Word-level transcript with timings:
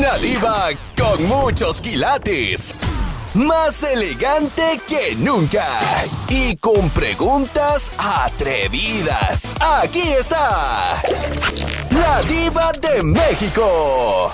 Una 0.00 0.16
diva 0.16 0.70
con 0.96 1.22
muchos 1.26 1.78
quilates. 1.82 2.74
Más 3.34 3.82
elegante 3.82 4.80
que 4.88 5.14
nunca. 5.16 5.62
Y 6.30 6.56
con 6.56 6.88
preguntas 6.88 7.92
atrevidas. 7.98 9.54
Aquí 9.60 10.00
está. 10.00 11.02
La 11.90 12.22
diva 12.22 12.72
de 12.80 13.02
México. 13.02 14.32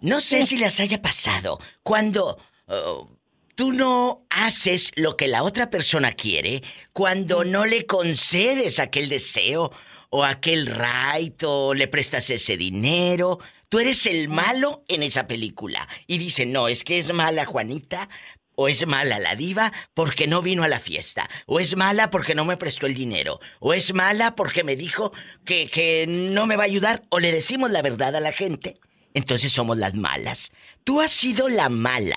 No 0.00 0.20
sé 0.20 0.46
si 0.46 0.58
les 0.58 0.78
haya 0.78 1.02
pasado 1.02 1.58
cuando 1.82 2.38
oh, 2.68 3.08
tú 3.56 3.72
no 3.72 4.28
haces 4.30 4.92
lo 4.94 5.16
que 5.16 5.26
la 5.26 5.42
otra 5.42 5.70
persona 5.70 6.12
quiere, 6.12 6.62
cuando 6.92 7.42
no 7.42 7.66
le 7.66 7.84
concedes 7.84 8.78
aquel 8.78 9.08
deseo 9.08 9.72
o 10.10 10.22
aquel 10.22 10.66
right 10.66 11.42
o 11.44 11.74
le 11.74 11.88
prestas 11.88 12.30
ese 12.30 12.56
dinero. 12.56 13.40
Tú 13.70 13.78
eres 13.78 14.04
el 14.06 14.28
malo 14.28 14.84
en 14.88 15.04
esa 15.04 15.28
película. 15.28 15.88
Y 16.08 16.18
dicen, 16.18 16.52
no, 16.52 16.66
es 16.66 16.82
que 16.82 16.98
es 16.98 17.12
mala 17.14 17.46
Juanita, 17.46 18.08
o 18.56 18.68
es 18.68 18.84
mala 18.86 19.18
la 19.20 19.36
diva 19.36 19.72
porque 19.94 20.26
no 20.26 20.42
vino 20.42 20.64
a 20.64 20.68
la 20.68 20.80
fiesta, 20.80 21.30
o 21.46 21.60
es 21.60 21.76
mala 21.76 22.10
porque 22.10 22.34
no 22.34 22.44
me 22.44 22.58
prestó 22.58 22.86
el 22.86 22.94
dinero, 22.94 23.40
o 23.58 23.72
es 23.72 23.94
mala 23.94 24.34
porque 24.34 24.64
me 24.64 24.76
dijo 24.76 25.12
que, 25.46 25.68
que 25.68 26.04
no 26.06 26.46
me 26.46 26.56
va 26.56 26.64
a 26.64 26.66
ayudar, 26.66 27.04
o 27.08 27.20
le 27.20 27.32
decimos 27.32 27.70
la 27.70 27.80
verdad 27.80 28.14
a 28.16 28.20
la 28.20 28.32
gente, 28.32 28.78
entonces 29.14 29.52
somos 29.52 29.78
las 29.78 29.94
malas. 29.94 30.50
Tú 30.84 31.00
has 31.00 31.10
sido 31.10 31.48
la 31.48 31.70
mala 31.70 32.16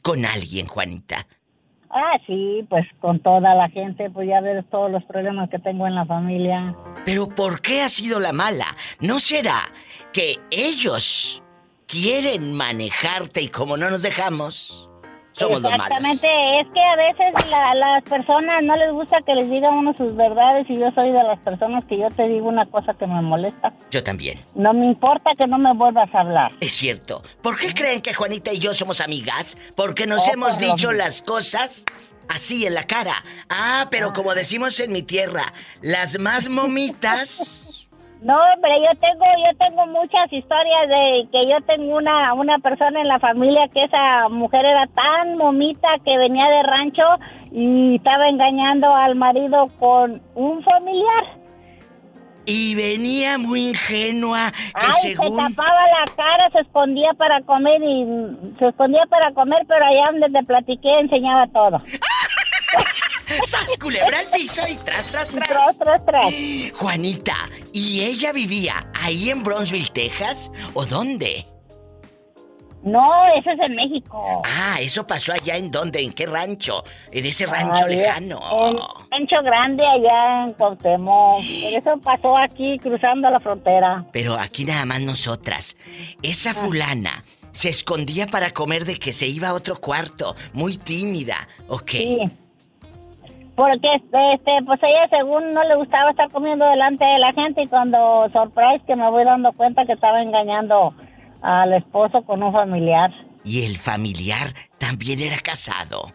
con 0.00 0.24
alguien, 0.24 0.66
Juanita. 0.66 1.26
Ah, 1.90 2.18
sí, 2.26 2.66
pues 2.68 2.86
con 3.00 3.20
toda 3.20 3.54
la 3.54 3.68
gente, 3.70 4.10
pues 4.10 4.28
ya 4.28 4.40
ves 4.40 4.64
todos 4.70 4.90
los 4.90 5.02
problemas 5.04 5.48
que 5.48 5.58
tengo 5.58 5.86
en 5.86 5.94
la 5.94 6.04
familia. 6.04 6.74
Pero 7.04 7.28
¿por 7.28 7.62
qué 7.62 7.82
has 7.82 7.92
sido 7.92 8.20
la 8.20 8.32
mala? 8.32 8.66
¿No 9.00 9.18
será 9.18 9.70
que 10.12 10.38
ellos 10.50 11.42
quieren 11.86 12.52
manejarte 12.52 13.40
y 13.42 13.48
como 13.48 13.76
no 13.76 13.90
nos 13.90 14.02
dejamos, 14.02 14.87
somos 15.38 15.62
los 15.62 15.70
malos? 15.70 15.86
Exactamente, 15.86 16.60
es 16.60 16.66
que 16.74 16.80
a 16.80 16.96
veces 16.96 17.50
la- 17.50 17.74
las 17.74 18.02
personas 18.04 18.62
no 18.64 18.76
les 18.76 18.92
gusta 18.92 19.18
que 19.24 19.34
les 19.34 19.50
diga 19.50 19.70
uno 19.70 19.92
sus 19.96 20.14
verdades 20.16 20.66
y 20.68 20.78
yo 20.78 20.90
soy 20.94 21.10
de 21.12 21.22
las 21.22 21.38
personas 21.40 21.84
que 21.84 21.98
yo 21.98 22.08
te 22.10 22.28
digo 22.28 22.48
una 22.48 22.66
cosa 22.66 22.94
que 22.94 23.06
me 23.06 23.20
molesta. 23.22 23.72
Yo 23.90 24.02
también. 24.02 24.40
No 24.54 24.72
me 24.72 24.86
importa 24.86 25.30
que 25.36 25.46
no 25.46 25.58
me 25.58 25.72
vuelvas 25.74 26.14
a 26.14 26.20
hablar. 26.20 26.52
Es 26.60 26.72
cierto. 26.72 27.22
¿Por 27.42 27.58
qué 27.58 27.72
creen 27.74 28.00
que 28.02 28.14
Juanita 28.14 28.52
y 28.52 28.58
yo 28.58 28.74
somos 28.74 29.00
amigas? 29.00 29.56
Porque 29.76 30.06
nos 30.06 30.26
Oh, 30.28 30.32
hemos 30.32 30.58
dicho 30.58 30.92
las 30.92 31.22
cosas 31.22 31.84
así 32.28 32.66
en 32.66 32.74
la 32.74 32.84
cara. 32.86 33.14
Ah, 33.48 33.86
pero 33.90 34.12
como 34.12 34.34
decimos 34.34 34.78
en 34.80 34.92
mi 34.92 35.02
tierra, 35.02 35.52
las 35.80 36.18
más 36.18 36.48
momitas. 36.48 37.67
No, 38.20 38.34
hombre, 38.34 38.70
yo 38.82 38.98
tengo, 38.98 39.24
yo 39.24 39.56
tengo 39.58 39.86
muchas 39.86 40.32
historias 40.32 40.88
de 40.88 41.28
que 41.30 41.48
yo 41.48 41.60
tengo 41.66 41.96
una, 41.96 42.34
una 42.34 42.58
persona 42.58 43.00
en 43.00 43.06
la 43.06 43.20
familia 43.20 43.68
que 43.72 43.84
esa 43.84 44.28
mujer 44.28 44.64
era 44.64 44.86
tan 44.88 45.36
momita 45.36 45.88
que 46.04 46.18
venía 46.18 46.48
de 46.48 46.62
rancho 46.64 47.04
y 47.52 47.94
estaba 47.96 48.28
engañando 48.28 48.92
al 48.92 49.14
marido 49.14 49.68
con 49.78 50.20
un 50.34 50.62
familiar. 50.64 51.24
Y 52.44 52.74
venía 52.74 53.38
muy 53.38 53.68
ingenua, 53.68 54.50
que 54.50 54.86
Ay, 54.86 55.12
según... 55.12 55.38
se 55.38 55.54
tapaba 55.54 55.82
la 55.86 56.14
cara, 56.16 56.50
se 56.50 56.60
escondía 56.60 57.12
para 57.12 57.42
comer 57.42 57.80
y 57.82 58.04
se 58.58 58.68
escondía 58.68 59.04
para 59.06 59.32
comer, 59.32 59.64
pero 59.68 59.84
allá 59.84 60.10
donde 60.10 60.40
te 60.40 60.44
platiqué 60.44 60.98
enseñaba 60.98 61.46
todo. 61.48 61.82
¡Sas, 63.44 63.76
culebra 63.78 64.18
al 64.18 64.26
piso 64.32 64.62
y 64.68 64.76
tras, 64.76 65.12
tras, 65.12 65.28
tras! 65.30 65.48
Tras, 65.48 65.78
tras, 65.78 66.04
tras. 66.04 66.34
Juanita, 66.74 67.48
¿y 67.72 68.02
ella 68.02 68.32
vivía 68.32 68.90
ahí 69.00 69.30
en 69.30 69.42
Bronzeville, 69.42 69.90
Texas? 69.92 70.50
¿O 70.74 70.84
dónde? 70.86 71.46
No, 72.82 73.10
eso 73.36 73.50
es 73.50 73.58
en 73.60 73.74
México. 73.74 74.42
Ah, 74.44 74.78
eso 74.80 75.04
pasó 75.06 75.32
allá 75.32 75.56
en 75.56 75.70
dónde, 75.70 76.00
en 76.00 76.12
qué 76.12 76.26
rancho, 76.26 76.84
en 77.10 77.26
ese 77.26 77.46
rancho 77.46 77.86
lejano. 77.86 78.40
En 78.70 78.76
Rancho 79.10 79.42
Grande 79.42 79.84
allá 79.84 80.44
en 80.44 80.52
Cuauhtémoc. 80.54 81.42
Pero 81.42 81.78
Eso 81.78 81.98
pasó 82.02 82.36
aquí 82.36 82.78
cruzando 82.78 83.28
la 83.30 83.40
frontera. 83.40 84.06
Pero 84.12 84.34
aquí 84.34 84.64
nada 84.64 84.84
más 84.86 85.00
nosotras. 85.00 85.76
Esa 86.22 86.54
fulana 86.54 87.24
se 87.52 87.68
escondía 87.68 88.26
para 88.28 88.52
comer 88.52 88.84
de 88.84 88.96
que 88.96 89.12
se 89.12 89.26
iba 89.26 89.48
a 89.48 89.54
otro 89.54 89.80
cuarto, 89.80 90.36
muy 90.52 90.76
tímida, 90.76 91.48
¿o 91.66 91.78
qué? 91.80 91.98
Sí. 91.98 92.47
Porque 93.58 93.88
este, 93.92 94.62
pues 94.64 94.78
ella 94.84 95.08
según 95.10 95.52
no 95.52 95.64
le 95.64 95.74
gustaba 95.74 96.10
estar 96.10 96.30
comiendo 96.30 96.64
delante 96.64 97.04
de 97.04 97.18
la 97.18 97.32
gente 97.32 97.62
y 97.62 97.66
cuando 97.66 98.30
surprise 98.32 98.84
que 98.86 98.94
me 98.94 99.10
voy 99.10 99.24
dando 99.24 99.52
cuenta 99.52 99.84
que 99.84 99.94
estaba 99.94 100.22
engañando 100.22 100.94
al 101.42 101.72
esposo 101.72 102.22
con 102.22 102.40
un 102.40 102.52
familiar. 102.52 103.10
Y 103.42 103.64
el 103.64 103.76
familiar 103.76 104.54
también 104.78 105.18
era 105.18 105.38
casado. 105.38 106.12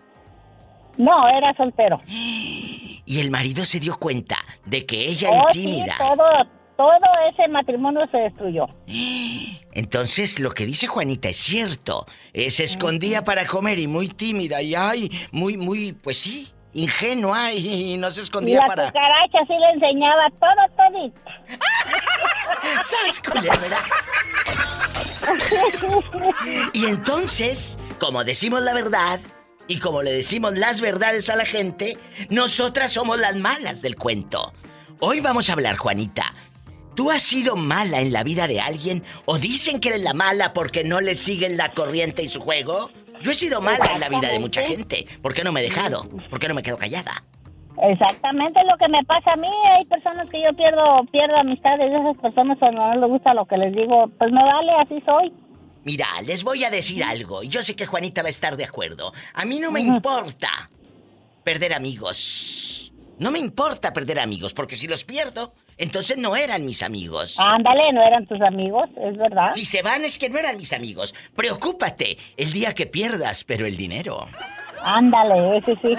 No, 0.96 1.28
era 1.28 1.54
soltero. 1.56 2.00
Y 2.08 3.20
el 3.20 3.30
marido 3.30 3.66
se 3.66 3.81
dio 3.81 3.98
cuenta 4.00 4.38
de 4.66 4.86
que 4.86 5.06
ella 5.06 5.28
Oh, 5.34 5.48
sí, 5.52 5.64
tímida. 5.66 5.96
todo, 5.98 6.24
todo 6.78 7.10
ese 7.30 7.50
matrimonio 7.50 8.08
se 8.10 8.20
destruyó. 8.20 8.68
Entonces 9.74 10.40
lo 10.40 10.52
que 10.52 10.66
dice 10.66 10.88
Juanita 10.88 11.28
es 11.28 11.38
cierto. 11.38 12.06
Eh, 12.31 12.52
se 12.52 12.64
escondía 12.64 13.25
para 13.25 13.46
comer 13.46 13.80
y 13.80 13.88
muy 13.88 14.08
tímida 14.08 14.62
y 14.62 14.75
ay, 14.75 15.12
muy, 15.34 15.58
muy, 15.58 15.92
pues 15.92 16.18
sí, 16.20 16.48
ingenua 16.73 17.51
y 17.53 17.97
no 17.97 18.09
se 18.11 18.22
Y 18.22 18.23
escondía 18.23 18.59
la 18.61 18.67
para. 18.67 18.85
cucaracha 18.88 19.39
sí 19.47 19.53
le 19.53 19.69
enseñaba 19.72 20.29
todo, 20.39 20.67
todito. 20.78 21.19
Y 26.73 26.85
entonces, 26.88 27.78
como 28.00 28.23
decimos 28.23 28.62
la 28.62 28.73
verdad 28.73 29.19
y 29.67 29.79
como 29.79 30.01
le 30.01 30.12
decimos 30.12 30.57
las 30.57 30.81
verdades 30.81 31.29
a 31.29 31.35
la 31.35 31.45
gente, 31.45 31.97
nosotras 32.29 32.91
somos 32.91 33.19
las 33.19 33.35
malas 33.35 33.81
del 33.81 33.95
cuento. 33.95 34.53
Hoy 35.00 35.22
vamos 35.22 35.50
a 35.50 35.53
hablar, 35.53 35.78
Juanita. 35.78 36.33
¿Tú 36.95 37.09
has 37.09 37.23
sido 37.23 37.56
mala 37.56 38.01
en 38.01 38.13
la 38.13 38.23
vida 38.23 38.47
de 38.47 38.62
alguien 38.62 39.03
o 39.25 39.39
dicen 39.39 39.79
que 39.79 39.89
eres 39.89 40.01
la 40.01 40.13
mala 40.13 40.53
porque 40.53 40.83
no 40.83 41.01
le 41.01 41.16
siguen 41.16 41.57
la 41.57 41.72
corriente 41.72 42.22
y 42.22 42.29
su 42.29 42.41
juego? 42.41 42.91
Yo 43.23 43.31
he 43.31 43.35
sido 43.35 43.61
mala 43.61 43.85
en 43.94 44.01
la 44.01 44.09
vida 44.09 44.28
de 44.28 44.38
mucha 44.38 44.61
gente. 44.66 45.07
¿Por 45.22 45.34
qué 45.34 45.45
no 45.45 45.53
me 45.53 45.61
he 45.61 45.63
dejado? 45.63 46.07
¿Por 46.29 46.39
qué 46.39 46.50
no 46.50 46.53
me 46.53 46.61
quedo 46.61 46.78
callada? 46.78 47.23
Exactamente 47.81 48.59
lo 48.69 48.78
que 48.78 48.89
me 48.89 49.01
pasa 49.06 49.31
a 49.31 49.38
mí. 49.38 49.47
Hay 49.78 49.85
personas 49.85 50.29
que 50.29 50.44
yo 50.44 50.53
pierdo, 50.57 51.06
pierdo 51.09 51.38
amistades 51.38 51.89
de 51.89 51.97
esas 51.97 52.17
personas 52.17 52.57
cuando 52.59 52.81
no 52.81 52.95
les 52.95 53.09
gusta 53.09 53.33
lo 53.33 53.45
que 53.45 53.57
les 53.57 53.73
digo. 53.73 54.09
Pues 54.19 54.29
me 54.29 54.44
vale, 54.44 54.72
así 54.73 55.01
soy. 55.06 55.31
Mira, 55.85 56.06
les 56.25 56.44
voy 56.44 56.66
a 56.66 56.69
decir 56.69 57.01
algo. 57.01 57.44
Yo 57.44 57.63
sé 57.63 57.78
que 57.78 57.85
Juanita 57.85 58.23
va 58.23 58.28
a 58.28 58.29
estar 58.29 58.57
de 58.57 58.66
acuerdo. 58.66 59.13
A 59.33 59.45
mí 59.45 59.59
no 59.62 59.72
me 59.72 59.79
importa 59.79 60.69
perder 61.45 61.73
amigos. 61.73 62.94
No 63.19 63.31
me 63.31 63.39
importa 63.39 63.94
perder 63.94 64.19
amigos, 64.19 64.53
porque 64.53 64.75
si 64.75 64.89
los 64.89 65.06
pierdo, 65.06 65.53
entonces 65.78 66.17
no 66.17 66.35
eran 66.35 66.66
mis 66.66 66.84
amigos. 66.84 67.35
Ándale, 67.39 67.91
no 67.94 68.01
eran 68.06 68.25
tus 68.25 68.41
amigos, 68.41 68.89
es 69.01 69.17
verdad. 69.17 69.51
Si 69.53 69.66
se 69.66 69.81
van 69.81 70.03
es 70.06 70.17
que 70.17 70.29
no 70.29 70.39
eran 70.39 70.57
mis 70.57 70.73
amigos. 70.73 71.13
Preocúpate 71.35 72.17
el 72.38 72.51
día 72.51 72.73
que 72.73 72.85
pierdas, 72.85 73.44
pero 73.44 73.66
el 73.66 73.78
dinero. 73.78 74.28
Ándale, 74.83 75.57
ese 75.57 75.78
sí. 75.81 75.95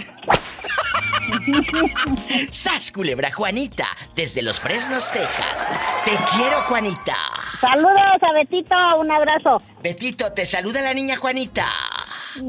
¡Sas, 2.51 2.93
culebra, 2.93 3.33
Juanita! 3.33 3.87
Desde 4.15 4.43
Los 4.43 4.61
Fresnos, 4.61 5.11
Texas. 5.11 5.67
Te 6.05 6.13
quiero, 6.37 6.61
Juanita. 6.63 7.17
Saludos 7.61 8.23
a 8.23 8.33
Betito, 8.35 8.75
un 8.99 9.11
abrazo. 9.11 9.63
Betito, 9.83 10.33
te 10.33 10.45
saluda 10.45 10.83
la 10.83 10.93
niña 10.93 11.17
Juanita. 11.17 11.67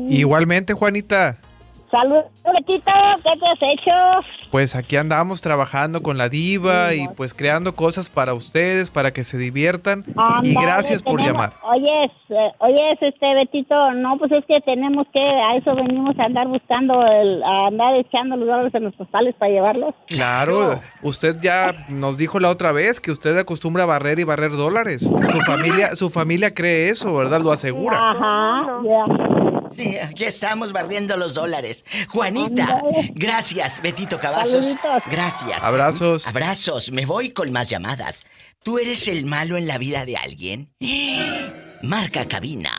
Igualmente, 0.10 0.74
Juanita. 0.74 1.38
Saludos, 1.96 2.26
Betito, 2.54 2.92
¿qué 3.24 3.40
te 3.40 3.46
has 3.48 3.60
hecho? 3.62 4.28
Pues 4.52 4.76
aquí 4.76 4.98
andamos 4.98 5.40
trabajando 5.42 6.02
con 6.04 6.18
la 6.18 6.28
diva 6.28 6.94
y 6.94 7.08
pues 7.10 7.34
creando 7.34 7.74
cosas 7.76 8.10
para 8.10 8.34
ustedes, 8.34 8.90
para 8.90 9.12
que 9.12 9.24
se 9.24 9.38
diviertan. 9.38 10.04
Y 10.44 10.54
gracias 10.56 11.02
por 11.02 11.22
tenemos- 11.22 11.52
llamar. 11.52 11.54
Oyes, 11.64 12.12
eh, 12.30 12.52
oyes, 12.60 12.98
este 13.02 13.34
Betito, 13.36 13.92
no, 13.94 14.18
pues 14.18 14.30
es 14.34 14.44
que 14.46 14.60
tenemos 14.62 15.08
que, 15.14 15.20
a 15.22 15.56
eso 15.56 15.74
venimos 15.74 16.18
a 16.20 16.24
andar 16.26 16.48
buscando, 16.50 17.02
el, 17.06 17.42
a 17.44 17.68
andar 17.68 17.96
echando 17.96 18.36
los 18.36 18.48
dólares 18.48 18.76
en 18.76 18.84
los 18.84 18.96
postales 18.96 19.34
para 19.36 19.52
llevarlos. 19.52 19.96
Claro, 20.08 20.82
usted 21.02 21.38
ya 21.42 21.86
nos 21.88 22.18
dijo 22.18 22.40
la 22.42 22.50
otra 22.50 22.74
vez 22.74 23.00
que 23.00 23.12
usted 23.12 23.38
acostumbra 23.38 23.84
a 23.84 23.88
barrer 23.88 24.20
y 24.20 24.26
barrer 24.26 24.52
dólares. 24.52 25.02
Su 25.04 25.40
familia, 25.42 25.96
su 25.96 26.10
familia 26.10 26.54
cree 26.54 26.90
eso, 26.90 27.16
¿verdad? 27.16 27.42
Lo 27.42 27.52
asegura. 27.54 27.98
Ajá, 27.98 28.82
ya. 28.84 29.55
Sí, 29.76 29.98
aquí 29.98 30.24
estamos 30.24 30.72
barriendo 30.72 31.18
los 31.18 31.34
dólares. 31.34 31.84
Juanita, 32.08 32.82
gracias, 33.14 33.82
Betito 33.82 34.18
Cavazos. 34.20 34.66
Saluditos. 34.66 35.04
Gracias. 35.12 35.64
Abrazos. 35.64 36.26
Abrazos. 36.28 36.92
Me 36.92 37.06
voy 37.06 37.32
con 37.32 37.52
más 37.52 37.70
llamadas. 37.70 38.24
¿Tú 38.64 38.80
eres 38.80 39.08
el 39.08 39.26
malo 39.26 39.58
en 39.58 39.68
la 39.68 39.78
vida 39.78 40.06
de 40.06 40.18
alguien? 40.18 40.72
Marca 41.82 42.26
cabina 42.28 42.72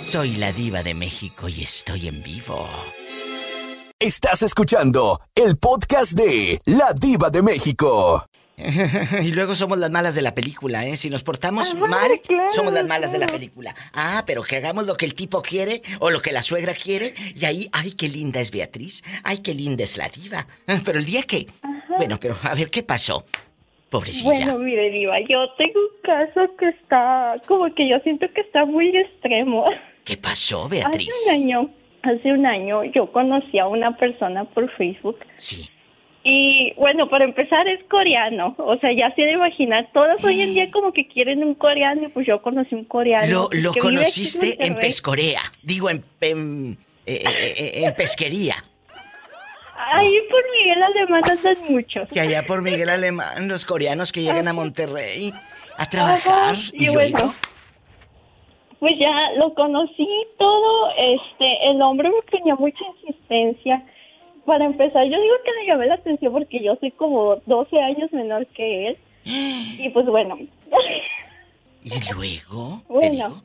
Soy 0.00 0.36
la 0.36 0.52
diva 0.52 0.82
de 0.82 0.94
México 0.94 1.48
y 1.48 1.62
estoy 1.62 2.08
en 2.08 2.22
vivo. 2.22 2.68
Estás 4.04 4.42
escuchando 4.42 5.18
el 5.34 5.56
podcast 5.56 6.12
de 6.12 6.58
La 6.66 6.92
Diva 6.92 7.30
de 7.30 7.40
México. 7.40 8.22
y 9.22 9.32
luego 9.32 9.54
somos 9.54 9.78
las 9.78 9.90
malas 9.90 10.14
de 10.14 10.20
la 10.20 10.34
película, 10.34 10.84
¿eh? 10.84 10.98
Si 10.98 11.08
nos 11.08 11.22
portamos 11.22 11.74
Ajá, 11.74 11.86
mal, 11.86 12.20
claro, 12.20 12.50
somos 12.50 12.74
las 12.74 12.86
malas 12.86 13.12
de 13.12 13.18
la 13.18 13.26
película. 13.26 13.74
Ah, 13.94 14.22
pero 14.26 14.42
que 14.42 14.56
hagamos 14.56 14.84
lo 14.84 14.98
que 14.98 15.06
el 15.06 15.14
tipo 15.14 15.40
quiere 15.40 15.80
o 16.00 16.10
lo 16.10 16.20
que 16.20 16.32
la 16.32 16.42
suegra 16.42 16.74
quiere. 16.74 17.14
Y 17.34 17.46
ahí, 17.46 17.70
ay, 17.72 17.92
qué 17.92 18.10
linda 18.10 18.40
es 18.40 18.50
Beatriz. 18.50 19.02
Ay, 19.22 19.38
qué 19.38 19.54
linda 19.54 19.84
es 19.84 19.96
la 19.96 20.10
diva. 20.10 20.46
Ah, 20.66 20.80
Pero 20.84 20.98
el 20.98 21.06
día 21.06 21.22
que... 21.22 21.46
Bueno, 21.96 22.20
pero 22.20 22.36
a 22.42 22.54
ver, 22.54 22.68
¿qué 22.68 22.82
pasó? 22.82 23.24
Pobrecilla. 23.88 24.28
Bueno, 24.28 24.58
mire, 24.58 24.90
Diva, 24.90 25.18
yo 25.20 25.38
tengo 25.56 25.80
un 25.80 26.02
caso 26.02 26.54
que 26.58 26.68
está, 26.68 27.36
como 27.48 27.74
que 27.74 27.88
yo 27.88 27.96
siento 28.00 28.26
que 28.34 28.42
está 28.42 28.66
muy 28.66 28.94
extremo. 28.94 29.64
¿Qué 30.04 30.18
pasó, 30.18 30.68
Beatriz? 30.68 31.08
Hace 31.08 31.30
un 31.30 31.42
año, 31.42 31.70
hace 32.06 32.32
un 32.32 32.46
año 32.46 32.84
yo 32.84 33.10
conocí 33.12 33.58
a 33.58 33.66
una 33.66 33.96
persona 33.96 34.44
por 34.44 34.70
Facebook 34.76 35.18
Sí. 35.36 35.68
y 36.22 36.72
bueno, 36.76 37.08
para 37.08 37.24
empezar 37.24 37.66
es 37.68 37.82
coreano, 37.84 38.54
o 38.58 38.76
sea, 38.78 38.90
ya 38.96 39.14
se 39.14 39.22
de 39.22 39.32
imaginar, 39.32 39.88
todos 39.92 40.22
hoy 40.24 40.40
en 40.40 40.54
día 40.54 40.70
como 40.70 40.92
que 40.92 41.06
quieren 41.06 41.42
un 41.44 41.54
coreano 41.54 42.04
y 42.04 42.08
pues 42.08 42.26
yo 42.26 42.40
conocí 42.42 42.74
un 42.74 42.84
coreano. 42.84 43.48
Lo, 43.52 43.72
en 43.74 43.80
conociste 43.80 44.64
en. 44.64 44.76
Pescorea. 44.76 45.42
Digo, 45.62 45.90
en, 45.90 46.04
en, 46.20 46.78
eh, 47.06 47.22
eh, 47.24 47.54
eh, 47.56 47.84
en 47.84 47.94
pesquería. 47.94 48.56
Ahí 49.76 50.16
por 50.30 50.42
Miguel 50.56 50.82
Alemán 50.82 51.22
andan 51.28 51.56
muchos. 51.68 52.08
Que 52.08 52.20
allá 52.20 52.46
por 52.46 52.62
Miguel 52.62 52.88
Alemán, 52.88 53.48
los 53.48 53.64
coreanos 53.64 54.12
que 54.12 54.22
llegan 54.22 54.46
a 54.48 54.52
Monterrey 54.52 55.32
a 55.76 55.90
trabajar. 55.90 56.54
Ajá, 56.54 56.62
y, 56.72 56.84
y 56.84 56.88
bueno. 56.88 57.34
Pues 58.84 58.98
ya 58.98 59.30
lo 59.38 59.54
conocí 59.54 60.06
todo, 60.36 60.90
este, 60.98 61.70
el 61.70 61.80
hombre 61.80 62.10
me 62.10 62.20
tenía 62.30 62.54
mucha 62.54 62.84
insistencia. 63.00 63.82
Para 64.44 64.66
empezar, 64.66 65.06
yo 65.06 65.18
digo 65.18 65.34
que 65.42 65.52
le 65.52 65.66
llamé 65.68 65.86
la 65.86 65.94
atención 65.94 66.34
porque 66.34 66.62
yo 66.62 66.76
soy 66.76 66.90
como 66.90 67.36
12 67.46 67.80
años 67.80 68.12
menor 68.12 68.46
que 68.48 68.88
él. 68.88 68.98
Y 69.78 69.88
pues 69.88 70.04
bueno. 70.04 70.36
¿Y 71.82 72.12
luego? 72.12 72.82
¿Te 72.86 72.92
Bueno. 72.92 73.42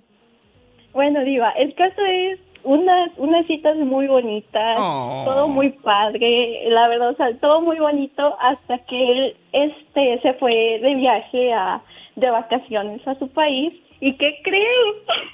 bueno, 0.92 1.24
Diva, 1.24 1.52
el 1.52 1.74
caso 1.74 2.02
es 2.06 2.38
unas, 2.66 3.10
unas 3.16 3.48
citas 3.48 3.78
muy 3.78 4.08
bonitas, 4.08 4.78
Oh. 4.78 5.24
todo 5.24 5.48
muy 5.48 5.70
padre, 5.70 6.66
la 6.68 6.90
verdad, 6.90 7.12
o 7.12 7.16
sea, 7.16 7.34
todo 7.40 7.62
muy 7.62 7.80
bonito 7.80 8.36
hasta 8.42 8.80
que 8.80 9.12
él 9.12 9.38
este, 9.54 10.20
se 10.22 10.34
fue 10.34 10.80
de 10.82 10.96
viaje 10.96 11.54
a, 11.54 11.82
de 12.18 12.30
vacaciones 12.30 13.08
a 13.08 13.16
su 13.18 13.30
país. 13.30 13.74
¿Y 14.02 14.16
qué 14.18 14.40
creen? 14.44 14.66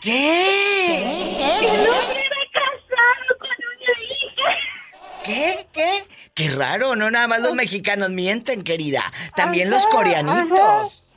¿Qué? 0.02 0.46
Que 1.60 1.66
el 1.66 1.82
hombre 1.82 2.20
era 2.20 2.44
casado 2.54 3.38
con 3.40 3.50
una 3.72 3.94
hija. 4.10 4.50
¿Qué? 5.24 5.66
¿Qué? 5.72 6.04
Qué 6.34 6.50
raro, 6.50 6.96
no 6.96 7.10
nada 7.12 7.28
más 7.28 7.42
los 7.42 7.54
mexicanos 7.56 8.10
mienten, 8.10 8.62
querida. 8.64 9.02
También 9.36 9.70
los 9.70 9.84
Ajá, 9.86 9.90
coreanitos. 9.96 11.10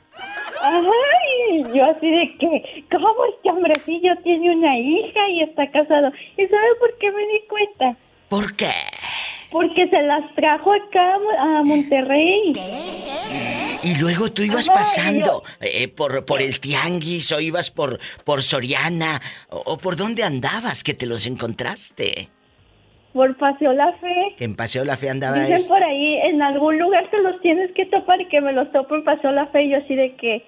Ay, 0.61 1.63
yo 1.73 1.85
así 1.85 2.09
de 2.09 2.37
que, 2.39 2.85
¿cómo 2.91 3.25
este 3.35 3.49
hombrecillo 3.49 4.15
tiene 4.23 4.55
una 4.55 4.77
hija 4.77 5.29
y 5.29 5.43
está 5.43 5.69
casado? 5.71 6.11
¿Y 6.37 6.45
sabe 6.47 6.75
por 6.79 6.97
qué 6.99 7.11
me 7.11 7.21
di 7.27 7.41
cuenta? 7.49 7.97
¿Por 8.29 8.55
qué? 8.55 8.71
Porque 9.51 9.89
se 9.89 10.01
las 10.03 10.33
trajo 10.35 10.71
acá 10.73 11.15
a 11.39 11.63
Monterrey. 11.63 12.53
Y 13.83 13.95
luego 13.95 14.29
tú 14.31 14.41
ibas 14.41 14.67
pasando 14.67 15.43
eh, 15.61 15.87
por, 15.87 16.25
por 16.25 16.41
el 16.41 16.59
tianguis 16.59 17.31
o 17.31 17.39
ibas 17.39 17.71
por, 17.71 17.99
por 18.25 18.43
Soriana 18.43 19.21
o, 19.49 19.63
o 19.65 19.77
por 19.77 19.95
dónde 19.95 20.23
andabas 20.23 20.83
que 20.83 20.93
te 20.93 21.05
los 21.05 21.25
encontraste. 21.25 22.29
Por 23.13 23.35
Paseo 23.37 23.73
La 23.73 23.91
Fe. 23.93 24.35
Que 24.37 24.43
en 24.43 24.55
Paseo 24.55 24.85
La 24.85 24.97
Fe 24.97 25.09
andaba 25.09 25.37
Dicen 25.39 25.55
este. 25.55 25.69
por 25.69 25.83
ahí, 25.83 26.15
en 26.23 26.41
algún 26.41 26.77
lugar 26.77 27.09
te 27.09 27.21
los 27.21 27.41
tienes 27.41 27.71
que 27.71 27.85
topar 27.87 28.21
y 28.21 28.27
que 28.27 28.41
me 28.41 28.53
los 28.53 28.71
topo 28.71 28.95
en 28.95 29.03
Paseo 29.03 29.31
La 29.31 29.47
Fe. 29.47 29.63
Y 29.63 29.71
yo 29.71 29.77
así 29.77 29.95
de 29.95 30.15
que, 30.15 30.43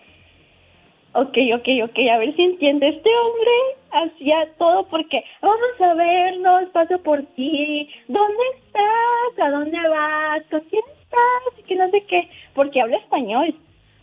ok, 1.13 1.37
ok, 1.55 1.89
ok, 1.89 1.99
a 2.13 2.17
ver 2.19 2.35
si 2.35 2.43
entiende. 2.43 2.89
Este 2.89 3.09
hombre 3.09 4.13
hacía 4.13 4.47
todo 4.57 4.87
porque, 4.87 5.23
vamos 5.41 5.81
a 5.81 5.93
vernos, 5.95 6.69
paso 6.71 6.99
por 7.01 7.23
ti. 7.35 7.89
¿Dónde 8.07 8.43
estás? 8.57 9.47
¿A 9.47 9.49
dónde 9.49 9.77
vas? 9.89 10.43
¿Con 10.51 10.59
quién 10.69 10.83
estás? 11.01 11.59
Y 11.59 11.63
que 11.63 11.75
no 11.75 11.89
sé 11.89 12.03
qué. 12.07 12.29
Porque 12.53 12.81
habla 12.81 12.97
español. 12.97 13.55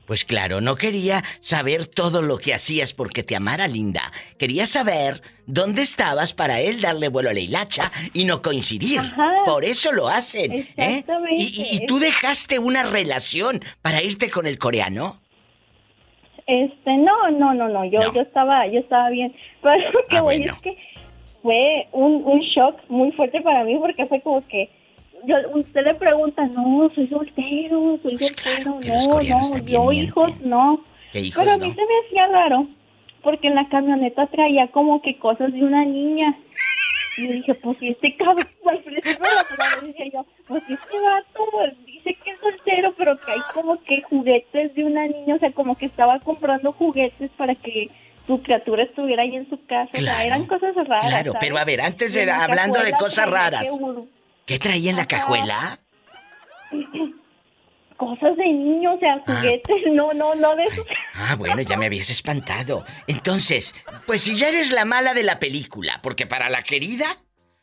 Pues 0.06 0.24
claro, 0.24 0.62
no 0.62 0.76
quería 0.76 1.22
saber 1.40 1.86
todo 1.86 2.22
lo 2.22 2.38
que 2.38 2.54
hacías 2.54 2.94
porque 2.94 3.22
te 3.22 3.36
amara 3.36 3.68
Linda. 3.68 4.00
Quería 4.38 4.64
saber 4.66 5.20
dónde 5.44 5.82
estabas 5.82 6.32
para 6.32 6.60
él 6.62 6.80
darle 6.80 7.08
vuelo 7.10 7.28
a 7.28 7.34
la 7.34 7.40
hilacha 7.40 7.92
y 8.14 8.24
no 8.24 8.40
coincidir. 8.40 9.00
Ajá. 9.00 9.30
Por 9.44 9.66
eso 9.66 9.92
lo 9.92 10.08
hacen. 10.08 10.50
¿eh? 10.50 10.68
Exactamente. 10.78 11.34
¿Y, 11.36 11.44
y- 11.44 11.76
y 11.82 11.86
tú 11.86 11.98
dejaste 11.98 12.58
una 12.58 12.84
relación 12.84 13.60
para 13.82 14.02
irte 14.02 14.30
con 14.30 14.46
el 14.46 14.56
coreano? 14.58 15.20
Este, 16.46 16.96
no, 16.96 17.30
no, 17.32 17.52
no, 17.52 17.68
no, 17.68 17.84
yo, 17.84 18.00
No. 18.00 18.14
yo 18.14 18.22
estaba, 18.22 18.66
yo 18.68 18.80
estaba 18.80 19.10
bien. 19.10 19.34
Pero 19.62 19.76
lo 19.92 20.04
que 20.08 20.16
Ah, 20.16 20.22
voy 20.22 20.38
bueno. 20.38 20.54
es 20.54 20.60
que 20.62 20.76
fue 21.42 21.86
un, 21.92 22.22
un 22.24 22.40
shock 22.40 22.80
muy 22.88 23.12
fuerte 23.12 23.42
para 23.42 23.62
mí 23.64 23.76
porque 23.78 24.06
fue 24.06 24.22
como 24.22 24.46
que 24.48 24.70
yo, 25.24 25.36
usted 25.54 25.84
le 25.84 25.94
pregunta, 25.94 26.46
no, 26.46 26.90
soy 26.94 27.08
soltero, 27.08 27.98
soy 28.02 28.16
Pues 28.16 28.28
soltero, 28.28 28.78
claro, 28.80 29.00
no, 29.08 29.20
no, 29.20 29.66
yo 29.66 29.92
hijos 29.92 30.40
no. 30.40 30.84
¿Qué 31.12 31.20
hijos 31.20 31.44
Pero 31.44 31.54
a 31.54 31.58
mí 31.58 31.68
no? 31.68 31.74
se 31.74 31.80
me 31.80 32.06
hacía 32.06 32.26
raro 32.28 32.68
porque 33.22 33.48
en 33.48 33.54
la 33.54 33.68
camioneta 33.68 34.26
traía 34.26 34.68
como 34.68 35.02
que 35.02 35.18
cosas 35.18 35.52
de 35.52 35.62
una 35.62 35.84
niña. 35.84 36.36
Y 37.16 37.26
dije, 37.26 37.54
pues 37.56 37.78
si 37.78 37.88
este 37.88 38.16
cabrón, 38.16 38.46
al 38.64 38.78
principio 38.78 39.18
la 39.20 39.86
dije 39.86 40.10
yo, 40.14 40.24
pues 40.46 40.62
si 40.64 40.74
este 40.74 40.98
vato 41.00 41.44
dice 41.84 42.16
que 42.24 42.30
es 42.30 42.38
soltero, 42.40 42.94
pero 42.96 43.18
que 43.20 43.32
hay 43.32 43.40
como 43.52 43.82
que 43.82 44.02
juguetes 44.02 44.74
de 44.74 44.84
una 44.84 45.06
niña, 45.08 45.34
o 45.34 45.38
sea, 45.38 45.50
como 45.52 45.76
que 45.76 45.86
estaba 45.86 46.20
comprando 46.20 46.72
juguetes 46.72 47.30
para 47.36 47.56
que 47.56 47.90
su 48.26 48.40
criatura 48.42 48.84
estuviera 48.84 49.24
ahí 49.24 49.34
en 49.34 49.50
su 49.50 49.58
casa. 49.66 49.90
O 49.92 50.00
sea, 50.00 50.24
eran 50.24 50.46
cosas 50.46 50.74
raras. 50.76 51.08
Claro, 51.08 51.32
¿sabes? 51.32 51.48
pero 51.48 51.58
a 51.58 51.64
ver, 51.64 51.80
antes 51.80 52.14
era 52.14 52.38
la 52.38 52.44
hablando 52.44 52.80
de 52.80 52.92
cosas 52.92 53.28
raras. 53.28 53.66
¿Qué 54.48 54.58
traía 54.58 54.90
en 54.90 54.96
la 54.96 55.06
cajuela? 55.06 55.78
Cosas 57.98 58.36
de 58.36 58.44
niño, 58.46 58.94
o 58.94 58.98
sea, 58.98 59.20
juguetes, 59.26 59.76
no, 59.92 60.12
no, 60.14 60.34
no 60.36 60.56
de 60.56 60.64
esos. 60.64 60.86
Ah, 61.14 61.34
bueno, 61.36 61.60
ya 61.62 61.76
me 61.76 61.86
habías 61.86 62.10
espantado. 62.10 62.84
Entonces, 63.08 63.74
pues 64.06 64.22
si 64.22 64.36
ya 64.38 64.48
eres 64.48 64.70
la 64.72 64.84
mala 64.84 65.14
de 65.14 65.24
la 65.24 65.38
película, 65.38 66.00
porque 66.02 66.24
para 66.26 66.48
la 66.48 66.62
querida, 66.62 67.06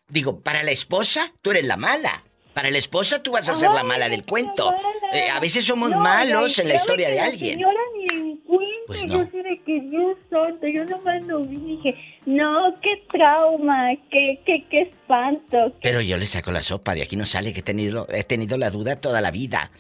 digo, 0.10 0.42
para 0.42 0.62
la 0.62 0.72
esposa, 0.72 1.32
tú 1.42 1.51
eres 1.51 1.65
la 1.65 1.77
mala. 1.77 2.24
Para 2.54 2.70
la 2.70 2.77
esposa 2.77 3.24
tú 3.24 3.32
vas 3.32 3.50
a 3.50 3.56
ser 3.56 3.72
la 3.72 3.84
mala 3.84 4.08
del 4.10 4.24
cuento. 4.25 4.74
Eh, 5.13 5.30
a 5.30 5.39
veces 5.39 5.65
somos 5.65 5.89
No, 5.89 6.00
malos 6.00 6.60
en 6.60 6.68
la 6.68 6.75
historia 6.75 7.08
de 7.10 7.15
que 7.15 7.20
la 7.22 7.25
alguien. 7.27 7.54
señora 7.56 7.80
ni 7.98 8.42
Pues 8.88 9.06
no. 9.08 9.30
Yo 9.32 9.44
de 9.44 9.62
que 9.65 9.80
Dios 9.82 10.18
santo, 10.30 10.68
yo 10.68 10.86
nomás 10.86 11.25
lo 11.25 11.42
vi 11.44 11.56
y 11.56 11.77
dije, 11.77 11.96
no, 12.27 12.75
qué 12.82 13.04
trauma, 13.12 13.89
qué, 14.12 14.39
qué, 14.46 14.63
qué 14.70 14.82
espanto. 14.82 15.58
qué- 15.82 15.89
Pero 15.89 16.01
yo 16.01 16.18
le 16.18 16.25
saco 16.27 16.51
la 16.51 16.62
sopa, 16.62 16.94
de 16.94 17.01
aquí 17.01 17.15
no 17.15 17.25
sale 17.25 17.51
que 17.54 17.62
he 17.62 17.63
tenido, 17.63 18.06
he 18.13 18.24
tenido 18.24 18.58
la 18.58 18.70
duda 18.70 18.96
toda 19.01 19.22
la 19.22 19.32
vida. 19.32 19.72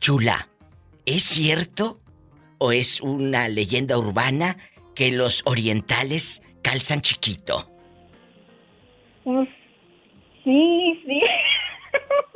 Chula, 0.00 0.48
¿es 1.06 1.22
cierto 1.22 2.00
o 2.58 2.72
es 2.72 3.00
una 3.00 3.48
leyenda 3.48 3.96
urbana 3.96 4.56
que 4.94 5.12
los 5.12 5.42
orientales 5.46 6.42
calzan 6.62 7.00
chiquito? 7.00 7.70
Pues, 9.22 9.48
sí, 10.42 11.00
sí. 11.06 11.20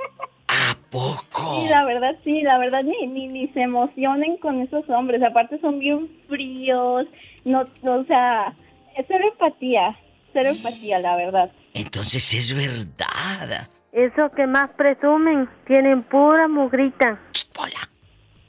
¿A 0.52 0.76
poco? 0.90 1.62
Sí, 1.62 1.68
la 1.70 1.84
verdad, 1.84 2.14
sí, 2.24 2.42
la 2.42 2.58
verdad, 2.58 2.82
ni, 2.82 3.06
ni, 3.06 3.26
ni 3.26 3.48
se 3.48 3.62
emocionen 3.62 4.36
con 4.36 4.60
esos 4.60 4.86
hombres. 4.90 5.22
Aparte 5.22 5.58
son 5.60 5.78
bien 5.78 6.10
fríos, 6.28 7.06
no, 7.44 7.64
no, 7.82 8.00
o 8.00 8.04
sea, 8.04 8.54
es 8.96 9.06
cero 9.08 9.24
empatía, 9.32 9.96
cero 10.34 10.50
empatía, 10.50 10.98
la 10.98 11.16
verdad. 11.16 11.50
Entonces 11.72 12.34
es 12.34 12.54
verdad. 12.54 13.68
Eso 13.92 14.30
que 14.36 14.46
más 14.46 14.70
presumen, 14.76 15.48
tienen 15.66 16.02
pura 16.02 16.48
mugrita. 16.48 17.18
Ch, 17.32 17.46
Pola. 17.52 17.88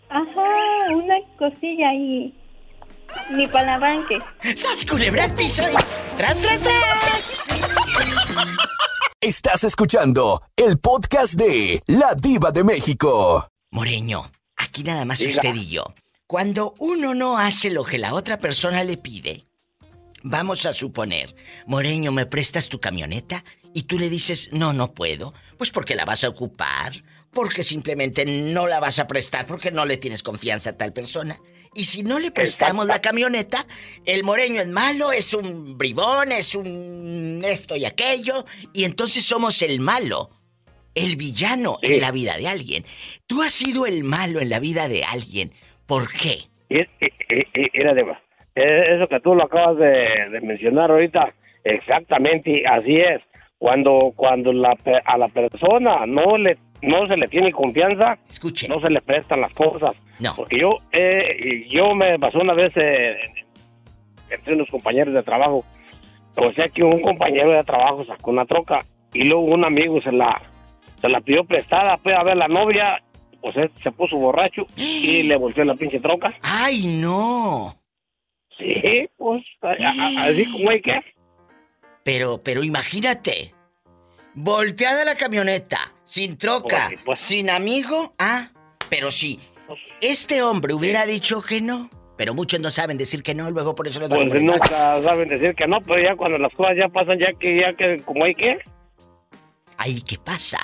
Ajá, 0.10 0.94
una 0.94 1.16
cosilla 1.38 1.90
ahí, 1.90 2.34
ni 3.32 3.48
para 3.48 3.78
el 3.78 3.84
arranque. 3.84 4.20
¡Sas 4.56 4.86
culebra 4.86 5.28
piso! 5.38 5.64
¡Tras, 6.18 6.42
tras, 6.42 6.62
tras! 6.62 7.44
Estás 9.24 9.64
escuchando 9.64 10.42
el 10.58 10.80
podcast 10.80 11.36
de 11.36 11.82
La 11.88 12.14
Diva 12.14 12.52
de 12.52 12.66
México. 12.66 13.48
Moreño, 13.72 14.30
aquí 14.58 14.84
nada 14.84 15.06
más 15.06 15.20
Diga. 15.20 15.32
usted 15.32 15.56
y 15.56 15.70
yo. 15.70 15.86
Cuando 16.28 16.74
uno 16.78 17.16
no 17.16 17.38
hace 17.38 17.70
lo 17.70 17.86
que 17.86 17.98
la 17.98 18.16
otra 18.16 18.38
persona 18.38 18.84
le 18.84 18.98
pide, 18.98 19.46
vamos 20.24 20.66
a 20.66 20.74
suponer, 20.74 21.34
Moreño, 21.68 22.12
¿me 22.12 22.26
prestas 22.26 22.68
tu 22.68 22.82
camioneta? 22.82 23.46
Y 23.74 23.84
tú 23.84 23.98
le 23.98 24.10
dices, 24.10 24.50
no, 24.52 24.74
no 24.74 24.94
puedo. 24.94 25.34
Pues 25.58 25.72
porque 25.72 25.96
la 25.96 26.04
vas 26.04 26.26
a 26.26 26.30
ocupar, 26.30 27.02
porque 27.32 27.64
simplemente 27.64 28.26
no 28.26 28.68
la 28.68 28.82
vas 28.82 29.00
a 29.00 29.08
prestar, 29.08 29.46
porque 29.46 29.72
no 29.72 29.86
le 29.86 29.96
tienes 29.96 30.22
confianza 30.22 30.72
a 30.72 30.78
tal 30.78 30.92
persona. 30.92 31.40
Y 31.76 31.86
si 31.86 32.04
no 32.04 32.20
le 32.20 32.32
prestamos 32.32 32.86
la 32.86 33.02
camioneta, 33.02 33.66
el 34.06 34.24
moreño 34.24 34.62
es 34.62 34.68
malo, 34.68 35.12
es 35.12 35.34
un 35.34 35.78
bribón, 35.78 36.32
es 36.32 36.56
un 36.56 37.42
esto 37.44 37.76
y 37.76 37.86
aquello, 37.86 38.46
y 38.74 38.84
entonces 38.84 39.26
somos 39.26 39.62
el 39.62 39.80
malo, 39.80 40.30
el 40.96 41.16
villano 41.16 41.80
en 41.82 42.00
la 42.02 42.12
vida 42.12 42.38
de 42.38 42.48
alguien. 42.48 42.84
Tú 43.26 43.42
has 43.42 43.52
sido 43.52 43.86
el 43.86 44.04
malo 44.04 44.40
en 44.40 44.50
la 44.50 44.60
vida 44.60 44.88
de 44.88 45.04
alguien. 45.04 45.52
¿Por 45.86 46.12
qué? 46.12 46.44
Era 46.70 47.94
de 47.94 48.06
eso 48.56 49.08
que 49.08 49.20
tú 49.20 49.34
lo 49.34 49.46
acabas 49.46 49.78
de, 49.78 50.30
de 50.32 50.42
mencionar 50.42 50.92
ahorita, 50.92 51.34
exactamente 51.64 52.64
así 52.68 52.98
es. 52.98 53.22
Cuando 53.58 54.12
cuando 54.16 54.52
la, 54.52 54.78
a 55.06 55.18
la 55.18 55.30
persona 55.30 56.06
no 56.06 56.38
le 56.38 56.58
no 56.84 57.08
se 57.08 57.18
le 57.18 57.28
tiene 57.28 57.52
confianza, 57.52 58.18
Escuche. 58.30 58.68
no 58.68 58.80
se 58.80 58.90
le 58.90 59.02
prestan 59.02 59.42
las 59.42 59.54
cosas. 59.54 59.96
No. 60.20 60.36
Porque 60.36 60.60
yo, 60.60 60.78
eh, 60.92 61.66
yo 61.70 61.96
me 61.96 62.18
pasó 62.20 62.40
una 62.40 62.54
vez 62.54 62.72
eh, 62.76 63.16
entre 64.30 64.54
unos 64.56 64.70
compañeros 64.70 65.14
de 65.14 65.24
trabajo. 65.24 65.66
O 66.36 66.52
sea 66.54 66.68
que 66.70 66.84
un 66.84 67.02
compañero 67.02 67.52
de 67.52 67.64
trabajo 67.64 68.06
sacó 68.06 68.32
una 68.32 68.46
troca 68.46 68.86
y 69.14 69.24
luego 69.24 69.44
un 69.44 69.64
amigo 69.66 70.02
se 70.02 70.12
la, 70.12 70.42
se 71.00 71.08
la 71.10 71.22
pidió 71.22 71.44
prestada, 71.46 71.98
fue 71.98 72.16
a 72.16 72.24
ver 72.24 72.38
la 72.38 72.48
novia, 72.48 73.04
pues 73.42 73.56
él 73.58 73.70
se 73.84 73.92
puso 73.92 74.18
borracho 74.18 74.66
y 74.76 75.24
le 75.28 75.36
volteó 75.36 75.64
la 75.64 75.76
pinche 75.76 76.00
troca. 76.00 76.34
¡Ay, 76.42 76.86
no! 77.00 77.76
Sí, 78.58 79.10
pues 79.18 79.44
a- 79.62 79.70
a- 79.70 80.26
así 80.30 80.52
como 80.52 80.70
hay 80.70 80.82
que. 80.82 81.00
Pero, 82.04 82.42
pero 82.44 82.64
imagínate. 82.64 83.54
Volteada 84.36 85.06
la 85.06 85.16
camioneta, 85.16 85.93
sin 86.06 86.38
troca, 86.38 86.88
Pues, 86.90 87.02
pues. 87.06 87.20
sin 87.20 87.50
amigo, 87.50 88.14
ah, 88.20 88.50
pero 88.90 89.12
si 89.12 89.40
este 90.02 90.42
hombre 90.42 90.74
hubiera 90.74 91.06
dicho 91.06 91.42
que 91.42 91.62
no, 91.62 91.90
pero 92.18 92.34
muchos 92.34 92.60
no 92.60 92.70
saben 92.70 92.98
decir 92.98 93.24
que 93.24 93.34
no, 93.34 93.50
luego 93.50 93.74
por 93.76 93.88
eso 93.88 94.04
a 94.04 94.08
Pues 94.08 94.44
nunca 94.44 95.02
saben 95.02 95.28
decir 95.28 95.56
que 95.56 95.68
no, 95.68 95.82
pero 95.82 96.02
ya 96.02 96.16
cuando 96.16 96.38
las 96.38 96.54
cosas 96.54 96.76
ya 96.78 96.88
pasan, 96.90 97.20
ya 97.20 97.32
que, 97.40 97.60
ya 97.60 97.74
que 97.74 97.98
como 98.04 98.26
hay 98.26 98.34
que. 98.34 98.58
Ay, 99.78 100.02
¿qué 100.08 100.18
pasa? 100.24 100.60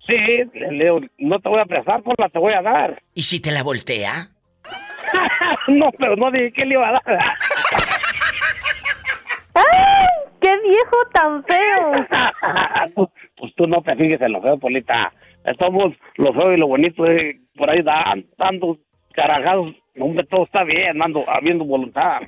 sí 0.09 0.15
le, 0.15 0.71
le 0.71 0.83
digo, 0.85 0.99
no 1.19 1.39
te 1.39 1.49
voy 1.49 1.59
a 1.59 1.65
prestar 1.65 2.01
por 2.01 2.19
la 2.19 2.29
te 2.29 2.39
voy 2.39 2.53
a 2.53 2.61
dar 2.61 3.01
¿Y 3.13 3.23
si 3.23 3.39
te 3.39 3.51
la 3.51 3.63
voltea? 3.63 4.29
no 5.67 5.91
pero 5.97 6.15
no 6.15 6.31
dije 6.31 6.51
que 6.51 6.65
le 6.65 6.73
iba 6.73 6.89
a 6.89 6.91
dar 6.93 7.03
¡Ay! 9.59 10.07
¡Qué 10.41 10.51
viejo 10.61 10.97
tan 11.13 11.43
feo! 11.43 12.05
pues, 12.95 13.09
pues 13.37 13.53
tú 13.55 13.67
no 13.67 13.81
te 13.81 13.95
fijes 13.95 14.21
en 14.21 14.31
lo 14.31 14.41
feo 14.41 14.57
Polita 14.57 15.13
estamos 15.45 15.93
lo 16.15 16.33
feo 16.33 16.53
y 16.53 16.57
lo 16.57 16.67
bonito 16.67 17.05
eh, 17.05 17.39
por 17.55 17.69
ahí 17.69 17.81
dan 17.81 18.25
dando 18.37 18.77
carajados 19.13 19.73
hombre 19.99 20.25
todo 20.25 20.43
está 20.43 20.63
bien 20.63 21.01
ando 21.01 21.23
habiendo 21.27 21.65
voluntad 21.65 22.19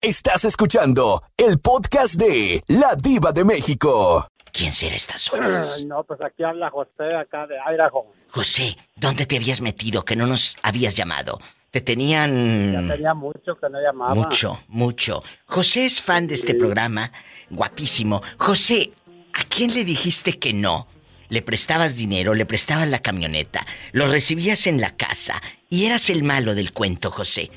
Estás 0.00 0.44
escuchando 0.44 1.20
el 1.36 1.58
podcast 1.58 2.14
de 2.14 2.62
La 2.68 2.94
Diva 3.02 3.32
de 3.32 3.44
México. 3.44 4.26
¿Quién 4.52 4.72
será 4.72 4.94
estas 4.94 5.30
horas? 5.32 5.84
No, 5.84 6.04
pues 6.04 6.20
aquí 6.22 6.44
habla 6.44 6.70
José, 6.70 7.14
acá 7.20 7.46
de 7.46 7.56
Idaho. 7.74 8.06
José, 8.30 8.76
¿dónde 8.96 9.26
te 9.26 9.36
habías 9.36 9.60
metido 9.60 10.04
que 10.04 10.16
no 10.16 10.26
nos 10.26 10.56
habías 10.62 10.94
llamado? 10.94 11.40
Te 11.70 11.80
Ya 11.80 11.84
tenían 11.84 12.88
tenía 12.88 13.14
mucho 13.14 13.56
que 13.60 13.68
no 13.70 13.80
llamaba. 13.80 14.14
mucho, 14.14 14.62
mucho. 14.68 15.22
José 15.46 15.84
es 15.84 16.00
fan 16.02 16.26
de 16.26 16.34
este 16.34 16.54
programa, 16.54 17.12
guapísimo. 17.50 18.22
José, 18.38 18.92
¿a 19.34 19.44
quién 19.44 19.74
le 19.74 19.84
dijiste 19.84 20.38
que 20.38 20.54
no? 20.54 20.88
Le 21.28 21.42
prestabas 21.42 21.94
dinero, 21.94 22.32
le 22.32 22.46
prestabas 22.46 22.88
la 22.88 23.00
camioneta, 23.00 23.66
lo 23.92 24.06
recibías 24.06 24.66
en 24.66 24.80
la 24.80 24.96
casa 24.96 25.42
y 25.68 25.84
eras 25.84 26.08
el 26.08 26.22
malo 26.22 26.54
del 26.54 26.72
cuento, 26.72 27.10
José. 27.10 27.50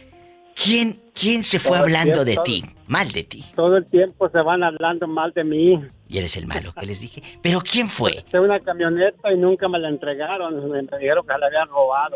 ¿Quién, 0.55 1.01
quién 1.13 1.43
se 1.43 1.59
fue 1.59 1.71
Todo 1.77 1.83
hablando 1.85 2.23
de 2.25 2.37
tiempo. 2.37 2.43
ti? 2.43 2.63
Mal 2.87 3.11
de 3.11 3.23
ti. 3.23 3.45
Todo 3.55 3.77
el 3.77 3.85
tiempo 3.85 4.29
se 4.29 4.39
van 4.41 4.63
hablando 4.63 5.07
mal 5.07 5.31
de 5.33 5.43
mí. 5.43 5.79
Y 6.09 6.17
eres 6.17 6.35
el 6.35 6.45
malo 6.45 6.73
que 6.73 6.85
les 6.85 6.99
dije. 6.99 7.21
¿Pero 7.41 7.61
quién 7.61 7.87
fue? 7.87 8.23
Tengo 8.31 8.43
una 8.45 8.59
camioneta 8.59 9.31
y 9.31 9.37
nunca 9.37 9.67
me 9.69 9.79
la 9.79 9.87
entregaron. 9.89 10.69
Me 10.69 10.81
dijeron 10.99 11.25
que 11.25 11.37
la 11.37 11.47
habían 11.47 11.67
robado. 11.69 12.15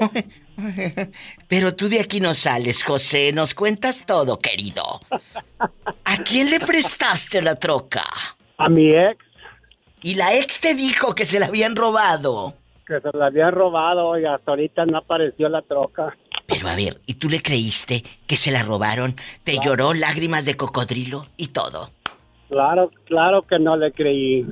Pero 1.47 1.75
tú 1.75 1.87
de 1.89 2.01
aquí 2.01 2.19
no 2.19 2.33
sales, 2.33 2.83
José. 2.83 3.31
Nos 3.33 3.53
cuentas 3.53 4.05
todo, 4.05 4.37
querido. 4.39 4.99
¿A 6.03 6.17
quién 6.23 6.49
le 6.49 6.59
prestaste 6.59 7.41
la 7.41 7.55
troca? 7.55 8.03
A 8.57 8.69
mi 8.69 8.89
ex, 8.89 9.17
Y 10.01 10.15
la 10.15 10.33
ex 10.35 10.59
te 10.59 10.75
dijo 10.75 11.15
que 11.15 11.25
se 11.25 11.39
la 11.39 11.45
habían 11.47 11.75
robado. 11.75 12.53
que 12.87 12.99
se 12.99 13.17
la 13.17 13.27
habían 13.27 13.51
robado 13.53 14.19
y 14.19 14.25
hasta 14.25 14.51
ahorita 14.51 14.85
no 14.85 14.97
apareció 14.99 15.47
la 15.49 15.61
troca. 15.61 16.15
Pero 16.47 16.67
a 16.67 16.75
ver, 16.75 17.01
¿y 17.05 17.15
tú 17.15 17.29
le 17.29 17.41
creíste 17.41 18.03
que 18.27 18.37
se 18.37 18.51
la 18.51 18.63
robaron? 18.63 19.15
¿Te 19.43 19.57
lloró 19.59 19.93
lágrimas 19.93 20.45
de 20.45 20.55
cocodrilo 20.55 21.25
y 21.37 21.47
todo? 21.47 21.89
Claro, 22.49 22.91
claro 23.05 23.41
que 23.41 23.57
no 23.57 23.75
le 23.75 23.91
creí. 23.91 24.45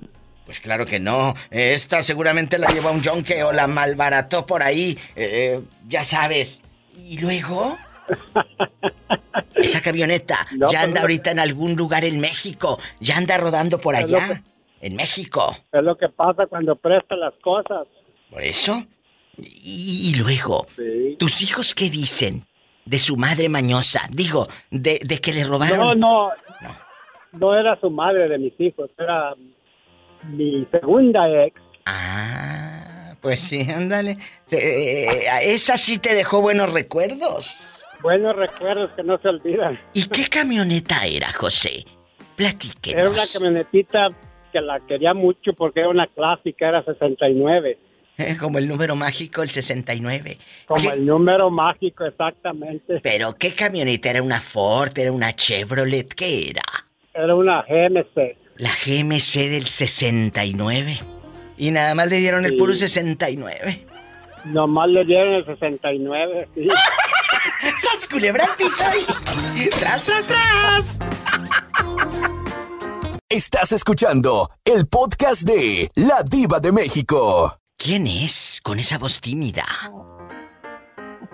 Pues 0.46 0.60
claro 0.60 0.86
que 0.86 1.00
no. 1.00 1.36
Esta 1.52 2.02
seguramente 2.02 2.58
la 2.58 2.68
llevó 2.68 2.90
a 2.90 2.92
un 2.92 3.02
yonque 3.02 3.44
o 3.44 3.54
la 3.54 3.68
malbarató 3.68 4.46
por 4.46 4.64
ahí. 4.64 4.98
eh, 5.16 5.62
ya 5.88 6.04
sabes. 6.04 6.62
¿Y 6.98 7.20
luego? 7.20 7.78
Esa 9.56 9.82
camioneta 9.82 10.46
No, 10.52 10.68
ya 10.72 10.80
pues, 10.80 10.84
anda 10.84 11.02
ahorita 11.02 11.32
en 11.32 11.40
algún 11.40 11.76
lugar 11.76 12.04
en 12.06 12.20
México. 12.20 12.80
Ya 13.00 13.18
anda 13.18 13.38
rodando 13.38 13.80
por 13.80 13.96
allá. 13.96 14.44
En 14.82 14.96
México. 14.96 15.56
Es 15.72 15.84
lo 15.84 15.96
que 15.96 16.10
pasa 16.10 16.46
cuando 16.48 16.76
presta 16.76 17.16
las 17.16 17.34
cosas. 17.36 17.88
¿Por 18.30 18.42
eso? 18.42 18.84
Y, 19.38 20.12
y 20.14 20.16
luego, 20.20 20.68
Sí. 20.76 21.16
¿tus 21.20 21.42
hijos 21.42 21.74
qué 21.76 21.90
dicen 21.90 22.46
de 22.86 23.00
su 23.00 23.18
madre 23.18 23.50
mañosa? 23.50 24.08
Digo, 24.12 24.48
de, 24.70 25.00
de 25.04 25.20
que 25.22 25.34
le 25.34 25.44
robaron. 25.44 25.78
No, 25.80 25.96
no, 25.96 26.30
No. 26.62 26.76
no 27.34 27.56
era 27.60 27.80
su 27.80 27.90
madre 27.90 28.28
de 28.28 28.38
mis 28.38 28.54
hijos, 28.60 28.90
era 28.98 29.34
mi 30.30 30.66
segunda 30.72 31.28
ex. 31.46 31.60
Ah, 31.86 33.16
pues 33.22 33.40
sí, 33.42 33.62
ándale. 33.70 34.18
Eh, 34.52 35.08
esa 35.44 35.78
sí 35.78 35.98
te 35.98 36.14
dejó 36.14 36.42
buenos 36.42 36.72
recuerdos. 36.72 37.58
Buenos 38.02 38.36
recuerdos 38.36 38.92
que 38.96 39.04
no 39.04 39.18
se 39.20 39.30
olvidan. 39.30 39.80
¿Y 39.94 40.06
qué 40.10 40.28
camioneta 40.28 41.06
era, 41.06 41.32
José? 41.34 41.86
Platíquenos. 42.36 43.00
Era 43.00 43.10
una 43.10 43.24
camionetita 43.32 44.10
que 44.52 44.62
la 44.62 44.80
quería 44.82 45.14
mucho 45.14 45.54
porque 45.58 45.80
era 45.80 45.90
una 45.90 46.08
clásica, 46.08 46.68
era 46.70 46.84
69. 46.84 47.78
Como 48.40 48.58
el 48.60 48.68
número 48.68 48.96
mágico, 48.96 49.42
el 49.42 49.50
69. 49.50 50.38
Como 50.68 50.82
¿Qué- 50.82 50.90
el 50.96 51.06
número 51.06 51.50
mágico, 51.50 52.06
exactamente. 52.06 53.00
Pero, 53.02 53.34
¿qué 53.36 53.54
camioneta? 53.54 54.10
¿Era 54.10 54.22
una 54.22 54.40
Ford? 54.42 54.98
¿Era 54.98 55.12
una 55.12 55.34
Chevrolet? 55.36 56.14
¿Qué 56.14 56.50
era? 56.52 56.62
Era 57.14 57.36
una 57.36 57.62
GMC. 57.64 58.38
La 58.58 58.72
GMC 58.86 59.50
del 59.50 59.66
69. 59.68 61.00
Y 61.58 61.72
nada 61.72 61.96
más 61.96 62.08
le 62.08 62.18
dieron 62.18 62.46
el 62.46 62.52
Sí. 62.52 62.58
puro 62.58 62.76
69. 62.76 63.86
Nomás 64.46 64.90
le 64.90 65.06
dieron 65.06 65.34
el 65.36 65.46
69. 65.46 66.50
sí. 66.56 66.68
¡Sas 67.78 68.08
culebra 68.08 68.48
y- 68.60 69.70
¡Tras, 69.70 70.04
tras, 70.04 70.28
tras! 70.28 70.98
Estás 73.30 73.72
escuchando 73.72 74.50
el 74.66 74.88
podcast 74.88 75.44
de 75.44 75.90
La 75.96 76.22
Diva 76.30 76.60
de 76.60 76.72
México. 76.72 77.58
¿Quién 77.84 78.08
es 78.08 78.62
con 78.64 78.80
esa 78.80 78.98
voz 78.98 79.20
tímida? 79.20 79.66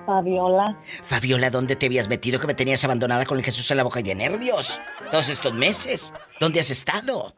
Fabiola. 0.08 0.82
Fabiola, 1.04 1.52
¿dónde 1.52 1.76
te 1.76 1.86
habías 1.86 2.10
metido 2.10 2.40
que 2.40 2.48
me 2.48 2.56
tenías 2.56 2.84
abandonada 2.84 3.24
con 3.24 3.38
el 3.38 3.44
Jesús 3.44 3.70
en 3.70 3.78
la 3.78 3.84
boca 3.84 4.00
y 4.00 4.04
de 4.04 4.16
nervios? 4.16 4.82
Todos 5.12 5.30
estos 5.30 5.54
meses. 5.54 6.12
¿Dónde 6.40 6.60
has 6.60 6.72
estado? 6.72 7.36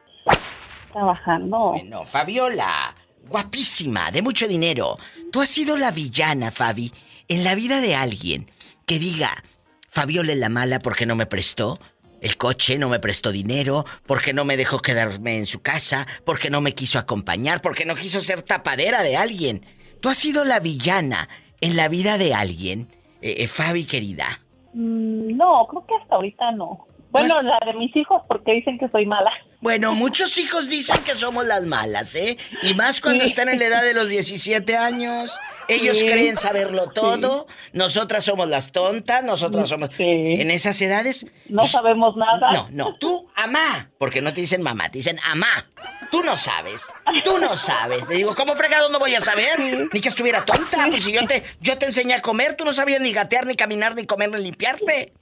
Trabajando. 0.90 1.72
Bueno, 1.72 2.06
Fabiola, 2.06 2.96
guapísima, 3.28 4.10
de 4.10 4.22
mucho 4.22 4.48
dinero. 4.48 4.96
Tú 5.30 5.42
has 5.42 5.50
sido 5.50 5.76
la 5.76 5.90
villana, 5.90 6.50
Fabi, 6.50 6.90
en 7.28 7.44
la 7.44 7.54
vida 7.54 7.82
de 7.82 7.94
alguien 7.94 8.50
que 8.86 8.98
diga, 8.98 9.44
Fabiola 9.90 10.32
es 10.32 10.38
la 10.38 10.48
mala 10.48 10.78
porque 10.78 11.04
no 11.04 11.16
me 11.16 11.26
prestó 11.26 11.78
el 12.22 12.36
coche, 12.38 12.78
no 12.78 12.88
me 12.88 12.98
prestó 13.00 13.30
dinero, 13.32 13.84
porque 14.06 14.32
no 14.32 14.46
me 14.46 14.56
dejó 14.56 14.78
quedarme 14.80 15.36
en 15.36 15.44
su 15.46 15.60
casa, 15.60 16.06
porque 16.24 16.48
no 16.48 16.62
me 16.62 16.72
quiso 16.74 16.98
acompañar, 16.98 17.60
porque 17.60 17.84
no 17.84 17.94
quiso 17.94 18.22
ser 18.22 18.40
tapadera 18.40 19.02
de 19.02 19.16
alguien. 19.18 19.66
Tú 20.00 20.08
has 20.08 20.16
sido 20.16 20.44
la 20.44 20.58
villana 20.60 21.28
en 21.60 21.76
la 21.76 21.88
vida 21.88 22.16
de 22.16 22.32
alguien, 22.32 22.88
eh, 23.20 23.34
eh, 23.38 23.46
Fabi 23.48 23.84
querida. 23.84 24.40
Mm, 24.72 25.36
No, 25.36 25.66
creo 25.68 25.84
que 25.86 25.94
hasta 26.00 26.14
ahorita 26.16 26.52
no. 26.52 26.86
Bueno, 27.10 27.34
Pues- 27.34 27.44
la 27.44 27.58
de 27.70 27.78
mis 27.78 27.94
hijos 27.94 28.22
porque 28.26 28.52
dicen 28.52 28.78
que 28.78 28.88
soy 28.88 29.04
mala. 29.04 29.30
Bueno, 29.60 29.92
muchos 29.94 30.38
hijos 30.38 30.68
dicen 30.70 30.96
que 31.04 31.12
somos 31.12 31.44
las 31.46 31.62
malas, 31.64 32.14
¿eh? 32.16 32.38
Y 32.62 32.72
más 32.74 33.00
cuando 33.00 33.24
Sí. 33.24 33.30
están 33.30 33.48
en 33.50 33.58
la 33.58 33.66
edad 33.66 33.82
de 33.82 33.92
los 33.94 34.08
17 34.08 34.76
años. 34.76 35.38
Ellos 35.72 35.98
Sí. 35.98 36.06
creen 36.06 36.36
saberlo 36.36 36.88
todo. 36.90 37.46
Nosotras 37.72 38.24
somos 38.24 38.48
las 38.48 38.72
tontas, 38.72 39.24
nosotras 39.24 39.68
somos... 39.68 39.90
Sí. 39.96 40.04
En 40.04 40.50
esas 40.50 40.80
edades... 40.80 41.26
No 41.48 41.66
sabemos 41.66 42.16
nada. 42.16 42.52
No, 42.52 42.68
no, 42.70 42.96
tú, 42.98 43.28
amá. 43.34 43.90
Porque 43.98 44.20
no 44.22 44.32
te 44.32 44.40
dicen 44.40 44.62
mamá, 44.62 44.88
te 44.90 44.98
dicen 44.98 45.18
amá. 45.30 45.66
Tú 46.10 46.22
no 46.22 46.36
sabes, 46.36 46.82
tú 47.24 47.38
no 47.38 47.56
sabes. 47.56 48.06
Le 48.08 48.16
digo, 48.16 48.34
¿cómo 48.34 48.54
fregado 48.54 48.88
no 48.90 48.98
voy 48.98 49.14
a 49.14 49.20
saber? 49.20 49.58
Ni 49.92 50.00
que 50.00 50.08
estuviera 50.08 50.44
tonta. 50.44 50.86
Pues 50.90 51.04
si 51.04 51.12
yo 51.12 51.26
te, 51.26 51.42
yo 51.60 51.78
te 51.78 51.86
enseñé 51.86 52.14
a 52.14 52.22
comer, 52.22 52.54
tú 52.54 52.64
no 52.64 52.72
sabías 52.72 53.00
ni 53.00 53.12
gatear, 53.12 53.46
ni 53.46 53.54
caminar, 53.54 53.94
ni 53.94 54.04
comer, 54.06 54.30
ni 54.30 54.38
limpiarte. 54.42 55.12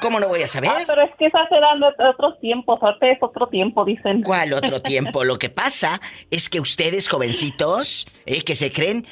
¿Cómo 0.00 0.20
no 0.20 0.28
voy 0.28 0.42
a 0.42 0.48
saber? 0.48 0.70
Ah, 0.72 0.82
pero 0.86 1.02
es 1.02 1.10
que 1.18 1.26
esas 1.26 1.50
eran 1.50 1.82
otros 1.82 2.38
tiempos, 2.40 2.78
ahorita 2.82 3.08
es 3.08 3.18
otro 3.20 3.48
tiempo, 3.48 3.84
dicen. 3.84 4.22
¿Cuál 4.22 4.52
otro 4.52 4.82
tiempo? 4.82 5.24
Lo 5.24 5.38
que 5.38 5.48
pasa 5.50 6.00
es 6.30 6.48
que 6.48 6.60
ustedes, 6.60 7.08
jovencitos, 7.08 8.06
eh, 8.26 8.42
que 8.42 8.54
se 8.54 8.70
creen. 8.70 9.06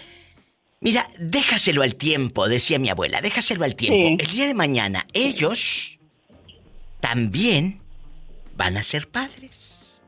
Mira, 0.80 1.08
déjaselo 1.18 1.82
al 1.82 1.96
tiempo, 1.96 2.48
decía 2.48 2.78
mi 2.78 2.88
abuela, 2.88 3.20
déjaselo 3.20 3.64
al 3.64 3.74
tiempo. 3.74 4.08
Sí. 4.08 4.16
El 4.26 4.30
día 4.32 4.46
de 4.46 4.54
mañana, 4.54 5.06
ellos 5.12 5.98
también 7.00 7.80
van 8.56 8.76
a 8.76 8.82
ser 8.82 9.08
padres. 9.08 10.00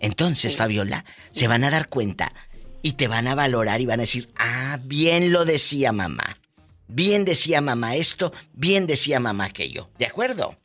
Entonces, 0.00 0.56
Fabiola, 0.56 1.04
se 1.30 1.48
van 1.48 1.64
a 1.64 1.70
dar 1.70 1.88
cuenta 1.88 2.32
y 2.82 2.92
te 2.92 3.08
van 3.08 3.28
a 3.28 3.34
valorar 3.34 3.80
y 3.80 3.86
van 3.86 4.00
a 4.00 4.02
decir, 4.02 4.28
ah, 4.36 4.78
bien 4.82 5.32
lo 5.32 5.44
decía 5.44 5.92
mamá. 5.92 6.38
Bien 6.86 7.24
decía 7.24 7.60
mamá 7.62 7.96
esto, 7.96 8.32
bien 8.52 8.86
decía 8.86 9.18
mamá 9.20 9.46
aquello. 9.46 9.88
¿De 9.98 10.06
acuerdo? 10.06 10.56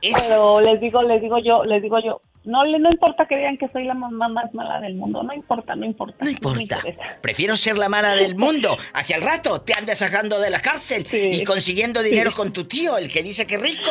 Es- 0.00 0.18
Pero 0.28 0.60
les 0.60 0.80
digo, 0.80 1.02
les 1.02 1.20
digo 1.20 1.36
yo, 1.44 1.64
les 1.64 1.82
digo 1.82 1.98
yo, 2.02 2.22
no 2.46 2.64
le 2.64 2.78
no 2.78 2.88
importa 2.90 3.26
que 3.26 3.36
digan 3.36 3.58
que 3.58 3.68
soy 3.68 3.84
la 3.84 3.94
mamá 3.94 4.28
más 4.28 4.54
mala 4.54 4.80
del 4.80 4.94
mundo, 4.94 5.22
no 5.22 5.34
importa, 5.34 5.76
no 5.76 5.84
importa. 5.84 6.24
No 6.24 6.30
importa. 6.30 6.78
Prefiero 7.20 7.56
ser 7.56 7.76
la 7.76 7.88
mala 7.88 8.14
del 8.14 8.36
mundo 8.36 8.74
a 8.94 9.04
que 9.04 9.14
al 9.14 9.22
rato 9.22 9.60
te 9.60 9.74
andes 9.74 9.98
sacando 9.98 10.40
de 10.40 10.48
la 10.50 10.60
cárcel 10.60 11.06
Sí. 11.10 11.30
y 11.32 11.44
consiguiendo 11.44 12.02
dinero 12.02 12.30
Sí. 12.30 12.36
con 12.36 12.52
tu 12.52 12.64
tío, 12.64 12.96
el 12.96 13.08
que 13.10 13.22
dice 13.22 13.46
que 13.46 13.58
rico, 13.58 13.90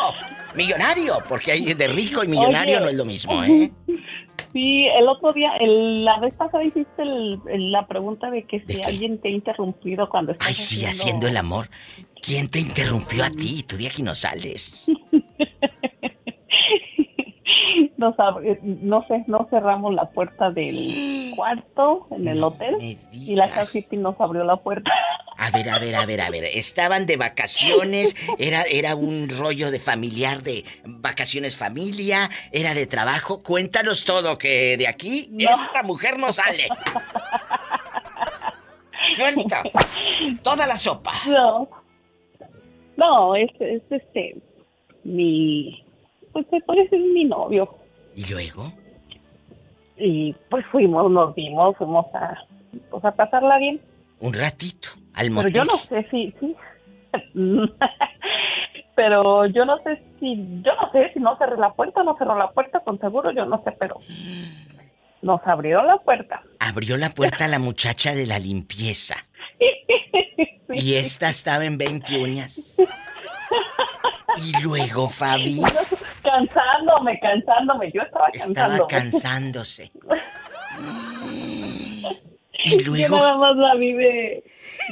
millonario, 0.55 1.17
porque 1.29 1.51
hay 1.51 1.73
de 1.73 1.87
rico 1.87 2.23
y 2.23 2.27
millonario 2.27 2.77
Oye. 2.77 2.83
no 2.85 2.89
es 2.89 2.95
lo 2.95 3.05
mismo, 3.05 3.43
¿eh? 3.43 3.71
Sí, 4.51 4.85
el 4.97 5.07
otro 5.09 5.33
día, 5.33 5.51
el- 5.59 6.05
la 6.05 6.17
vez 6.19 6.33
pasada 6.33 6.63
hiciste 6.63 7.01
el- 7.03 7.39
el- 7.49 7.71
la 7.73 7.87
pregunta 7.87 8.29
de 8.29 8.43
que 8.43 8.59
¿De 8.61 8.75
si 8.75 8.81
alguien 8.83 9.19
te 9.19 9.27
ha 9.27 9.31
interrumpido 9.31 10.07
cuando 10.09 10.31
estás 10.31 10.47
Ay, 10.47 10.55
sí, 10.55 10.85
haciendo 10.85 11.27
el 11.27 11.35
amor. 11.35 11.67
¿Quién 12.21 12.47
te 12.49 12.59
interrumpió 12.59 13.25
a 13.25 13.29
ti? 13.29 13.63
Tú 13.67 13.75
de 13.75 13.87
aquí 13.87 14.01
no 14.01 14.15
sales. 14.15 14.85
no, 17.97 18.15
sabe- 18.15 18.59
no 18.63 19.03
sé, 19.07 19.23
no 19.27 19.47
cerramos 19.49 19.93
la 19.93 20.09
puerta 20.09 20.51
del 20.51 21.31
cuarto 21.35 22.07
en 22.11 22.27
el 22.27 22.39
No 22.39 22.47
hotel 22.47 22.97
y 23.11 23.35
la. 23.35 23.49
Cassiti 23.49 23.97
nos 23.97 24.19
abrió 24.19 24.43
la 24.43 24.57
puerta. 24.57 24.91
A 25.37 25.51
ver, 25.51 25.67
a 25.69 25.79
ver, 25.79 25.93
a 25.95 26.05
ver, 26.05 26.21
a 26.21 26.29
ver. 26.29 26.45
Estaban 26.45 27.05
de 27.05 27.17
vacaciones, 27.17 28.15
era, 28.39 28.61
era 28.61 28.95
un 28.95 29.27
rollo 29.29 29.69
de 29.69 29.79
familiar, 29.79 30.43
de 30.43 30.63
vacaciones 30.85 31.57
familia, 31.57 32.29
era 32.53 32.73
de 32.73 32.87
trabajo. 32.87 33.43
Cuéntanos 33.43 34.05
todo, 34.05 34.37
que 34.37 34.77
de 34.77 34.87
aquí 34.87 35.27
No. 35.31 35.49
esta 35.49 35.83
mujer 35.83 36.17
no 36.17 36.31
sale. 36.31 36.69
Suelta. 39.13 39.63
Toda 40.41 40.65
la 40.67 40.77
sopa. 40.77 41.11
No, 41.27 41.67
no, 42.95 43.35
es, 43.35 43.49
es 43.59 43.81
este, 43.89 44.37
mi, 45.03 45.84
pues 46.35 46.45
se 46.49 46.81
decir 46.81 46.99
mi 47.13 47.23
novio. 47.23 47.69
¿Y 48.13 48.29
luego? 48.29 48.73
Y 49.97 50.33
pues 50.49 50.65
fuimos, 50.69 51.09
nos 51.09 51.33
vimos, 51.33 51.77
fuimos 51.77 52.05
a, 52.13 52.35
pues 52.91 53.05
a 53.05 53.11
pasarla 53.11 53.57
bien. 53.57 53.79
Un 54.19 54.33
ratito, 54.33 54.89
al 55.13 55.27
Pero 55.27 55.33
motel. 55.33 55.53
yo 55.53 55.63
no 55.63 55.77
sé 55.77 56.05
si, 56.11 56.33
sí. 56.41 56.55
pero 58.95 59.45
yo 59.45 59.63
no 59.63 59.77
sé 59.83 60.03
si, 60.19 60.35
yo 60.61 60.73
no 60.75 60.91
sé 60.91 61.13
si 61.13 61.19
no 61.19 61.37
cerré 61.37 61.55
la 61.57 61.71
puerta 61.71 62.01
o 62.01 62.03
no 62.03 62.17
cerró 62.17 62.37
la 62.37 62.51
puerta, 62.51 62.81
con 62.81 62.99
seguro 62.99 63.31
yo 63.31 63.45
no 63.45 63.63
sé, 63.63 63.71
pero 63.79 63.95
nos 65.21 65.39
abrieron 65.47 65.87
la 65.87 65.97
puerta. 65.99 66.43
Abrió 66.59 66.97
la 66.97 67.11
puerta 67.11 67.47
la 67.47 67.59
muchacha 67.59 68.13
de 68.13 68.25
la 68.25 68.39
limpieza. 68.39 69.15
Y 70.73 70.95
esta 70.95 71.29
estaba 71.29 71.63
en 71.63 71.77
20 71.77 72.17
uñas. 72.21 72.75
Y 74.37 74.61
luego 74.63 75.07
Fabi 75.07 75.61
cansándome, 76.35 77.19
cansándome, 77.19 77.91
yo 77.91 78.01
estaba 78.01 78.29
estaba 78.33 78.87
cansándose. 78.87 79.91
Y 82.67 82.83
Yo 82.83 82.93
luego 82.93 83.17
nada 83.17 83.37
más 83.37 83.55
la 83.57 83.75
vi 83.75 83.93
de, 83.93 84.43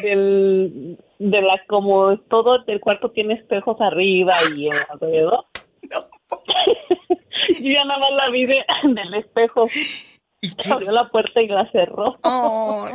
del, 0.03 0.99
de 1.17 1.41
la, 1.41 1.59
como 1.67 2.19
todo 2.19 2.63
el 2.67 2.79
cuarto 2.79 3.09
tiene 3.09 3.33
espejos 3.33 3.81
arriba 3.81 4.35
y 4.55 4.69
alrededor. 4.91 5.47
Yo 7.49 7.71
ya 7.71 7.83
nada 7.83 7.99
más 7.99 8.11
la 8.11 8.29
vi 8.29 8.45
de, 8.45 8.63
del 8.83 9.15
espejo. 9.15 9.67
¿Y 10.41 10.53
qué? 10.53 10.71
Abrió 10.71 10.91
la 10.91 11.09
puerta 11.09 11.41
y 11.41 11.47
la 11.47 11.67
cerró. 11.71 12.15
Oh. 12.23 12.87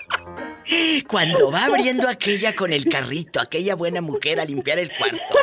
Cuando 1.08 1.50
va 1.50 1.64
abriendo 1.64 2.08
aquella 2.08 2.54
con 2.54 2.72
el 2.72 2.86
carrito, 2.86 3.40
aquella 3.40 3.74
buena 3.74 4.00
mujer 4.00 4.40
a 4.40 4.44
limpiar 4.44 4.78
el 4.78 4.90
cuarto, 4.96 5.36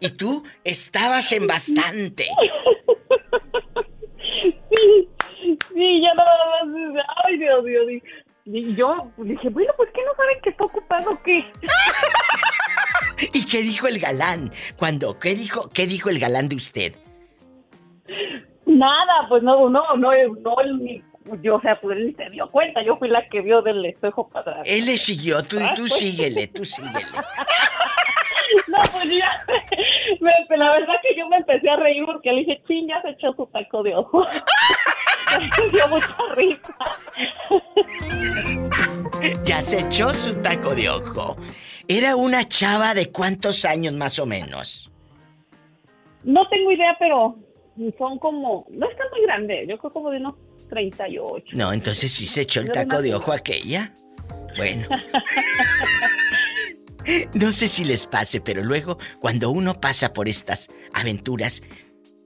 y 0.00 0.10
tú 0.10 0.42
estabas 0.64 1.30
en 1.32 1.46
bastante. 1.46 2.26
Sí, 4.74 5.08
sí, 5.74 6.00
ya 6.02 6.14
nada 6.14 6.64
más. 6.64 7.04
Ay, 7.24 7.38
Dios, 7.38 7.64
Dios. 7.64 7.90
Y 7.90 8.02
y 8.44 8.74
yo 8.74 9.08
dije, 9.18 9.48
bueno, 9.50 9.72
pues 9.76 9.88
¿qué 9.94 10.00
no 10.04 10.14
saben 10.16 10.40
que 10.42 10.50
está 10.50 10.64
ocupado 10.64 11.22
qué? 11.22 11.44
¿Y 13.32 13.46
qué 13.46 13.62
dijo 13.62 13.86
el 13.86 14.00
galán? 14.00 14.50
Cuando, 14.76 15.16
¿qué 15.20 15.36
dijo, 15.36 15.68
qué 15.72 15.86
dijo 15.86 16.10
el 16.10 16.18
galán 16.18 16.48
de 16.48 16.56
usted? 16.56 16.94
Nada, 18.66 19.28
pues 19.28 19.44
no, 19.44 19.68
no, 19.70 19.96
no, 19.96 20.12
no, 20.16 20.56
ni- 20.80 21.02
yo, 21.42 21.56
o 21.56 21.60
sea, 21.60 21.80
pues 21.80 21.96
él 21.98 22.06
ni 22.08 22.12
se 22.14 22.30
dio 22.30 22.50
cuenta, 22.50 22.82
yo 22.84 22.96
fui 22.96 23.08
la 23.08 23.26
que 23.28 23.40
vio 23.40 23.62
del 23.62 23.84
espejo 23.84 24.28
para 24.28 24.50
atrás. 24.52 24.68
Él 24.68 24.86
le 24.86 24.98
siguió, 24.98 25.42
tú, 25.42 25.56
Ah, 25.60 25.72
tú 25.74 25.82
pues. 25.82 25.94
síguele, 25.94 26.46
tú 26.48 26.64
síguele. 26.64 27.06
No, 28.68 28.76
pues 28.92 29.08
ya, 29.08 29.46
me- 30.20 30.56
la 30.58 30.70
verdad 30.72 30.94
que 31.02 31.16
yo 31.16 31.26
me 31.28 31.38
empecé 31.38 31.70
a 31.70 31.76
reír 31.76 32.04
porque 32.04 32.30
le 32.32 32.40
dije, 32.40 32.62
ching, 32.68 32.86
ya 32.86 33.00
se 33.00 33.10
echó 33.10 33.32
su 33.34 33.46
taco 33.46 33.82
de 33.82 33.94
ojo. 33.94 34.26
Me 35.58 35.70
dio 35.70 35.88
mucha 35.88 36.14
risa. 36.34 36.76
Ya 39.44 39.62
se 39.62 39.80
echó 39.80 40.12
su 40.12 40.34
taco 40.42 40.74
de 40.74 40.90
ojo. 40.90 41.36
Era 41.88 42.14
una 42.16 42.46
chava 42.46 42.92
de 42.92 43.10
cuántos 43.10 43.64
años 43.64 43.94
más 43.94 44.18
o 44.18 44.26
menos. 44.26 44.90
No 46.24 46.46
tengo 46.48 46.72
idea, 46.72 46.94
pero 46.98 47.36
son 47.96 48.18
como, 48.18 48.66
no 48.68 48.90
está 48.90 49.04
muy 49.10 49.22
grande, 49.22 49.64
yo 49.66 49.78
creo 49.78 49.92
como 49.92 50.10
de 50.10 50.18
unos 50.18 50.34
38. 50.72 51.44
No, 51.52 51.70
entonces 51.74 52.10
sí 52.10 52.26
se 52.26 52.40
echó 52.40 52.62
el 52.62 52.72
taco 52.72 53.02
de 53.02 53.14
ojo 53.14 53.32
aquella. 53.32 53.92
Bueno. 54.56 54.88
No 57.34 57.52
sé 57.52 57.68
si 57.68 57.84
les 57.84 58.06
pase, 58.06 58.40
pero 58.40 58.62
luego, 58.62 58.96
cuando 59.18 59.50
uno 59.50 59.80
pasa 59.80 60.12
por 60.12 60.28
estas 60.28 60.68
aventuras, 60.92 61.60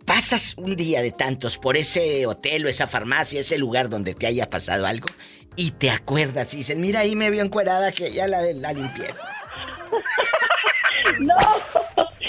pasas 0.04 0.52
un 0.58 0.76
día 0.76 1.00
de 1.00 1.12
tantos 1.12 1.56
por 1.56 1.78
ese 1.78 2.26
hotel 2.26 2.66
o 2.66 2.68
esa 2.68 2.86
farmacia, 2.86 3.40
ese 3.40 3.56
lugar 3.56 3.88
donde 3.88 4.12
te 4.12 4.26
haya 4.26 4.50
pasado 4.50 4.86
algo, 4.86 5.06
y 5.56 5.70
te 5.70 5.90
acuerdas 5.90 6.52
y 6.52 6.58
dices, 6.58 6.76
mira, 6.76 7.00
ahí 7.00 7.16
me 7.16 7.30
vio 7.30 7.42
encuerada 7.42 7.90
que 7.90 8.12
ya 8.12 8.26
la 8.26 8.42
de 8.42 8.52
la 8.52 8.74
limpieza. 8.74 9.26
No, 11.20 11.34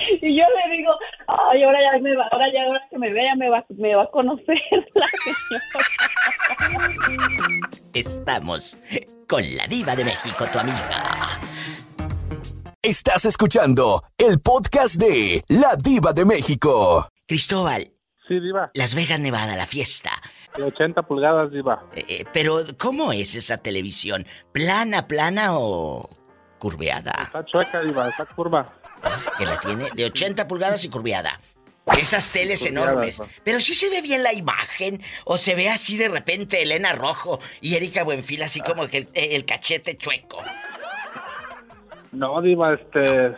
y 0.21 0.37
yo 0.37 0.43
le 0.43 0.77
digo, 0.77 0.91
ay, 1.27 1.63
ahora 1.63 1.79
ya 1.81 1.99
me 1.99 2.15
va, 2.15 2.27
ahora 2.31 2.45
ya 2.53 2.63
ahora 2.63 2.81
que 2.89 2.97
me 2.97 3.11
vea 3.11 3.35
me 3.35 3.49
va, 3.49 3.65
me 3.69 3.95
va 3.95 4.03
a 4.03 4.11
conocer 4.11 4.57
la 4.93 5.07
señora. 5.23 5.65
Estamos 7.93 8.77
con 9.27 9.43
la 9.55 9.67
diva 9.67 9.95
de 9.95 10.05
México, 10.05 10.45
tu 10.51 10.59
amiga. 10.59 11.39
Estás 12.81 13.25
escuchando 13.25 14.01
el 14.17 14.39
podcast 14.39 14.95
de 14.95 15.41
La 15.49 15.75
Diva 15.75 16.13
de 16.13 16.23
México. 16.23 17.07
Cristóbal, 17.27 17.91
Sí, 18.27 18.39
Diva. 18.41 18.71
Las 18.73 18.93
Vegas, 18.93 19.19
Nevada, 19.19 19.55
la 19.55 19.65
fiesta. 19.65 20.11
De 20.57 20.63
80 20.63 21.03
pulgadas, 21.03 21.49
Diva. 21.51 21.83
Eh, 21.93 22.05
eh, 22.09 22.25
pero, 22.33 22.57
¿cómo 22.77 23.13
es 23.13 23.35
esa 23.35 23.57
televisión? 23.57 24.25
¿Plana, 24.51 25.07
plana 25.07 25.57
o 25.57 26.09
curveada? 26.59 27.13
Está 27.23 27.45
chueca, 27.45 27.81
Diva. 27.81 28.09
Está 28.09 28.25
curva. 28.25 28.73
Que 29.37 29.45
la 29.45 29.59
tiene 29.59 29.89
de 29.95 30.05
80 30.05 30.47
pulgadas 30.47 30.83
y 30.85 30.89
curveada. 30.89 31.39
Esas 31.97 32.31
teles 32.31 32.65
enormes. 32.65 33.19
¿no? 33.19 33.27
Pero 33.43 33.59
sí 33.59 33.73
se 33.73 33.89
ve 33.89 34.01
bien 34.01 34.23
la 34.23 34.33
imagen. 34.33 35.01
O 35.25 35.37
se 35.37 35.55
ve 35.55 35.69
así 35.69 35.97
de 35.97 36.09
repente 36.09 36.61
Elena 36.61 36.93
Rojo 36.93 37.39
y 37.61 37.75
Erika 37.75 38.03
Buenfil 38.03 38.43
así 38.43 38.59
como 38.61 38.87
que 38.87 38.97
el, 38.97 39.09
el 39.13 39.45
cachete 39.45 39.95
chueco. 39.97 40.43
No, 42.11 42.41
Diva, 42.41 42.73
este... 42.73 43.35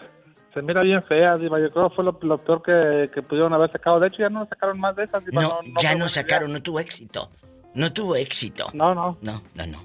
Se 0.54 0.64
mira 0.64 0.82
bien 0.82 1.04
fea, 1.04 1.38
Diva. 1.38 1.60
Yo 1.60 1.72
creo 1.72 1.90
que 1.90 1.96
fue 1.96 2.04
lo, 2.04 2.18
lo 2.24 2.38
peor 2.44 2.64
que, 2.64 3.12
que 3.14 3.22
pudieron 3.22 3.54
haber 3.54 3.72
sacado. 3.72 4.00
De 4.00 4.08
hecho, 4.08 4.18
ya 4.20 4.30
no 4.30 4.48
sacaron 4.48 4.80
más 4.80 4.96
de 4.96 5.04
esas, 5.04 5.24
Diva. 5.24 5.42
No, 5.42 5.60
ya 5.80 5.94
no 5.94 6.10
sacaron, 6.10 6.52
no 6.52 6.62
tuvo 6.64 6.80
éxito. 6.80 7.30
No 7.76 7.94
tuvo 7.94 8.16
éxito. 8.16 8.72
No, 8.74 8.96
no. 8.96 9.18
No, 9.22 9.44
no, 9.54 9.68
no. 9.68 9.84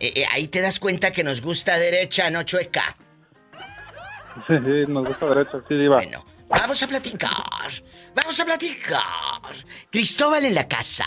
Eh, 0.00 0.12
eh, 0.16 0.24
ahí 0.32 0.48
te 0.48 0.62
das 0.62 0.80
cuenta 0.80 1.12
que 1.12 1.22
nos 1.22 1.42
gusta 1.42 1.78
derecha, 1.78 2.30
no 2.30 2.44
chueca. 2.44 2.96
Sí, 4.46 4.54
sí, 4.64 4.84
nos 4.88 5.06
gusta 5.06 5.26
derecho, 5.26 5.62
sí, 5.68 5.74
Diva. 5.74 5.96
Bueno, 5.96 6.24
vamos 6.48 6.82
a 6.82 6.86
platicar. 6.86 7.70
Vamos 8.14 8.38
a 8.40 8.44
platicar. 8.44 9.02
Cristóbal 9.90 10.44
en 10.44 10.54
la 10.54 10.68
casa. 10.68 11.06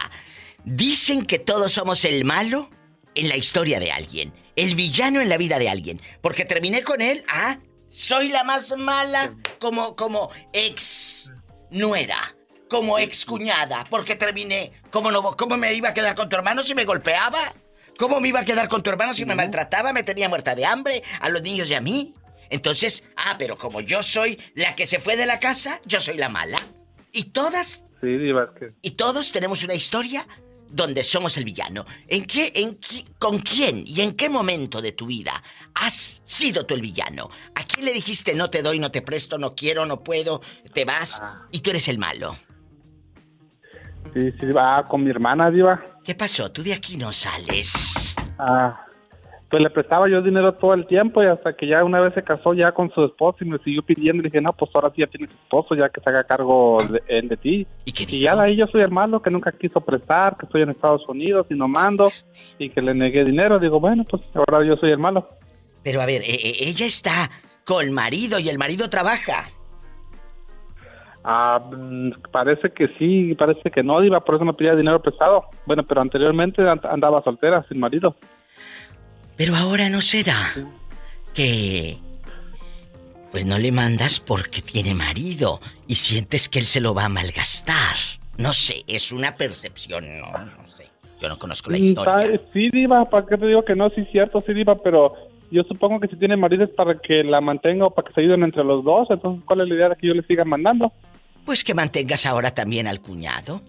Dicen 0.63 1.25
que 1.25 1.39
todos 1.39 1.71
somos 1.71 2.05
el 2.05 2.25
malo 2.25 2.69
en 3.15 3.29
la 3.29 3.37
historia 3.37 3.79
de 3.79 3.91
alguien. 3.91 4.33
El 4.55 4.75
villano 4.75 5.21
en 5.21 5.29
la 5.29 5.37
vida 5.37 5.59
de 5.59 5.69
alguien. 5.69 6.01
Porque 6.21 6.45
terminé 6.45 6.83
con 6.83 7.01
él, 7.01 7.23
ah, 7.27 7.57
soy 7.89 8.29
la 8.29 8.43
más 8.43 8.75
mala 8.77 9.35
como, 9.59 9.95
como 9.95 10.29
ex 10.51 11.31
nuera. 11.69 12.35
Como 12.69 12.97
ex 12.97 13.25
cuñada. 13.25 13.83
Porque 13.89 14.15
terminé. 14.15 14.71
¿Cómo, 14.89 15.11
no, 15.11 15.35
¿Cómo 15.35 15.57
me 15.57 15.73
iba 15.73 15.89
a 15.89 15.93
quedar 15.93 16.15
con 16.15 16.29
tu 16.29 16.35
hermano 16.35 16.63
si 16.63 16.75
me 16.75 16.85
golpeaba? 16.85 17.53
¿Cómo 17.97 18.19
me 18.19 18.29
iba 18.29 18.39
a 18.39 18.45
quedar 18.45 18.67
con 18.67 18.81
tu 18.81 18.89
hermano 18.89 19.13
si 19.13 19.25
me 19.25 19.35
maltrataba? 19.35 19.93
Me 19.93 20.03
tenía 20.03 20.29
muerta 20.29 20.55
de 20.55 20.65
hambre. 20.65 21.03
A 21.19 21.29
los 21.29 21.41
niños 21.41 21.69
y 21.69 21.75
a 21.75 21.81
mí. 21.81 22.15
Entonces, 22.53 23.03
ah, 23.17 23.35
pero 23.39 23.57
como 23.57 23.81
yo 23.81 24.03
soy 24.03 24.39
la 24.53 24.75
que 24.75 24.85
se 24.85 24.99
fue 24.99 25.17
de 25.17 25.25
la 25.25 25.39
casa, 25.39 25.81
yo 25.85 25.99
soy 25.99 26.17
la 26.17 26.29
mala. 26.29 26.59
Y 27.11 27.25
todas 27.31 27.85
Sí, 27.99 28.15
Diva, 28.17 28.53
que... 28.53 28.73
y 28.83 28.91
todos 28.91 29.31
tenemos 29.31 29.63
una 29.63 29.73
historia 29.73 30.27
donde 30.69 31.03
somos 31.03 31.35
el 31.37 31.45
villano. 31.45 31.83
¿En 32.07 32.25
qué, 32.25 32.51
en 32.55 32.75
qué- 32.75 33.05
con 33.17 33.39
quién 33.39 33.83
y 33.87 34.01
en 34.01 34.13
qué 34.15 34.29
momento 34.29 34.81
de 34.83 34.91
tu 34.91 35.07
vida 35.07 35.41
has 35.73 36.21
sido 36.23 36.63
tú 36.67 36.75
el 36.75 36.81
villano? 36.81 37.29
¿A 37.55 37.63
quién 37.63 37.85
le 37.85 37.93
dijiste 37.93 38.35
no 38.35 38.51
te 38.51 38.61
doy, 38.61 38.77
no 38.77 38.91
te 38.91 39.01
presto, 39.01 39.39
no 39.39 39.55
quiero, 39.55 39.87
no 39.87 40.03
puedo, 40.03 40.41
te 40.73 40.85
vas 40.85 41.21
y 41.51 41.59
tú 41.61 41.71
eres 41.71 41.87
el 41.87 41.97
malo? 41.97 42.37
Sí, 44.15 44.31
sí. 44.39 44.47
Ah, 44.55 44.83
con 44.87 45.03
mi 45.03 45.09
hermana, 45.09 45.49
Diva. 45.49 45.83
¿Qué 46.03 46.13
pasó? 46.13 46.51
Tú 46.51 46.61
de 46.61 46.73
aquí 46.73 46.97
no 46.97 47.11
sales. 47.11 47.73
Ah, 48.37 48.85
pues 49.53 49.61
le 49.61 49.69
prestaba 49.69 50.09
yo 50.09 50.19
dinero 50.23 50.55
todo 50.55 50.73
el 50.73 50.87
tiempo 50.87 51.21
y 51.21 51.27
hasta 51.27 51.53
que 51.53 51.67
ya 51.67 51.83
una 51.83 52.01
vez 52.01 52.15
se 52.15 52.23
casó 52.23 52.55
ya 52.55 52.71
con 52.71 52.91
su 52.91 53.05
esposo 53.05 53.37
y 53.41 53.45
me 53.45 53.59
siguió 53.59 53.83
pidiendo 53.83 54.15
y 54.15 54.23
le 54.23 54.29
dije, 54.29 54.41
no, 54.41 54.51
pues 54.51 54.71
ahora 54.73 54.89
sí 54.89 55.01
ya 55.01 55.05
tienes 55.05 55.29
esposo, 55.29 55.75
ya 55.75 55.89
que 55.89 56.01
se 56.01 56.09
haga 56.09 56.23
cargo 56.23 56.79
de, 56.89 57.03
él 57.07 57.29
de 57.29 57.37
ti. 57.37 57.67
¿Y 57.85 58.19
ya 58.19 58.35
de 58.35 58.41
ahí 58.41 58.55
yo 58.55 58.65
soy 58.65 58.81
el 58.81 58.89
malo 58.89 59.21
que 59.21 59.29
nunca 59.29 59.51
quiso 59.51 59.79
prestar, 59.79 60.37
que 60.37 60.47
estoy 60.47 60.63
en 60.63 60.71
Estados 60.71 61.07
Unidos 61.07 61.45
y 61.51 61.53
no 61.53 61.67
mando 61.67 62.09
y 62.57 62.71
que 62.71 62.81
le 62.81 62.95
negué 62.95 63.23
dinero. 63.25 63.59
Digo, 63.59 63.79
bueno, 63.79 64.03
pues 64.09 64.23
ahora 64.33 64.65
yo 64.65 64.75
soy 64.77 64.89
el 64.89 64.97
malo. 64.97 65.29
Pero 65.83 66.01
a 66.01 66.07
ver, 66.07 66.23
eh, 66.23 66.33
eh, 66.33 66.55
ella 66.61 66.87
está 66.87 67.29
con 67.63 67.91
marido 67.91 68.39
y 68.39 68.49
el 68.49 68.57
marido 68.57 68.89
trabaja. 68.89 69.51
Ah, 71.23 71.63
parece 72.31 72.71
que 72.71 72.87
sí, 72.97 73.35
parece 73.35 73.69
que 73.69 73.83
no, 73.83 74.01
Diva, 74.01 74.19
por 74.21 74.33
eso 74.33 74.45
me 74.45 74.53
pedía 74.55 74.73
dinero 74.73 74.99
prestado. 74.99 75.43
Bueno, 75.67 75.83
pero 75.83 76.01
anteriormente 76.01 76.67
and- 76.67 76.87
andaba 76.87 77.21
soltera, 77.21 77.63
sin 77.69 77.79
marido. 77.79 78.15
Pero 79.35 79.55
ahora 79.55 79.89
no 79.89 80.01
será 80.01 80.51
que... 81.33 81.97
Pues 83.31 83.47
no 83.47 83.57
le 83.57 83.71
mandas 83.71 84.19
porque 84.19 84.61
tiene 84.61 84.93
marido 84.93 85.59
y 85.87 85.95
sientes 85.95 86.49
que 86.49 86.59
él 86.59 86.65
se 86.65 86.79
lo 86.79 86.93
va 86.93 87.05
a 87.05 87.09
malgastar. 87.09 87.95
No 88.37 88.53
sé, 88.53 88.83
es 88.85 89.11
una 89.11 89.35
percepción, 89.35 90.19
no, 90.19 90.31
no 90.31 90.67
sé. 90.67 90.87
Yo 91.19 91.29
no 91.29 91.37
conozco 91.37 91.71
la 91.71 91.79
historia. 91.79 92.39
Sí, 92.53 92.69
Diva, 92.69 93.09
¿para 93.09 93.25
qué 93.25 93.37
te 93.37 93.47
digo 93.47 93.65
que 93.65 93.75
no? 93.75 93.89
Sí, 93.89 94.05
cierto, 94.11 94.43
sí, 94.45 94.53
Diva, 94.53 94.75
pero 94.75 95.15
yo 95.49 95.63
supongo 95.63 95.99
que 95.99 96.09
si 96.09 96.15
tiene 96.15 96.37
marido 96.37 96.63
es 96.63 96.69
para 96.71 96.99
que 96.99 97.23
la 97.23 97.41
mantenga 97.41 97.85
o 97.85 97.89
para 97.89 98.07
que 98.07 98.13
se 98.13 98.21
ayuden 98.21 98.43
entre 98.43 98.63
los 98.63 98.83
dos. 98.83 99.07
Entonces, 99.09 99.43
¿cuál 99.45 99.61
es 99.61 99.69
la 99.69 99.75
idea 99.75 99.89
de 99.89 99.95
que 99.95 100.07
yo 100.07 100.13
le 100.13 100.23
siga 100.23 100.45
mandando? 100.45 100.91
Pues 101.43 101.63
que 101.63 101.73
mantengas 101.73 102.27
ahora 102.27 102.53
también 102.53 102.87
al 102.87 103.01
cuñado. 103.01 103.61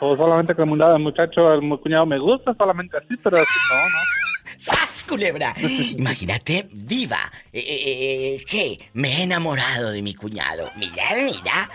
O 0.00 0.16
solamente 0.16 0.54
que 0.54 0.62
el 0.62 0.68
muchacho, 0.68 1.52
el 1.54 1.80
cuñado 1.80 2.06
me 2.06 2.18
gusta, 2.18 2.54
solamente 2.54 2.96
así, 2.96 3.16
pero 3.22 3.38
así, 3.38 3.58
no, 3.70 3.76
no. 3.76 4.27
¡Sas, 4.58 5.04
culebra! 5.04 5.54
Imagínate, 5.96 6.68
diva. 6.72 7.30
Eh, 7.52 7.60
eh, 7.60 8.34
eh, 8.40 8.44
¿Qué? 8.48 8.90
Me 8.94 9.18
he 9.20 9.22
enamorado 9.22 9.90
de 9.92 10.02
mi 10.02 10.14
cuñado. 10.14 10.68
Mira, 10.76 11.04
mira. 11.16 11.70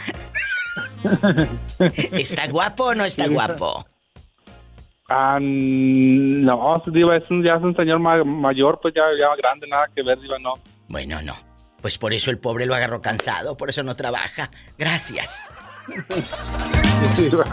¿Está 2.11 2.47
guapo 2.47 2.85
o 2.85 2.95
no 2.95 3.05
está 3.05 3.27
guapo? 3.27 3.85
Ah, 5.09 5.37
no, 5.41 6.83
Diva, 6.87 7.17
es 7.17 7.23
un, 7.29 7.43
ya 7.43 7.55
es 7.55 7.61
un 7.63 7.75
señor 7.75 7.99
ma- 7.99 8.23
mayor, 8.23 8.79
pues 8.81 8.93
ya, 8.95 9.03
ya 9.19 9.35
grande, 9.35 9.67
nada 9.67 9.85
que 9.95 10.01
ver, 10.01 10.19
Diva, 10.19 10.39
no. 10.39 10.55
Bueno, 10.87 11.21
no. 11.21 11.35
Pues 11.81 11.97
por 11.97 12.13
eso 12.13 12.31
el 12.31 12.37
pobre 12.39 12.65
lo 12.65 12.73
agarró 12.75 13.01
cansado, 13.01 13.55
por 13.57 13.69
eso 13.69 13.83
no 13.83 13.95
trabaja. 13.95 14.49
Gracias. 14.77 15.51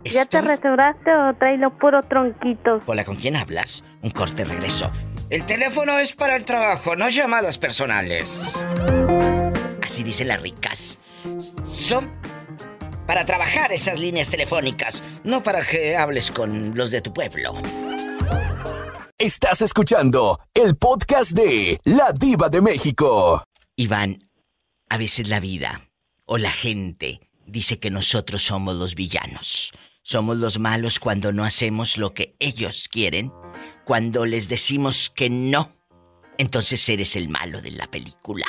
¿Ya 0.04 0.26
te 0.26 0.40
restauraste 0.42 1.16
o 1.16 1.34
traes 1.34 1.58
los 1.58 1.72
puros 1.72 2.08
tronquitos? 2.08 2.84
Hola, 2.86 3.04
¿con 3.04 3.16
quién 3.16 3.34
hablas? 3.34 3.82
Un 4.02 4.10
corte 4.10 4.44
regreso. 4.44 4.92
El 5.30 5.46
teléfono 5.46 5.98
es 5.98 6.12
para 6.12 6.36
el 6.36 6.44
trabajo, 6.44 6.96
no 6.96 7.08
llamadas 7.08 7.58
personales. 7.58 8.42
Así 9.82 10.02
dicen 10.02 10.28
las 10.28 10.40
ricas. 10.40 10.98
Son 11.64 12.12
para 13.06 13.24
trabajar 13.24 13.72
esas 13.72 13.98
líneas 13.98 14.28
telefónicas, 14.28 15.02
no 15.24 15.42
para 15.42 15.66
que 15.66 15.96
hables 15.96 16.30
con 16.30 16.74
los 16.74 16.90
de 16.90 17.00
tu 17.00 17.12
pueblo. 17.12 17.54
Estás 19.18 19.62
escuchando 19.62 20.38
el 20.52 20.76
podcast 20.76 21.32
de 21.32 21.78
La 21.84 22.12
Diva 22.12 22.48
de 22.48 22.60
México. 22.60 23.42
Iván, 23.76 24.28
a 24.88 24.98
veces 24.98 25.28
la 25.28 25.40
vida 25.40 25.88
o 26.26 26.38
la 26.38 26.50
gente 26.50 27.20
dice 27.46 27.78
que 27.78 27.90
nosotros 27.90 28.42
somos 28.42 28.74
los 28.76 28.94
villanos. 28.94 29.72
Somos 30.02 30.36
los 30.36 30.58
malos 30.58 30.98
cuando 31.00 31.32
no 31.32 31.44
hacemos 31.44 31.96
lo 31.96 32.12
que 32.12 32.36
ellos 32.38 32.88
quieren, 32.90 33.32
cuando 33.84 34.24
les 34.24 34.48
decimos 34.48 35.10
que 35.14 35.30
no. 35.30 35.70
Entonces 36.38 36.88
eres 36.88 37.16
el 37.16 37.28
malo 37.28 37.60
de 37.60 37.70
la 37.70 37.86
película. 37.86 38.46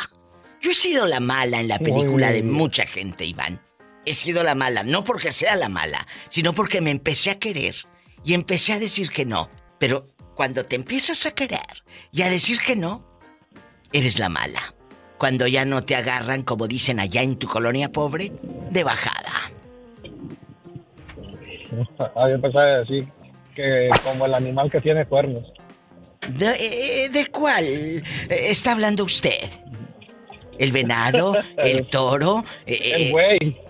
Yo 0.61 0.71
he 0.71 0.75
sido 0.75 1.05
la 1.05 1.19
mala 1.19 1.59
en 1.59 1.67
la 1.67 1.77
película 1.77 2.31
de 2.31 2.41
mucha 2.41 2.85
gente, 2.85 3.25
Iván. 3.25 3.61
He 4.05 4.13
sido 4.13 4.43
la 4.43 4.55
mala, 4.55 4.83
no 4.83 5.03
porque 5.03 5.31
sea 5.31 5.55
la 5.55 5.69
mala, 5.69 6.07
sino 6.29 6.53
porque 6.53 6.81
me 6.81 6.91
empecé 6.91 7.31
a 7.31 7.39
querer 7.39 7.75
y 8.23 8.33
empecé 8.33 8.73
a 8.73 8.79
decir 8.79 9.09
que 9.09 9.25
no. 9.25 9.49
Pero 9.77 10.07
cuando 10.35 10.65
te 10.65 10.75
empiezas 10.75 11.25
a 11.25 11.31
querer 11.31 11.83
y 12.11 12.23
a 12.23 12.29
decir 12.29 12.59
que 12.59 12.75
no, 12.75 13.05
eres 13.93 14.19
la 14.19 14.29
mala. 14.29 14.73
Cuando 15.17 15.47
ya 15.47 15.65
no 15.65 15.83
te 15.83 15.95
agarran, 15.95 16.41
como 16.41 16.67
dicen 16.67 16.99
allá 16.99 17.21
en 17.21 17.37
tu 17.37 17.47
colonia 17.47 17.91
pobre, 17.91 18.31
de 18.69 18.83
bajada. 18.83 19.51
Ah, 21.99 22.29
yo 22.29 22.41
pensaba 22.41 22.65
decir 22.79 23.07
que 23.55 23.89
como 24.03 24.25
el 24.25 24.33
animal 24.35 24.69
que 24.69 24.79
tiene 24.81 25.05
cuernos. 25.05 25.43
¿De, 26.29 26.47
eh, 27.05 27.09
de 27.09 27.27
cuál 27.27 28.03
está 28.29 28.71
hablando 28.73 29.03
usted? 29.03 29.49
¿El 30.59 30.71
venado? 30.71 31.33
¿El 31.57 31.87
toro? 31.89 32.43
Eh, 32.65 32.79
El 32.95 33.01
eh, 33.01 33.11
güey. 33.11 33.61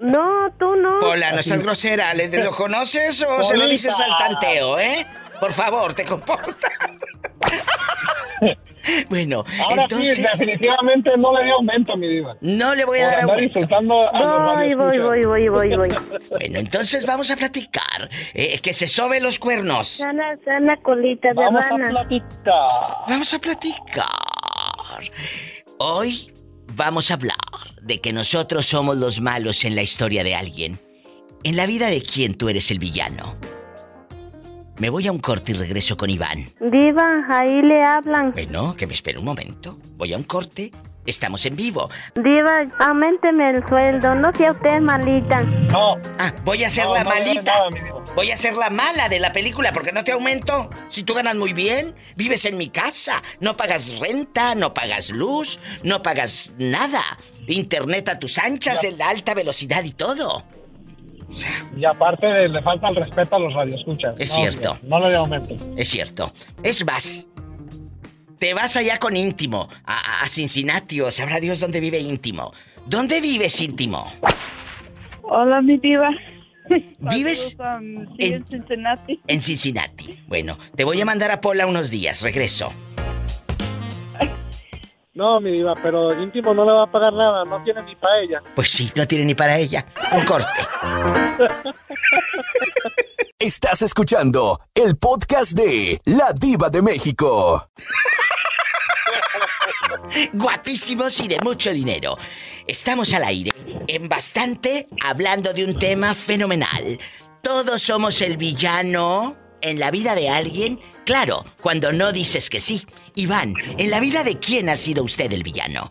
No, 0.00 0.50
tú 0.58 0.74
no. 0.76 0.98
Hola, 1.00 1.32
no 1.32 1.42
seas 1.42 1.60
grosera. 1.62 2.14
¿Le- 2.14 2.28
¿Lo 2.42 2.52
conoces 2.52 3.22
o 3.22 3.42
se 3.42 3.56
lo 3.56 3.66
dices 3.66 3.94
al 4.00 4.16
tanteo, 4.16 4.78
eh? 4.78 5.06
Por 5.40 5.52
favor, 5.52 5.92
te 5.94 6.04
comportas. 6.04 6.70
bueno, 9.08 9.44
Ahora 9.60 9.82
entonces... 9.82 10.16
sí, 10.16 10.22
definitivamente 10.22 11.10
no 11.16 11.36
le 11.36 11.44
dio 11.44 11.54
aumento, 11.54 11.96
mi 11.96 12.08
diva. 12.08 12.36
No 12.40 12.74
le 12.74 12.84
voy 12.84 13.00
a 13.00 13.04
Por 13.04 13.10
dar 13.12 13.30
aumento. 13.30 13.58
a 13.60 14.54
Voy, 14.54 14.74
voy, 14.74 14.98
voy, 14.98 15.22
voy, 15.24 15.48
voy, 15.48 15.76
voy. 15.76 15.88
Bueno, 16.30 16.58
entonces 16.58 17.06
vamos 17.06 17.30
a 17.30 17.36
platicar. 17.36 18.08
Eh, 18.34 18.58
que 18.60 18.72
se 18.72 18.86
sobe 18.88 19.20
los 19.20 19.38
cuernos. 19.38 19.88
Sana, 19.88 20.36
sana 20.44 20.76
colita 20.82 21.28
de 21.28 21.34
Vamos 21.34 21.64
a 21.64 21.76
platicar. 21.76 22.54
Vamos 23.08 23.34
a 23.34 23.38
platicar. 23.38 24.06
Hoy 25.78 26.32
vamos 26.74 27.10
a 27.10 27.14
hablar 27.14 27.36
de 27.82 28.00
que 28.00 28.12
nosotros 28.12 28.66
somos 28.66 28.96
los 28.96 29.20
malos 29.20 29.64
en 29.64 29.74
la 29.74 29.82
historia 29.82 30.24
de 30.24 30.34
alguien. 30.34 30.78
En 31.42 31.56
la 31.56 31.66
vida 31.66 31.88
de 31.88 32.02
quién 32.02 32.34
tú 32.34 32.48
eres 32.48 32.70
el 32.70 32.78
villano. 32.78 33.36
Me 34.78 34.90
voy 34.90 35.06
a 35.06 35.12
un 35.12 35.18
corte 35.18 35.52
y 35.52 35.54
regreso 35.54 35.96
con 35.96 36.10
Iván. 36.10 36.46
Diva, 36.60 37.24
ahí 37.28 37.62
le 37.62 37.82
hablan. 37.82 38.32
Bueno, 38.32 38.74
que 38.76 38.86
me 38.86 38.94
espere 38.94 39.18
un 39.18 39.24
momento. 39.24 39.78
Voy 39.96 40.12
a 40.12 40.16
un 40.16 40.24
corte. 40.24 40.72
Estamos 41.06 41.44
en 41.44 41.54
vivo. 41.54 41.90
Diva, 42.16 42.64
aumenteme 42.80 43.50
el 43.50 43.68
sueldo. 43.68 44.14
No 44.14 44.32
sea 44.32 44.52
usted 44.52 44.80
malita. 44.80 45.42
No, 45.42 45.96
Ah, 46.18 46.32
voy 46.44 46.64
a 46.64 46.70
ser 46.70 46.86
No, 46.86 46.94
la 46.94 47.04
no 47.04 47.10
malita. 47.10 47.42
nada, 47.70 48.02
voy 48.16 48.30
a 48.30 48.36
ser 48.38 48.54
la 48.56 48.70
mala 48.70 49.08
de 49.10 49.20
la 49.20 49.30
película 49.30 49.70
porque 49.72 49.92
no 49.92 50.02
te 50.02 50.12
aumento. 50.12 50.70
Si 50.88 51.02
tú 51.04 51.12
ganas 51.14 51.36
muy 51.36 51.52
bien, 51.52 51.94
vives 52.16 52.44
en 52.46 52.56
mi 52.56 52.68
casa, 52.68 53.22
no 53.40 53.54
pagas 53.56 53.98
renta, 53.98 54.54
no 54.54 54.72
pagas 54.74 55.10
luz, 55.10 55.60
no 55.82 56.02
pagas 56.02 56.54
nada. 56.58 57.02
Internet 57.46 58.08
a 58.08 58.18
tus 58.18 58.38
anchas, 58.38 58.82
en 58.84 58.96
la 58.98 59.10
alta 59.10 59.34
velocidad 59.34 59.84
y 59.84 59.90
todo. 59.92 60.42
Y 61.76 61.84
aparte 61.84 62.48
le 62.48 62.62
falta 62.62 62.88
el 62.88 62.96
respeto 62.96 63.36
a 63.36 63.38
los 63.38 63.52
radioescuchas. 63.54 64.14
Es 64.18 64.30
No, 64.30 64.36
cierto. 64.36 64.78
No 64.84 65.00
le 65.00 65.08
dio 65.08 65.18
aumento. 65.20 65.54
es 65.76 65.88
cierto. 65.88 66.32
Es 66.62 66.84
más, 66.84 67.26
te 68.38 68.54
vas 68.54 68.76
allá 68.76 68.98
con 68.98 69.16
íntimo, 69.16 69.68
a, 69.84 70.22
a 70.22 70.28
Cincinnati 70.28 71.00
o 71.00 71.10
sabrá 71.10 71.40
Dios 71.40 71.60
dónde 71.60 71.80
vive 71.80 71.98
íntimo. 71.98 72.52
¿Dónde 72.86 73.20
vives 73.20 73.60
íntimo? 73.60 74.12
Hola, 75.22 75.62
mi 75.62 75.78
diva. 75.78 76.10
¿Vives 76.98 77.56
en- 77.80 78.08
en 78.18 78.46
Cincinnati. 78.46 79.20
En 79.26 79.42
Cincinnati. 79.42 80.18
Bueno, 80.28 80.58
te 80.76 80.84
voy 80.84 81.00
a 81.00 81.04
mandar 81.04 81.30
a 81.30 81.40
Pola 81.40 81.66
unos 81.66 81.90
días, 81.90 82.22
regreso. 82.22 82.72
No, 85.14 85.40
mi 85.40 85.52
diva, 85.52 85.76
pero 85.80 86.20
íntimo 86.20 86.52
no 86.52 86.64
le 86.64 86.72
va 86.72 86.82
a 86.84 86.90
pagar 86.90 87.12
nada. 87.12 87.44
No 87.44 87.62
tiene 87.62 87.82
ni 87.84 87.94
para 87.94 88.20
ella. 88.20 88.42
Pues 88.56 88.68
sí, 88.68 88.90
no 88.96 89.06
tiene 89.06 89.24
ni 89.24 89.34
para 89.36 89.56
ella. 89.56 89.86
Un 90.10 90.24
corte. 90.24 90.48
Estás 93.38 93.82
escuchando 93.82 94.58
el 94.74 94.96
podcast 94.96 95.52
de 95.52 96.00
La 96.06 96.32
Diva 96.32 96.68
de 96.68 96.82
México. 96.82 97.70
Guapísimos 100.32 101.20
y 101.20 101.28
de 101.28 101.38
mucho 101.44 101.70
dinero. 101.70 102.16
Estamos 102.66 103.14
al 103.14 103.22
aire 103.22 103.52
en 103.86 104.08
bastante 104.08 104.88
hablando 105.00 105.52
de 105.52 105.64
un 105.64 105.78
tema 105.78 106.14
fenomenal. 106.14 106.98
Todos 107.40 107.82
somos 107.82 108.20
el 108.20 108.36
villano 108.36 109.43
en 109.64 109.78
la 109.80 109.90
vida 109.90 110.14
de 110.14 110.28
alguien. 110.28 110.78
Claro, 111.04 111.44
cuando 111.62 111.92
no 111.92 112.12
dices 112.12 112.48
que 112.50 112.60
sí. 112.60 112.82
Iván, 113.14 113.54
¿en 113.78 113.90
la 113.90 114.00
vida 114.00 114.22
de 114.24 114.38
quién 114.38 114.68
ha 114.68 114.76
sido 114.76 115.02
usted 115.04 115.32
el 115.32 115.42
villano? 115.42 115.90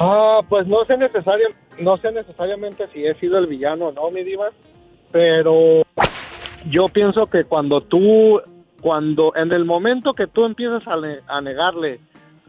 Ah, 0.00 0.40
pues 0.48 0.66
no 0.66 0.84
sé 0.84 0.96
necesario, 0.96 1.48
no 1.80 1.96
sé 1.98 2.12
necesariamente 2.12 2.86
si 2.92 3.04
he 3.04 3.14
sido 3.18 3.38
el 3.38 3.46
villano 3.46 3.86
o 3.86 3.92
no, 3.92 4.10
mi 4.10 4.22
diva, 4.22 4.50
pero 5.10 5.82
yo 6.70 6.88
pienso 6.88 7.26
que 7.26 7.44
cuando 7.44 7.80
tú, 7.80 8.40
cuando 8.80 9.32
en 9.34 9.52
el 9.52 9.64
momento 9.64 10.14
que 10.14 10.26
tú 10.28 10.44
empiezas 10.44 10.86
a, 10.86 10.96
ne- 10.96 11.18
a 11.26 11.40
negarle 11.40 11.98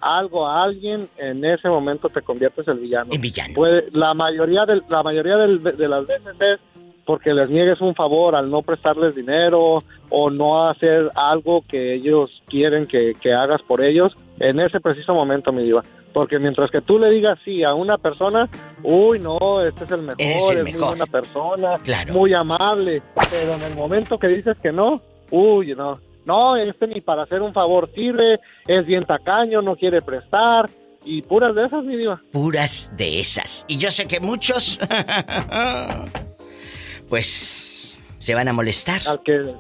algo 0.01 0.47
a 0.47 0.63
alguien, 0.63 1.10
en 1.17 1.43
ese 1.43 1.67
momento 1.69 2.08
te 2.10 2.21
conviertes 2.21 2.67
en 2.67 2.82
villano. 2.82 3.10
En 3.12 3.19
villano. 3.21 3.53
Puede- 3.55 3.86
la 3.93 4.13
mayoría 4.13 4.65
del- 4.65 4.84
la 4.88 5.01
mayoría 5.03 5.36
del- 5.38 5.62
de 5.63 5.88
las 5.88 6.05
veces 6.05 6.36
es 6.39 6.60
porque 7.10 7.34
les 7.34 7.50
niegues 7.50 7.82
un 7.82 7.95
favor 7.95 8.36
al 8.36 8.52
no 8.52 8.62
prestarles 8.62 9.15
dinero 9.15 9.84
o 10.12 10.30
no 10.30 10.69
hacer 10.69 11.10
algo 11.15 11.63
que 11.67 11.95
ellos 11.95 12.30
quieren 12.45 12.86
que, 12.86 13.13
que 13.19 13.34
hagas 13.34 13.63
por 13.63 13.84
ellos 13.84 14.13
en 14.39 14.60
ese 14.60 14.80
preciso 14.80 15.15
momento, 15.15 15.52
mi 15.52 15.63
diva. 15.63 15.84
Porque 16.13 16.38
mientras 16.38 16.69
que 16.69 16.82
tú 16.82 17.00
le 17.00 17.10
digas 17.12 17.39
sí 17.43 17.63
a 17.63 17.74
una 17.74 17.98
persona, 17.98 18.48
uy, 18.84 19.17
no, 19.17 19.39
este 19.67 19.86
es 19.86 19.91
el 19.91 20.04
mejor, 20.04 20.22
Es 20.22 20.52
el 20.52 20.58
es, 20.60 20.63
mejor. 20.65 20.80
muy 20.82 20.88
buena 20.89 21.06
persona, 21.08 21.78
Claro. 21.80 22.13
muy 22.13 22.32
amable. 22.36 23.02
Pero 23.32 23.56
en 23.56 23.62
el 23.63 23.76
momento 23.76 24.19
que 24.19 24.28
dices 24.28 24.56
que 24.62 24.72
no, 24.72 25.02
uy, 25.32 25.74
no, 25.76 26.00
no, 26.26 26.58
este 26.58 26.86
ni 26.86 27.02
para 27.02 27.24
hacer 27.24 27.41
un 27.41 27.54
favor 27.54 27.89
sirve, 27.95 28.39
es 28.67 28.86
bien 28.86 29.04
tacaño, 29.06 29.63
no 29.63 29.76
quiere 29.76 30.04
prestar 30.04 30.69
y 31.04 31.24
puras 31.24 31.56
de 31.56 31.65
esas, 31.65 31.84
mi 31.84 31.98
diva. 31.98 32.22
Puras 32.32 32.91
de 32.95 33.19
esas. 33.19 33.65
Y 33.67 33.80
yo 33.80 33.89
sé 33.89 34.08
que 34.08 34.19
muchos... 34.19 34.80
pues... 37.10 37.98
Se 38.17 38.36
van 38.36 38.48
a 38.50 38.54
molestar. 38.54 39.02
al 39.08 39.22
que 39.24 39.56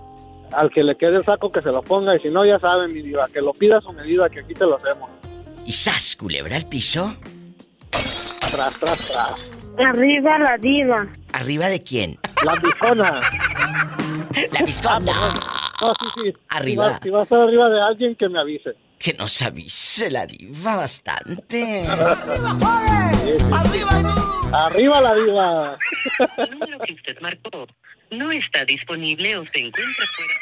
al 0.51 0.69
que 0.71 0.83
le 0.83 0.97
quede 0.97 1.15
el 1.17 1.23
saco 1.25 1.49
que 1.51 1.61
se 1.61 1.69
lo 1.69 1.81
ponga 1.81 2.15
y 2.15 2.19
si 2.19 2.29
no 2.29 2.43
ya 2.43 2.59
saben 2.59 2.91
mi 2.91 3.01
diva 3.03 3.27
que 3.31 3.39
lo 3.39 3.53
pida 3.53 3.77
a 3.77 3.81
su 3.81 3.93
medida 3.93 4.27
que 4.29 4.39
aquí 4.41 4.53
te 4.53 4.65
lo 4.65 4.75
hacemos 4.77 5.09
Y 5.65 5.71
sas, 5.73 6.15
culebra 6.15 6.55
al 6.57 6.65
piso. 6.67 7.15
tras 7.91 8.49
tras 8.51 8.79
tras 8.79 9.53
Arriba 9.77 10.37
la 10.39 10.57
diva. 10.57 11.07
¿Arriba 11.31 11.67
de 11.67 11.81
quién? 11.83 12.17
la 12.43 12.55
bizona 12.55 13.21
La 14.51 14.65
piscona. 14.65 15.33
no 15.81 15.93
sí 15.99 16.05
sí 16.23 16.33
Arriba. 16.49 16.87
si 16.87 16.93
va, 16.93 16.99
si 17.03 17.09
va 17.11 17.19
a 17.19 17.23
estar 17.23 17.39
arriba 17.39 17.69
de 17.69 17.81
alguien 17.81 18.15
que 18.15 18.27
me 18.27 18.39
avise 18.41 18.71
Que 18.97 19.13
nos 19.13 19.41
avise 19.41 20.09
la 20.11 20.25
diva 20.25 20.75
bastante. 20.75 21.83
arriba 23.53 24.38
la 24.51 24.69
diva 25.15 25.77
El 26.37 26.51
número 26.51 26.79
que 26.79 26.93
usted 26.93 27.19
marcó 27.21 27.67
no 28.11 28.31
está 28.31 28.65
disponible 28.65 29.37
o 29.37 29.45
se 29.45 29.59
encuentra 29.59 30.05
fuera 30.15 30.33
de... 30.33 30.39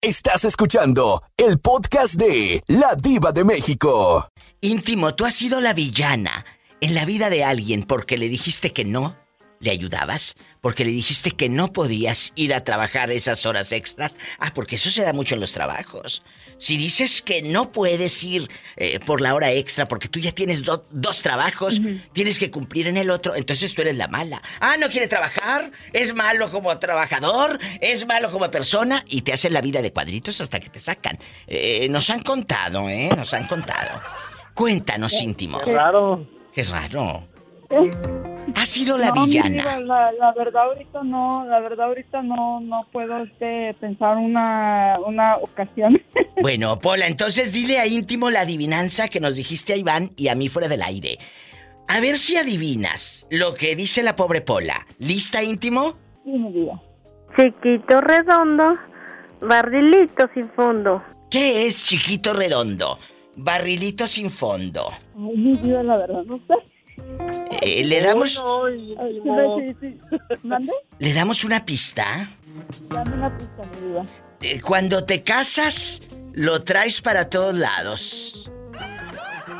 Estás 0.00 0.44
escuchando 0.44 1.22
el 1.36 1.60
podcast 1.60 2.14
de 2.14 2.60
La 2.66 2.96
Diva 3.00 3.30
de 3.32 3.44
México. 3.44 4.28
Íntimo, 4.60 5.14
tú 5.14 5.24
has 5.24 5.34
sido 5.34 5.60
la 5.60 5.72
villana 5.72 6.44
en 6.80 6.94
la 6.94 7.04
vida 7.04 7.30
de 7.30 7.44
alguien 7.44 7.84
porque 7.84 8.18
le 8.18 8.28
dijiste 8.28 8.72
que 8.72 8.84
no 8.84 9.16
le 9.64 9.70
ayudabas, 9.70 10.36
porque 10.60 10.84
le 10.84 10.90
dijiste 10.90 11.30
que 11.32 11.48
no 11.48 11.72
podías 11.72 12.32
ir 12.36 12.52
a 12.54 12.62
trabajar 12.62 13.10
esas 13.10 13.46
horas 13.46 13.72
extras. 13.72 14.14
Ah, 14.38 14.52
porque 14.54 14.76
eso 14.76 14.90
se 14.90 15.02
da 15.02 15.12
mucho 15.12 15.34
en 15.34 15.40
los 15.40 15.52
trabajos. 15.52 16.22
Si 16.58 16.76
dices 16.76 17.20
que 17.22 17.42
no 17.42 17.72
puedes 17.72 18.22
ir 18.22 18.48
eh, 18.76 19.00
por 19.00 19.20
la 19.20 19.34
hora 19.34 19.50
extra 19.50 19.88
porque 19.88 20.06
tú 20.08 20.20
ya 20.20 20.30
tienes 20.32 20.62
do- 20.62 20.84
dos 20.90 21.20
trabajos, 21.22 21.80
tienes 22.12 22.38
que 22.38 22.50
cumplir 22.50 22.86
en 22.86 22.96
el 22.96 23.10
otro, 23.10 23.34
entonces 23.34 23.74
tú 23.74 23.82
eres 23.82 23.96
la 23.96 24.06
mala. 24.06 24.40
Ah, 24.60 24.76
no 24.76 24.88
quiere 24.88 25.08
trabajar, 25.08 25.72
es 25.92 26.14
malo 26.14 26.50
como 26.52 26.78
trabajador, 26.78 27.58
es 27.80 28.06
malo 28.06 28.30
como 28.30 28.50
persona 28.50 29.02
y 29.08 29.22
te 29.22 29.32
hacen 29.32 29.52
la 29.52 29.60
vida 29.62 29.82
de 29.82 29.92
cuadritos 29.92 30.40
hasta 30.40 30.60
que 30.60 30.68
te 30.68 30.78
sacan. 30.78 31.18
Eh, 31.46 31.88
nos 31.88 32.08
han 32.10 32.22
contado, 32.22 32.88
¿eh? 32.88 33.08
Nos 33.16 33.34
han 33.34 33.46
contado. 33.48 34.00
Cuéntanos, 34.54 35.20
íntimo. 35.20 35.60
Qué 35.64 35.72
raro. 35.72 36.26
Qué 36.52 36.62
raro. 36.64 37.26
Ha 38.56 38.66
sido 38.66 38.96
la 38.98 39.08
No, 39.08 39.22
mi 39.22 39.26
villana. 39.26 39.80
la, 39.80 40.12
la 40.12 40.32
verdad 40.32 40.64
ahorita 40.64 41.02
no, 41.02 41.44
la 41.46 41.60
verdad 41.60 41.86
ahorita 41.86 42.22
no, 42.22 42.60
no 42.60 42.86
puedo 42.92 43.22
este, 43.24 43.74
pensar 43.80 44.16
una, 44.16 44.98
una 45.06 45.36
ocasión. 45.36 46.00
Bueno, 46.42 46.78
Pola, 46.78 47.06
entonces 47.06 47.52
dile 47.52 47.78
a 47.78 47.86
íntimo 47.86 48.28
la 48.28 48.40
adivinanza 48.40 49.08
que 49.08 49.20
nos 49.20 49.36
dijiste 49.36 49.72
a 49.72 49.76
Iván 49.76 50.10
y 50.16 50.28
a 50.28 50.34
mí 50.34 50.48
fuera 50.48 50.68
del 50.68 50.82
aire. 50.82 51.18
A 51.88 52.00
ver 52.00 52.18
si 52.18 52.36
adivinas 52.36 53.26
lo 53.30 53.54
que 53.54 53.76
dice 53.76 54.02
la 54.02 54.14
pobre 54.16 54.40
Pola. 54.40 54.84
¿Lista, 54.98 55.42
íntimo? 55.42 55.94
Sí, 56.24 56.32
mi. 56.32 56.68
Chiquito 57.36 58.00
redondo, 58.00 58.76
barrilito 59.40 60.28
sin 60.34 60.50
fondo. 60.50 61.02
¿Qué 61.30 61.66
es 61.66 61.84
chiquito 61.84 62.32
redondo? 62.34 62.98
Barrilito 63.36 64.06
sin 64.06 64.30
fondo. 64.30 64.90
Ay, 65.16 65.36
mi 65.36 65.56
diva, 65.56 65.82
la 65.82 65.96
verdad, 65.96 66.24
no 66.26 66.38
sé. 66.46 66.54
Eh, 67.60 67.84
¿Le 67.84 68.00
damos 68.02 68.42
le 70.98 71.12
damos 71.12 71.44
una 71.44 71.64
pista? 71.64 72.28
Dame 72.88 73.14
una 73.16 73.36
pista, 73.36 73.62
mi 73.80 73.86
diva. 73.88 74.04
Eh, 74.42 74.60
Cuando 74.60 75.04
te 75.04 75.22
casas, 75.22 76.00
lo 76.32 76.62
traes 76.64 77.00
para 77.00 77.28
todos 77.30 77.54
lados. 77.54 78.50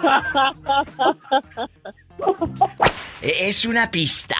Eh, 3.22 3.48
Es 3.48 3.64
una 3.64 3.90
pista. 3.90 4.36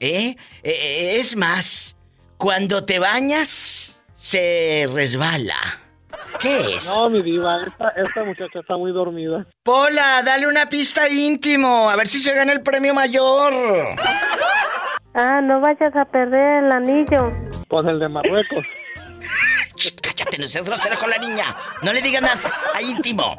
¿Eh? 0.00 0.36
Eh, 0.62 1.16
Es 1.20 1.36
más, 1.36 1.94
cuando 2.36 2.84
te 2.84 2.98
bañas, 2.98 4.04
se 4.14 4.88
resbala. 4.92 5.56
¿Qué 6.40 6.76
es? 6.76 6.86
No, 6.86 7.08
mi 7.10 7.22
diva, 7.22 7.62
esta, 7.66 7.88
esta 7.90 8.24
muchacha 8.24 8.60
está 8.60 8.76
muy 8.76 8.92
dormida. 8.92 9.46
Pola, 9.62 10.22
dale 10.24 10.46
una 10.46 10.68
pista 10.68 11.08
íntimo, 11.08 11.88
a 11.88 11.96
ver 11.96 12.06
si 12.06 12.18
se 12.18 12.34
gana 12.34 12.52
el 12.52 12.62
premio 12.62 12.94
mayor. 12.94 13.52
Ah, 15.14 15.40
no 15.40 15.60
vayas 15.60 15.94
a 15.96 16.04
perder 16.04 16.64
el 16.64 16.72
anillo. 16.72 17.32
Pues 17.68 17.86
el 17.86 17.98
de 17.98 18.08
Marruecos. 18.08 18.64
Cállate, 20.02 20.38
no 20.38 20.46
seas 20.46 20.64
grosero 20.64 20.98
con 20.98 21.10
la 21.10 21.18
niña. 21.18 21.56
No 21.82 21.92
le 21.92 22.02
digas 22.02 22.22
nada 22.22 22.38
a 22.74 22.82
íntimo. 22.82 23.36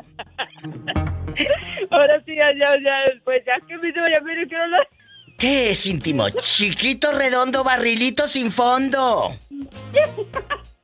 Ahora 1.92 2.22
sí, 2.26 2.36
ya, 2.36 2.52
ya, 2.54 2.70
ya, 2.84 3.22
pues 3.24 3.44
ya 3.46 3.54
que 3.68 3.76
ya 3.94 4.68
lo... 4.68 4.78
¿Qué 5.38 5.70
es 5.70 5.86
íntimo? 5.86 6.30
Chiquito, 6.30 7.12
redondo, 7.12 7.64
barrilito 7.64 8.26
sin 8.26 8.52
fondo. 8.52 9.36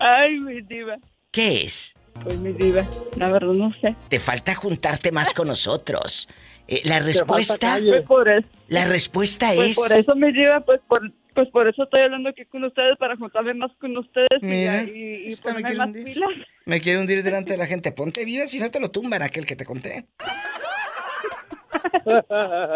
Ay, 0.00 0.38
mi 0.40 0.60
diva. 0.62 0.96
¿Qué 1.30 1.64
es? 1.64 1.94
Pues 2.22 2.38
mi 2.40 2.52
diva, 2.52 2.86
la 3.16 3.30
verdad 3.30 3.52
no 3.52 3.72
sé. 3.80 3.94
Te 4.08 4.18
falta 4.18 4.54
juntarte 4.54 5.12
más 5.12 5.32
con 5.32 5.48
nosotros. 5.48 6.28
Eh, 6.66 6.82
la 6.84 6.98
respuesta. 7.00 7.78
Pues 7.80 8.02
por 8.06 8.28
eso. 8.28 8.48
La 8.68 8.84
respuesta 8.86 9.52
Pues 9.54 9.70
es. 9.70 9.76
por 9.76 9.92
eso, 9.92 10.14
mi 10.16 10.32
diva, 10.32 10.60
pues 10.60 10.80
por, 10.88 11.00
pues 11.34 11.48
por 11.50 11.68
eso 11.68 11.84
estoy 11.84 12.02
hablando 12.02 12.28
aquí 12.30 12.44
con 12.46 12.64
ustedes, 12.64 12.98
para 12.98 13.16
juntarme 13.16 13.54
más 13.54 13.70
con 13.80 13.96
ustedes 13.96 14.28
y, 14.42 14.46
Mira, 14.46 14.82
y, 14.82 15.28
y 15.32 15.36
ponerme 15.36 15.62
quiere 15.62 15.76
más 15.78 15.86
hundir. 15.86 16.04
pilas. 16.04 16.30
Me 16.66 16.80
quiere 16.80 16.98
hundir 17.00 17.22
delante 17.22 17.52
de 17.52 17.58
la 17.58 17.66
gente. 17.66 17.92
Ponte 17.92 18.24
viva 18.24 18.46
si 18.46 18.58
no 18.58 18.70
te 18.70 18.80
lo 18.80 18.90
tumban 18.90 19.22
aquel 19.22 19.46
que 19.46 19.56
te 19.56 19.64
conté. 19.64 20.04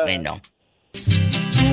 Bueno. 0.05 0.41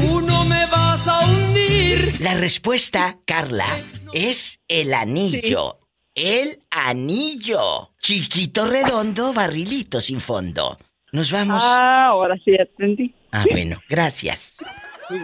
Tú 0.01 0.21
no 0.21 0.45
me 0.45 0.65
vas 0.67 1.07
a 1.07 1.25
hundir. 1.25 2.19
La 2.21 2.33
respuesta, 2.33 3.17
Carla, 3.25 3.65
es 4.13 4.59
el 4.67 4.93
anillo. 4.93 5.79
El 6.15 6.59
anillo. 6.69 7.91
Chiquito, 8.01 8.67
redondo, 8.67 9.33
barrilito 9.33 10.01
sin 10.01 10.19
fondo. 10.19 10.77
Nos 11.11 11.31
vamos. 11.31 11.63
Ah, 11.65 12.07
ahora 12.07 12.35
sí 12.43 12.51
entendí. 12.57 13.13
Ah, 13.31 13.45
bueno, 13.49 13.77
gracias. 13.89 14.63
Sí, 15.07 15.15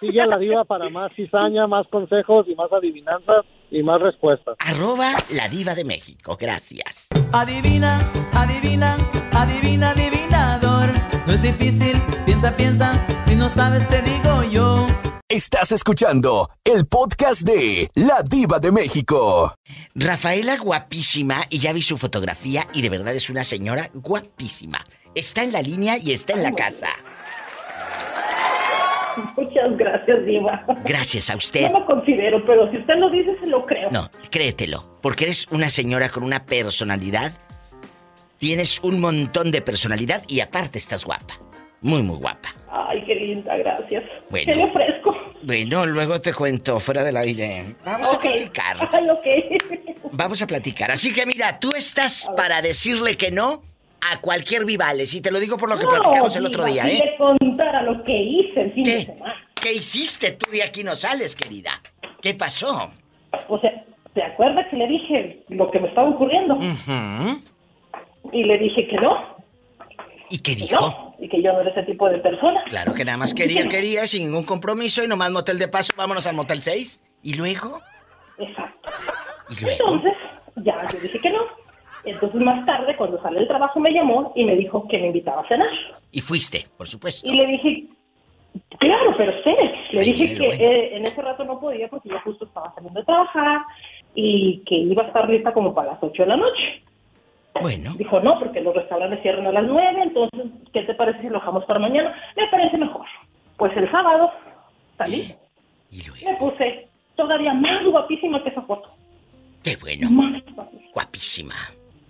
sigue 0.00 0.20
a 0.20 0.26
la 0.26 0.38
diva 0.38 0.64
para 0.64 0.88
más 0.90 1.12
cizaña, 1.14 1.66
más 1.66 1.86
consejos 1.88 2.46
y 2.48 2.54
más 2.54 2.72
adivinanzas 2.72 3.44
y 3.70 3.82
más 3.82 4.00
respuestas. 4.00 4.56
Arroba 4.58 5.14
la 5.32 5.48
diva 5.48 5.74
de 5.74 5.84
México. 5.84 6.36
Gracias. 6.38 7.08
Adivina, 7.32 7.98
adivina, 8.34 8.94
adivina, 9.32 9.90
adivinador. 9.90 10.19
No 11.26 11.32
es 11.34 11.42
difícil, 11.42 12.00
piensa, 12.24 12.56
piensa. 12.56 12.92
Si 13.26 13.36
no 13.36 13.48
sabes, 13.48 13.86
te 13.88 14.02
digo 14.02 14.42
yo. 14.50 14.86
Estás 15.28 15.70
escuchando 15.70 16.48
el 16.64 16.86
podcast 16.86 17.42
de 17.42 17.88
La 17.94 18.22
Diva 18.28 18.58
de 18.58 18.72
México. 18.72 19.54
Rafaela 19.94 20.56
guapísima 20.56 21.42
y 21.48 21.58
ya 21.60 21.72
vi 21.72 21.82
su 21.82 21.98
fotografía 21.98 22.66
y 22.72 22.82
de 22.82 22.88
verdad 22.88 23.14
es 23.14 23.30
una 23.30 23.44
señora 23.44 23.90
guapísima. 23.94 24.84
Está 25.14 25.42
en 25.44 25.52
la 25.52 25.62
línea 25.62 25.98
y 25.98 26.12
está 26.12 26.32
en 26.32 26.42
la 26.42 26.52
casa. 26.52 26.88
Muchas 29.36 29.76
gracias, 29.76 30.24
Diva. 30.24 30.64
Gracias 30.84 31.30
a 31.30 31.36
usted. 31.36 31.70
No 31.70 31.80
lo 31.80 31.86
considero, 31.86 32.44
pero 32.46 32.70
si 32.70 32.78
usted 32.78 32.94
lo 32.96 33.10
dice, 33.10 33.30
se 33.42 33.48
lo 33.50 33.66
creo. 33.66 33.90
No, 33.90 34.08
créetelo, 34.30 34.98
porque 35.02 35.24
eres 35.24 35.46
una 35.50 35.68
señora 35.70 36.08
con 36.08 36.22
una 36.24 36.44
personalidad. 36.46 37.32
Tienes 38.40 38.80
un 38.82 39.00
montón 39.02 39.50
de 39.50 39.60
personalidad 39.60 40.22
y 40.26 40.40
aparte 40.40 40.78
estás 40.78 41.04
guapa. 41.04 41.38
Muy, 41.82 42.02
muy 42.02 42.16
guapa. 42.16 42.48
Ay, 42.72 43.04
qué 43.04 43.14
linda, 43.14 43.54
gracias. 43.58 44.02
Bueno. 44.30 44.46
¿Qué 44.50 44.56
le 44.56 44.64
ofrezco? 44.64 45.14
Bueno, 45.42 45.84
luego 45.84 46.22
te 46.22 46.32
cuento 46.32 46.80
fuera 46.80 47.04
del 47.04 47.18
aire. 47.18 47.74
Vamos 47.84 48.08
Ok. 48.14 48.14
a 48.14 48.20
platicar. 48.30 48.88
Ay, 48.92 49.08
ok. 49.10 50.12
Vamos 50.12 50.40
a 50.40 50.46
platicar. 50.46 50.90
Así 50.90 51.12
que 51.12 51.26
mira, 51.26 51.60
tú 51.60 51.68
estás 51.76 52.30
para 52.34 52.62
decirle 52.62 53.18
que 53.18 53.30
no 53.30 53.62
a 54.10 54.22
cualquier 54.22 54.64
Vivales. 54.64 55.12
Y 55.14 55.20
te 55.20 55.30
lo 55.30 55.38
digo 55.38 55.58
por 55.58 55.68
lo 55.68 55.76
que 55.76 55.84
No, 55.84 55.90
platicamos 55.90 56.34
el 56.34 56.46
otro 56.46 56.64
día, 56.64 56.88
¿eh? 56.88 56.98
le 57.04 57.16
contara 57.18 57.82
lo 57.82 58.02
que 58.04 58.16
hice 58.22 58.58
el 58.62 58.72
fin 58.72 58.84
de 58.84 59.00
semana. 59.04 59.34
¿Qué 59.54 59.74
hiciste? 59.74 60.30
Tú 60.32 60.50
de 60.50 60.62
aquí 60.62 60.82
no 60.82 60.94
sales, 60.94 61.36
querida. 61.36 61.72
¿Qué 62.22 62.32
pasó? 62.32 62.90
O 63.48 63.60
sea, 63.60 63.84
¿te 64.14 64.22
acuerdas 64.22 64.64
que 64.70 64.76
le 64.76 64.88
dije 64.88 65.44
lo 65.50 65.70
que 65.70 65.78
me 65.78 65.88
estaba 65.88 66.08
ocurriendo? 66.08 66.54
Ujú. 66.54 67.42
Y 68.32 68.44
le 68.44 68.58
dije 68.58 68.86
que 68.86 68.96
no. 68.96 69.36
¿Y 70.28 70.38
qué 70.38 70.54
dijo? 70.54 70.80
no, 70.80 71.14
y 71.18 71.28
que 71.28 71.42
yo 71.42 71.52
no 71.52 71.60
era 71.60 71.70
ese 71.70 71.82
tipo 71.84 72.08
de 72.08 72.18
persona. 72.18 72.62
Claro 72.68 72.94
que 72.94 73.04
nada 73.04 73.18
más 73.18 73.34
quería, 73.34 73.66
quería, 73.68 74.06
sin 74.06 74.26
ningún 74.26 74.44
compromiso 74.44 75.02
y 75.02 75.08
nomás 75.08 75.32
motel 75.32 75.58
de 75.58 75.66
paso, 75.68 75.92
vámonos 75.96 76.26
al 76.26 76.36
motel 76.36 76.62
6. 76.62 77.02
¿Y 77.24 77.34
luego? 77.34 77.80
Exacto. 78.38 78.90
¿Y 79.50 79.64
luego? 79.64 79.94
Entonces, 79.94 80.12
ya 80.56 80.88
yo 80.92 80.98
dije 81.00 81.18
que 81.18 81.30
no. 81.30 81.40
Entonces, 82.04 82.40
más 82.40 82.64
tarde, 82.64 82.96
cuando 82.96 83.20
sale 83.20 83.40
del 83.40 83.48
trabajo, 83.48 83.80
me 83.80 83.90
llamó 83.92 84.32
y 84.36 84.44
me 84.44 84.54
dijo 84.56 84.86
que 84.88 84.98
me 84.98 85.08
invitaba 85.08 85.42
a 85.42 85.48
cenar. 85.48 85.68
Y 86.12 86.20
fuiste, 86.20 86.66
por 86.78 86.86
supuesto. 86.86 87.26
Y 87.28 87.36
le 87.36 87.46
dije, 87.46 87.84
claro, 88.78 89.14
pero 89.18 89.32
sé. 89.42 89.56
Le 89.90 90.00
Ay, 90.00 90.12
dije 90.12 90.34
que 90.38 90.46
bueno. 90.46 90.62
eh, 90.62 90.96
en 90.96 91.02
ese 91.02 91.20
rato 91.20 91.44
no 91.44 91.58
podía 91.60 91.88
porque 91.88 92.08
yo 92.08 92.18
justo 92.20 92.44
estaba 92.46 92.72
saliendo 92.74 93.00
de 93.00 93.06
trabajar 93.06 93.62
y 94.14 94.62
que 94.64 94.76
iba 94.76 95.04
a 95.04 95.08
estar 95.08 95.28
lista 95.28 95.52
como 95.52 95.74
para 95.74 95.92
las 95.92 96.02
8 96.02 96.22
de 96.22 96.28
la 96.28 96.36
noche. 96.36 96.82
Bueno. 97.60 97.94
Dijo, 97.96 98.20
no, 98.20 98.38
porque 98.38 98.60
los 98.60 98.74
restaurantes 98.74 99.20
cierran 99.22 99.46
a 99.46 99.52
las 99.52 99.64
9, 99.64 100.02
entonces, 100.02 100.40
¿qué 100.72 100.82
te 100.82 100.94
parece 100.94 101.20
si 101.20 101.28
lo 101.28 101.38
dejamos 101.40 101.64
para 101.64 101.80
mañana? 101.80 102.14
Me 102.36 102.46
parece 102.48 102.78
mejor. 102.78 103.04
Pues 103.56 103.76
el 103.76 103.90
sábado 103.90 104.30
salí. 104.96 105.34
Me 106.24 106.34
puse 106.36 106.88
todavía 107.16 107.52
más 107.54 107.84
guapísima 107.84 108.42
que 108.42 108.50
esa 108.50 108.62
foto. 108.62 108.88
Qué 109.64 109.76
bueno. 109.80 110.10
Más 110.10 110.42
guapísima. 110.54 110.90
Guapísima. 110.94 111.54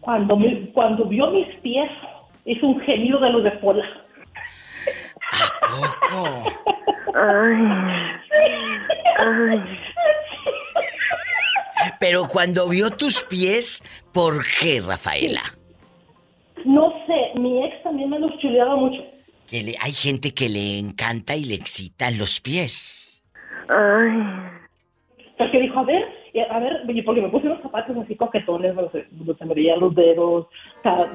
Cuando, 0.00 0.36
me- 0.36 0.70
cuando 0.72 1.04
vio 1.06 1.30
mis 1.30 1.48
pies, 1.60 1.90
hizo 2.44 2.66
un 2.66 2.80
gemido 2.82 3.18
de 3.18 3.30
los 3.30 3.42
de 3.44 3.50
Pola. 3.52 3.84
Poco. 5.70 6.52
Pero 11.98 12.26
cuando 12.28 12.68
vio 12.68 12.90
tus 12.90 13.22
pies, 13.24 13.82
¿por 14.12 14.44
qué, 14.60 14.80
Rafaela? 14.80 15.42
No 16.64 16.92
sé, 17.06 17.38
mi 17.40 17.64
ex 17.64 17.82
también 17.82 18.10
me 18.10 18.18
los 18.18 18.36
chuleaba 18.38 18.76
mucho. 18.76 19.02
Que 19.48 19.62
le- 19.62 19.76
hay 19.80 19.92
gente 19.92 20.32
que 20.34 20.48
le 20.48 20.78
encanta 20.78 21.34
y 21.36 21.44
le 21.44 21.54
excitan 21.54 22.18
los 22.18 22.40
pies. 22.40 23.22
Porque 25.38 25.60
dijo, 25.60 25.78
a 25.78 25.84
ver, 25.84 26.04
a 26.50 26.58
ver, 26.58 26.82
porque 27.04 27.22
me 27.22 27.28
puse 27.30 27.46
unos 27.46 27.62
zapatos 27.62 27.96
así 27.96 28.14
coquetones, 28.14 28.74
no 28.74 28.90
se 28.90 29.44
me 29.46 29.54
veían 29.54 29.80
los 29.80 29.94
dedos, 29.94 30.46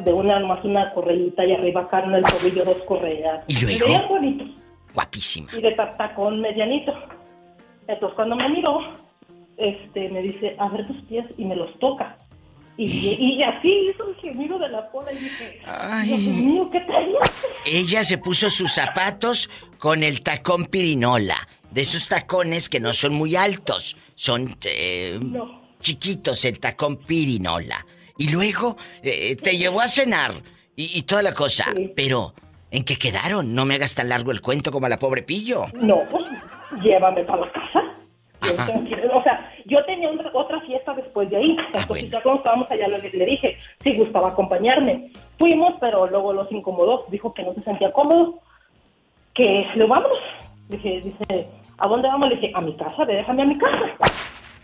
de 0.03 0.13
una 0.13 0.39
más 0.39 0.63
una 0.65 0.91
correíta 0.93 1.45
y 1.45 1.53
arriba 1.53 1.81
acá 1.81 1.99
en 2.03 2.15
el 2.15 2.23
tobillo 2.23 2.65
dos 2.65 2.81
correas. 2.83 3.43
¿Y 3.47 3.53
Me 3.65 3.77
luego? 3.77 3.85
veían 3.85 4.07
bonitos. 4.07 4.47
Guapísima. 4.93 5.49
y 5.55 5.61
de 5.61 5.71
ta- 5.73 5.89
tacón 5.97 6.39
medianito. 6.41 6.93
Entonces 7.87 8.15
cuando 8.15 8.35
me 8.37 8.47
miró, 8.49 8.79
este, 9.57 10.09
me 10.09 10.21
dice, 10.21 10.55
a 10.59 10.69
ver 10.69 10.87
tus 10.87 11.01
pies 11.03 11.25
y 11.37 11.45
me 11.45 11.55
los 11.55 11.77
toca. 11.79 12.17
Y, 12.77 12.85
y 12.85 13.41
así 13.43 13.89
hizo 13.89 14.09
el 14.09 14.15
gemido 14.17 14.59
de 14.59 14.67
la 14.67 14.89
cola 14.91 15.13
y 15.13 15.17
dije, 15.17 15.61
Dios 16.03 16.19
mío, 16.19 16.69
¿qué 16.69 16.81
traías? 16.81 17.45
Ella 17.65 18.03
se 18.03 18.17
puso 18.17 18.49
sus 18.49 18.73
zapatos 18.73 19.49
con 19.79 20.03
el 20.03 20.21
tacón 20.21 20.65
pirinola. 20.65 21.47
De 21.71 21.81
esos 21.81 22.07
tacones 22.07 22.67
que 22.69 22.79
no 22.79 22.91
son 22.93 23.13
muy 23.13 23.35
altos. 23.35 23.95
Son 24.15 24.57
eh, 24.65 25.19
chiquitos 25.81 26.43
el 26.45 26.59
tacón 26.59 26.97
pirinola. 26.97 27.85
Y 28.17 28.29
luego 28.29 28.77
eh, 29.03 29.35
te 29.37 29.57
llevó 29.57 29.81
a 29.81 29.87
cenar. 29.87 30.33
y, 30.75 30.97
y 30.97 31.03
toda 31.03 31.21
la 31.21 31.33
cosa. 31.33 31.65
Pero, 31.95 32.33
¿en 32.71 32.83
qué 32.83 32.97
quedaron? 32.97 33.53
No 33.53 33.65
me 33.65 33.75
hagas 33.75 33.95
tan 33.95 34.09
largo 34.09 34.31
el 34.31 34.41
cuento 34.41 34.71
como 34.71 34.85
a 34.85 34.89
la 34.89 34.97
pobre 34.97 35.23
Pillo. 35.23 35.65
No, 35.75 35.99
pues 36.11 36.25
llévame 36.81 37.23
para 37.23 37.45
la 37.45 37.51
casa. 37.51 37.83
Que- 38.41 39.07
o 39.11 39.23
sea, 39.23 39.51
yo 39.65 39.83
tenía 39.85 40.09
otra, 40.11 40.29
otra 40.33 40.61
fiesta 40.61 40.93
después 40.93 41.29
de 41.29 41.37
ahí. 41.37 41.57
Ah, 41.73 41.79
Entonces 41.81 42.11
ya 42.11 42.21
cuando 42.21 42.39
estábamos 42.39 42.69
allá 42.71 42.87
le, 42.87 43.09
le 43.09 43.25
dije 43.25 43.57
si 43.83 43.95
gustaba 43.97 44.29
acompañarme. 44.29 45.11
Fuimos, 45.39 45.73
pero 45.79 46.07
luego 46.07 46.33
los 46.33 46.51
incomodó. 46.51 47.05
Dijo 47.09 47.33
que 47.33 47.43
no 47.43 47.53
se 47.53 47.61
sentía 47.63 47.91
cómodo. 47.91 48.39
Que 49.33 49.65
le 49.75 49.85
vámonos. 49.85 50.17
Dije, 50.69 51.01
dice, 51.01 51.47
¿a 51.77 51.87
dónde 51.87 52.07
vamos? 52.07 52.29
Le 52.29 52.35
dije, 52.35 52.51
a 52.55 52.61
mi 52.61 52.75
casa, 52.75 53.05
déjame 53.05 53.41
a 53.43 53.45
mi 53.45 53.57
casa. 53.57 53.91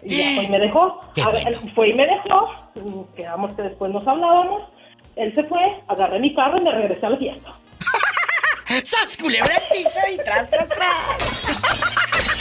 Y 0.03 0.17
ya 0.17 0.35
fue 0.35 0.43
y 0.45 0.49
me 0.49 0.59
dejó. 0.59 1.01
Qué 1.15 1.21
A 1.21 1.29
ver, 1.29 1.55
fue 1.75 1.89
y 1.89 1.93
me 1.93 2.05
dejó. 2.05 2.49
Mm, 2.75 3.15
Quedamos 3.15 3.55
que 3.55 3.61
después 3.63 3.91
nos 3.91 4.07
hablábamos. 4.07 4.63
Él 5.15 5.33
se 5.35 5.43
fue, 5.43 5.59
agarré 5.87 6.19
mi 6.19 6.33
carro 6.33 6.57
y 6.57 6.63
me 6.63 6.71
regresé 6.71 7.05
a 7.05 7.09
la 7.09 7.17
fiesta. 7.17 7.53
¡Sas, 8.85 9.17
culebra 9.17 9.55
piso 9.71 9.99
y 10.11 10.17
tras, 10.17 10.49
tras, 10.49 10.69
tras! 10.69 12.37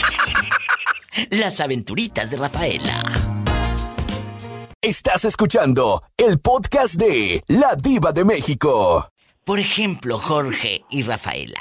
Las 1.29 1.59
aventuritas 1.59 2.31
de 2.31 2.37
Rafaela. 2.37 3.03
Estás 4.81 5.25
escuchando 5.25 6.01
el 6.17 6.39
podcast 6.39 6.95
de 6.95 7.43
La 7.47 7.75
Diva 7.75 8.13
de 8.13 8.23
México. 8.23 9.11
Por 9.43 9.59
ejemplo, 9.59 10.17
Jorge 10.17 10.83
y 10.89 11.03
Rafaela. 11.03 11.59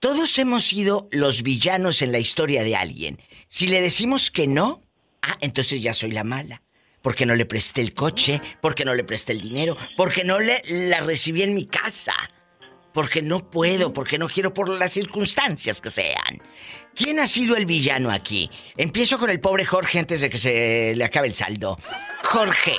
Todos 0.00 0.38
hemos 0.38 0.64
sido 0.64 1.08
los 1.12 1.42
villanos 1.42 2.02
en 2.02 2.12
la 2.12 2.18
historia 2.18 2.62
de 2.62 2.76
alguien. 2.76 3.20
Si 3.48 3.68
le 3.68 3.80
decimos 3.80 4.30
que 4.30 4.46
no, 4.46 4.82
ah, 5.22 5.36
entonces 5.40 5.82
ya 5.82 5.92
soy 5.92 6.12
la 6.12 6.24
mala. 6.24 6.62
Porque 7.02 7.26
no 7.26 7.36
le 7.36 7.46
presté 7.46 7.80
el 7.80 7.94
coche, 7.94 8.40
porque 8.60 8.84
no 8.84 8.94
le 8.94 9.04
presté 9.04 9.32
el 9.32 9.40
dinero, 9.40 9.76
porque 9.96 10.24
no 10.24 10.38
le 10.38 10.62
la 10.66 11.00
recibí 11.00 11.42
en 11.42 11.54
mi 11.54 11.66
casa. 11.66 12.14
Porque 12.92 13.22
no 13.22 13.50
puedo, 13.50 13.92
porque 13.92 14.18
no 14.18 14.28
quiero 14.28 14.54
por 14.54 14.68
las 14.70 14.92
circunstancias 14.92 15.80
que 15.80 15.90
sean. 15.90 16.42
¿Quién 16.94 17.20
ha 17.20 17.26
sido 17.26 17.56
el 17.56 17.64
villano 17.66 18.10
aquí? 18.10 18.50
Empiezo 18.76 19.18
con 19.18 19.30
el 19.30 19.40
pobre 19.40 19.64
Jorge 19.64 19.98
antes 19.98 20.20
de 20.20 20.30
que 20.30 20.38
se 20.38 20.94
le 20.96 21.04
acabe 21.04 21.28
el 21.28 21.34
saldo. 21.34 21.78
Jorge, 22.24 22.74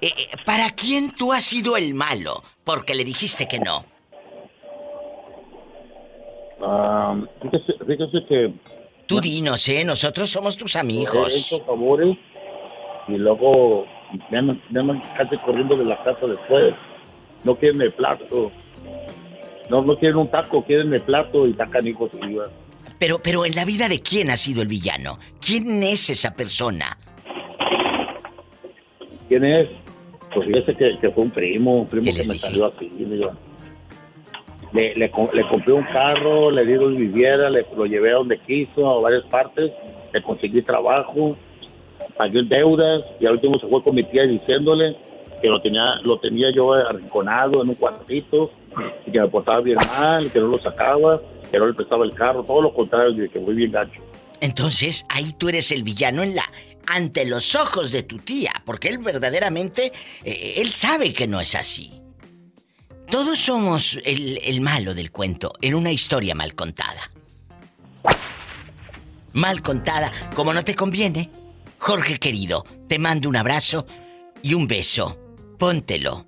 eh, 0.00 0.08
eh, 0.16 0.26
¿para 0.44 0.70
quién 0.70 1.12
tú 1.12 1.32
has 1.32 1.44
sido 1.44 1.76
el 1.76 1.94
malo? 1.94 2.42
Porque 2.64 2.94
le 2.94 3.04
dijiste 3.04 3.48
que 3.48 3.58
no. 3.58 3.84
Ah, 6.60 7.16
fíjese, 7.40 7.72
fíjese 7.86 8.26
que 8.28 8.54
Tú 9.06 9.20
dinos, 9.20 9.68
¿eh? 9.68 9.84
Nosotros 9.84 10.30
somos 10.30 10.56
tus 10.56 10.76
he 10.76 10.80
amigos. 10.80 11.34
hecho 11.34 11.64
favores 11.64 12.16
y 13.08 13.16
luego 13.16 13.84
me 14.30 14.38
andan, 14.38 14.62
me 14.70 14.80
andan 14.80 15.02
casi 15.16 15.36
corriendo 15.38 15.76
de 15.76 15.84
la 15.84 16.02
casa 16.04 16.26
después. 16.26 16.74
No 17.44 17.56
quieren 17.56 17.82
el 17.82 17.92
plato. 17.92 18.52
No, 19.68 19.82
no 19.82 19.98
quieren 19.98 20.18
un 20.18 20.30
taco, 20.30 20.64
quieren 20.64 20.92
el 20.94 21.00
plato 21.02 21.46
y 21.46 21.54
sacan 21.54 21.86
hijos 21.86 22.10
y. 22.14 22.38
Pero, 23.02 23.18
pero 23.20 23.44
en 23.44 23.56
la 23.56 23.64
vida 23.64 23.88
de 23.88 23.98
quién 23.98 24.30
ha 24.30 24.36
sido 24.36 24.62
el 24.62 24.68
villano? 24.68 25.18
¿Quién 25.44 25.82
es 25.82 26.08
esa 26.08 26.36
persona? 26.36 26.96
¿Quién 29.26 29.44
es? 29.44 29.68
Pues 30.32 30.46
fíjese 30.46 30.76
que, 30.76 30.98
que 31.00 31.10
fue 31.10 31.24
un 31.24 31.30
primo, 31.32 31.80
un 31.80 31.88
primo 31.88 32.04
que 32.04 32.12
me 32.18 32.38
salió 32.38 32.66
así. 32.66 32.88
Le, 33.00 33.16
le, 34.72 34.94
le, 34.94 35.10
co- 35.10 35.28
le 35.34 35.48
compré 35.48 35.72
un 35.72 35.82
carro, 35.86 36.52
le 36.52 36.64
di 36.64 36.74
donde 36.74 37.00
viviera, 37.00 37.50
le, 37.50 37.66
lo 37.76 37.86
llevé 37.86 38.12
a 38.12 38.18
donde 38.18 38.38
quiso, 38.38 38.88
a 38.88 39.00
varias 39.00 39.24
partes, 39.24 39.72
le 40.12 40.22
conseguí 40.22 40.62
trabajo, 40.62 41.36
pagué 42.16 42.44
deudas 42.44 43.04
y 43.18 43.26
al 43.26 43.32
último 43.32 43.58
se 43.58 43.66
fue 43.66 43.82
con 43.82 43.96
mi 43.96 44.04
tía 44.04 44.22
diciéndole 44.28 44.96
que 45.40 45.48
lo 45.48 45.60
tenía, 45.60 45.96
lo 46.04 46.20
tenía 46.20 46.52
yo 46.54 46.72
arrinconado 46.72 47.64
en 47.64 47.70
un 47.70 47.74
cuartito 47.74 48.52
y 49.06 49.12
que 49.12 49.20
me 49.20 49.28
portaba 49.28 49.60
bien 49.60 49.76
mal, 49.98 50.30
que 50.30 50.38
no 50.38 50.48
lo 50.48 50.58
sacaba, 50.58 51.20
que 51.50 51.58
no 51.58 51.66
le 51.66 51.74
prestaba 51.74 52.04
el 52.04 52.14
carro, 52.14 52.42
todo 52.42 52.62
lo 52.62 52.74
contrario, 52.74 53.30
que 53.30 53.40
fui 53.40 53.54
bien 53.54 53.72
gacho. 53.72 54.00
Entonces, 54.40 55.06
ahí 55.08 55.32
tú 55.38 55.48
eres 55.48 55.70
el 55.70 55.82
villano 55.82 56.22
en 56.22 56.34
la 56.34 56.44
ante 56.86 57.24
los 57.24 57.54
ojos 57.54 57.92
de 57.92 58.02
tu 58.02 58.18
tía, 58.18 58.52
porque 58.64 58.88
él 58.88 58.98
verdaderamente 58.98 59.92
eh, 60.24 60.54
él 60.56 60.72
sabe 60.72 61.12
que 61.12 61.26
no 61.26 61.40
es 61.40 61.54
así. 61.54 62.02
Todos 63.08 63.38
somos 63.38 64.00
el, 64.04 64.40
el 64.42 64.60
malo 64.60 64.94
del 64.94 65.10
cuento 65.10 65.52
en 65.60 65.74
una 65.74 65.92
historia 65.92 66.34
mal 66.34 66.54
contada. 66.54 67.10
Mal 69.32 69.62
contada, 69.62 70.10
como 70.34 70.52
no 70.52 70.64
te 70.64 70.74
conviene. 70.74 71.30
Jorge 71.78 72.18
querido, 72.18 72.64
te 72.88 72.98
mando 72.98 73.28
un 73.28 73.36
abrazo 73.36 73.86
y 74.42 74.54
un 74.54 74.66
beso. 74.66 75.18
Póntelo 75.58 76.26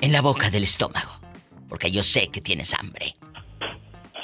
en 0.00 0.12
la 0.12 0.20
boca 0.20 0.50
del 0.50 0.64
estómago, 0.64 1.15
porque 1.68 1.90
yo 1.90 2.02
sé 2.02 2.28
que 2.28 2.40
tienes 2.40 2.74
hambre. 2.74 3.16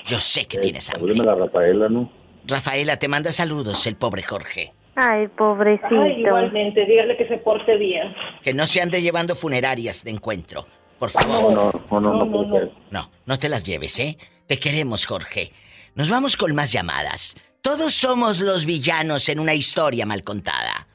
Yo 0.07 0.21
sé 0.21 0.47
que 0.47 0.59
tienes 0.59 0.91
hambre. 0.91 1.15
La 1.15 1.35
Rafaela, 1.35 1.89
¿no? 1.89 2.11
Rafaela, 2.47 2.99
te 2.99 3.09
manda 3.09 3.31
saludos 3.33 3.87
el 3.87 3.97
pobre 3.97 4.23
Jorge. 4.23 4.73
Ay, 4.95 5.29
pobrecito. 5.29 6.03
Ay, 6.03 6.21
igualmente, 6.21 6.85
dígale 6.85 7.17
que 7.17 7.27
se 7.27 7.39
porte 7.39 7.77
bien. 7.77 8.15
Que 8.43 8.53
no 8.53 8.67
se 8.67 8.83
ande 8.83 9.01
llevando 9.01 9.35
funerarias 9.35 10.05
de 10.05 10.11
encuentro. 10.11 10.67
Por 10.99 11.11
favor. 11.11 11.53
No, 11.53 11.73
no, 11.91 12.01
no, 12.01 12.25
no, 12.25 12.31
puede 12.31 12.51
ser. 12.51 12.73
No, 12.91 13.11
no 13.27 13.39
te 13.39 13.49
las 13.49 13.65
lleves, 13.65 13.99
¿eh? 14.01 14.19
Te 14.47 14.59
queremos, 14.59 15.07
Jorge. 15.07 15.53
Nos 15.95 16.11
vamos 16.11 16.37
con 16.37 16.55
más 16.55 16.73
llamadas. 16.73 17.35
Todos 17.63 17.95
somos 17.95 18.41
los 18.41 18.67
villanos 18.67 19.29
en 19.29 19.39
una 19.39 19.55
historia 19.55 20.05
mal 20.05 20.23
contada. 20.23 20.87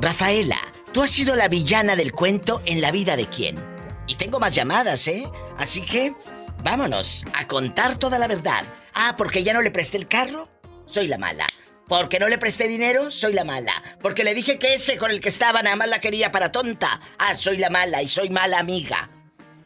Rafaela, 0.00 0.58
tú 0.92 1.02
has 1.02 1.10
sido 1.10 1.36
la 1.36 1.48
villana 1.48 1.94
del 1.94 2.12
cuento 2.12 2.62
en 2.64 2.80
la 2.80 2.90
vida 2.90 3.16
de 3.16 3.26
quién. 3.26 3.71
Y 4.06 4.16
tengo 4.16 4.40
más 4.40 4.54
llamadas, 4.54 5.06
¿eh? 5.08 5.24
Así 5.58 5.82
que 5.82 6.14
vámonos 6.62 7.24
a 7.34 7.46
contar 7.46 7.96
toda 7.96 8.18
la 8.18 8.28
verdad. 8.28 8.64
Ah, 8.94 9.14
porque 9.16 9.42
ya 9.42 9.52
no 9.52 9.62
le 9.62 9.70
presté 9.70 9.96
el 9.96 10.08
carro, 10.08 10.48
soy 10.86 11.08
la 11.08 11.18
mala. 11.18 11.46
Porque 11.88 12.18
no 12.18 12.28
le 12.28 12.38
presté 12.38 12.68
dinero, 12.68 13.10
soy 13.10 13.32
la 13.32 13.44
mala. 13.44 13.82
Porque 14.00 14.24
le 14.24 14.34
dije 14.34 14.58
que 14.58 14.74
ese 14.74 14.96
con 14.96 15.10
el 15.10 15.20
que 15.20 15.28
estaba 15.28 15.62
nada 15.62 15.76
más 15.76 15.88
la 15.88 16.00
quería 16.00 16.32
para 16.32 16.52
tonta. 16.52 17.00
Ah, 17.18 17.34
soy 17.36 17.58
la 17.58 17.70
mala 17.70 18.02
y 18.02 18.08
soy 18.08 18.30
mala 18.30 18.58
amiga. 18.58 19.10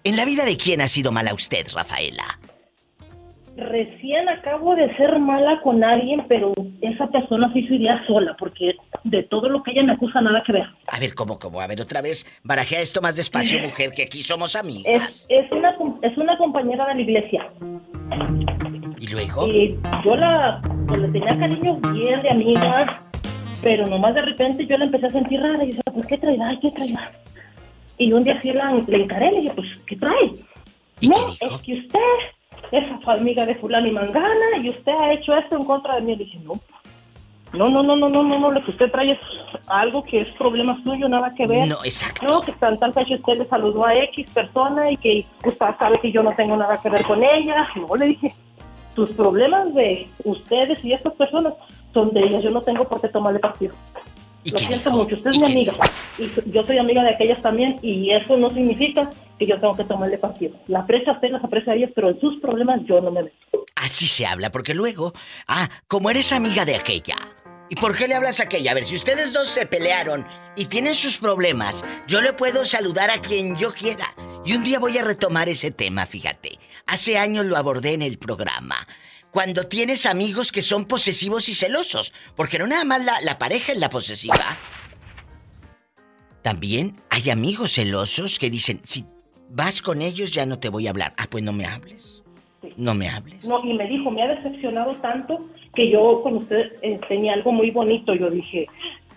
¿En 0.04 0.16
la 0.16 0.24
vida 0.24 0.44
de 0.44 0.56
quién 0.56 0.80
ha 0.80 0.88
sido 0.88 1.12
mala 1.12 1.34
usted, 1.34 1.66
Rafaela? 1.72 2.38
Recién 3.56 4.28
acabo 4.28 4.74
de 4.74 4.94
ser 4.96 5.18
mala 5.18 5.62
con 5.62 5.82
alguien, 5.82 6.26
pero 6.28 6.52
esa 6.82 7.06
persona 7.06 7.50
sí 7.54 7.66
se 7.66 7.76
iría 7.76 8.06
sola, 8.06 8.36
porque 8.38 8.74
de 9.04 9.22
todo 9.22 9.48
lo 9.48 9.62
que 9.62 9.70
ella 9.70 9.82
me 9.82 9.92
acusa 9.92 10.20
nada 10.20 10.42
que 10.44 10.52
ver. 10.52 10.66
A 10.88 11.00
ver, 11.00 11.14
¿cómo, 11.14 11.38
cómo? 11.38 11.62
A 11.62 11.66
ver, 11.66 11.80
otra 11.80 12.02
vez, 12.02 12.26
barajea 12.42 12.80
esto 12.80 13.00
más 13.00 13.16
despacio, 13.16 13.58
mujer, 13.62 13.92
que 13.92 14.02
aquí 14.02 14.22
somos 14.22 14.56
amigas. 14.56 15.26
Es, 15.30 15.44
es, 15.44 15.52
una, 15.52 15.74
es 16.02 16.18
una 16.18 16.36
compañera 16.36 16.86
de 16.88 16.94
la 16.96 17.00
iglesia. 17.00 17.48
¿Y 18.98 19.08
luego? 19.08 19.48
Y 19.48 19.78
yo 20.04 20.16
la 20.16 20.60
pues, 20.86 21.00
le 21.00 21.08
tenía 21.08 21.38
cariño 21.38 21.76
bien 21.94 22.22
de 22.22 22.30
amiga, 22.30 23.02
pero 23.62 23.86
nomás 23.86 24.14
de 24.16 24.22
repente 24.22 24.66
yo 24.66 24.76
la 24.76 24.84
empecé 24.84 25.06
a 25.06 25.12
sentir 25.12 25.40
rara 25.40 25.64
y 25.64 25.72
yo 25.72 25.76
decía, 25.76 25.92
pues, 25.94 26.06
¿qué 26.06 26.18
trae? 26.18 26.38
Ay, 26.42 26.58
¿qué 26.60 26.70
trae? 26.72 26.94
Y 27.96 28.12
un 28.12 28.22
día 28.22 28.38
sí 28.42 28.52
la, 28.52 28.70
le 28.86 29.02
encaré, 29.02 29.32
le 29.32 29.40
dije, 29.40 29.52
pues, 29.56 29.68
¿qué 29.86 29.96
trae? 29.96 30.32
no, 31.02 31.28
es 31.40 31.60
que 31.62 31.74
usted 31.74 32.35
es 32.72 32.84
amiga 33.06 33.46
de 33.46 33.54
fulano 33.56 33.86
y 33.86 33.92
mangana 33.92 34.58
y 34.62 34.70
usted 34.70 34.92
ha 34.92 35.12
hecho 35.12 35.36
esto 35.36 35.56
en 35.56 35.64
contra 35.64 35.96
de 35.96 36.02
mí. 36.02 36.16
Le 36.16 36.24
dije, 36.24 36.38
no, 36.44 36.60
no, 37.52 37.68
no, 37.68 37.82
no, 37.82 37.96
no, 37.96 38.08
no, 38.08 38.22
no, 38.22 38.38
no, 38.38 38.50
lo 38.50 38.64
que 38.64 38.70
usted 38.70 38.90
trae 38.90 39.12
es 39.12 39.18
algo 39.66 40.02
que 40.04 40.20
es 40.20 40.28
problema 40.32 40.80
suyo, 40.82 41.08
nada 41.08 41.32
que 41.34 41.46
ver. 41.46 41.68
No, 41.68 41.76
exacto. 41.84 42.26
No, 42.26 42.40
que 42.42 42.52
tan 42.52 42.78
tal 42.78 42.92
fecha 42.92 43.14
usted 43.14 43.38
le 43.38 43.46
saludó 43.46 43.86
a 43.86 43.94
X 43.94 44.30
persona 44.30 44.90
y 44.90 44.96
que 44.96 45.26
usted 45.44 45.66
sabe 45.78 46.00
que 46.00 46.12
yo 46.12 46.22
no 46.22 46.34
tengo 46.34 46.56
nada 46.56 46.76
que 46.82 46.90
ver 46.90 47.04
con 47.04 47.22
ella. 47.22 47.68
No, 47.76 47.94
le 47.96 48.06
dije, 48.06 48.34
sus 48.94 49.10
problemas 49.10 49.72
de 49.74 50.08
ustedes 50.24 50.84
y 50.84 50.92
estas 50.92 51.14
personas 51.14 51.54
son 51.94 52.12
de 52.12 52.20
ellas, 52.20 52.42
yo 52.42 52.50
no 52.50 52.62
tengo 52.62 52.86
por 52.88 53.00
qué 53.00 53.08
tomarle 53.08 53.38
partido. 53.38 53.74
Lo 54.52 54.58
siento 54.58 54.90
mucho, 54.90 55.16
usted 55.16 55.30
es 55.30 55.38
mi 55.38 55.46
amiga 55.46 55.74
y 56.18 56.30
yo 56.50 56.64
soy 56.64 56.78
amiga 56.78 57.02
de 57.02 57.10
aquellas 57.10 57.40
también 57.42 57.78
y 57.82 58.10
eso 58.10 58.36
no 58.36 58.50
significa 58.50 59.10
que 59.38 59.46
yo 59.46 59.58
tengo 59.60 59.76
que 59.76 59.84
tomarle 59.84 60.18
partido. 60.18 60.56
La 60.68 60.80
aprecio 60.80 61.12
a 61.12 61.16
usted, 61.16 61.30
las 61.30 61.44
aprecio 61.44 61.72
a 61.72 61.76
ellas, 61.76 61.90
pero 61.94 62.10
en 62.10 62.20
sus 62.20 62.40
problemas 62.40 62.80
yo 62.86 63.00
no 63.00 63.10
me 63.10 63.24
meto. 63.24 63.64
Así 63.74 64.06
se 64.06 64.26
habla, 64.26 64.50
porque 64.50 64.74
luego, 64.74 65.12
ah, 65.48 65.68
como 65.86 66.10
eres 66.10 66.32
amiga 66.32 66.64
de 66.64 66.76
aquella. 66.76 67.16
¿Y 67.68 67.74
por 67.76 67.96
qué 67.96 68.06
le 68.06 68.14
hablas 68.14 68.40
a 68.40 68.44
aquella? 68.44 68.70
A 68.70 68.74
ver, 68.74 68.84
si 68.84 68.94
ustedes 68.94 69.32
dos 69.32 69.48
se 69.48 69.66
pelearon 69.66 70.24
y 70.54 70.66
tienen 70.66 70.94
sus 70.94 71.18
problemas, 71.18 71.84
yo 72.06 72.20
le 72.20 72.32
puedo 72.32 72.64
saludar 72.64 73.10
a 73.10 73.20
quien 73.20 73.56
yo 73.56 73.74
quiera. 73.74 74.14
Y 74.44 74.54
un 74.54 74.62
día 74.62 74.78
voy 74.78 74.96
a 74.98 75.02
retomar 75.04 75.48
ese 75.48 75.72
tema, 75.72 76.06
fíjate. 76.06 76.58
Hace 76.86 77.18
años 77.18 77.44
lo 77.46 77.56
abordé 77.56 77.94
en 77.94 78.02
el 78.02 78.18
programa. 78.18 78.76
Cuando 79.36 79.64
tienes 79.64 80.06
amigos 80.06 80.50
que 80.50 80.62
son 80.62 80.86
posesivos 80.86 81.50
y 81.50 81.54
celosos. 81.54 82.14
Porque 82.36 82.58
no 82.58 82.66
nada 82.66 82.86
más 82.86 83.04
la, 83.04 83.20
la 83.20 83.36
pareja 83.36 83.72
es 83.72 83.78
la 83.78 83.90
posesiva. 83.90 84.34
También 86.40 86.96
hay 87.10 87.28
amigos 87.28 87.74
celosos 87.74 88.38
que 88.38 88.48
dicen, 88.48 88.80
si 88.84 89.04
vas 89.50 89.82
con 89.82 90.00
ellos 90.00 90.32
ya 90.32 90.46
no 90.46 90.58
te 90.58 90.70
voy 90.70 90.86
a 90.86 90.90
hablar. 90.90 91.12
Ah, 91.18 91.26
pues 91.28 91.44
no 91.44 91.52
me 91.52 91.66
hables. 91.66 92.22
No 92.78 92.94
me 92.94 93.10
hables. 93.10 93.44
No, 93.44 93.62
y 93.62 93.74
me 93.74 93.86
dijo, 93.86 94.10
me 94.10 94.22
ha 94.22 94.28
decepcionado 94.28 94.96
tanto 95.02 95.50
que 95.74 95.90
yo 95.90 96.22
con 96.22 96.38
usted 96.38 96.72
tenía 97.06 97.34
algo 97.34 97.52
muy 97.52 97.70
bonito. 97.70 98.14
Yo 98.14 98.30
dije, 98.30 98.66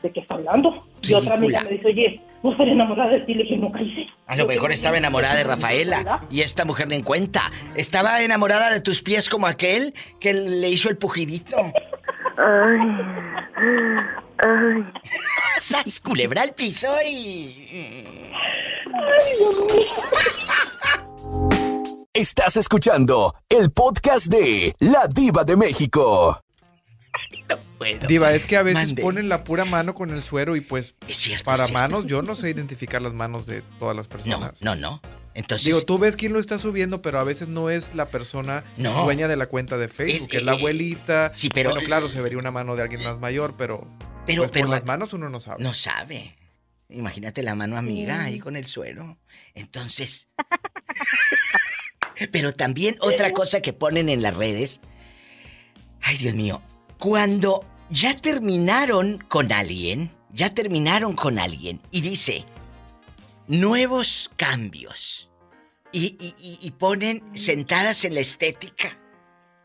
¿de 0.01 0.11
qué 0.11 0.19
está 0.21 0.35
hablando? 0.35 0.85
Y 1.01 1.13
otra 1.13 1.35
amiga 1.35 1.63
me 1.63 1.71
dice, 1.71 1.87
oye, 1.87 2.21
no 2.43 2.51
estar 2.51 2.67
enamorada 2.67 3.11
de 3.11 3.19
ti. 3.21 3.33
Le 3.33 3.43
dije, 3.43 3.57
no, 3.57 3.71
cállese. 3.71 4.07
A 4.27 4.35
lo 4.35 4.47
mejor 4.47 4.71
estaba 4.71 4.97
enamorada 4.97 5.35
de 5.35 5.43
Rafaela 5.43 6.21
y 6.29 6.41
esta 6.41 6.65
mujer 6.65 6.87
le 6.87 6.95
en 6.95 7.03
cuenta. 7.03 7.51
Estaba 7.75 8.21
enamorada 8.21 8.71
de 8.71 8.81
tus 8.81 9.01
pies 9.01 9.29
como 9.29 9.47
aquel 9.47 9.93
que 10.19 10.33
le 10.33 10.69
hizo 10.69 10.89
el 10.89 10.97
pujidito. 10.97 11.57
Ay. 12.37 12.79
Ay. 14.37 14.83
¡Sas, 15.59 15.99
culebra 15.99 16.43
al 16.43 16.53
piso 16.53 16.89
y... 17.05 18.31
Estás 22.13 22.57
escuchando 22.57 23.33
el 23.49 23.71
podcast 23.71 24.27
de 24.27 24.73
La 24.79 25.07
Diva 25.13 25.43
de 25.43 25.55
México. 25.55 26.41
Diva, 28.07 28.33
es 28.33 28.45
que 28.45 28.57
a 28.57 28.63
veces 28.63 28.87
Mande. 28.87 29.01
ponen 29.01 29.29
la 29.29 29.43
pura 29.43 29.65
mano 29.65 29.95
con 29.95 30.11
el 30.11 30.21
suero 30.23 30.55
y 30.55 30.61
pues 30.61 30.95
Es 31.07 31.17
cierto, 31.17 31.45
para 31.45 31.63
es 31.63 31.69
cierto. 31.69 31.81
manos 31.81 32.05
yo 32.07 32.21
no 32.21 32.35
sé 32.35 32.49
identificar 32.49 33.01
las 33.01 33.13
manos 33.13 33.45
de 33.45 33.61
todas 33.79 33.95
las 33.95 34.07
personas. 34.07 34.61
No, 34.61 34.75
no. 34.75 35.01
Entonces, 35.35 35.65
Digo, 35.67 35.81
tú 35.83 35.97
ves 35.99 36.15
quién 36.15 36.33
lo 36.33 36.39
está 36.39 36.59
subiendo, 36.59 37.01
pero 37.01 37.19
a 37.19 37.23
veces 37.23 37.47
no 37.47 37.69
es 37.69 37.93
la 37.95 38.09
persona 38.09 38.65
No. 38.77 39.03
dueña 39.05 39.27
de 39.27 39.35
la 39.37 39.45
cuenta 39.47 39.77
de 39.77 39.87
Facebook, 39.87 40.29
Es- 40.31 40.37
es, 40.39 40.43
la 40.43 40.53
eh, 40.53 40.57
abuelita. 40.57 41.31
sí, 41.33 41.49
pero- 41.49 41.69
Bueno, 41.71 41.85
claro, 41.85 42.09
se 42.09 42.19
vería 42.21 42.37
una 42.39 42.51
mano 42.51 42.75
de 42.75 42.81
alguien 42.81 43.03
más 43.03 43.19
mayor, 43.19 43.55
pero... 43.57 43.87
Pero- 44.25 44.41
pues, 44.43 44.51
pero- 44.51 44.65
por 44.67 44.75
las 44.75 44.85
manos 44.85 45.13
uno 45.13 45.29
no 45.29 45.39
sabe. 45.39 45.63
no 45.63 45.73
sabe. 45.73 46.35
Imagínate 46.89 47.43
la 47.43 47.55
mano 47.55 47.77
amiga 47.77 48.23
ahí 48.23 48.39
con 48.39 48.55
el 48.55 48.65
suero. 48.65 49.17
Entonces... 49.53 50.27
Pero 52.33 52.51
también 52.53 52.97
otra 52.99 53.31
cosa 53.31 53.61
que 53.61 53.71
ponen 53.71 54.09
en 54.09 54.21
las 54.21 54.35
redes. 54.35 54.81
Ay, 56.01 56.17
Dios 56.17 56.35
mío. 56.35 56.61
Cuando 56.99 57.65
ya 57.89 58.15
terminaron 58.19 59.19
con 59.29 59.53
alguien, 59.53 60.11
ya 60.33 60.53
terminaron 60.53 61.15
con 61.15 61.39
alguien 61.39 61.81
y 61.91 62.01
dice, 62.01 62.45
nuevos 63.47 64.29
cambios. 64.35 65.29
Y, 65.91 66.17
y- 66.19 66.35
y- 66.41 66.59
y 66.61 66.71
ponen 66.71 67.23
sentadas 67.35 68.03
en 68.05 68.13
la 68.13 68.19
estética 68.19 68.99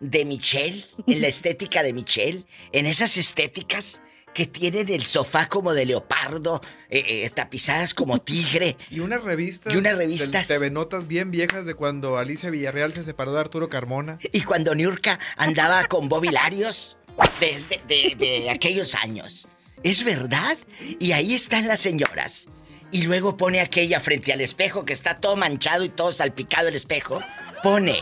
de 0.01 0.25
Michelle, 0.25 0.83
en 1.09 1.21
la 1.21 1.27
estética 1.29 1.83
de 1.83 1.93
Michelle, 1.93 2.47
en 2.73 2.87
esas 2.87 3.17
estéticas 3.19 4.01
que 4.33 4.47
tienen 4.47 4.89
el 4.89 5.05
sofá 5.05 5.49
como 5.49 5.75
de 5.75 5.87
leopardo, 5.87 6.61
eh, 6.89 7.05
eh, 7.25 7.31
tapizadas 7.31 7.95
como 7.95 8.19
tigre. 8.19 8.77
Y 8.91 9.01
unas 9.01 9.23
revistas. 9.23 9.75
Y 9.75 9.77
unas 9.77 9.97
revistas. 9.97 10.49
TV 10.49 10.71
notas 10.71 11.07
bien 11.09 11.31
viejas 11.31 11.67
de 11.67 11.75
cuando 11.75 12.17
Alicia 12.17 12.51
Villarreal 12.51 12.93
se 12.93 13.05
separó 13.05 13.33
de 13.35 13.41
Arturo 13.41 13.69
Carmona. 13.69 14.19
Y 14.33 14.43
cuando 14.43 14.75
Niurka 14.75 15.19
andaba 15.37 15.85
con 15.85 16.09
Bobby 16.09 16.31
Larios 16.31 16.97
desde 17.41 17.81
de, 17.87 18.15
de 18.17 18.51
aquellos 18.51 18.95
años. 18.95 19.47
¿Es 19.83 20.03
verdad? 20.05 20.57
Y 20.99 21.13
ahí 21.13 21.35
están 21.35 21.69
las 21.69 21.81
señoras. 21.81 22.47
Y 22.91 23.03
luego 23.03 23.37
pone 23.37 23.61
aquella 23.61 24.01
frente 24.01 24.33
al 24.33 24.41
espejo 24.41 24.85
que 24.85 24.93
está 24.93 25.19
todo 25.21 25.37
manchado 25.37 25.85
y 25.85 25.89
todo 25.89 26.13
salpicado 26.13 26.69
el 26.69 26.75
espejo. 26.77 27.21
Pone. 27.63 27.99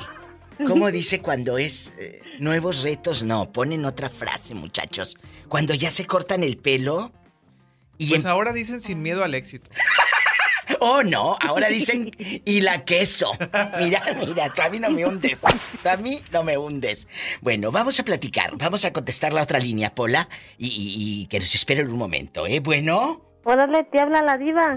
¿Cómo 0.67 0.91
dice 0.91 1.21
cuando 1.21 1.59
es 1.59 1.93
eh, 1.99 2.21
nuevos 2.39 2.83
retos? 2.83 3.23
No, 3.23 3.51
ponen 3.53 3.85
otra 3.85 4.11
frase, 4.11 4.55
muchachos. 4.55 5.17
Cuando 5.49 5.75
ya 5.75 5.91
se 5.91 6.07
cortan 6.07 6.45
el 6.45 6.57
pelo 6.57 7.11
y 7.99 8.11
Pues 8.11 8.25
em- 8.25 8.31
ahora 8.31 8.53
dicen 8.53 8.81
sin 8.81 9.03
miedo 9.03 9.25
al 9.25 9.35
éxito. 9.35 9.71
Oh, 10.85 11.03
no, 11.05 11.37
ahora 11.41 11.69
dicen 11.69 12.11
y 12.45 12.61
la 12.61 12.85
queso. 12.85 13.31
Mira, 13.81 14.03
mira, 14.27 14.53
tú 14.53 14.63
a 14.63 14.69
mí 14.69 14.81
no 14.81 14.91
me 14.91 15.07
hundes. 15.07 15.41
Tú 15.83 15.89
a 15.89 15.97
mí 15.97 16.19
no 16.33 16.43
me 16.43 16.59
hundes. 16.59 17.07
Bueno, 17.41 17.71
vamos 17.71 18.01
a 18.01 18.05
platicar. 18.05 18.57
Vamos 18.57 18.85
a 18.85 18.93
contestar 18.93 19.33
la 19.33 19.43
otra 19.43 19.61
línea, 19.61 19.95
Pola, 19.95 20.29
y, 20.59 20.67
y- 20.67 21.23
y 21.23 21.27
que 21.27 21.39
nos 21.39 21.55
esperen 21.55 21.89
un 21.89 21.99
momento, 21.99 22.47
¿eh? 22.49 22.59
Bueno, 22.61 23.23
Órale, 23.45 23.85
te 23.93 24.01
habla 24.01 24.23
la 24.23 24.37
diva. 24.39 24.77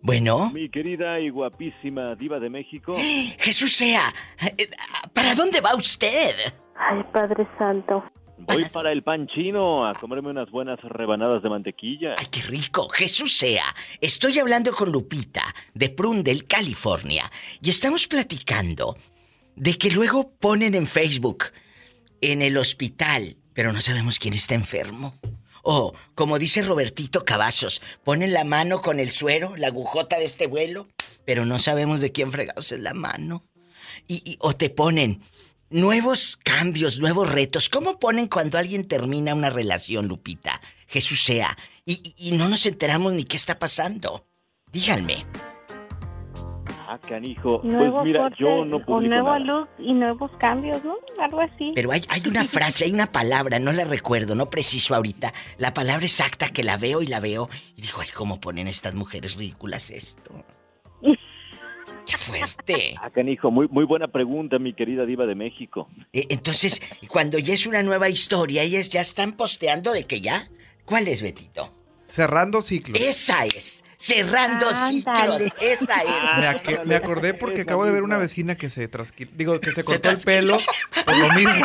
bueno. 0.00 0.50
Mi 0.50 0.68
querida 0.70 1.20
y 1.20 1.30
guapísima 1.30 2.14
diva 2.16 2.38
de 2.40 2.50
México. 2.50 2.92
Jesús 3.38 3.76
sea, 3.76 4.12
eh, 4.58 4.68
¿para 5.12 5.34
dónde 5.36 5.60
va 5.60 5.74
usted? 5.76 6.34
Ay, 6.76 7.02
Padre 7.12 7.46
Santo. 7.58 8.02
Voy 8.46 8.64
para 8.66 8.92
el 8.92 9.02
pan 9.02 9.26
chino 9.28 9.86
a 9.86 9.94
comerme 9.94 10.30
unas 10.30 10.50
buenas 10.50 10.78
rebanadas 10.82 11.42
de 11.42 11.48
mantequilla. 11.48 12.14
¡Ay, 12.18 12.26
qué 12.30 12.42
rico! 12.42 12.88
Jesús 12.88 13.36
sea. 13.36 13.64
Estoy 14.00 14.38
hablando 14.38 14.72
con 14.72 14.90
Lupita, 14.92 15.42
de 15.74 15.88
Prundle, 15.90 16.42
California, 16.46 17.30
y 17.60 17.70
estamos 17.70 18.06
platicando 18.06 18.96
de 19.56 19.78
que 19.78 19.90
luego 19.90 20.32
ponen 20.38 20.74
en 20.74 20.86
Facebook, 20.86 21.44
en 22.20 22.42
el 22.42 22.56
hospital, 22.56 23.36
pero 23.52 23.72
no 23.72 23.80
sabemos 23.80 24.18
quién 24.18 24.34
está 24.34 24.54
enfermo. 24.54 25.14
O, 25.62 25.94
como 26.14 26.38
dice 26.38 26.62
Robertito 26.62 27.24
Cavazos, 27.24 27.80
ponen 28.02 28.32
la 28.32 28.44
mano 28.44 28.82
con 28.82 29.00
el 29.00 29.10
suero, 29.12 29.56
la 29.56 29.68
agujota 29.68 30.18
de 30.18 30.24
este 30.24 30.46
vuelo, 30.46 30.88
pero 31.24 31.46
no 31.46 31.58
sabemos 31.58 32.00
de 32.00 32.12
quién 32.12 32.32
fregados 32.32 32.70
es 32.72 32.80
la 32.80 32.92
mano. 32.92 33.44
Y- 34.06 34.36
o 34.40 34.54
te 34.54 34.68
ponen 34.68 35.22
nuevos 35.74 36.38
cambios, 36.42 36.98
nuevos 37.00 37.30
retos. 37.32 37.68
¿Cómo 37.68 37.98
ponen 37.98 38.28
cuando 38.28 38.58
alguien 38.58 38.86
termina 38.86 39.34
una 39.34 39.50
relación, 39.50 40.06
Lupita? 40.06 40.60
Jesús 40.86 41.22
sea. 41.24 41.58
Y, 41.84 42.14
y- 42.16 42.32
no 42.36 42.48
nos 42.48 42.64
enteramos 42.64 43.12
ni 43.12 43.24
qué 43.24 43.36
está 43.36 43.58
pasando. 43.58 44.24
Díganme. 44.72 45.26
Ah, 46.86 46.98
canijo. 46.98 47.60
Nuevo 47.64 47.96
pues 47.96 48.06
mira, 48.06 48.20
corte 48.20 48.36
yo 48.38 48.64
no 48.64 48.76
o 48.76 48.84
publico 48.84 49.08
nuevo 49.14 49.28
nada. 49.30 49.38
look 49.40 49.68
y 49.78 49.92
nuevos 49.94 50.30
cambios, 50.38 50.84
¿no? 50.84 50.96
Algo 51.20 51.40
así. 51.40 51.72
Pero 51.74 51.90
hay, 51.90 52.02
hay 52.08 52.22
una 52.28 52.44
frase, 52.56 52.84
hay 52.84 52.92
una 52.92 53.06
palabra, 53.10 53.58
no 53.58 53.72
la 53.72 53.84
recuerdo, 53.84 54.34
no 54.34 54.50
preciso 54.50 54.94
ahorita. 54.94 55.32
La 55.58 55.74
palabra 55.74 56.04
exacta 56.06 56.50
que 56.50 56.62
la 56.62 56.76
veo 56.76 57.02
y 57.02 57.06
la 57.08 57.20
veo. 57.20 57.48
Y 57.76 57.82
digo, 57.82 57.98
ay, 58.00 58.08
¿cómo 58.14 58.38
ponen 58.40 58.68
estas 58.68 58.94
mujeres 58.94 59.34
ridículas 59.34 59.90
esto? 59.90 60.44
¡Qué 62.32 62.38
fuerte! 62.38 62.94
Ah, 63.00 63.10
canijo, 63.10 63.50
muy, 63.50 63.68
muy 63.68 63.84
buena 63.84 64.08
pregunta, 64.08 64.58
mi 64.58 64.74
querida 64.74 65.04
diva 65.06 65.26
de 65.26 65.34
México. 65.34 65.88
Eh, 66.12 66.26
Entonces, 66.30 66.80
cuando 67.08 67.38
ya 67.38 67.54
es 67.54 67.66
una 67.66 67.82
nueva 67.82 68.08
historia, 68.08 68.62
ellas 68.62 68.88
ya 68.90 69.00
están 69.00 69.32
posteando 69.32 69.92
de 69.92 70.04
que 70.04 70.20
ya. 70.20 70.48
¿Cuál 70.84 71.08
es, 71.08 71.22
Betito? 71.22 71.72
Cerrando 72.06 72.62
ciclos. 72.62 73.00
Esa 73.02 73.44
es. 73.46 73.82
Cerrando 73.96 74.72
ciclos. 74.74 75.42
Esa 75.60 76.02
es. 76.02 76.38
Me, 76.38 76.46
ac- 76.48 76.84
me 76.84 76.94
acordé 76.94 77.32
porque 77.34 77.62
acabo 77.62 77.84
de 77.86 77.92
ver 77.92 78.02
una 78.02 78.18
vecina 78.18 78.54
que 78.56 78.68
se 78.70 78.86
trasqui... 78.88 79.24
Digo, 79.24 79.58
que 79.60 79.70
se 79.70 79.76
Se 79.76 79.84
cortó 79.84 80.10
el 80.10 80.18
pelo 80.18 80.58
por 81.04 81.16
lo 81.16 81.32
mismo. 81.34 81.64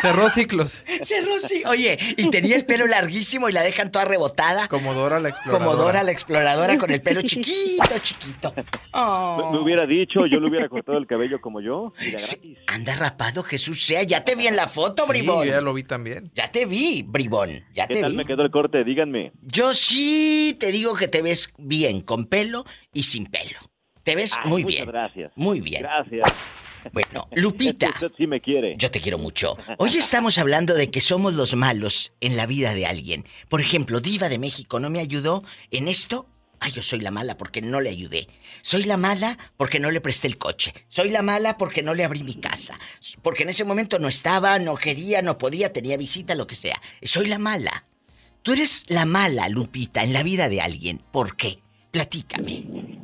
Cerró 0.00 0.28
ciclos. 0.28 0.82
Cerró 1.02 1.38
sí. 1.38 1.62
Oye, 1.66 1.98
y 2.16 2.30
tenía 2.30 2.56
el 2.56 2.64
pelo 2.66 2.86
larguísimo 2.86 3.48
y 3.48 3.52
la 3.52 3.62
dejan 3.62 3.90
toda 3.90 4.04
rebotada. 4.04 4.68
Como 4.68 4.94
Dora 4.94 5.20
la 5.20 5.28
exploradora. 5.30 5.64
Como 5.64 5.76
Dora 5.82 6.02
la 6.02 6.12
exploradora 6.12 6.78
con 6.78 6.90
el 6.90 7.02
pelo 7.02 7.22
chiquito, 7.22 7.84
chiquito. 8.02 8.54
Oh. 8.92 9.50
Me, 9.52 9.58
me 9.58 9.62
hubiera 9.64 9.86
dicho, 9.86 10.26
yo 10.26 10.40
le 10.40 10.48
hubiera 10.48 10.68
cortado 10.68 10.98
el 10.98 11.06
cabello 11.06 11.40
como 11.40 11.60
yo. 11.60 11.92
Mira. 12.00 12.18
Anda 12.66 12.94
rapado, 12.96 13.42
Jesús 13.42 13.84
sea. 13.84 14.02
Ya 14.02 14.24
te 14.24 14.34
vi 14.34 14.46
en 14.46 14.56
la 14.56 14.68
foto, 14.68 15.04
Sí, 15.04 15.08
bribón. 15.10 15.46
yo 15.46 15.52
ya 15.52 15.60
lo 15.60 15.72
vi 15.74 15.84
también. 15.84 16.30
Ya 16.34 16.50
te 16.50 16.66
vi, 16.66 17.02
bribón. 17.02 17.50
Ya 17.74 17.86
¿Qué 17.86 17.94
te 17.94 18.00
tal 18.00 18.12
vi. 18.12 18.16
me 18.18 18.24
quedó 18.24 18.42
el 18.42 18.50
corte? 18.50 18.84
Díganme. 18.84 19.32
Yo 19.42 19.74
sí 19.74 20.56
te 20.58 20.72
digo 20.72 20.94
que 20.94 21.08
te 21.08 21.22
ves 21.22 21.52
bien, 21.58 22.00
con 22.00 22.26
pelo 22.26 22.64
y 22.92 23.02
sin 23.04 23.26
pelo. 23.26 23.58
Te 24.02 24.14
ves 24.16 24.32
Ay, 24.42 24.48
muy 24.50 24.62
muchas 24.64 24.76
bien. 24.80 24.88
gracias. 24.88 25.32
Muy 25.36 25.60
bien. 25.60 25.82
Gracias. 25.82 26.32
Bueno, 26.92 27.28
Lupita. 27.32 27.94
Sí 28.16 28.26
me 28.26 28.40
quiere. 28.40 28.74
Yo 28.76 28.90
te 28.90 29.00
quiero 29.00 29.18
mucho. 29.18 29.56
Hoy 29.78 29.96
estamos 29.96 30.38
hablando 30.38 30.74
de 30.74 30.90
que 30.90 31.00
somos 31.00 31.34
los 31.34 31.54
malos 31.54 32.12
en 32.20 32.36
la 32.36 32.46
vida 32.46 32.74
de 32.74 32.86
alguien. 32.86 33.24
Por 33.48 33.60
ejemplo, 33.60 34.00
Diva 34.00 34.28
de 34.28 34.38
México 34.38 34.78
no 34.80 34.90
me 34.90 35.00
ayudó 35.00 35.42
en 35.70 35.88
esto. 35.88 36.26
Ay, 36.58 36.72
yo 36.72 36.82
soy 36.82 37.00
la 37.00 37.10
mala 37.10 37.38
porque 37.38 37.62
no 37.62 37.80
le 37.80 37.88
ayudé. 37.88 38.28
Soy 38.60 38.84
la 38.84 38.98
mala 38.98 39.38
porque 39.56 39.80
no 39.80 39.90
le 39.90 40.02
presté 40.02 40.26
el 40.26 40.36
coche. 40.36 40.74
Soy 40.88 41.08
la 41.08 41.22
mala 41.22 41.56
porque 41.56 41.82
no 41.82 41.94
le 41.94 42.04
abrí 42.04 42.22
mi 42.22 42.34
casa. 42.34 42.78
Porque 43.22 43.44
en 43.44 43.48
ese 43.48 43.64
momento 43.64 43.98
no 43.98 44.08
estaba, 44.08 44.58
no 44.58 44.76
quería, 44.76 45.22
no 45.22 45.38
podía, 45.38 45.72
tenía 45.72 45.96
visita, 45.96 46.34
lo 46.34 46.46
que 46.46 46.54
sea. 46.54 46.80
Soy 47.02 47.28
la 47.28 47.38
mala. 47.38 47.84
Tú 48.42 48.52
eres 48.52 48.84
la 48.88 49.06
mala, 49.06 49.48
Lupita, 49.48 50.02
en 50.02 50.12
la 50.12 50.22
vida 50.22 50.48
de 50.50 50.60
alguien. 50.60 51.02
¿Por 51.10 51.36
qué? 51.36 51.60
Platícame. 51.90 52.99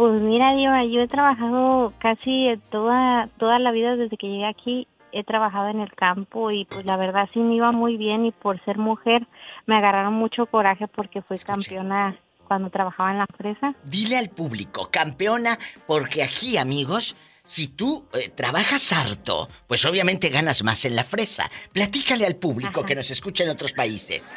Pues 0.00 0.22
mira, 0.22 0.54
Diva, 0.54 0.82
yo 0.86 1.02
he 1.02 1.08
trabajado 1.08 1.92
casi 1.98 2.58
toda, 2.70 3.28
toda 3.36 3.58
la 3.58 3.70
vida 3.70 3.96
desde 3.96 4.16
que 4.16 4.28
llegué 4.28 4.46
aquí. 4.46 4.88
He 5.12 5.24
trabajado 5.24 5.68
en 5.68 5.80
el 5.80 5.92
campo 5.92 6.50
y 6.50 6.64
pues 6.64 6.86
la 6.86 6.96
verdad 6.96 7.28
sí 7.34 7.38
me 7.38 7.56
iba 7.56 7.70
muy 7.70 7.98
bien 7.98 8.24
y 8.24 8.32
por 8.32 8.64
ser 8.64 8.78
mujer 8.78 9.26
me 9.66 9.76
agarraron 9.76 10.14
mucho 10.14 10.46
coraje 10.46 10.88
porque 10.88 11.20
fui 11.20 11.36
campeona 11.40 12.16
cuando 12.48 12.70
trabajaba 12.70 13.10
en 13.10 13.18
la 13.18 13.26
fresa. 13.26 13.74
Dile 13.84 14.16
al 14.16 14.30
público, 14.30 14.88
campeona, 14.90 15.58
porque 15.86 16.22
aquí, 16.22 16.56
amigos, 16.56 17.14
si 17.42 17.68
tú 17.68 18.06
eh, 18.14 18.30
trabajas 18.30 18.94
harto, 18.94 19.50
pues 19.66 19.84
obviamente 19.84 20.30
ganas 20.30 20.64
más 20.64 20.82
en 20.86 20.96
la 20.96 21.04
fresa. 21.04 21.50
Platícale 21.74 22.24
al 22.24 22.36
público 22.36 22.86
que 22.86 22.94
nos 22.94 23.10
escucha 23.10 23.44
en 23.44 23.50
otros 23.50 23.74
países. 23.74 24.34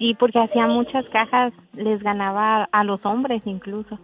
Sí, 0.00 0.16
porque 0.18 0.38
hacía 0.38 0.66
muchas 0.66 1.04
cajas, 1.10 1.52
les 1.74 2.02
ganaba 2.02 2.64
a 2.72 2.84
los 2.84 3.04
hombres 3.04 3.42
incluso. 3.44 3.98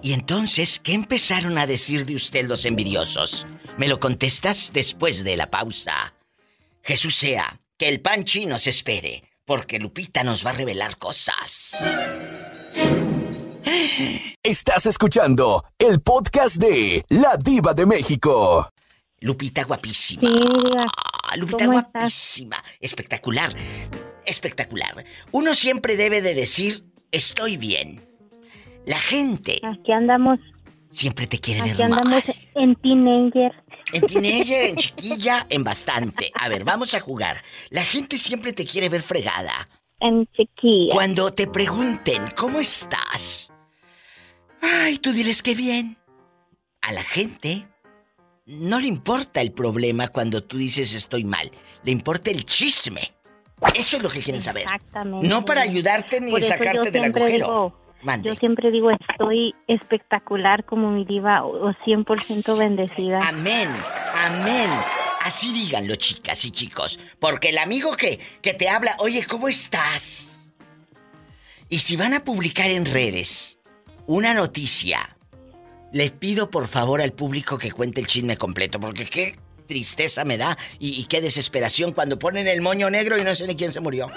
Y 0.00 0.14
entonces, 0.14 0.80
¿qué 0.82 0.94
empezaron 0.94 1.58
a 1.58 1.66
decir 1.66 2.06
de 2.06 2.16
usted 2.16 2.48
los 2.48 2.64
envidiosos? 2.64 3.46
Me 3.76 3.86
lo 3.86 4.00
contestas 4.00 4.70
después 4.72 5.22
de 5.22 5.36
la 5.36 5.50
pausa. 5.50 6.14
Jesús 6.82 7.16
sea, 7.16 7.60
que 7.76 7.90
el 7.90 8.00
pan 8.00 8.24
chino 8.24 8.58
se 8.58 8.70
espere, 8.70 9.22
porque 9.44 9.78
Lupita 9.78 10.24
nos 10.24 10.44
va 10.44 10.52
a 10.52 10.54
revelar 10.54 10.96
cosas. 10.96 11.76
Estás 14.42 14.86
escuchando 14.86 15.62
el 15.78 16.00
podcast 16.00 16.56
de 16.56 17.04
La 17.10 17.36
Diva 17.36 17.74
de 17.74 17.84
México. 17.84 18.70
Lupita 19.20 19.64
guapísima. 19.64 20.22
Sí, 20.22 20.34
diva. 20.34 20.86
Ah, 20.96 21.36
Lupita 21.36 21.66
guapísima. 21.66 22.56
Espectacular. 22.80 23.54
Espectacular. 24.30 25.04
Uno 25.32 25.54
siempre 25.54 25.96
debe 25.96 26.22
de 26.22 26.34
decir, 26.34 26.84
estoy 27.10 27.56
bien. 27.56 28.00
La 28.86 28.98
gente 28.98 29.60
Aquí 29.62 29.92
andamos, 29.92 30.38
siempre 30.90 31.26
te 31.26 31.38
quiere 31.38 31.60
aquí 31.60 31.74
ver 31.74 31.88
mal. 31.88 31.98
andamos 32.00 32.24
en 32.54 32.74
teenager. 32.76 33.52
En 33.92 34.06
teenager, 34.06 34.70
en 34.70 34.76
chiquilla, 34.76 35.46
en 35.50 35.64
bastante. 35.64 36.30
A 36.34 36.48
ver, 36.48 36.64
vamos 36.64 36.94
a 36.94 37.00
jugar. 37.00 37.42
La 37.70 37.84
gente 37.84 38.16
siempre 38.18 38.52
te 38.52 38.64
quiere 38.64 38.88
ver 38.88 39.02
fregada. 39.02 39.68
En 39.98 40.26
chiquilla. 40.28 40.94
Cuando 40.94 41.32
te 41.32 41.46
pregunten, 41.46 42.30
¿cómo 42.36 42.60
estás? 42.60 43.52
Ay, 44.62 44.98
tú 44.98 45.12
diles 45.12 45.42
que 45.42 45.54
bien. 45.54 45.98
A 46.82 46.92
la 46.92 47.02
gente 47.02 47.66
no 48.46 48.78
le 48.78 48.86
importa 48.86 49.40
el 49.40 49.52
problema 49.52 50.08
cuando 50.08 50.42
tú 50.42 50.56
dices 50.56 50.94
estoy 50.94 51.24
mal. 51.24 51.50
Le 51.82 51.90
importa 51.90 52.30
el 52.30 52.44
chisme. 52.44 53.10
Eso 53.74 53.96
es 53.98 54.02
lo 54.02 54.08
que 54.10 54.20
quieren 54.20 54.42
saber. 54.42 54.62
Exactamente. 54.64 55.26
No 55.28 55.44
para 55.44 55.62
ayudarte 55.62 56.20
ni 56.20 56.32
sacarte 56.40 56.90
del 56.90 57.04
agujero. 57.04 57.46
digo- 57.46 57.80
Mande. 58.02 58.30
Yo 58.30 58.34
siempre 58.36 58.70
digo, 58.70 58.90
estoy 58.90 59.54
espectacular 59.68 60.64
como 60.64 60.90
mi 60.90 61.04
diva 61.04 61.44
o 61.44 61.68
o 61.68 61.74
100% 61.84 62.56
bendecida. 62.56 63.20
Amén, 63.28 63.68
amén. 64.14 64.70
Así 65.22 65.52
díganlo, 65.52 65.94
chicas 65.96 66.42
y 66.46 66.50
chicos. 66.50 66.98
Porque 67.18 67.50
el 67.50 67.58
amigo 67.58 67.92
que, 67.92 68.18
que 68.40 68.54
te 68.54 68.70
habla, 68.70 68.96
oye, 69.00 69.26
¿cómo 69.26 69.48
estás? 69.48 70.40
Y 71.68 71.80
si 71.80 71.96
van 71.96 72.14
a 72.14 72.24
publicar 72.24 72.70
en 72.70 72.86
redes 72.86 73.58
una 74.06 74.32
noticia, 74.32 75.14
les 75.92 76.10
pido 76.10 76.50
por 76.50 76.68
favor 76.68 77.02
al 77.02 77.12
público 77.12 77.58
que 77.58 77.70
cuente 77.70 78.00
el 78.00 78.06
chisme 78.06 78.38
completo, 78.38 78.80
porque 78.80 79.04
qué 79.04 79.36
tristeza 79.70 80.24
me 80.24 80.36
da 80.36 80.58
y, 80.80 81.00
y 81.00 81.04
qué 81.04 81.20
desesperación 81.20 81.92
cuando 81.92 82.18
ponen 82.18 82.48
el 82.48 82.60
moño 82.60 82.90
negro 82.90 83.16
y 83.18 83.22
no 83.24 83.32
sé 83.36 83.46
ni 83.46 83.54
quién 83.54 83.72
se 83.72 83.78
murió. 83.80 84.10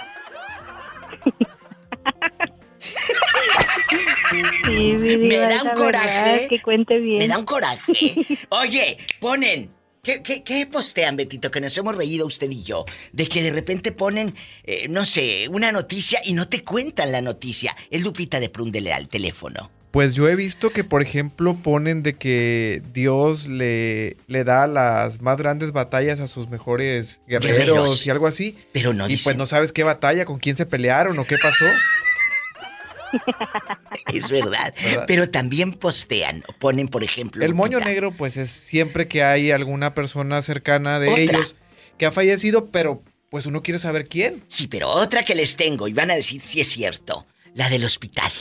Sí, 4.66 4.96
Me 5.20 5.38
da 5.38 5.64
un 5.64 5.70
coraje. 5.72 6.08
verdad, 6.08 6.48
Que 6.50 6.62
cuente 6.62 6.98
bien. 7.00 7.20
Me 7.20 7.28
da 7.28 7.38
un 7.38 7.46
coraje. 7.46 8.16
Oye, 8.50 8.98
ponen. 9.20 9.72
¿Qué, 10.02 10.22
qué, 10.22 10.44
qué 10.44 10.66
postean, 10.66 11.16
Betito? 11.16 11.50
Que 11.50 11.62
nos 11.62 11.78
hemos 11.78 11.96
reído 11.96 12.26
usted 12.26 12.50
y 12.52 12.64
yo. 12.64 12.86
De 13.14 13.28
que 13.28 13.42
de 13.42 13.52
repente 13.54 13.92
ponen, 13.94 14.36
eh, 14.64 14.88
no 14.90 15.06
sé, 15.06 15.48
una 15.50 15.72
noticia 15.72 16.20
y 16.26 16.34
no 16.34 16.50
te 16.50 16.62
cuentan 16.62 17.12
la 17.12 17.22
noticia. 17.22 17.76
Es 17.90 18.02
Lupita 18.02 18.40
de 18.42 18.50
Prúndele 18.50 18.92
al 18.92 19.08
teléfono. 19.08 19.72
Pues 19.94 20.16
yo 20.16 20.28
he 20.28 20.36
visto 20.36 20.72
que, 20.72 20.84
por 20.84 21.04
ejemplo, 21.04 21.56
ponen 21.56 22.02
de 22.02 22.16
que 22.16 22.82
Dios 22.94 23.46
le, 23.48 24.18
le 24.26 24.44
da 24.44 24.66
las 24.66 25.22
más 25.22 25.38
grandes 25.38 25.72
batallas 25.72 26.20
a 26.20 26.28
sus 26.28 26.50
mejores 26.50 27.22
guerreros, 27.28 27.58
Guerreros. 27.60 28.06
y 28.08 28.10
algo 28.10 28.26
así. 28.26 28.58
Pero 28.72 28.92
no 28.94 29.06
Y 29.06 29.10
dicen- 29.10 29.24
pues 29.26 29.38
no 29.38 29.46
sabes 29.46 29.72
qué 29.72 29.84
batalla, 29.84 30.26
con 30.26 30.40
quién 30.40 30.56
se 30.56 30.66
pelearon 30.66 31.20
o 31.20 31.26
qué 31.26 31.38
pasó. 31.38 31.66
Es 34.12 34.32
verdad. 34.32 34.74
¿Verdad? 34.84 35.04
Pero 35.08 35.30
también 35.30 35.74
postean, 35.74 36.44
ponen, 36.60 36.88
por 36.88 37.04
ejemplo. 37.04 37.46
El 37.46 37.54
moño 37.54 37.80
negro, 37.80 38.12
pues 38.12 38.38
es 38.38 38.50
siempre 38.50 39.08
que 39.08 39.24
hay 39.24 39.52
alguna 39.52 39.94
persona 39.94 40.42
cercana 40.42 41.00
de 41.00 41.10
Otra. 41.10 41.22
ellos 41.22 41.56
que 42.00 42.08
ha 42.08 42.12
fallecido, 42.12 42.72
pero 42.72 43.04
pues 43.30 43.46
uno 43.46 43.62
quiere 43.62 43.78
saber 43.78 44.08
quién. 44.08 44.44
Sí, 44.48 44.66
pero 44.68 44.90
otra 44.90 45.24
que 45.24 45.36
les 45.36 45.56
tengo 45.56 45.88
y 45.88 45.94
van 45.94 46.10
a 46.10 46.16
decir 46.16 46.42
si 46.42 46.60
es 46.62 46.68
cierto. 46.70 47.28
La 47.54 47.70
del 47.70 47.86
hospital. 47.86 48.32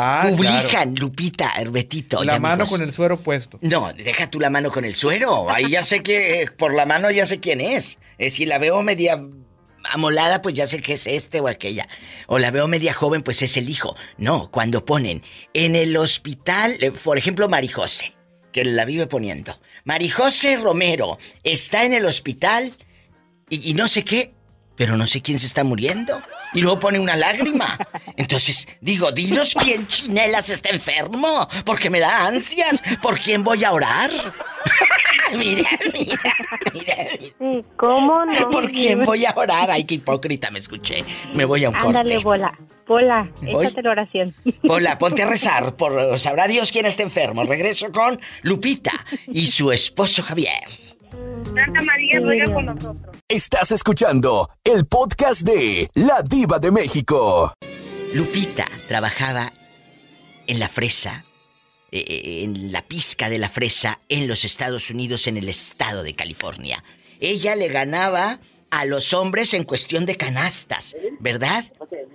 Ah, 0.00 0.24
Publican, 0.30 0.68
claro. 0.68 0.92
Lupita, 0.94 1.52
Betito. 1.70 2.22
La 2.22 2.38
mano 2.38 2.62
amigos. 2.62 2.70
con 2.70 2.82
el 2.82 2.92
suero 2.92 3.18
puesto. 3.20 3.58
No, 3.62 3.92
deja 3.92 4.30
tú 4.30 4.38
la 4.38 4.48
mano 4.48 4.70
con 4.70 4.84
el 4.84 4.94
suero. 4.94 5.50
Ahí 5.50 5.70
ya 5.70 5.82
sé 5.82 6.04
que 6.04 6.42
eh, 6.42 6.50
por 6.56 6.72
la 6.72 6.86
mano 6.86 7.10
ya 7.10 7.26
sé 7.26 7.40
quién 7.40 7.60
es. 7.60 7.98
Eh, 8.16 8.30
si 8.30 8.46
la 8.46 8.58
veo 8.58 8.80
media 8.82 9.20
amolada, 9.90 10.40
pues 10.40 10.54
ya 10.54 10.68
sé 10.68 10.80
que 10.80 10.92
es 10.92 11.08
este 11.08 11.40
o 11.40 11.48
aquella. 11.48 11.88
O 12.28 12.38
la 12.38 12.52
veo 12.52 12.68
media 12.68 12.94
joven, 12.94 13.22
pues 13.22 13.42
es 13.42 13.56
el 13.56 13.68
hijo. 13.68 13.96
No, 14.18 14.52
cuando 14.52 14.84
ponen 14.84 15.24
en 15.52 15.74
el 15.74 15.96
hospital, 15.96 16.76
eh, 16.80 16.92
por 16.92 17.18
ejemplo, 17.18 17.48
Marijose, 17.48 18.14
que 18.52 18.64
la 18.64 18.84
vive 18.84 19.08
poniendo. 19.08 19.58
Marijose 19.84 20.58
Romero 20.58 21.18
está 21.42 21.84
en 21.84 21.92
el 21.92 22.06
hospital 22.06 22.76
y, 23.50 23.68
y 23.68 23.74
no 23.74 23.88
sé 23.88 24.04
qué, 24.04 24.32
pero 24.78 24.96
no 24.96 25.06
sé 25.06 25.20
quién 25.20 25.38
se 25.38 25.46
está 25.46 25.64
muriendo. 25.64 26.18
Y 26.54 26.62
luego 26.62 26.78
pone 26.80 26.98
una 26.98 27.14
lágrima. 27.16 27.76
Entonces, 28.16 28.66
digo, 28.80 29.12
dinos 29.12 29.54
quién 29.62 29.86
chinelas 29.86 30.48
está 30.48 30.70
enfermo, 30.70 31.46
porque 31.66 31.90
me 31.90 32.00
da 32.00 32.26
ansias. 32.26 32.82
¿Por 33.02 33.18
quién 33.20 33.44
voy 33.44 33.64
a 33.64 33.72
orar? 33.72 34.10
mira, 35.36 35.68
mira, 35.92 36.34
mira. 36.72 36.96
Sí, 37.20 37.64
¿Cómo 37.76 38.24
no? 38.24 38.48
¿Por 38.50 38.70
quién 38.70 39.04
voy 39.04 39.26
a 39.26 39.34
orar? 39.36 39.70
Ay, 39.70 39.84
qué 39.84 39.96
hipócrita 39.96 40.50
me 40.50 40.58
escuché. 40.60 41.04
Me 41.34 41.44
voy 41.44 41.64
a 41.64 41.68
un 41.70 41.76
Ándale, 41.76 42.22
corte. 42.22 42.24
bola. 42.24 42.58
Bola, 42.86 43.28
Voy. 43.42 43.66
échate 43.66 43.82
la 43.82 43.90
oración. 43.90 44.34
Hola, 44.66 44.96
ponte 44.98 45.22
a 45.22 45.26
rezar. 45.28 45.76
Por, 45.76 46.18
sabrá 46.18 46.48
Dios 46.48 46.72
quién 46.72 46.86
está 46.86 47.02
enfermo. 47.02 47.44
Regreso 47.44 47.92
con 47.92 48.18
Lupita 48.40 48.92
y 49.26 49.46
su 49.48 49.70
esposo 49.70 50.22
Javier. 50.22 50.64
Santa 51.44 51.82
María 51.82 52.20
ruega 52.20 52.52
por 52.52 52.64
nosotros. 52.64 53.16
Estás 53.28 53.72
escuchando 53.72 54.48
el 54.64 54.86
podcast 54.86 55.42
de 55.42 55.88
La 55.94 56.22
Diva 56.22 56.58
de 56.58 56.70
México. 56.70 57.52
Lupita 58.14 58.66
trabajaba 58.88 59.52
en 60.46 60.58
la 60.58 60.68
fresa, 60.68 61.24
eh, 61.90 62.04
eh, 62.06 62.42
en 62.44 62.72
la 62.72 62.82
pizca 62.82 63.28
de 63.28 63.38
la 63.38 63.48
fresa 63.48 64.00
en 64.08 64.26
los 64.28 64.44
Estados 64.44 64.90
Unidos, 64.90 65.26
en 65.26 65.36
el 65.36 65.48
estado 65.48 66.02
de 66.02 66.14
California. 66.14 66.82
Ella 67.20 67.54
le 67.56 67.68
ganaba 67.68 68.40
a 68.70 68.84
los 68.84 69.12
hombres 69.12 69.54
en 69.54 69.64
cuestión 69.64 70.06
de 70.06 70.16
canastas, 70.16 70.94
¿verdad? 71.20 71.64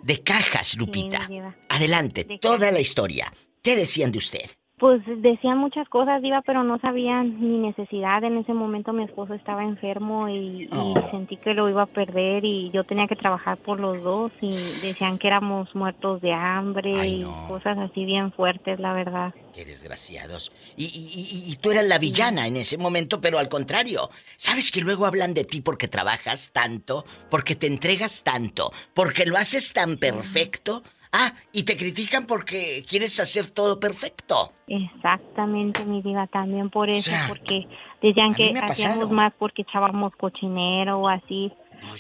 De 0.03 0.21
cajas, 0.21 0.76
Lupita. 0.76 1.30
Adelante, 1.69 2.26
toda 2.41 2.71
la 2.71 2.80
historia. 2.80 3.34
¿Qué 3.61 3.76
decían 3.76 4.11
de 4.11 4.17
usted? 4.17 4.49
Pues 4.84 5.02
decía 5.22 5.56
muchas 5.56 5.88
cosas, 5.88 6.22
Diva, 6.22 6.42
pero 6.46 6.62
no 6.66 6.78
sabían 6.78 7.40
mi 7.40 7.58
necesidad. 7.58 8.22
En 8.26 8.38
ese 8.40 8.52
momento 8.54 8.92
mi 8.92 9.06
esposo 9.06 9.34
estaba 9.34 9.64
enfermo 9.64 10.28
y, 10.28 10.64
y 10.64 10.70
Oh. 10.74 11.08
sentí 11.10 11.38
que 11.38 11.54
lo 11.54 11.70
iba 11.70 11.84
a 11.84 11.86
perder 11.86 12.44
y 12.44 12.70
yo 12.72 12.84
tenía 12.84 13.08
que 13.08 13.16
trabajar 13.16 13.56
por 13.60 13.80
los 13.80 14.04
dos 14.04 14.34
y 14.42 14.50
decían 14.50 15.18
que 15.20 15.28
éramos 15.28 15.74
muertos 15.74 16.20
de 16.22 16.34
hambre 16.34 17.08
y 17.08 17.24
cosas 17.48 17.78
así 17.78 18.04
bien 18.04 18.34
fuertes, 18.34 18.78
la 18.82 18.92
verdad. 18.92 19.34
Qué 19.54 19.64
desgraciados. 19.64 20.52
Y, 20.76 20.84
y- 20.88 21.48
y- 21.48 21.54
y 21.54 21.56
tú 21.56 21.72
eras 21.72 21.86
la 21.86 21.98
villana 21.98 22.46
en 22.48 22.58
ese 22.58 22.78
momento, 22.78 23.22
pero 23.22 23.40
al 23.40 23.48
contrario. 23.48 24.10
¿Sabes 24.36 24.70
que 24.70 24.82
luego 24.82 25.06
hablan 25.06 25.34
de 25.34 25.46
ti 25.46 25.62
porque 25.62 25.88
trabajas 25.88 26.52
tanto? 26.52 27.06
Porque 27.32 27.56
te 27.56 27.68
entregas 27.68 28.22
tanto? 28.24 28.74
Porque 28.94 29.26
lo 29.28 29.38
haces 29.38 29.72
tan 29.72 29.96
perfecto? 29.96 30.84
Ah, 31.16 31.32
y 31.51 31.61
te 31.64 31.78
critican 31.78 32.26
porque 32.26 32.84
quieres 32.89 33.20
hacer 33.20 33.45
todo 33.47 33.80
perfecto. 33.80 34.51
Exactamente, 34.68 35.86
mi 35.86 36.01
diva, 36.01 36.26
también 36.26 36.72
por 36.72 36.89
eso, 36.89 37.11
sea, 37.11 37.26
porque 37.28 37.68
decían 38.01 38.34
que 38.34 38.53
hacíamos 38.59 39.11
más 39.11 39.32
porque 39.38 39.61
echábamos 39.61 40.11
cochinero 40.16 40.97
o 40.99 41.07
así, 41.07 41.51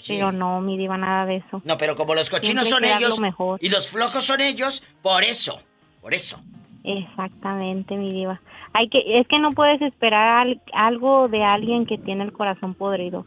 pero 0.07 0.31
no, 0.31 0.61
mi 0.61 0.77
diva, 0.77 0.97
nada 0.97 1.27
de 1.27 1.37
eso. 1.37 1.61
No, 1.63 1.77
pero 1.77 1.95
como 1.95 2.15
los 2.15 2.29
cochinos 2.31 2.67
Siempre 2.67 2.87
son 2.89 2.97
ellos 2.97 3.19
lo 3.19 3.21
mejor. 3.21 3.59
y 3.61 3.69
los 3.69 3.87
flojos 3.87 4.25
son 4.25 4.41
ellos, 4.41 4.83
por 5.03 5.23
eso, 5.23 5.61
por 6.01 6.15
eso. 6.15 6.39
Exactamente, 6.83 7.95
mi 7.95 8.11
diva. 8.11 8.41
Hay 8.73 8.89
que, 8.89 9.19
es 9.19 9.27
que 9.27 9.37
no 9.39 9.51
puedes 9.53 9.81
esperar 9.81 10.39
al- 10.47 10.61
algo 10.73 11.27
de 11.27 11.43
alguien 11.43 11.85
que 11.85 11.97
tiene 11.99 12.23
el 12.23 12.33
corazón 12.33 12.73
podrido. 12.73 13.25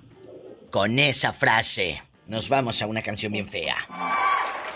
Con 0.71 0.99
esa 0.99 1.33
frase 1.33 2.03
nos 2.27 2.49
vamos 2.49 2.81
a 2.83 2.87
una 2.87 3.03
canción 3.03 3.33
bien 3.33 3.47
fea. 3.47 3.77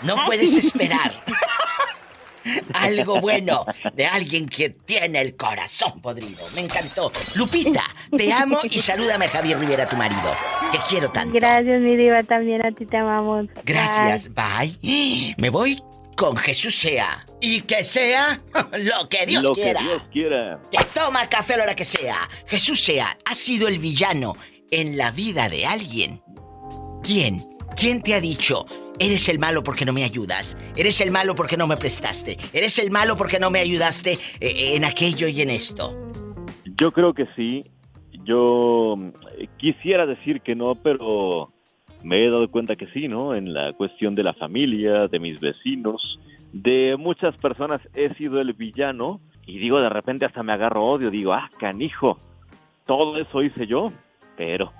No 0.01 0.25
puedes 0.25 0.53
esperar 0.55 1.23
algo 2.73 3.19
bueno 3.21 3.65
de 3.93 4.05
alguien 4.05 4.47
que 4.49 4.69
tiene 4.71 5.21
el 5.21 5.35
corazón 5.35 6.01
podrido. 6.01 6.43
Me 6.55 6.61
encantó. 6.61 7.11
Lupita, 7.35 7.83
te 8.17 8.31
amo 8.33 8.57
y 8.63 8.79
salúdame 8.79 9.25
a 9.25 9.29
Javier 9.29 9.59
Rivera, 9.59 9.87
tu 9.87 9.95
marido. 9.95 10.35
Te 10.71 10.79
quiero 10.89 11.11
tanto. 11.11 11.33
Gracias, 11.35 11.81
mi 11.81 11.95
diva, 11.95 12.23
también 12.23 12.65
a 12.65 12.71
ti 12.71 12.85
te 12.85 12.97
amamos. 12.97 13.47
Gracias, 13.63 14.29
bye. 14.33 15.35
Me 15.37 15.49
voy 15.49 15.81
con 16.15 16.35
Jesús 16.37 16.75
sea. 16.75 17.25
Y 17.41 17.61
que 17.61 17.83
sea 17.83 18.41
lo 18.77 19.09
que 19.09 19.25
Dios 19.25 19.43
Lo 19.43 19.53
quiera. 19.53 19.79
que 19.81 19.85
Dios 19.87 20.03
quiera. 20.11 20.59
Que 20.71 20.79
toma 20.93 21.27
café 21.29 21.55
a 21.55 21.57
la 21.57 21.63
hora 21.63 21.75
que 21.75 21.85
sea. 21.85 22.29
Jesús 22.47 22.81
sea, 22.83 23.17
ha 23.25 23.35
sido 23.35 23.67
el 23.67 23.79
villano 23.79 24.35
en 24.71 24.97
la 24.97 25.11
vida 25.11 25.49
de 25.49 25.65
alguien. 25.65 26.21
¿Quién? 27.03 27.37
¿Quién 27.75 28.01
te 28.03 28.13
ha 28.13 28.21
dicho, 28.21 28.65
eres 28.99 29.27
el 29.27 29.39
malo 29.39 29.63
porque 29.63 29.85
no 29.85 29.93
me 29.93 30.03
ayudas? 30.03 30.55
Eres 30.75 31.01
el 31.01 31.09
malo 31.09 31.33
porque 31.33 31.57
no 31.57 31.65
me 31.65 31.75
prestaste. 31.77 32.37
Eres 32.53 32.77
el 32.77 32.91
malo 32.91 33.17
porque 33.17 33.39
no 33.39 33.49
me 33.49 33.59
ayudaste 33.59 34.19
eh, 34.39 34.75
en 34.75 34.85
aquello 34.85 35.27
y 35.27 35.41
en 35.41 35.49
esto. 35.49 35.95
Yo 36.77 36.91
creo 36.91 37.13
que 37.13 37.25
sí. 37.35 37.63
Yo 38.23 38.95
eh, 39.37 39.47
quisiera 39.57 40.05
decir 40.05 40.41
que 40.41 40.53
no, 40.53 40.75
pero 40.75 41.51
me 42.03 42.23
he 42.23 42.29
dado 42.29 42.49
cuenta 42.51 42.75
que 42.75 42.87
sí, 42.87 43.07
¿no? 43.07 43.33
En 43.33 43.51
la 43.53 43.73
cuestión 43.73 44.13
de 44.13 44.23
la 44.23 44.33
familia, 44.33 45.07
de 45.07 45.19
mis 45.19 45.39
vecinos, 45.39 46.19
de 46.53 46.97
muchas 46.97 47.35
personas 47.37 47.81
he 47.95 48.13
sido 48.13 48.39
el 48.39 48.53
villano 48.53 49.21
y 49.47 49.57
digo, 49.57 49.81
de 49.81 49.89
repente 49.89 50.25
hasta 50.25 50.43
me 50.43 50.53
agarro 50.53 50.85
odio, 50.85 51.09
digo, 51.09 51.33
ah, 51.33 51.49
canijo, 51.57 52.17
todo 52.85 53.17
eso 53.17 53.41
hice 53.41 53.65
yo, 53.65 53.91
pero 54.37 54.71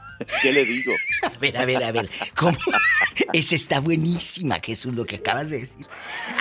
¿qué 0.41 0.51
le 0.53 0.65
digo? 0.65 0.93
A 1.23 1.37
ver, 1.39 1.57
a 1.57 1.65
ver, 1.65 1.83
a 1.83 1.91
ver, 1.91 2.09
¿cómo? 2.35 2.57
Esa 3.33 3.55
está 3.55 3.79
buenísima, 3.79 4.59
Jesús, 4.63 4.93
lo 4.95 5.05
que 5.05 5.17
acabas 5.17 5.49
de 5.49 5.59
decir. 5.59 5.85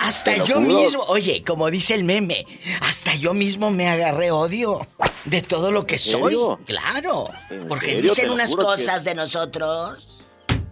Hasta 0.01 0.37
yo 0.37 0.55
juro. 0.55 0.61
mismo, 0.61 1.03
oye, 1.03 1.43
como 1.45 1.69
dice 1.71 1.95
el 1.95 2.03
meme, 2.03 2.45
hasta 2.81 3.15
yo 3.15 3.33
mismo 3.33 3.71
me 3.71 3.87
agarré 3.89 4.31
odio 4.31 4.87
de 5.25 5.41
todo 5.41 5.71
lo 5.71 5.85
que 5.85 5.97
soy. 5.97 6.35
Claro, 6.65 7.29
¿En 7.49 7.67
porque 7.67 7.91
serio? 7.91 8.01
Dicen 8.11 8.29
unas 8.29 8.49
que- 8.55 8.61
cosas 8.61 9.03
de 9.03 9.15
nosotros. 9.15 10.07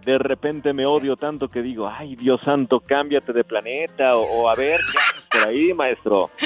De 0.04 0.18
repente 0.18 0.72
me 0.72 0.86
odio 0.86 1.16
tanto 1.16 1.48
que 1.48 1.62
digo, 1.62 1.88
ay, 1.88 2.16
Dios 2.16 2.40
santo, 2.44 2.80
cámbiate 2.80 3.32
de 3.32 3.44
planeta, 3.44 4.16
o, 4.16 4.22
o 4.22 4.48
a 4.48 4.54
ver, 4.54 4.80
¿qué 4.92 4.98
haces 4.98 5.26
por 5.30 5.48
ahí, 5.48 5.74
maestro? 5.74 6.30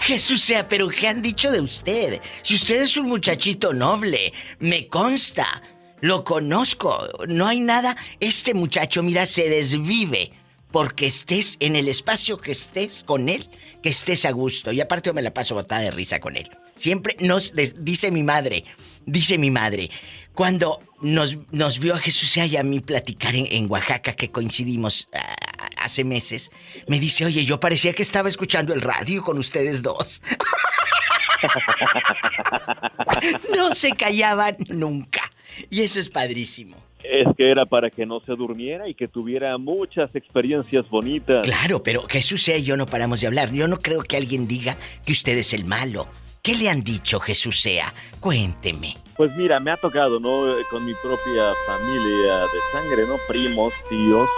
Jesús 0.00 0.42
sea, 0.42 0.68
pero 0.68 0.88
¿qué 0.88 1.08
han 1.08 1.22
dicho 1.22 1.50
de 1.50 1.60
usted? 1.60 2.20
Si 2.42 2.54
usted 2.54 2.82
es 2.82 2.96
un 2.96 3.06
muchachito 3.06 3.74
noble, 3.74 4.32
me 4.58 4.88
consta, 4.88 5.62
lo 6.00 6.24
conozco, 6.24 6.96
no 7.28 7.46
hay 7.46 7.60
nada. 7.60 7.96
Este 8.20 8.54
muchacho, 8.54 9.02
mira, 9.02 9.26
se 9.26 9.48
desvive 9.48 10.32
porque 10.70 11.06
estés 11.06 11.56
en 11.60 11.76
el 11.76 11.88
espacio 11.88 12.38
que 12.38 12.52
estés 12.52 13.02
con 13.02 13.28
él, 13.28 13.48
que 13.82 13.90
estés 13.90 14.24
a 14.24 14.30
gusto. 14.30 14.72
Y 14.72 14.80
aparte 14.80 15.10
yo 15.10 15.14
me 15.14 15.22
la 15.22 15.32
paso 15.32 15.54
botada 15.54 15.82
de 15.82 15.90
risa 15.90 16.20
con 16.20 16.36
él. 16.36 16.50
Siempre 16.74 17.16
nos 17.20 17.54
dice 17.78 18.10
mi 18.10 18.22
madre, 18.22 18.64
dice 19.06 19.38
mi 19.38 19.50
madre, 19.50 19.90
cuando 20.34 20.80
nos, 21.00 21.36
nos 21.50 21.78
vio 21.78 21.94
a 21.94 21.98
Jesús 21.98 22.36
y 22.36 22.56
a 22.56 22.62
mí 22.62 22.80
platicar 22.80 23.34
en, 23.34 23.46
en 23.50 23.70
Oaxaca, 23.70 24.14
que 24.14 24.30
coincidimos 24.30 25.08
ah, 25.12 25.68
hace 25.78 26.04
meses, 26.04 26.50
me 26.88 27.00
dice, 27.00 27.24
oye, 27.24 27.44
yo 27.44 27.60
parecía 27.60 27.92
que 27.92 28.02
estaba 28.02 28.28
escuchando 28.28 28.74
el 28.74 28.80
radio 28.80 29.22
con 29.22 29.38
ustedes 29.38 29.82
dos. 29.82 30.22
no 33.56 33.74
se 33.74 33.92
callaban 33.92 34.56
nunca. 34.68 35.30
Y 35.70 35.82
eso 35.82 36.00
es 36.00 36.08
padrísimo. 36.08 36.76
Es 37.02 37.26
que 37.36 37.50
era 37.50 37.66
para 37.66 37.90
que 37.90 38.04
no 38.04 38.20
se 38.20 38.32
durmiera 38.32 38.88
y 38.88 38.94
que 38.94 39.06
tuviera 39.06 39.56
muchas 39.58 40.12
experiencias 40.14 40.88
bonitas. 40.90 41.46
Claro, 41.46 41.82
pero 41.82 42.06
Jesús 42.08 42.42
sea 42.42 42.56
y 42.56 42.64
yo 42.64 42.76
no 42.76 42.86
paramos 42.86 43.20
de 43.20 43.28
hablar. 43.28 43.52
Yo 43.52 43.68
no 43.68 43.78
creo 43.78 44.02
que 44.02 44.16
alguien 44.16 44.48
diga 44.48 44.76
que 45.04 45.12
usted 45.12 45.38
es 45.38 45.54
el 45.54 45.64
malo. 45.64 46.08
¿Qué 46.42 46.56
le 46.56 46.68
han 46.68 46.82
dicho, 46.82 47.20
Jesús 47.20 47.60
sea? 47.60 47.94
Cuénteme. 48.18 48.96
Pues 49.16 49.34
mira, 49.34 49.58
me 49.60 49.70
ha 49.70 49.76
tocado, 49.76 50.20
¿no? 50.20 50.46
Eh, 50.48 50.62
Con 50.70 50.84
mi 50.84 50.92
propia 50.94 51.52
familia 51.66 52.38
de 52.40 52.60
sangre, 52.72 53.06
¿no? 53.06 53.16
Primos, 53.28 53.72
tíos. 53.88 54.28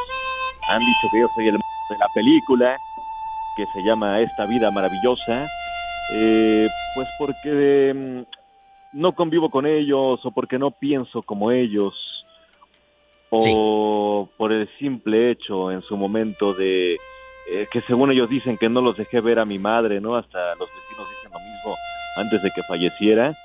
Han 0.68 0.80
dicho 0.80 1.08
que 1.10 1.20
yo 1.20 1.28
soy 1.34 1.48
el 1.48 1.56
de 1.56 1.98
la 1.98 2.08
película, 2.14 2.76
que 3.56 3.66
se 3.66 3.82
llama 3.82 4.20
Esta 4.20 4.46
vida 4.46 4.70
maravillosa. 4.70 5.48
Eh, 6.12 6.68
pues 6.94 7.08
porque 7.18 7.92
mm, 7.94 8.98
no 9.00 9.12
convivo 9.14 9.50
con 9.50 9.66
ellos 9.66 10.20
o 10.24 10.30
porque 10.30 10.58
no 10.58 10.70
pienso 10.70 11.22
como 11.22 11.50
ellos. 11.50 11.94
O 13.30 14.28
por 14.38 14.52
el 14.52 14.68
simple 14.78 15.32
hecho 15.32 15.70
en 15.70 15.82
su 15.82 15.96
momento 15.96 16.54
de 16.54 16.94
eh, 17.50 17.66
que 17.70 17.80
según 17.82 18.10
ellos 18.10 18.30
dicen 18.30 18.56
que 18.56 18.68
no 18.68 18.80
los 18.80 18.96
dejé 18.96 19.20
ver 19.20 19.38
a 19.38 19.44
mi 19.44 19.58
madre, 19.58 20.00
¿no? 20.00 20.16
Hasta 20.16 20.54
los 20.54 20.68
vecinos 20.68 21.08
dicen 21.10 21.32
lo 21.32 21.38
mismo 21.38 21.76
antes 22.16 22.42
de 22.42 22.50
que 22.50 22.62
falleciera, 22.62 23.36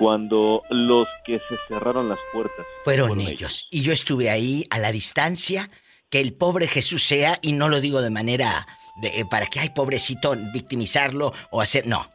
cuando 0.00 0.62
los 0.70 1.06
que 1.26 1.38
se 1.38 1.56
cerraron 1.68 2.08
las 2.08 2.18
puertas 2.32 2.64
Fueron 2.84 3.20
ellos. 3.20 3.66
Y 3.70 3.82
yo 3.82 3.92
estuve 3.92 4.30
ahí 4.30 4.64
a 4.70 4.78
la 4.78 4.92
distancia, 4.92 5.68
que 6.08 6.22
el 6.22 6.32
pobre 6.32 6.66
Jesús 6.68 7.04
sea, 7.04 7.38
y 7.42 7.52
no 7.52 7.68
lo 7.68 7.82
digo 7.82 8.00
de 8.00 8.08
manera 8.08 8.66
de, 9.02 9.08
eh, 9.08 9.26
para 9.26 9.44
que, 9.44 9.60
ay, 9.60 9.68
pobrecito, 9.68 10.34
victimizarlo 10.54 11.34
o 11.50 11.60
hacer. 11.60 11.86
No. 11.86 12.10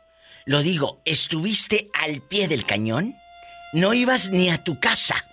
Lo 0.46 0.64
digo, 0.64 1.04
estuviste 1.06 1.92
al 1.94 2.24
pie 2.24 2.48
del 2.48 2.66
cañón, 2.66 3.16
no 3.72 3.94
ibas 3.94 4.32
ni 4.32 4.50
a 4.50 4.64
tu 4.64 4.80
casa. 4.80 5.24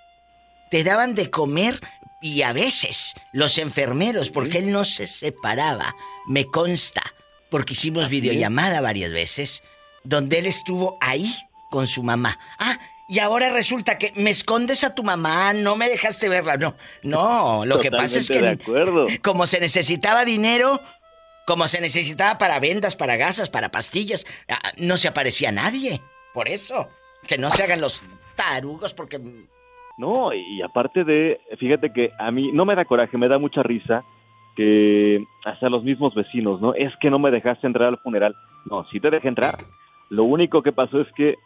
Te 0.70 0.84
daban 0.84 1.14
de 1.14 1.30
comer 1.30 1.80
y 2.20 2.42
a 2.42 2.53
veces 2.53 3.14
los 3.32 3.57
enfermeros, 3.57 4.28
porque 4.28 4.59
él 4.59 4.70
no 4.70 4.84
se 4.84 5.07
separaba, 5.07 5.94
me 6.26 6.44
consta, 6.44 7.03
porque 7.48 7.72
hicimos 7.72 8.11
videollamada 8.11 8.82
varias 8.82 9.11
veces, 9.11 9.62
donde 10.05 10.40
él 10.40 10.44
estuvo 10.44 10.98
ahí 11.00 11.34
con 11.73 11.87
su 11.89 12.03
mamá. 12.05 12.39
Ah, 12.59 12.79
y 13.09 13.18
ahora 13.18 13.51
resulta 13.51 13.99
que 13.99 14.12
me 14.14 14.31
escondes 14.31 14.85
a 14.85 14.95
tu 14.95 15.03
mamá, 15.03 15.53
no 15.55 15.75
me 15.75 15.89
dejaste 15.89 16.29
verla. 16.29 16.57
No, 16.59 16.75
no, 17.03 17.64
lo 17.64 17.81
que 17.81 17.91
pasa 17.91 18.18
es 18.18 18.29
que 18.29 18.35
Totalmente 18.35 18.64
de 18.64 18.83
acuerdo. 18.85 19.07
como 19.23 19.47
se 19.47 19.59
necesitaba 19.59 20.25
dinero, 20.25 20.81
como 21.47 21.66
se 21.66 21.81
necesitaba 21.81 22.39
para 22.39 22.61
vendas, 22.61 22.95
para 22.95 23.16
gasas, 23.16 23.51
para 23.51 23.70
pastillas, 23.70 24.27
ah, 24.49 24.61
no 24.77 24.99
se 24.99 25.09
aparecía 25.09 25.51
nadie. 25.51 26.01
Por 26.35 26.47
eso, 26.47 26.89
que 27.27 27.39
no 27.39 27.51
se 27.51 27.64
hagan 27.64 27.81
los 27.81 28.03
tarugos 28.37 28.95
porque 28.95 29.18
No, 29.97 30.33
y 30.35 30.62
aparte 30.62 31.05
de, 31.05 31.41
fíjate 31.59 31.91
que 31.93 32.11
a 32.18 32.31
mí 32.31 32.53
no 32.53 32.64
me 32.66 32.77
da 32.77 32.85
coraje, 32.85 33.16
me 33.16 33.29
da 33.29 33.39
mucha 33.39 33.62
risa 33.62 34.05
que 34.57 35.25
hasta 35.47 35.70
los 35.70 35.83
mismos 35.85 36.14
vecinos, 36.14 36.61
¿no? 36.61 36.75
Es 36.75 36.93
que 37.01 37.11
no 37.11 37.18
me 37.18 37.31
dejaste 37.31 37.66
entrar 37.66 37.89
al 37.89 37.99
funeral. 37.99 38.35
No, 38.66 38.87
sí 38.91 39.01
te 39.01 39.11
dejé 39.11 39.29
entrar. 39.29 39.59
Lo 40.11 40.25
único 40.25 40.62
que 40.62 40.73
pasó 40.73 41.01
es 41.01 41.09
que 41.16 41.37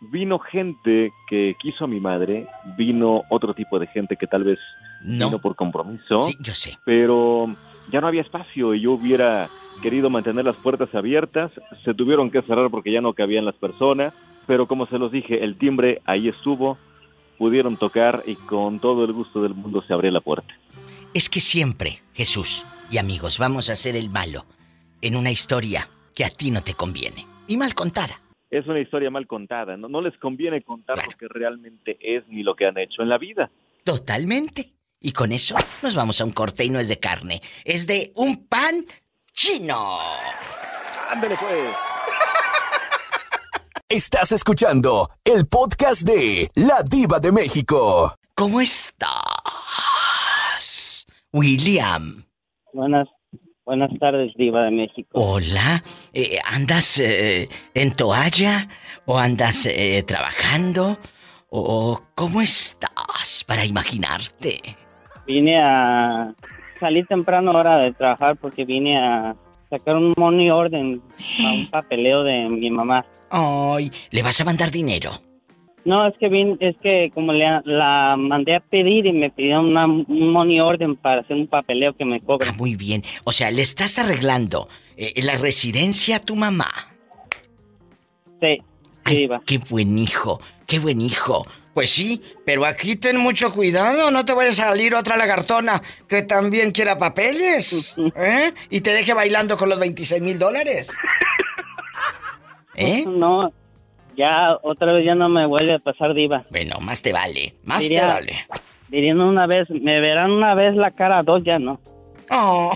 vino 0.00 0.38
gente 0.38 1.12
que 1.28 1.54
quiso 1.60 1.84
a 1.84 1.88
mi 1.88 2.00
madre, 2.00 2.46
vino 2.76 3.22
otro 3.30 3.54
tipo 3.54 3.78
de 3.78 3.86
gente 3.88 4.16
que 4.16 4.26
tal 4.26 4.44
vez 4.44 4.58
No. 5.04 5.26
vino 5.26 5.38
por 5.40 5.56
compromiso. 5.56 6.22
Sí, 6.22 6.36
yo 6.40 6.54
sé. 6.54 6.78
Pero 6.84 7.54
ya 7.92 8.00
no 8.00 8.06
había 8.06 8.22
espacio 8.22 8.74
y 8.74 8.80
yo 8.82 8.92
hubiera 8.92 9.48
querido 9.82 10.10
mantener 10.10 10.44
las 10.44 10.56
puertas 10.56 10.94
abiertas. 10.94 11.50
Se 11.84 11.94
tuvieron 11.94 12.30
que 12.30 12.42
cerrar 12.42 12.70
porque 12.70 12.92
ya 12.92 13.00
no 13.00 13.12
cabían 13.14 13.44
las 13.44 13.54
personas. 13.56 14.12
Pero 14.46 14.66
como 14.66 14.86
se 14.86 14.98
los 14.98 15.12
dije, 15.12 15.44
el 15.44 15.56
timbre 15.58 16.00
ahí 16.06 16.28
estuvo. 16.28 16.78
Pudieron 17.38 17.76
tocar 17.78 18.22
y 18.26 18.34
con 18.36 18.80
todo 18.80 19.04
el 19.04 19.12
gusto 19.12 19.42
del 19.42 19.54
mundo 19.54 19.82
se 19.86 19.92
abrió 19.94 20.10
la 20.10 20.20
puerta. 20.20 20.52
Es 21.14 21.28
que 21.28 21.40
siempre, 21.40 22.02
Jesús 22.14 22.66
y 22.90 22.98
amigos, 22.98 23.38
vamos 23.38 23.70
a 23.70 23.74
hacer 23.74 23.96
el 23.96 24.10
malo 24.10 24.44
en 25.02 25.16
una 25.16 25.30
historia 25.30 25.88
que 26.14 26.24
a 26.24 26.30
ti 26.30 26.50
no 26.50 26.62
te 26.62 26.74
conviene. 26.74 27.26
Y 27.48 27.56
mal 27.56 27.74
contada. 27.74 28.20
Es 28.50 28.66
una 28.66 28.80
historia 28.80 29.10
mal 29.10 29.28
contada. 29.28 29.76
No, 29.76 29.88
no 29.88 30.00
les 30.00 30.16
conviene 30.18 30.62
contar 30.62 30.96
lo 30.96 31.16
que 31.16 31.28
realmente 31.28 31.96
es 32.00 32.26
ni 32.28 32.42
lo 32.42 32.56
que 32.56 32.66
han 32.66 32.76
hecho 32.78 33.02
en 33.02 33.08
la 33.08 33.18
vida. 33.18 33.48
Totalmente. 33.84 34.72
Y 35.00 35.12
con 35.12 35.30
eso 35.32 35.54
nos 35.82 35.94
vamos 35.94 36.20
a 36.20 36.24
un 36.24 36.32
corte 36.32 36.64
y 36.64 36.70
no 36.70 36.80
es 36.80 36.88
de 36.88 36.98
carne. 36.98 37.40
Es 37.64 37.86
de 37.86 38.10
un 38.16 38.46
pan 38.46 38.84
chino. 39.32 39.98
Ándale 41.10 41.36
pues. 41.36 41.70
Estás 43.88 44.32
escuchando 44.32 45.08
el 45.24 45.46
podcast 45.46 46.02
de 46.02 46.48
La 46.56 46.82
Diva 46.88 47.20
de 47.20 47.32
México. 47.32 48.14
¿Cómo 48.34 48.60
estás, 48.60 49.16
William? 51.32 52.24
Buenas, 52.72 53.08
buenas 53.70 53.96
tardes, 54.00 54.32
Diva 54.34 54.64
de 54.64 54.72
México. 54.72 55.10
Hola, 55.12 55.84
eh, 56.12 56.38
¿andas 56.44 56.98
eh, 56.98 57.48
en 57.72 57.92
toalla 57.92 58.66
o 59.06 59.16
andas 59.16 59.66
eh, 59.66 60.02
trabajando? 60.02 60.98
¿O 61.50 62.02
cómo 62.16 62.40
estás 62.40 63.44
para 63.46 63.64
imaginarte? 63.64 64.58
Vine 65.24 65.60
a 65.62 66.34
salir 66.80 67.06
temprano 67.06 67.52
ahora 67.52 67.76
de 67.76 67.92
trabajar 67.92 68.36
porque 68.38 68.64
vine 68.64 68.98
a 68.98 69.36
sacar 69.70 69.94
un 69.94 70.14
money 70.16 70.50
orden 70.50 71.00
a 71.46 71.52
un 71.52 71.70
papeleo 71.70 72.24
de 72.24 72.48
mi 72.48 72.70
mamá. 72.70 73.06
Ay, 73.30 73.92
¿le 74.10 74.22
vas 74.22 74.40
a 74.40 74.44
mandar 74.44 74.72
dinero? 74.72 75.12
No, 75.84 76.06
es 76.06 76.14
que 76.18 76.28
vine, 76.28 76.56
es 76.60 76.76
que 76.82 77.10
como 77.14 77.32
le, 77.32 77.46
la 77.64 78.16
mandé 78.18 78.56
a 78.56 78.60
pedir 78.60 79.06
y 79.06 79.12
me 79.12 79.30
pidió 79.30 79.60
una, 79.60 79.86
un 79.86 80.32
money 80.32 80.60
orden 80.60 80.96
para 80.96 81.22
hacer 81.22 81.36
un 81.36 81.46
papeleo 81.46 81.94
que 81.94 82.04
me 82.04 82.20
cobra. 82.20 82.50
Ah, 82.50 82.54
muy 82.56 82.76
bien. 82.76 83.02
O 83.24 83.32
sea, 83.32 83.50
le 83.50 83.62
estás 83.62 83.98
arreglando 83.98 84.68
eh, 84.96 85.14
la 85.22 85.36
residencia 85.36 86.16
a 86.16 86.20
tu 86.20 86.36
mamá. 86.36 86.70
Sí, 88.40 88.58
Ay, 89.04 89.28
qué 89.46 89.58
buen 89.58 89.98
hijo, 89.98 90.40
qué 90.66 90.78
buen 90.78 91.00
hijo. 91.00 91.46
Pues 91.74 91.90
sí, 91.90 92.20
pero 92.44 92.66
aquí 92.66 92.96
ten 92.96 93.16
mucho 93.16 93.52
cuidado, 93.52 94.10
no 94.10 94.24
te 94.24 94.34
vaya 94.34 94.50
a 94.50 94.54
salir 94.54 94.94
otra 94.94 95.16
lagartona 95.16 95.80
que 96.08 96.22
también 96.22 96.72
quiera 96.72 96.98
papeles, 96.98 97.96
¿eh? 98.16 98.52
Y 98.70 98.80
te 98.80 98.92
deje 98.92 99.14
bailando 99.14 99.56
con 99.56 99.68
los 99.68 99.78
26 99.78 100.20
mil 100.20 100.38
dólares. 100.38 100.90
¿Eh? 102.74 103.04
No, 103.06 103.52
ya 104.20 104.58
otra 104.62 104.92
vez 104.92 105.04
ya 105.04 105.14
no 105.14 105.28
me 105.28 105.46
vuelve 105.46 105.74
a 105.74 105.78
pasar 105.78 106.14
diva. 106.14 106.44
Bueno, 106.50 106.76
más 106.80 107.02
te 107.02 107.12
vale, 107.12 107.54
más 107.64 107.78
te 107.80 107.88
Diría- 107.88 108.06
vale. 108.06 108.36
Dirían 108.88 109.20
una 109.20 109.46
vez, 109.46 109.68
me 109.70 110.00
verán 110.00 110.30
una 110.32 110.54
vez 110.54 110.74
la 110.76 110.90
cara, 110.90 111.22
dos 111.22 111.42
ya 111.44 111.58
no. 111.58 111.80
Oh. 112.30 112.72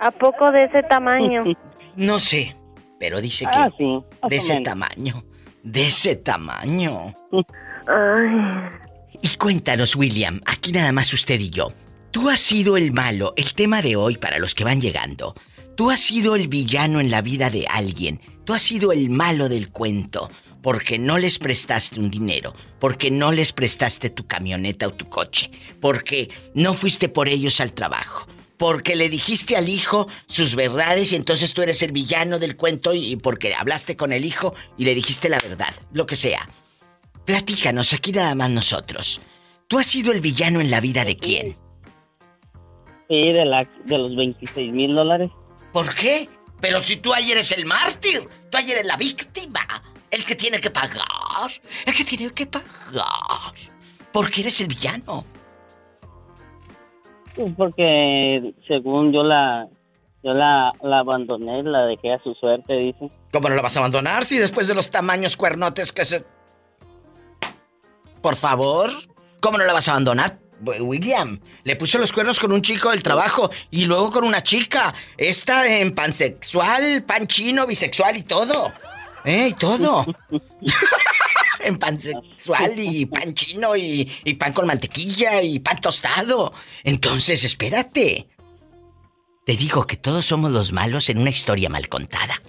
¿A 0.00 0.10
poco 0.10 0.50
de 0.50 0.64
ese 0.64 0.82
tamaño? 0.82 1.42
No 1.96 2.18
sé, 2.18 2.56
pero 2.98 3.20
dice 3.20 3.44
que 3.44 3.50
Ah, 3.54 3.70
sí, 3.78 3.84
más 4.20 4.28
de 4.30 4.36
ese 4.36 4.54
menos. 4.54 4.64
tamaño, 4.64 5.24
de 5.62 5.86
ese 5.86 6.16
tamaño. 6.16 7.12
Ay. 7.86 9.20
Y 9.22 9.36
cuéntanos, 9.36 9.94
William, 9.94 10.40
aquí 10.44 10.72
nada 10.72 10.90
más 10.90 11.12
usted 11.12 11.38
y 11.38 11.50
yo. 11.50 11.68
Tú 12.10 12.28
has 12.30 12.40
sido 12.40 12.76
el 12.76 12.92
malo, 12.92 13.32
el 13.36 13.54
tema 13.54 13.80
de 13.80 13.94
hoy 13.96 14.16
para 14.16 14.38
los 14.38 14.54
que 14.56 14.64
van 14.64 14.80
llegando. 14.80 15.34
Tú 15.76 15.90
has 15.90 16.00
sido 16.00 16.34
el 16.36 16.48
villano 16.48 16.98
en 17.00 17.10
la 17.12 17.22
vida 17.22 17.48
de 17.50 17.66
alguien. 17.68 18.20
Tú 18.44 18.54
has 18.54 18.62
sido 18.62 18.90
el 18.92 19.08
malo 19.10 19.48
del 19.48 19.70
cuento 19.70 20.28
porque 20.64 20.98
no 20.98 21.18
les 21.18 21.38
prestaste 21.38 22.00
un 22.00 22.10
dinero, 22.10 22.54
porque 22.80 23.10
no 23.10 23.32
les 23.32 23.52
prestaste 23.52 24.08
tu 24.08 24.26
camioneta 24.26 24.86
o 24.86 24.94
tu 24.94 25.10
coche, 25.10 25.50
porque 25.78 26.30
no 26.54 26.72
fuiste 26.72 27.10
por 27.10 27.28
ellos 27.28 27.60
al 27.60 27.74
trabajo, 27.74 28.26
porque 28.56 28.96
le 28.96 29.10
dijiste 29.10 29.58
al 29.58 29.68
hijo 29.68 30.08
sus 30.26 30.56
verdades 30.56 31.12
y 31.12 31.16
entonces 31.16 31.52
tú 31.52 31.60
eres 31.60 31.82
el 31.82 31.92
villano 31.92 32.38
del 32.38 32.56
cuento 32.56 32.94
y 32.94 33.14
porque 33.16 33.54
hablaste 33.54 33.94
con 33.94 34.10
el 34.10 34.24
hijo 34.24 34.54
y 34.78 34.84
le 34.86 34.94
dijiste 34.94 35.28
la 35.28 35.38
verdad, 35.38 35.74
lo 35.92 36.06
que 36.06 36.16
sea. 36.16 36.48
Platícanos 37.26 37.92
aquí 37.92 38.12
nada 38.12 38.34
más 38.34 38.48
nosotros. 38.48 39.20
¿Tú 39.68 39.78
has 39.78 39.86
sido 39.86 40.12
el 40.12 40.22
villano 40.22 40.62
en 40.62 40.70
la 40.70 40.80
vida 40.80 41.04
de 41.04 41.18
quién? 41.18 41.58
Sí, 43.10 43.32
de, 43.32 43.44
la, 43.44 43.68
de 43.84 43.98
los 43.98 44.16
26 44.16 44.72
mil 44.72 44.94
dólares. 44.94 45.30
¿Por 45.74 45.94
qué? 45.94 46.26
Pero 46.62 46.80
si 46.80 46.96
tú 46.96 47.12
ayer 47.12 47.32
eres 47.32 47.52
el 47.52 47.66
mártir, 47.66 48.26
tú 48.48 48.56
ayer 48.56 48.78
eres 48.78 48.86
la 48.86 48.96
víctima, 48.96 49.66
el 50.14 50.24
que 50.24 50.36
tiene 50.36 50.60
que 50.60 50.70
pagar, 50.70 51.50
el 51.84 51.94
que 51.94 52.04
tiene 52.04 52.30
que 52.30 52.46
pagar. 52.46 53.52
Porque 54.12 54.42
eres 54.42 54.60
el 54.60 54.68
villano. 54.68 55.24
Porque 57.56 58.54
según 58.66 59.12
yo 59.12 59.24
la 59.24 59.68
yo 60.22 60.32
la, 60.32 60.72
la 60.82 61.00
abandoné, 61.00 61.62
la 61.64 61.84
dejé 61.84 62.14
a 62.14 62.22
su 62.22 62.32
suerte, 62.34 62.72
dice. 62.74 63.10
¿Cómo 63.32 63.48
no 63.48 63.56
la 63.56 63.62
vas 63.62 63.76
a 63.76 63.80
abandonar 63.80 64.24
si 64.24 64.38
después 64.38 64.68
de 64.68 64.74
los 64.74 64.90
tamaños 64.90 65.36
cuernotes 65.36 65.92
que 65.92 66.04
se... 66.04 66.24
Por 68.22 68.36
favor, 68.36 68.90
¿cómo 69.40 69.58
no 69.58 69.64
la 69.64 69.74
vas 69.74 69.88
a 69.88 69.92
abandonar? 69.92 70.38
William, 70.80 71.40
le 71.64 71.76
puso 71.76 71.98
los 71.98 72.10
cuernos 72.10 72.38
con 72.38 72.52
un 72.52 72.62
chico 72.62 72.90
del 72.90 73.02
trabajo 73.02 73.50
y 73.70 73.84
luego 73.84 74.10
con 74.10 74.24
una 74.24 74.42
chica. 74.42 74.94
Esta 75.18 75.66
en 75.66 75.94
pansexual, 75.94 77.02
pan 77.02 77.26
chino, 77.26 77.66
bisexual 77.66 78.16
y 78.16 78.22
todo. 78.22 78.72
¿Eh? 79.24 79.48
Y 79.48 79.54
todo. 79.54 80.06
en 81.60 81.78
pansexual 81.78 82.72
y 82.78 83.06
pan 83.06 83.34
chino 83.34 83.74
y, 83.74 84.10
y 84.24 84.34
pan 84.34 84.52
con 84.52 84.66
mantequilla 84.66 85.42
y 85.42 85.58
pan 85.58 85.80
tostado. 85.80 86.52
Entonces, 86.82 87.42
espérate. 87.44 88.28
Te 89.46 89.56
digo 89.56 89.86
que 89.86 89.96
todos 89.96 90.24
somos 90.24 90.52
los 90.52 90.72
malos 90.72 91.10
en 91.10 91.18
una 91.18 91.30
historia 91.30 91.68
mal 91.68 91.88
contada. 91.88 92.40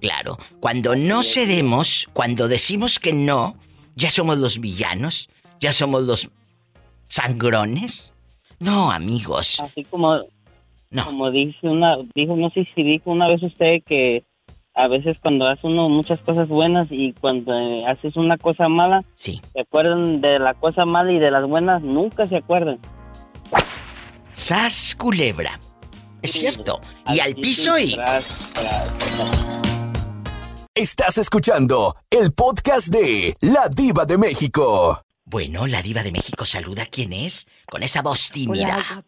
Claro, 0.00 0.38
cuando 0.60 0.96
no 0.96 1.22
cedemos, 1.22 2.08
cuando 2.12 2.48
decimos 2.48 2.98
que 2.98 3.12
no, 3.12 3.56
ya 3.94 4.08
somos 4.10 4.38
los 4.38 4.58
villanos, 4.58 5.28
ya 5.60 5.72
somos 5.72 6.02
los 6.04 6.30
sangrones. 7.08 8.14
No, 8.58 8.90
amigos. 8.90 9.60
Así 9.60 9.84
como, 9.84 10.22
como 11.04 11.30
dice 11.30 11.68
una, 11.68 11.96
dijo, 12.14 12.34
no 12.34 12.50
sé 12.50 12.66
si 12.74 12.82
dijo 12.82 13.10
una 13.10 13.28
vez 13.28 13.42
usted 13.42 13.82
que 13.86 14.24
a 14.82 14.88
veces 14.88 15.16
cuando 15.20 15.46
hace 15.46 15.66
uno 15.66 15.88
muchas 15.88 16.20
cosas 16.20 16.48
buenas 16.48 16.88
y 16.90 17.12
cuando 17.12 17.52
eh, 17.52 17.84
haces 17.86 18.16
una 18.16 18.38
cosa 18.38 18.68
mala, 18.68 19.04
sí. 19.14 19.40
se 19.52 19.60
acuerdan 19.60 20.20
de 20.20 20.38
la 20.38 20.54
cosa 20.54 20.84
mala 20.84 21.12
y 21.12 21.18
de 21.18 21.30
las 21.30 21.46
buenas 21.46 21.82
nunca 21.82 22.26
se 22.26 22.36
acuerdan. 22.36 22.78
Sas 24.32 24.94
culebra. 24.96 25.60
Es 26.22 26.32
cierto. 26.32 26.80
Y 27.06 27.20
al 27.20 27.34
piso 27.34 27.78
y... 27.78 27.96
Estás 30.74 31.18
escuchando 31.18 31.94
el 32.10 32.32
podcast 32.32 32.88
de 32.88 33.34
La 33.40 33.68
Diva 33.74 34.06
de 34.06 34.16
México. 34.18 35.02
Bueno, 35.24 35.66
la 35.66 35.82
diva 35.82 36.02
de 36.02 36.10
México 36.10 36.44
saluda. 36.44 36.86
¿Quién 36.86 37.12
es? 37.12 37.46
Con 37.70 37.82
esa 37.82 38.02
voz 38.02 38.30
tímida. 38.30 38.76
Hola, 38.76 39.04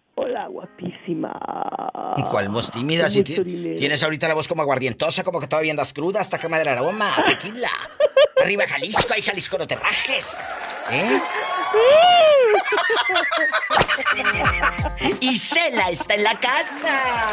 hola, 1.47 1.91
guapísima. 1.93 2.31
¿Cuál 2.31 2.49
voz 2.49 2.71
tímida? 2.71 3.09
Si 3.09 3.23
tienes 3.23 4.03
ahorita 4.03 4.29
la 4.29 4.35
voz 4.35 4.49
como 4.49 4.63
aguardientosa, 4.63 5.25
como 5.25 5.41
que 5.41 5.47
todavía 5.47 5.73
andas 5.73 5.93
cruda, 5.93 6.21
hasta 6.21 6.39
cama 6.39 6.59
de 6.59 6.65
la 6.65 6.73
aroma, 6.73 7.25
tequila. 7.27 7.71
Arriba 8.43 8.67
Jalisco, 8.67 9.13
ahí 9.13 9.23
Jalisco, 9.23 9.59
no 9.59 9.67
te 9.67 9.77
rajes. 9.77 10.37
¿Eh? 10.91 11.21
y 15.21 15.39
Cela 15.39 15.91
está 15.91 16.15
en 16.15 16.25
la 16.25 16.39
casa. 16.39 17.29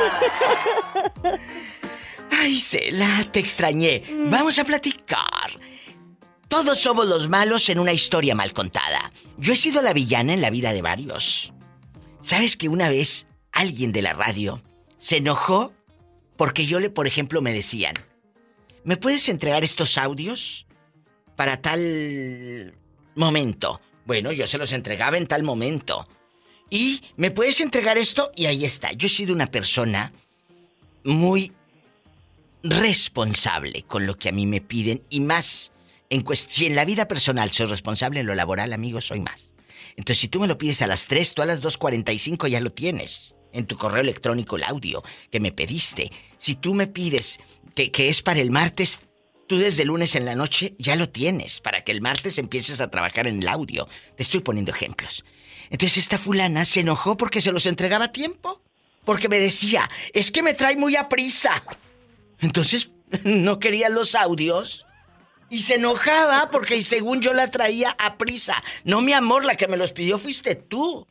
Ay, 2.31 2.59
Cela, 2.59 3.25
te 3.31 3.39
extrañé. 3.39 4.03
Vamos 4.29 4.59
a 4.59 4.63
platicar. 4.65 5.51
Todos 6.47 6.79
somos 6.79 7.05
los 7.07 7.29
malos 7.29 7.69
en 7.69 7.79
una 7.79 7.93
historia 7.93 8.35
mal 8.35 8.53
contada. 8.53 9.11
Yo 9.37 9.53
he 9.53 9.57
sido 9.57 9.81
la 9.81 9.93
villana 9.93 10.33
en 10.33 10.41
la 10.41 10.49
vida 10.49 10.73
de 10.73 10.81
varios. 10.81 11.53
¿Sabes 12.21 12.57
que 12.57 12.69
una 12.69 12.89
vez 12.89 13.25
alguien 13.59 13.91
de 13.91 14.01
la 14.01 14.13
radio 14.13 14.63
se 14.97 15.17
enojó 15.17 15.73
porque 16.37 16.65
yo 16.65 16.79
le, 16.79 16.89
por 16.89 17.07
ejemplo, 17.07 17.41
me 17.41 17.53
decían, 17.53 17.93
¿me 18.83 18.95
puedes 18.95 19.27
entregar 19.27 19.63
estos 19.63 19.97
audios 19.97 20.65
para 21.35 21.61
tal 21.61 22.73
momento? 23.15 23.81
Bueno, 24.05 24.31
yo 24.31 24.47
se 24.47 24.57
los 24.57 24.71
entregaba 24.71 25.17
en 25.17 25.27
tal 25.27 25.43
momento. 25.43 26.07
Y 26.69 27.01
me 27.17 27.31
puedes 27.31 27.59
entregar 27.59 27.97
esto 27.97 28.31
y 28.35 28.45
ahí 28.45 28.63
está. 28.63 28.91
Yo 28.93 29.07
he 29.07 29.09
sido 29.09 29.33
una 29.33 29.47
persona 29.47 30.13
muy 31.03 31.51
responsable 32.63 33.83
con 33.83 34.05
lo 34.05 34.17
que 34.17 34.29
a 34.29 34.31
mí 34.31 34.45
me 34.45 34.61
piden 34.61 35.03
y 35.09 35.19
más 35.19 35.71
en 36.09 36.25
si 36.33 36.65
en 36.65 36.75
la 36.75 36.85
vida 36.85 37.07
personal 37.07 37.51
soy 37.51 37.67
responsable, 37.67 38.21
en 38.21 38.25
lo 38.25 38.35
laboral, 38.35 38.73
amigo, 38.73 39.01
soy 39.01 39.19
más. 39.19 39.49
Entonces, 39.95 40.19
si 40.19 40.27
tú 40.29 40.39
me 40.39 40.47
lo 40.47 40.57
pides 40.57 40.81
a 40.81 40.87
las 40.87 41.07
3, 41.07 41.33
tú 41.33 41.41
a 41.41 41.45
las 41.45 41.61
2.45 41.61 42.47
ya 42.47 42.61
lo 42.61 42.71
tienes. 42.71 43.35
En 43.51 43.65
tu 43.65 43.77
correo 43.77 44.01
electrónico 44.01 44.55
el 44.55 44.63
audio 44.63 45.03
que 45.31 45.39
me 45.39 45.51
pediste. 45.51 46.11
Si 46.37 46.55
tú 46.55 46.73
me 46.73 46.87
pides 46.87 47.39
que, 47.75 48.09
es 48.09 48.21
para 48.21 48.39
el 48.39 48.51
martes, 48.51 49.01
tú 49.47 49.57
desde 49.57 49.85
lunes 49.85 50.15
en 50.15 50.25
la 50.25 50.35
noche 50.35 50.75
ya 50.77 50.95
lo 50.95 51.09
tienes. 51.09 51.61
Para 51.61 51.83
que 51.83 51.91
el 51.91 52.01
martes 52.01 52.37
empieces 52.37 52.81
a 52.81 52.91
trabajar 52.91 53.27
en 53.27 53.41
el 53.41 53.47
audio. 53.47 53.87
Te 54.15 54.23
estoy 54.23 54.41
poniendo 54.41 54.71
ejemplos. 54.71 55.23
Entonces 55.69 55.97
esta 55.97 56.17
fulana 56.17 56.65
se 56.65 56.81
enojó 56.81 57.17
porque 57.17 57.41
se 57.41 57.51
los 57.51 57.65
entregaba 57.65 58.05
a 58.05 58.11
tiempo. 58.11 58.61
Porque 59.05 59.29
me 59.29 59.39
decía, 59.39 59.89
es 60.13 60.31
que 60.31 60.43
me 60.43 60.53
trae 60.53 60.75
muy 60.75 60.95
a 60.95 61.09
prisa. 61.09 61.63
Entonces, 62.41 62.91
¿no 63.23 63.59
querían 63.59 63.95
los 63.95 64.15
audios? 64.15 64.85
Y 65.49 65.61
se 65.63 65.75
enojaba 65.75 66.51
porque 66.51 66.83
según 66.83 67.21
yo 67.21 67.33
la 67.33 67.49
traía 67.49 67.95
a 67.97 68.17
prisa. 68.17 68.61
No, 68.83 69.01
mi 69.01 69.13
amor, 69.13 69.45
la 69.45 69.55
que 69.55 69.67
me 69.67 69.77
los 69.77 69.93
pidió 69.93 70.19
fuiste 70.19 70.55
tú. 70.55 71.07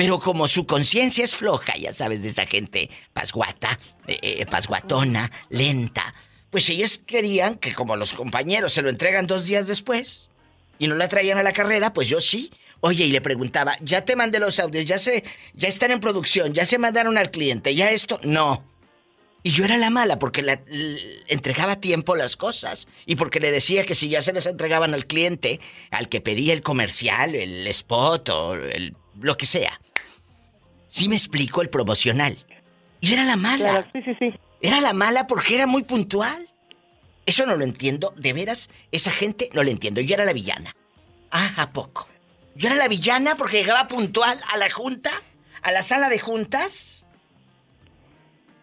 Pero 0.00 0.18
como 0.18 0.48
su 0.48 0.64
conciencia 0.64 1.22
es 1.22 1.34
floja, 1.34 1.76
ya 1.76 1.92
sabes, 1.92 2.22
de 2.22 2.30
esa 2.30 2.46
gente 2.46 2.88
pasguata, 3.12 3.78
eh, 4.06 4.18
eh, 4.22 4.46
pasguatona, 4.46 5.30
lenta, 5.50 6.14
pues 6.48 6.70
ellas 6.70 6.96
querían 6.96 7.56
que 7.56 7.74
como 7.74 7.96
los 7.96 8.14
compañeros 8.14 8.72
se 8.72 8.80
lo 8.80 8.88
entregan 8.88 9.26
dos 9.26 9.44
días 9.44 9.66
después 9.66 10.30
y 10.78 10.86
no 10.86 10.94
la 10.94 11.10
traían 11.10 11.36
a 11.36 11.42
la 11.42 11.52
carrera, 11.52 11.92
pues 11.92 12.08
yo 12.08 12.22
sí. 12.22 12.50
Oye, 12.80 13.04
y 13.04 13.12
le 13.12 13.20
preguntaba, 13.20 13.76
ya 13.82 14.02
te 14.06 14.16
mandé 14.16 14.40
los 14.40 14.58
audios, 14.58 14.86
ya 14.86 14.96
se, 14.96 15.22
ya 15.52 15.68
están 15.68 15.90
en 15.90 16.00
producción, 16.00 16.54
ya 16.54 16.64
se 16.64 16.78
mandaron 16.78 17.18
al 17.18 17.30
cliente, 17.30 17.74
ya 17.74 17.90
esto, 17.90 18.18
no. 18.24 18.64
Y 19.42 19.50
yo 19.50 19.66
era 19.66 19.76
la 19.76 19.90
mala 19.90 20.18
porque 20.18 20.42
le, 20.42 20.62
entregaba 21.28 21.72
a 21.72 21.80
tiempo 21.80 22.16
las 22.16 22.36
cosas. 22.36 22.88
Y 23.04 23.16
porque 23.16 23.38
le 23.38 23.52
decía 23.52 23.84
que 23.84 23.94
si 23.94 24.08
ya 24.08 24.22
se 24.22 24.32
les 24.32 24.46
entregaban 24.46 24.94
al 24.94 25.06
cliente, 25.06 25.60
al 25.90 26.08
que 26.08 26.22
pedía 26.22 26.54
el 26.54 26.62
comercial, 26.62 27.34
el 27.34 27.66
spot 27.66 28.30
o 28.30 28.54
el, 28.54 28.96
lo 29.20 29.36
que 29.36 29.44
sea. 29.44 29.78
Sí 30.90 31.08
me 31.08 31.16
explico 31.16 31.62
el 31.62 31.70
promocional. 31.70 32.36
Y 33.00 33.14
era 33.14 33.24
la 33.24 33.36
mala. 33.36 33.88
sí, 33.94 34.02
sí, 34.04 34.14
sí. 34.18 34.34
Era 34.60 34.82
la 34.82 34.92
mala 34.92 35.26
porque 35.26 35.54
era 35.54 35.66
muy 35.66 35.84
puntual. 35.84 36.50
Eso 37.24 37.46
no 37.46 37.56
lo 37.56 37.64
entiendo. 37.64 38.12
De 38.18 38.34
veras, 38.34 38.68
esa 38.92 39.10
gente 39.10 39.48
no 39.54 39.62
lo 39.62 39.70
entiendo. 39.70 40.02
Yo 40.02 40.14
era 40.14 40.26
la 40.26 40.34
villana. 40.34 40.76
Ah, 41.30 41.54
¿a 41.56 41.72
poco? 41.72 42.06
Yo 42.54 42.68
era 42.68 42.76
la 42.76 42.88
villana 42.88 43.36
porque 43.36 43.62
llegaba 43.62 43.88
puntual 43.88 44.38
a 44.52 44.58
la 44.58 44.68
junta, 44.68 45.10
a 45.62 45.72
la 45.72 45.80
sala 45.80 46.10
de 46.10 46.18
juntas 46.18 47.00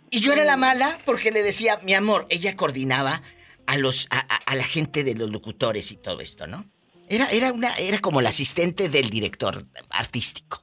y 0.10 0.20
yo 0.20 0.34
era 0.34 0.46
la 0.46 0.58
mala 0.58 0.98
porque 1.06 1.32
le 1.32 1.44
decía, 1.44 1.80
mi 1.84 1.94
amor, 1.94 2.26
ella 2.30 2.56
coordinaba 2.56 3.22
a 3.66 3.78
los 3.78 4.08
a, 4.10 4.56
la 4.56 4.64
gente 4.64 5.04
de 5.04 5.16
los 5.16 5.30
locutores 5.30 5.92
y 5.92 5.98
todo 5.98 6.22
esto, 6.22 6.48
¿no? 6.48 6.66
Era, 7.10 7.30
era, 7.30 7.52
una, 7.52 7.74
era 7.76 8.00
como 8.00 8.22
la 8.22 8.30
asistente 8.30 8.90
del 8.90 9.10
director 9.10 9.66
artístico. 9.90 10.62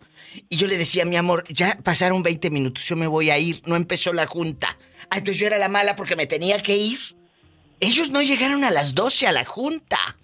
Y 0.49 0.57
yo 0.57 0.67
le 0.67 0.77
decía, 0.77 1.05
mi 1.05 1.17
amor, 1.17 1.45
ya 1.49 1.79
pasaron 1.83 2.23
20 2.23 2.51
minutos, 2.51 2.85
yo 2.85 2.97
me 2.97 3.07
voy 3.07 3.31
a 3.31 3.39
ir, 3.39 3.63
no 3.67 3.77
empezó 3.77 4.13
la 4.13 4.27
junta. 4.27 4.77
Ah, 5.11 5.19
entonces 5.19 5.41
yo 5.41 5.47
era 5.47 5.59
la 5.59 5.69
mala 5.69 5.97
porque 5.97 6.17
me 6.17 6.27
tenía 6.27 6.63
que 6.63 6.77
ir. 6.77 6.99
Ellos 7.81 8.11
no 8.11 8.23
llegaron 8.23 8.65
a 8.65 8.71
las 8.71 8.95
12 8.95 9.27
a 9.27 9.33
la 9.33 9.45
junta. 9.45 10.17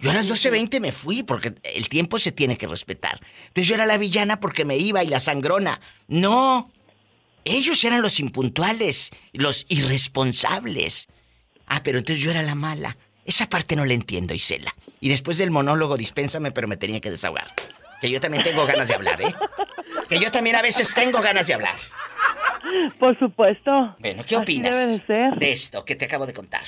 Yo 0.00 0.10
a 0.10 0.14
las 0.14 0.28
12.20 0.28 0.80
me 0.80 0.90
fui 0.90 1.22
porque 1.22 1.54
el 1.62 1.88
tiempo 1.88 2.18
se 2.18 2.32
tiene 2.32 2.58
que 2.58 2.66
respetar. 2.66 3.20
Entonces 3.48 3.68
yo 3.68 3.76
era 3.76 3.86
la 3.86 3.98
villana 3.98 4.40
porque 4.40 4.64
me 4.64 4.76
iba 4.76 5.04
y 5.04 5.08
la 5.08 5.20
sangrona. 5.20 5.80
No, 6.08 6.72
ellos 7.44 7.82
eran 7.84 8.02
los 8.02 8.18
impuntuales, 8.20 9.10
los 9.32 9.66
irresponsables. 9.68 11.08
Ah, 11.66 11.82
pero 11.82 11.98
entonces 11.98 12.22
yo 12.22 12.30
era 12.30 12.42
la 12.42 12.56
mala. 12.56 12.96
Esa 13.24 13.48
parte 13.48 13.76
no 13.76 13.84
la 13.84 13.94
entiendo, 13.94 14.34
Isela. 14.34 14.74
Y 15.00 15.08
después 15.08 15.38
del 15.38 15.52
monólogo, 15.52 15.96
dispénsame, 15.96 16.50
pero 16.50 16.66
me 16.66 16.76
tenía 16.76 17.00
que 17.00 17.10
desahogar. 17.10 17.54
Que 18.02 18.10
yo 18.10 18.20
también 18.20 18.42
tengo 18.42 18.66
ganas 18.66 18.88
de 18.88 18.94
hablar, 18.94 19.22
¿eh? 19.22 19.32
Que 20.08 20.18
yo 20.18 20.30
también 20.30 20.56
a 20.56 20.62
veces 20.62 20.92
tengo 20.92 21.20
ganas 21.22 21.46
de 21.46 21.54
hablar. 21.54 21.76
Por 22.98 23.18
supuesto. 23.18 23.96
Bueno, 24.00 24.24
¿qué 24.26 24.36
opinas 24.36 24.76
de 24.76 25.06
ser. 25.06 25.36
de 25.36 25.52
esto 25.52 25.84
que 25.84 25.94
te 25.94 26.04
acabo 26.06 26.26
de 26.26 26.32
contar? 26.32 26.62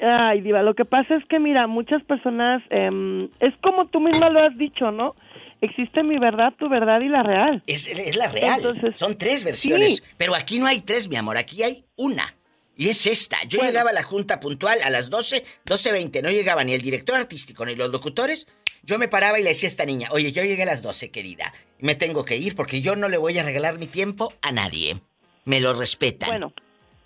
Ay, 0.00 0.42
Diva, 0.42 0.62
lo 0.62 0.74
que 0.74 0.84
pasa 0.84 1.16
es 1.16 1.24
que, 1.28 1.38
mira, 1.40 1.66
muchas 1.66 2.02
personas, 2.04 2.62
em, 2.70 3.24
es 3.40 3.54
como 3.62 3.88
tú 3.88 3.98
misma 4.00 4.30
lo 4.30 4.40
has 4.44 4.56
dicho, 4.56 4.90
¿no? 4.90 5.16
Existe 5.62 6.02
mi 6.02 6.18
verdad, 6.18 6.52
tu 6.58 6.68
verdad 6.68 7.00
y 7.00 7.08
la 7.08 7.22
real. 7.22 7.62
Es, 7.66 7.88
es 7.88 8.14
la 8.14 8.28
real. 8.28 8.56
Entonces, 8.58 8.98
Son 8.98 9.18
tres 9.18 9.42
versiones. 9.42 9.96
sí. 9.96 10.02
Pero 10.16 10.34
aquí 10.34 10.58
no 10.58 10.66
hay 10.66 10.80
tres, 10.80 11.08
mi 11.08 11.16
amor. 11.16 11.38
Aquí 11.38 11.62
hay 11.62 11.84
una. 11.96 12.34
Y 12.76 12.90
es 12.90 13.06
esta. 13.06 13.38
Yo 13.48 13.62
llegaba 13.62 13.88
a 13.90 13.92
la 13.94 14.02
junta 14.02 14.38
puntual 14.38 14.78
a 14.84 14.90
las 14.90 15.08
12, 15.08 15.44
12.20. 15.64 16.22
No 16.22 16.28
llegaba 16.28 16.62
ni 16.62 16.74
el 16.74 16.82
director 16.82 17.16
artístico 17.16 17.64
ni 17.64 17.74
los 17.74 17.90
locutores. 17.90 18.46
Yo 18.86 19.00
me 19.00 19.08
paraba 19.08 19.40
y 19.40 19.42
le 19.42 19.48
decía 19.48 19.66
a 19.66 19.70
esta 19.70 19.84
niña, 19.84 20.08
oye, 20.12 20.30
yo 20.30 20.44
llegué 20.44 20.62
a 20.62 20.66
las 20.66 20.80
12, 20.80 21.10
querida. 21.10 21.52
Me 21.80 21.96
tengo 21.96 22.24
que 22.24 22.36
ir 22.36 22.54
porque 22.54 22.80
yo 22.80 22.94
no 22.94 23.08
le 23.08 23.16
voy 23.16 23.36
a 23.36 23.42
regalar 23.42 23.78
mi 23.78 23.88
tiempo 23.88 24.32
a 24.42 24.52
nadie. 24.52 25.00
Me 25.44 25.60
lo 25.60 25.74
respetan. 25.74 26.28
Bueno. 26.28 26.52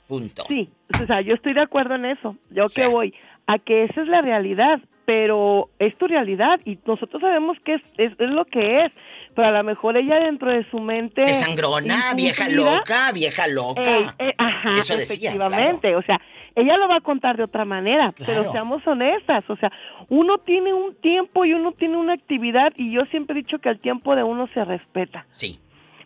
Punto. 0.07 0.45
Sí, 0.49 0.69
o 1.01 1.07
sea, 1.07 1.21
yo 1.23 1.35
estoy 1.35 1.55
de 1.55 1.63
acuerdo 1.63 1.95
en 1.95 2.05
eso. 2.05 2.37
Yo 2.51 2.67
que 2.67 2.87
voy 2.87 3.15
a 3.47 3.59
que 3.59 3.85
esa 3.85 4.03
es 4.03 4.09
la 4.09 4.21
realidad, 4.21 4.81
pero 5.07 5.71
es 5.79 5.97
tu 5.97 6.07
realidad 6.07 6.61
y 6.67 6.79
nosotros 6.85 7.23
sabemos 7.23 7.57
que 7.65 7.75
es, 7.75 7.83
es, 7.97 8.13
es 8.13 8.29
lo 8.29 8.45
que 8.45 8.85
es. 8.85 8.93
Pero 9.35 9.49
a 9.49 9.53
lo 9.53 9.65
mejor 9.65 9.97
ella 9.97 10.17
dentro 10.17 10.51
de 10.51 10.69
su 10.69 10.81
mente... 10.81 11.23
De 11.23 11.33
sangrona, 11.33 12.13
vieja 12.15 12.49
loca, 12.49 13.11
vieja 13.13 13.47
loca. 13.47 13.83
Eh, 13.83 14.07
eh, 14.19 14.35
ajá, 14.37 14.75
Eso 14.77 14.97
decía, 14.97 15.31
efectivamente. 15.31 15.95
O 15.97 16.03
sea, 16.03 16.21
ella 16.55 16.77
lo 16.77 16.89
va 16.89 16.97
a 16.97 17.01
contar 17.01 17.37
de 17.37 17.45
otra 17.45 17.65
manera, 17.65 18.13
pero 18.27 18.51
seamos 18.53 18.87
honestas. 18.87 19.49
O 19.49 19.57
sea, 19.57 19.71
uno 20.09 20.39
tiene 20.39 20.73
un 20.75 20.95
tiempo 20.97 21.45
y 21.45 21.53
uno 21.55 21.73
tiene 21.73 21.97
una 21.97 22.15
actividad 22.15 22.73
y 22.77 22.93
yo 22.93 23.05
siempre 23.07 23.39
he 23.39 23.43
dicho 23.43 23.59
que 23.59 23.69
el 23.69 23.79
tiempo 23.81 24.15
de 24.17 24.23
uno 24.23 24.49
se 24.55 24.65
respeta. 24.65 25.27
Sí. 25.33 25.59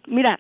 Mira, 0.07 0.39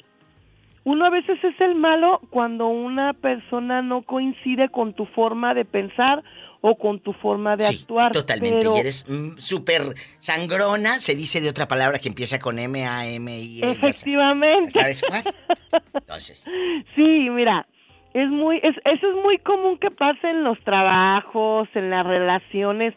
uno 0.84 1.06
a 1.06 1.10
veces 1.10 1.42
es 1.42 1.58
el 1.60 1.74
malo 1.74 2.20
cuando 2.30 2.66
una 2.68 3.14
persona 3.14 3.80
no 3.82 4.02
coincide 4.02 4.68
con 4.68 4.92
tu 4.92 5.06
forma 5.06 5.54
de 5.54 5.64
pensar 5.64 6.22
o 6.66 6.76
con 6.76 6.98
tu 7.00 7.12
forma 7.14 7.56
de 7.56 7.66
actuar. 7.66 8.12
Totalmente. 8.12 8.58
pero- 8.60 8.76
Y 8.76 8.80
eres 8.80 9.06
mm, 9.08 9.36
súper 9.38 9.82
sangrona. 10.18 10.98
Se 11.00 11.14
dice 11.14 11.40
de 11.40 11.48
otra 11.50 11.68
palabra 11.68 11.98
que 11.98 12.08
empieza 12.08 12.38
con 12.38 12.58
M, 12.58 12.86
A, 12.86 13.06
M, 13.06 13.38
I. 13.38 13.62
Efectivamente. 13.62 14.70
¿Sabes 14.72 15.02
cuál? 15.06 15.22
Entonces. 15.94 16.50
Sí, 16.94 17.28
mira, 17.30 17.66
es 18.14 18.30
muy, 18.30 18.56
es, 18.62 18.74
eso 18.84 19.08
es 19.10 19.16
muy 19.22 19.38
común 19.38 19.78
que 19.78 19.90
pase 19.90 20.30
en 20.30 20.44
los 20.44 20.58
trabajos, 20.60 21.68
en 21.74 21.90
las 21.90 22.06
relaciones, 22.06 22.94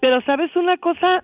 pero 0.00 0.20
sabes 0.22 0.54
una 0.56 0.76
cosa, 0.78 1.22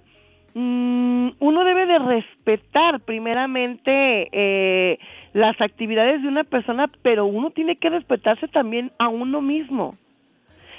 Mm, 0.54 1.30
uno 1.38 1.64
debe 1.64 1.86
de 1.86 1.98
respetar 1.98 3.00
primeramente 3.00 4.28
eh, 4.32 4.98
las 5.32 5.58
actividades 5.62 6.20
de 6.20 6.28
una 6.28 6.44
persona, 6.44 6.90
pero 7.00 7.24
uno 7.24 7.50
tiene 7.50 7.76
que 7.76 7.88
respetarse 7.88 8.48
también 8.48 8.92
a 8.98 9.08
uno 9.08 9.40
mismo. 9.40 9.96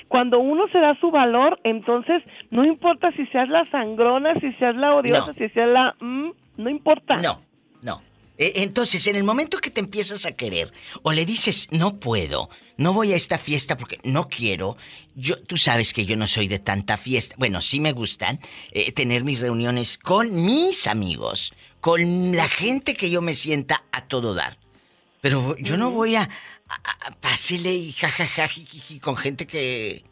Cuando 0.10 0.40
uno 0.40 0.68
se 0.68 0.78
da 0.78 0.94
su 1.00 1.10
valor, 1.10 1.60
entonces 1.64 2.22
no 2.52 2.64
importa 2.64 3.12
si 3.14 3.26
seas 3.28 3.50
la 3.50 3.68
sangrona, 3.72 4.36
si 4.40 4.52
seas 4.54 4.76
la 4.76 4.94
odiosa, 4.94 5.28
No. 5.28 5.34
si 5.34 5.50
seas 5.50 5.70
la... 5.70 5.96
mm, 6.00 6.30
no 6.58 6.70
importa. 6.70 7.16
No, 7.16 7.40
no. 7.82 8.02
Eh, 8.44 8.62
Entonces, 8.64 9.08
en 9.08 9.16
el 9.16 9.24
momento 9.24 9.58
que 9.60 9.70
te 9.70 9.80
empiezas 9.80 10.26
a 10.26 10.34
querer 10.34 10.74
o 11.02 11.14
le 11.14 11.26
dices, 11.26 11.68
no 11.72 11.98
puedo, 11.98 12.50
no 12.76 12.94
voy 12.94 13.14
a 13.14 13.16
esta 13.16 13.38
fiesta 13.38 13.78
porque 13.78 14.00
no 14.04 14.28
quiero, 14.28 14.76
yo, 15.16 15.42
tú 15.42 15.56
sabes 15.56 15.94
que 15.94 16.06
yo 16.06 16.18
no 16.18 16.28
soy 16.28 16.50
de 16.50 16.60
tanta 16.60 16.98
fiesta. 16.98 17.36
Bueno, 17.38 17.62
sí 17.62 17.80
me 17.80 17.94
gustan 17.94 18.42
eh, 18.72 18.92
tener 18.92 19.24
mis 19.24 19.40
reuniones 19.40 19.98
con 19.98 20.46
mis 20.46 20.88
amigos, 20.88 21.54
con 21.80 22.36
la 22.36 22.50
gente 22.50 22.96
que 22.96 23.10
yo 23.10 23.22
me 23.22 23.34
sienta 23.34 23.86
a 23.94 24.08
todo 24.08 24.34
dar. 24.34 24.58
Pero 25.22 25.56
yo 25.58 25.78
no 25.78 25.92
voy 25.92 26.18
a, 26.18 26.24
a, 26.68 27.08
a 27.08 27.12
pásele 27.22 27.74
y 27.74 27.94
jajaja 27.94 28.50
con 29.00 29.16
gente 29.16 29.48
que, 29.48 30.04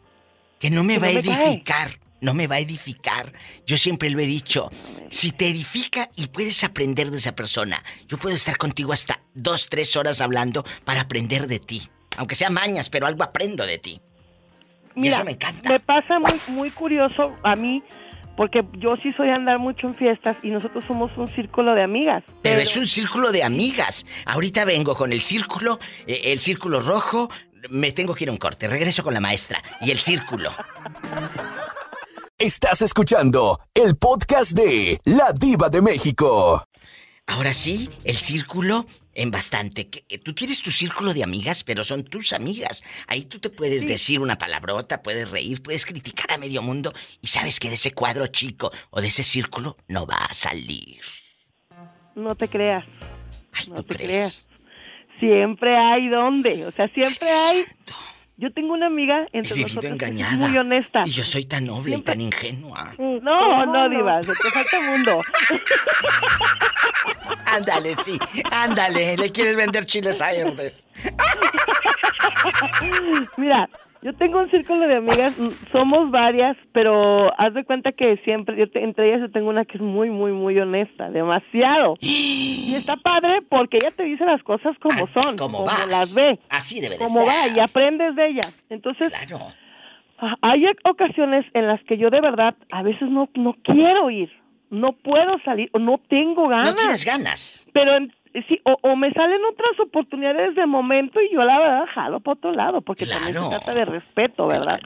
que 0.58 0.70
no 0.70 0.84
me 0.84 0.94
Que 0.94 1.00
va 1.00 1.08
a 1.08 1.62
cae. 1.64 2.00
No 2.22 2.34
me 2.34 2.46
va 2.46 2.54
a 2.54 2.60
edificar. 2.60 3.32
Yo 3.66 3.76
siempre 3.76 4.08
lo 4.08 4.20
he 4.20 4.26
dicho. 4.26 4.70
Si 5.10 5.32
te 5.32 5.48
edifica 5.48 6.08
y 6.14 6.28
puedes 6.28 6.62
aprender 6.62 7.10
de 7.10 7.18
esa 7.18 7.34
persona, 7.34 7.82
yo 8.06 8.16
puedo 8.16 8.36
estar 8.36 8.56
contigo 8.56 8.92
hasta 8.92 9.20
dos, 9.34 9.68
tres 9.68 9.96
horas 9.96 10.20
hablando 10.20 10.64
para 10.84 11.00
aprender 11.00 11.48
de 11.48 11.58
ti. 11.58 11.90
Aunque 12.16 12.36
sea 12.36 12.48
mañas, 12.48 12.90
pero 12.90 13.08
algo 13.08 13.24
aprendo 13.24 13.66
de 13.66 13.78
ti. 13.78 14.00
y 14.94 15.00
Mira, 15.00 15.16
eso 15.16 15.24
me 15.24 15.32
encanta. 15.32 15.68
me 15.68 15.80
pasa 15.80 16.20
muy, 16.20 16.54
muy 16.54 16.70
curioso 16.70 17.34
a 17.42 17.56
mí, 17.56 17.82
porque 18.36 18.64
yo 18.78 18.94
sí 19.02 19.12
soy 19.16 19.28
andar 19.30 19.58
mucho 19.58 19.88
en 19.88 19.94
fiestas 19.94 20.36
y 20.44 20.50
nosotros 20.50 20.84
somos 20.86 21.10
un 21.16 21.26
círculo 21.26 21.74
de 21.74 21.82
amigas. 21.82 22.22
Pero 22.42 22.60
es 22.60 22.76
un 22.76 22.86
círculo 22.86 23.32
de 23.32 23.42
amigas. 23.42 24.06
Ahorita 24.26 24.64
vengo 24.64 24.94
con 24.94 25.12
el 25.12 25.22
círculo, 25.22 25.80
eh, 26.06 26.20
el 26.26 26.38
círculo 26.38 26.78
rojo. 26.78 27.30
Me 27.68 27.90
tengo 27.90 28.14
que 28.14 28.24
ir 28.24 28.28
a 28.28 28.32
un 28.32 28.38
corte. 28.38 28.68
Regreso 28.68 29.02
con 29.02 29.12
la 29.12 29.20
maestra. 29.20 29.60
Y 29.80 29.90
el 29.90 29.98
círculo. 29.98 30.52
Estás 32.42 32.82
escuchando 32.82 33.60
el 33.72 33.94
podcast 33.96 34.50
de 34.50 34.98
La 35.04 35.32
Diva 35.32 35.68
de 35.68 35.80
México. 35.80 36.60
Ahora 37.28 37.54
sí, 37.54 37.88
el 38.02 38.16
círculo 38.16 38.84
en 39.14 39.30
bastante. 39.30 39.88
Que- 39.88 40.02
que 40.02 40.18
Tú 40.18 40.32
tienes 40.34 40.60
tu 40.60 40.72
círculo 40.72 41.14
de 41.14 41.22
amigas, 41.22 41.62
pero 41.62 41.84
son 41.84 42.02
tus 42.02 42.32
amigas. 42.32 42.82
Ahí 43.06 43.26
tú 43.26 43.38
te 43.38 43.48
puedes 43.48 43.86
decir 43.86 44.18
una 44.18 44.38
palabrota, 44.38 45.02
puedes 45.04 45.30
reír, 45.30 45.62
puedes 45.62 45.86
criticar 45.86 46.32
a 46.32 46.38
medio 46.38 46.62
mundo 46.62 46.92
y 47.20 47.28
sabes 47.28 47.60
que 47.60 47.68
de 47.68 47.74
ese 47.76 47.92
cuadro 47.92 48.26
chico 48.26 48.72
o 48.90 49.00
de 49.00 49.06
ese 49.06 49.22
círculo 49.22 49.76
no 49.86 50.04
va 50.04 50.16
a 50.16 50.34
salir. 50.34 51.00
No 52.16 52.34
te 52.34 52.48
creas. 52.48 52.84
no 53.68 53.84
te 53.84 53.94
creas. 53.94 54.44
Siempre 55.20 55.76
hay 55.78 56.08
donde. 56.08 56.66
O 56.66 56.72
sea, 56.72 56.88
siempre 56.88 57.30
hay. 57.30 57.66
Yo 58.38 58.52
tengo 58.52 58.72
una 58.74 58.86
amiga 58.86 59.26
He 59.32 59.38
entre 59.38 59.54
vivido 59.54 59.68
nosotros 59.68 59.80
que 59.98 60.04
es 60.04 60.10
engañada. 60.10 60.48
muy 60.48 60.58
honesta. 60.58 61.02
Y 61.04 61.10
yo 61.10 61.24
soy 61.24 61.44
tan 61.44 61.64
noble 61.66 61.96
y 61.96 62.00
tan 62.02 62.20
ingenua. 62.20 62.94
No, 62.98 63.66
no, 63.66 63.88
Diva, 63.88 64.22
se 64.22 64.32
te 64.32 64.50
falta 64.50 64.80
mundo. 64.80 65.20
Ándale, 67.46 67.94
sí, 67.96 68.18
ándale. 68.50 69.16
Le 69.16 69.30
quieres 69.30 69.56
vender 69.56 69.84
chiles 69.84 70.20
a 70.22 70.32
Hermes. 70.32 70.86
Mira, 73.36 73.68
yo 74.02 74.12
tengo 74.14 74.40
un 74.40 74.50
círculo 74.50 74.86
de 74.86 74.96
amigas, 74.96 75.36
somos 75.70 76.10
varias, 76.10 76.56
pero 76.72 77.32
haz 77.40 77.54
de 77.54 77.64
cuenta 77.64 77.92
que 77.92 78.16
siempre, 78.24 78.56
yo 78.56 78.68
te- 78.68 78.82
entre 78.82 79.08
ellas 79.08 79.20
yo 79.20 79.30
tengo 79.30 79.48
una 79.48 79.64
que 79.64 79.76
es 79.78 79.82
muy, 79.82 80.10
muy, 80.10 80.32
muy 80.32 80.58
honesta, 80.58 81.08
demasiado. 81.10 81.94
Y 82.00 82.74
está 82.76 82.96
padre 82.96 83.40
porque 83.48 83.76
ella 83.80 83.90
te 83.92 84.02
dice 84.04 84.24
las 84.24 84.42
cosas 84.42 84.76
como 84.80 85.06
son, 85.08 85.36
como, 85.36 85.64
vas. 85.64 85.88
las 85.88 86.14
ve, 86.14 86.38
Así 86.50 86.80
debe 86.80 86.98
de 86.98 87.04
como 87.04 87.20
ser. 87.20 87.28
va 87.28 87.48
y 87.56 87.60
aprendes 87.60 88.14
de 88.16 88.28
ella. 88.28 88.48
Entonces, 88.70 89.12
hay 90.40 90.64
ocasiones 90.84 91.44
en 91.54 91.66
las 91.66 91.82
que 91.84 91.96
yo 91.98 92.10
de 92.10 92.20
verdad 92.20 92.54
a 92.70 92.82
veces 92.82 93.08
no, 93.08 93.28
no 93.34 93.54
quiero 93.62 94.10
ir, 94.10 94.30
no 94.70 94.92
puedo 94.92 95.38
salir, 95.44 95.68
o 95.72 95.78
no 95.78 95.98
tengo 96.08 96.48
ganas. 96.48 96.70
No 96.70 96.74
tienes 96.74 97.04
ganas. 97.04 97.66
Pero 97.72 97.96
en- 97.96 98.12
sí, 98.48 98.60
o, 98.64 98.76
o 98.82 98.96
me 98.96 99.12
salen 99.12 99.44
otras 99.44 99.78
oportunidades 99.80 100.54
de 100.54 100.66
momento 100.66 101.20
y 101.20 101.30
yo 101.32 101.42
la 101.44 101.58
verdad 101.58 101.84
jalo 101.94 102.20
por 102.20 102.34
otro 102.38 102.52
lado, 102.52 102.80
porque 102.80 103.06
también 103.06 103.34
se 103.34 103.48
trata 103.50 103.74
de 103.74 103.84
respeto, 103.84 104.46
¿verdad? 104.46 104.80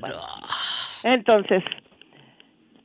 Entonces, 1.02 1.62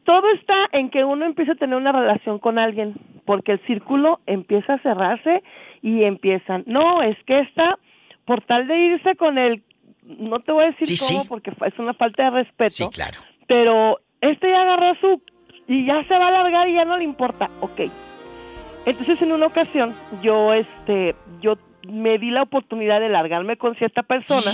todo 0.03 0.23
está 0.33 0.55
en 0.71 0.89
que 0.89 1.03
uno 1.03 1.25
empieza 1.25 1.53
a 1.53 1.55
tener 1.55 1.75
una 1.75 1.91
relación 1.91 2.39
con 2.39 2.59
alguien, 2.59 2.95
porque 3.25 3.53
el 3.53 3.59
círculo 3.65 4.19
empieza 4.25 4.73
a 4.73 4.79
cerrarse 4.79 5.43
y 5.81 6.03
empiezan, 6.03 6.63
no, 6.67 7.01
es 7.01 7.17
que 7.25 7.39
esta, 7.39 7.77
por 8.25 8.41
tal 8.41 8.67
de 8.67 8.77
irse 8.77 9.15
con 9.15 9.37
el, 9.37 9.63
no 10.03 10.39
te 10.39 10.51
voy 10.51 10.65
a 10.65 10.71
decir 10.71 10.87
Sí, 10.87 10.97
cómo, 11.07 11.21
sí. 11.23 11.27
porque 11.29 11.51
es 11.65 11.79
una 11.79 11.93
falta 11.93 12.23
de 12.25 12.29
respeto, 12.31 12.69
Sí, 12.71 12.85
claro. 12.93 13.19
pero 13.47 13.99
este 14.21 14.49
ya 14.49 14.61
agarró 14.61 14.95
su 14.95 15.21
y 15.67 15.85
ya 15.85 16.03
se 16.03 16.17
va 16.17 16.25
a 16.25 16.27
alargar 16.27 16.67
y 16.67 16.73
ya 16.73 16.85
no 16.85 16.97
le 16.97 17.03
importa, 17.03 17.49
ok. 17.61 17.81
Entonces 18.85 19.21
en 19.21 19.31
una 19.31 19.47
ocasión 19.47 19.95
yo 20.21 20.53
este 20.53 21.15
yo 21.41 21.55
me 21.87 22.17
di 22.17 22.31
la 22.31 22.43
oportunidad 22.43 22.99
de 22.99 23.09
largarme 23.09 23.57
con 23.57 23.75
cierta 23.75 24.03
persona 24.03 24.53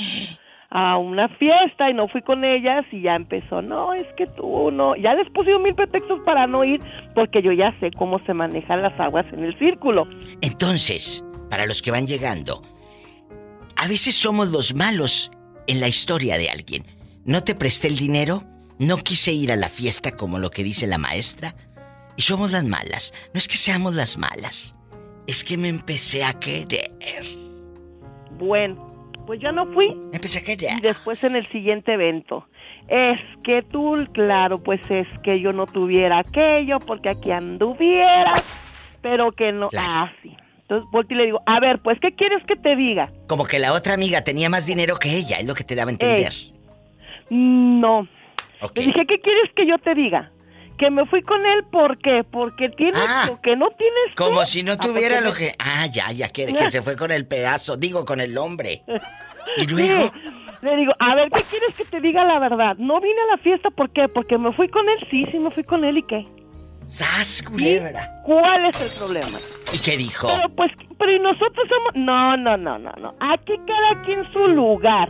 a 0.70 0.98
una 0.98 1.30
fiesta 1.30 1.90
y 1.90 1.94
no 1.94 2.08
fui 2.08 2.22
con 2.22 2.44
ellas 2.44 2.86
y 2.92 3.02
ya 3.02 3.16
empezó, 3.16 3.62
no, 3.62 3.94
es 3.94 4.06
que 4.18 4.28
tú 4.28 4.70
no, 4.72 4.96
ya 4.96 5.14
les 5.16 5.30
puse 5.30 5.58
mil 5.60 5.76
pretextos 5.76 6.20
para 6.26 6.46
no 6.46 6.64
ir 6.64 6.82
porque 7.16 7.42
yo 7.42 7.52
ya 7.52 7.74
sé 7.80 7.92
cómo 7.92 8.20
se 8.26 8.34
manejan 8.34 8.82
las 8.82 9.00
aguas 9.00 9.26
en 9.32 9.46
el 9.46 9.58
círculo. 9.58 10.08
Entonces, 10.42 11.24
para 11.50 11.66
los 11.66 11.82
que 11.82 11.92
van 11.92 12.06
llegando, 12.06 12.62
a 13.78 13.88
veces 13.88 14.16
somos 14.16 14.50
los 14.50 14.76
malos 14.76 15.32
en 15.68 15.80
la 15.80 15.88
historia 15.88 16.38
de 16.38 16.50
alguien. 16.50 16.84
No 17.26 17.44
te 17.44 17.56
presté 17.56 17.88
el 17.88 17.98
dinero, 17.98 18.44
no 18.80 18.98
quise 18.98 19.32
ir 19.32 19.52
a 19.52 19.56
la 19.56 19.70
fiesta 19.70 20.12
como 20.12 20.38
lo 20.40 20.50
que 20.50 20.64
dice 20.64 20.88
la 20.88 20.98
maestra, 20.98 21.56
y 22.18 22.22
somos 22.24 22.52
las 22.52 22.66
malas. 22.66 23.14
No 23.34 23.38
es 23.38 23.48
que 23.48 23.56
seamos 23.56 23.96
las 23.96 24.18
malas, 24.18 24.76
es 25.28 25.46
que 25.46 25.56
me 25.56 25.70
empecé 25.70 26.26
a 26.26 26.34
querer. 26.34 26.92
Bueno, 28.32 28.86
pues 29.26 29.40
yo 29.40 29.52
no 29.52 29.72
fui. 29.74 29.96
Empecé 30.12 30.40
a 30.40 30.44
querer. 30.44 30.78
Y 30.78 30.82
después 30.82 31.24
en 31.24 31.36
el 31.36 31.48
siguiente 31.50 31.94
evento. 31.94 32.48
es 32.90 33.20
que 33.44 33.62
tú, 33.64 33.96
claro, 34.14 34.62
pues 34.62 34.82
es 34.90 35.08
que 35.24 35.40
yo 35.40 35.54
no 35.54 35.66
tuviera 35.66 36.20
aquello, 36.20 36.80
porque 36.80 37.10
aquí 37.10 37.32
anduviera, 37.32 38.34
pero 39.02 39.32
que 39.32 39.52
no, 39.52 39.70
así. 39.74 40.36
Entonces 40.62 40.90
volteo 40.92 41.16
y 41.16 41.20
le 41.20 41.26
digo, 41.28 41.42
a 41.46 41.60
ver, 41.62 41.80
pues, 41.80 41.98
¿qué 42.02 42.14
quieres 42.14 42.44
que 42.46 42.58
te 42.58 42.76
diga? 42.76 43.10
Como 43.28 43.46
que 43.46 43.58
la 43.58 43.72
otra 43.72 43.94
amiga 43.94 44.24
tenía 44.24 44.50
más 44.50 44.66
dinero 44.66 44.98
que 44.98 45.16
ella, 45.16 45.38
es 45.38 45.48
lo 45.48 45.54
que 45.54 45.64
te 45.64 45.76
daba 45.76 45.90
a 45.90 45.94
entender. 45.94 46.34
No. 47.30 48.08
Ok. 48.62 48.78
Le 48.78 48.88
dije, 48.88 49.06
¿qué 49.06 49.20
quieres 49.20 49.52
que 49.56 49.66
yo 49.66 49.78
te 49.78 49.96
diga? 49.96 50.32
Que 50.78 50.92
me 50.92 51.06
fui 51.08 51.22
con 51.24 51.44
él, 51.46 51.64
¿por 51.72 51.98
qué? 52.00 52.24
Porque 52.24 52.70
tienes 52.70 53.02
lo 53.28 53.42
que 53.42 53.56
no 53.56 53.68
tienes 53.72 54.16
tú. 54.16 54.24
Ah. 54.24 54.28
Como 54.28 54.46
si 54.46 54.62
no 54.64 54.74
Ah, 54.74 54.78
tuviera 54.78 55.16
porque 55.24 55.30
lo 55.30 55.34
que... 55.34 55.56
Ah, 55.58 55.88
ya, 55.88 56.12
ya, 56.12 56.30
que, 56.30 56.46
que 56.54 56.72
se 56.72 56.82
fue 56.82 56.96
con 56.96 57.12
el 57.12 57.26
pedazo, 57.28 57.78
digo, 57.78 58.06
con 58.06 58.22
el 58.22 58.38
hombre. 58.38 58.84
Y 59.58 59.66
luego... 59.68 60.12
Sí. 60.14 60.22
Le 60.62 60.76
digo, 60.76 60.92
a 61.00 61.16
ver, 61.16 61.30
¿qué 61.30 61.42
quieres 61.50 61.76
que 61.76 61.86
te 61.86 62.02
diga 62.02 62.26
la 62.26 62.40
verdad? 62.40 62.76
No 62.78 63.00
vine 63.00 63.16
a 63.30 63.36
la 63.36 63.38
fiesta, 63.44 63.70
¿por 63.70 63.92
qué? 63.92 64.08
Porque 64.08 64.38
me 64.40 64.52
fui 64.54 64.68
con 64.68 64.90
él, 64.90 64.98
sí, 65.10 65.24
sí 65.32 65.38
me 65.40 65.52
fui 65.52 65.64
con 65.64 65.86
él, 65.86 66.00
¿y 66.00 66.04
qué? 66.04 66.28
¡Sas, 66.88 67.44
culebra! 67.44 68.10
¿Cuál 68.26 68.66
es 68.66 68.82
el 68.82 69.06
problema? 69.06 69.38
¿Y 69.74 69.84
qué 69.86 69.98
dijo? 69.98 70.28
Pero 70.28 70.50
pues, 70.56 70.72
pero 70.98 71.12
¿y 71.12 71.20
nosotros 71.20 71.68
somos... 71.70 71.92
No, 71.96 72.36
no, 72.38 72.58
no, 72.58 72.80
no, 72.80 72.92
no. 73.00 73.14
Aquí 73.20 73.54
cada 73.68 74.04
quien 74.04 74.24
su 74.34 74.40
lugar. 74.48 75.10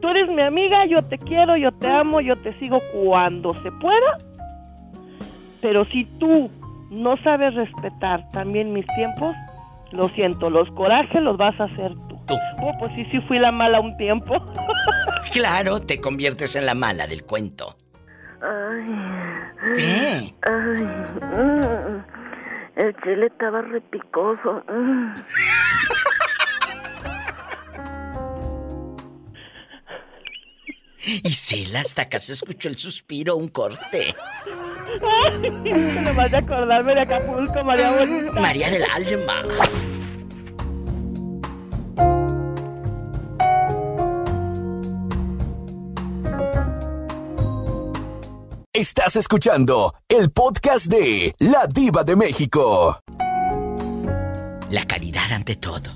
Tú 0.00 0.08
eres 0.08 0.28
mi 0.28 0.42
amiga, 0.42 0.84
yo 0.86 1.00
te 1.02 1.16
quiero, 1.16 1.56
yo 1.56 1.70
te 1.72 1.86
amo, 1.86 2.20
yo 2.20 2.36
te 2.42 2.52
sigo 2.58 2.80
cuando 2.92 3.54
se 3.62 3.70
pueda. 3.72 4.18
Pero 5.62 5.84
si 5.86 6.04
tú 6.18 6.50
no 6.90 7.16
sabes 7.22 7.54
respetar 7.54 8.28
también 8.32 8.72
mis 8.74 8.84
tiempos, 8.96 9.34
lo 9.92 10.08
siento, 10.10 10.50
los 10.50 10.68
corajes 10.72 11.22
los 11.22 11.36
vas 11.38 11.58
a 11.60 11.64
hacer 11.64 11.92
tú. 12.08 12.18
Oh, 12.60 12.72
pues 12.78 12.92
sí, 12.94 13.04
sí 13.10 13.20
fui 13.28 13.38
la 13.38 13.50
mala 13.52 13.80
un 13.80 13.96
tiempo. 13.96 14.34
Claro, 15.32 15.80
te 15.80 15.98
conviertes 15.98 16.56
en 16.56 16.66
la 16.66 16.74
mala 16.74 17.06
del 17.06 17.24
cuento. 17.24 17.74
Ay. 18.42 19.76
¿Qué? 19.76 20.34
Ay. 20.42 20.84
mm, 21.22 22.04
El 22.76 22.94
chile 23.02 23.26
estaba 23.28 23.62
repicoso. 23.62 24.62
mm. 24.68 25.14
Y 31.04 31.30
Cela, 31.32 31.80
hasta 31.80 32.02
acá 32.02 32.20
se 32.20 32.32
escuchó 32.32 32.68
el 32.68 32.78
suspiro, 32.78 33.36
un 33.36 33.48
corte. 33.48 34.14
Ay, 35.00 36.34
a 36.34 36.38
acordarme 36.38 36.94
de 36.94 37.00
Acapulco, 37.00 37.64
María 37.64 37.90
Bonita. 37.92 38.40
María 38.40 38.70
del 38.70 38.84
Alma. 38.84 39.42
Estás 48.74 49.16
escuchando 49.16 49.94
el 50.08 50.30
podcast 50.30 50.86
de 50.86 51.34
La 51.38 51.66
Diva 51.72 52.04
de 52.04 52.16
México. 52.16 52.98
La 54.70 54.86
calidad 54.86 55.30
ante 55.32 55.56
todo. 55.56 55.90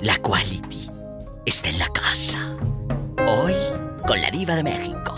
La 0.00 0.16
quality 0.18 0.88
está 1.46 1.68
en 1.68 1.78
la 1.78 1.88
casa. 1.88 2.56
Hoy, 3.26 3.54
con 4.06 4.20
la 4.20 4.30
diva 4.30 4.54
de 4.54 4.62
México. 4.62 5.14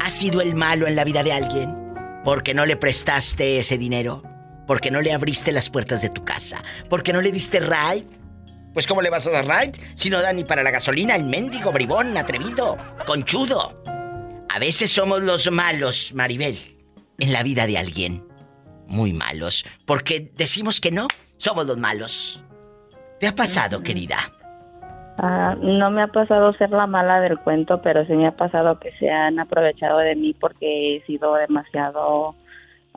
¿Has 0.00 0.12
sido 0.12 0.40
el 0.40 0.54
malo 0.54 0.86
en 0.86 0.96
la 0.96 1.04
vida 1.04 1.22
de 1.22 1.32
alguien? 1.32 1.85
¿Porque 2.26 2.54
no 2.54 2.66
le 2.66 2.76
prestaste 2.76 3.58
ese 3.58 3.78
dinero? 3.78 4.24
¿Porque 4.66 4.90
no 4.90 5.00
le 5.00 5.12
abriste 5.12 5.52
las 5.52 5.70
puertas 5.70 6.02
de 6.02 6.08
tu 6.08 6.24
casa? 6.24 6.60
¿Porque 6.90 7.12
no 7.12 7.20
le 7.20 7.30
diste 7.30 7.60
ride? 7.60 8.04
Pues 8.74 8.88
¿cómo 8.88 9.00
le 9.00 9.10
vas 9.10 9.28
a 9.28 9.30
dar 9.30 9.46
ride 9.46 9.80
si 9.94 10.10
no 10.10 10.20
da 10.20 10.32
ni 10.32 10.42
para 10.42 10.64
la 10.64 10.72
gasolina 10.72 11.14
el 11.14 11.22
mendigo 11.22 11.70
bribón, 11.70 12.16
atrevido, 12.16 12.78
conchudo? 13.06 13.80
A 14.52 14.58
veces 14.58 14.90
somos 14.90 15.22
los 15.22 15.48
malos, 15.52 16.14
Maribel, 16.14 16.58
en 17.20 17.32
la 17.32 17.44
vida 17.44 17.64
de 17.64 17.78
alguien. 17.78 18.26
Muy 18.88 19.12
malos. 19.12 19.64
Porque 19.84 20.32
decimos 20.34 20.80
que 20.80 20.90
no, 20.90 21.06
somos 21.36 21.64
los 21.64 21.78
malos. 21.78 22.42
¿Te 23.20 23.28
ha 23.28 23.36
pasado, 23.36 23.84
querida? 23.84 24.32
Ah, 25.18 25.56
no 25.60 25.90
me 25.90 26.02
ha 26.02 26.08
pasado 26.08 26.52
ser 26.54 26.70
la 26.70 26.86
mala 26.86 27.20
del 27.20 27.38
cuento, 27.38 27.80
pero 27.80 28.04
sí 28.06 28.12
me 28.12 28.26
ha 28.26 28.36
pasado 28.36 28.78
que 28.78 28.92
se 28.98 29.10
han 29.10 29.38
aprovechado 29.38 29.98
de 29.98 30.14
mí 30.14 30.34
porque 30.34 30.96
he 30.96 31.06
sido 31.06 31.34
demasiado 31.34 32.34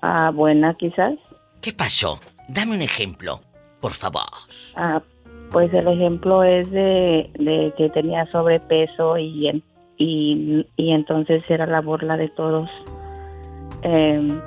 ah, 0.01 0.32
buena, 0.34 0.74
quizás. 0.74 1.13
¿Qué 1.61 1.72
pasó? 1.72 2.20
Dame 2.49 2.76
un 2.76 2.82
ejemplo, 2.82 3.39
por 3.80 3.93
favor. 3.93 4.24
Ah, 4.76 5.01
pues 5.51 5.74
el 5.74 5.88
ejemplo 5.88 6.43
es 6.43 6.70
de, 6.72 7.32
de 7.39 7.74
que 7.78 7.89
tenía 7.89 8.26
sobrepeso 8.32 9.17
y, 9.17 9.63
y, 9.97 10.67
y 10.76 10.91
entonces 10.91 11.43
era 11.47 11.65
la 11.65 11.82
burla 11.82 12.17
de 12.17 12.28
todos. 12.30 12.70
Em, 13.82 14.41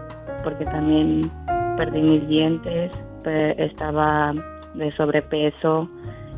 porque 0.44 0.64
también 0.66 1.30
perdí 1.78 2.02
mis 2.02 2.28
dientes, 2.28 2.92
estaba 3.24 4.34
de 4.74 4.92
sobrepeso 4.96 5.88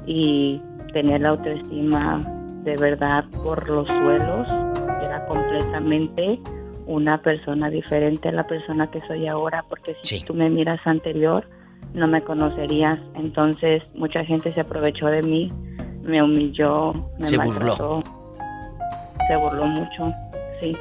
y 0.06 0.60
tenía 0.94 1.18
la 1.18 1.30
autoestima 1.30 2.18
de 2.62 2.76
verdad 2.76 3.24
por 3.42 3.68
los 3.68 3.86
suelos. 3.88 4.48
Era 5.04 5.26
completamente 5.26 6.40
una 6.86 7.20
persona 7.20 7.68
diferente 7.68 8.28
a 8.28 8.32
la 8.32 8.46
persona 8.46 8.90
que 8.90 9.02
soy 9.06 9.26
ahora, 9.26 9.64
porque 9.68 9.96
si 10.02 10.24
tú 10.24 10.32
me 10.32 10.48
miras 10.48 10.80
anterior, 10.86 11.46
no 11.92 12.06
me 12.06 12.22
conocerías. 12.22 12.98
Entonces, 13.14 13.82
mucha 13.94 14.24
gente 14.24 14.52
se 14.52 14.60
aprovechó 14.60 15.08
de 15.08 15.22
mí, 15.22 15.52
me 16.02 16.22
humilló, 16.22 16.92
me 17.18 17.26
Se 17.26 17.36
maltrató. 17.36 18.02
Se 19.28 19.36
burló 19.36 19.66
mucho, 19.66 20.12
sí. 20.60 20.76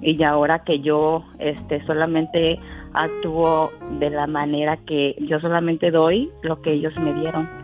Y 0.00 0.22
ahora 0.22 0.60
que 0.64 0.80
yo 0.80 1.22
este 1.38 1.84
solamente 1.84 2.58
actúo 2.94 3.70
de 3.98 4.10
la 4.10 4.26
manera 4.26 4.78
que 4.78 5.14
yo 5.20 5.38
solamente 5.40 5.90
doy 5.90 6.30
lo 6.42 6.62
que 6.62 6.72
ellos 6.72 6.96
me 6.98 7.12
dieron. 7.12 7.59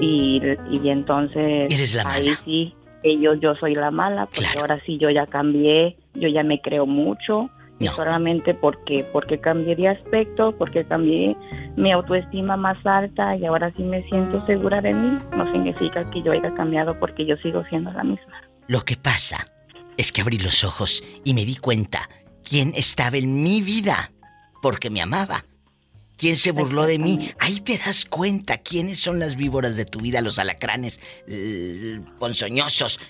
Y, 0.00 0.40
y 0.70 0.88
entonces 0.88 1.72
Eres 1.74 1.94
la 1.94 2.08
ahí 2.08 2.34
sí 2.44 2.74
ellos 3.02 3.38
yo 3.40 3.54
soy 3.56 3.74
la 3.74 3.90
mala 3.90 4.26
porque 4.26 4.58
ahora 4.58 4.80
sí 4.86 4.96
yo 4.98 5.10
ya 5.10 5.26
cambié 5.26 5.96
yo 6.14 6.28
ya 6.28 6.42
me 6.42 6.60
creo 6.60 6.86
mucho 6.86 7.50
y 7.78 7.86
solamente 7.86 8.54
porque 8.54 9.04
porque 9.12 9.38
cambié 9.40 9.74
de 9.74 9.88
aspecto 9.88 10.54
porque 10.56 10.84
cambié 10.84 11.36
mi 11.76 11.90
autoestima 11.90 12.56
más 12.56 12.78
alta 12.86 13.36
y 13.36 13.44
ahora 13.44 13.72
sí 13.76 13.82
me 13.82 14.02
siento 14.04 14.44
segura 14.46 14.80
de 14.80 14.92
mí. 14.92 15.18
No 15.36 15.50
significa 15.52 16.08
que 16.10 16.22
yo 16.22 16.32
haya 16.32 16.54
cambiado 16.54 16.98
porque 16.98 17.26
yo 17.26 17.36
sigo 17.38 17.64
siendo 17.68 17.90
la 17.92 18.04
misma. 18.04 18.42
Lo 18.68 18.84
que 18.84 18.96
pasa 18.96 19.46
es 19.96 20.12
que 20.12 20.20
abrí 20.20 20.38
los 20.38 20.64
ojos 20.64 21.02
y 21.24 21.34
me 21.34 21.44
di 21.44 21.56
cuenta 21.56 22.08
quién 22.48 22.72
estaba 22.76 23.16
en 23.16 23.42
mi 23.42 23.62
vida 23.62 24.12
porque 24.60 24.90
me 24.90 25.02
amaba. 25.02 25.44
¿Quién 26.22 26.36
se 26.36 26.52
burló 26.52 26.84
de 26.86 27.00
mí? 27.00 27.30
Ahí 27.40 27.58
te 27.58 27.76
das 27.84 28.04
cuenta 28.04 28.58
quiénes 28.58 29.00
son 29.00 29.18
las 29.18 29.34
víboras 29.34 29.76
de 29.76 29.84
tu 29.84 29.98
vida, 29.98 30.20
los 30.20 30.38
alacranes 30.38 31.00
ponzoñosos. 32.20 33.00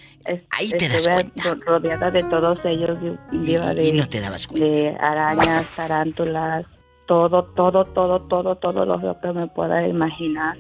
Ahí 0.51 0.71
te 0.71 0.89
das 0.89 1.07
cuenta. 1.07 1.43
ro- 1.45 1.61
rodeada 1.67 2.11
de 2.11 2.23
todos 2.25 2.59
ellos 2.65 2.97
diva, 3.33 3.75
de, 3.75 3.89
y 3.89 3.93
no 3.93 4.09
te 4.09 4.21
dabas 4.21 4.47
cuenta. 4.47 4.67
de 4.67 4.97
arañas 4.99 5.67
tarántulas 5.77 6.65
todo 7.07 7.45
todo 7.55 7.85
todo 7.87 8.23
todo 8.23 8.57
todo 8.57 8.87
lo 8.87 9.21
que 9.21 9.33
me 9.33 9.47
pueda 9.49 9.87
imaginar 9.87 10.57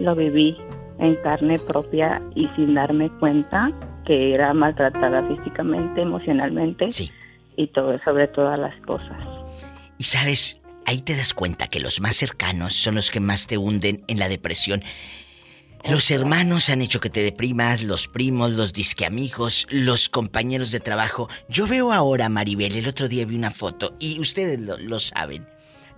lo 0.00 0.16
viví 0.16 0.56
en 0.98 1.14
carne 1.22 1.58
propia 1.60 2.20
y 2.34 2.48
sin 2.56 2.74
darme 2.74 3.10
cuenta 3.20 3.70
que 4.06 4.34
era 4.34 4.52
maltratada 4.54 5.22
físicamente 5.28 6.00
emocionalmente 6.00 6.88
y 7.56 7.66
todo 7.68 7.96
sobre 8.04 8.26
todas 8.28 8.58
las 8.58 8.74
cosas 8.86 9.22
Y 9.98 10.04
sabes, 10.04 10.58
ahí 10.86 11.02
te 11.02 11.16
das 11.16 11.34
cuenta 11.34 11.68
que 11.68 11.80
los 11.80 12.00
más 12.00 12.16
cercanos 12.16 12.74
son 12.74 12.94
los 12.94 13.10
que 13.10 13.20
más 13.20 13.46
te 13.46 13.58
hunden 13.58 14.04
en 14.08 14.18
la 14.18 14.28
depresión. 14.28 14.82
Los 15.84 16.12
hermanos 16.12 16.68
han 16.68 16.80
hecho 16.80 17.00
que 17.00 17.10
te 17.10 17.22
deprimas, 17.22 17.82
los 17.82 18.06
primos, 18.06 18.52
los 18.52 18.72
disqueamigos, 18.72 19.66
los 19.68 20.08
compañeros 20.08 20.70
de 20.70 20.78
trabajo. 20.78 21.28
Yo 21.48 21.66
veo 21.66 21.92
ahora 21.92 22.26
a 22.26 22.28
Maribel, 22.28 22.76
el 22.76 22.86
otro 22.86 23.08
día 23.08 23.26
vi 23.26 23.34
una 23.34 23.50
foto 23.50 23.96
y 23.98 24.20
ustedes 24.20 24.60
lo, 24.60 24.78
lo 24.78 25.00
saben. 25.00 25.46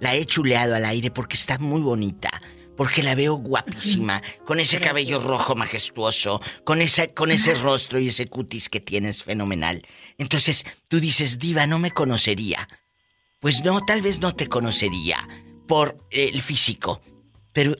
La 0.00 0.14
he 0.14 0.24
chuleado 0.24 0.74
al 0.74 0.86
aire 0.86 1.10
porque 1.10 1.36
está 1.36 1.58
muy 1.58 1.82
bonita, 1.82 2.30
porque 2.76 3.02
la 3.02 3.14
veo 3.14 3.34
guapísima, 3.34 4.22
con 4.46 4.58
ese 4.58 4.80
cabello 4.80 5.20
rojo 5.20 5.54
majestuoso, 5.54 6.40
con, 6.64 6.80
esa, 6.80 7.08
con 7.08 7.30
ese 7.30 7.54
rostro 7.54 7.98
y 7.98 8.08
ese 8.08 8.26
cutis 8.26 8.70
que 8.70 8.80
tienes 8.80 9.22
fenomenal. 9.22 9.86
Entonces 10.18 10.64
tú 10.88 10.98
dices, 10.98 11.38
diva, 11.38 11.66
no 11.66 11.78
me 11.78 11.90
conocería. 11.90 12.68
Pues 13.44 13.62
no, 13.62 13.84
tal 13.84 14.00
vez 14.00 14.22
no 14.22 14.34
te 14.34 14.48
conocería 14.48 15.18
por 15.68 15.98
el 16.10 16.40
físico, 16.40 17.02
pero 17.52 17.74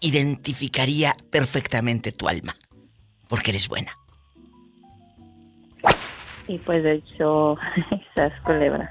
identificaría 0.00 1.14
perfectamente 1.30 2.10
tu 2.10 2.26
alma, 2.26 2.56
porque 3.28 3.50
eres 3.50 3.68
buena. 3.68 3.98
y 6.48 6.56
pues 6.56 6.82
de 6.82 6.94
hecho 6.94 7.58
esas 8.16 8.32
culebras 8.40 8.90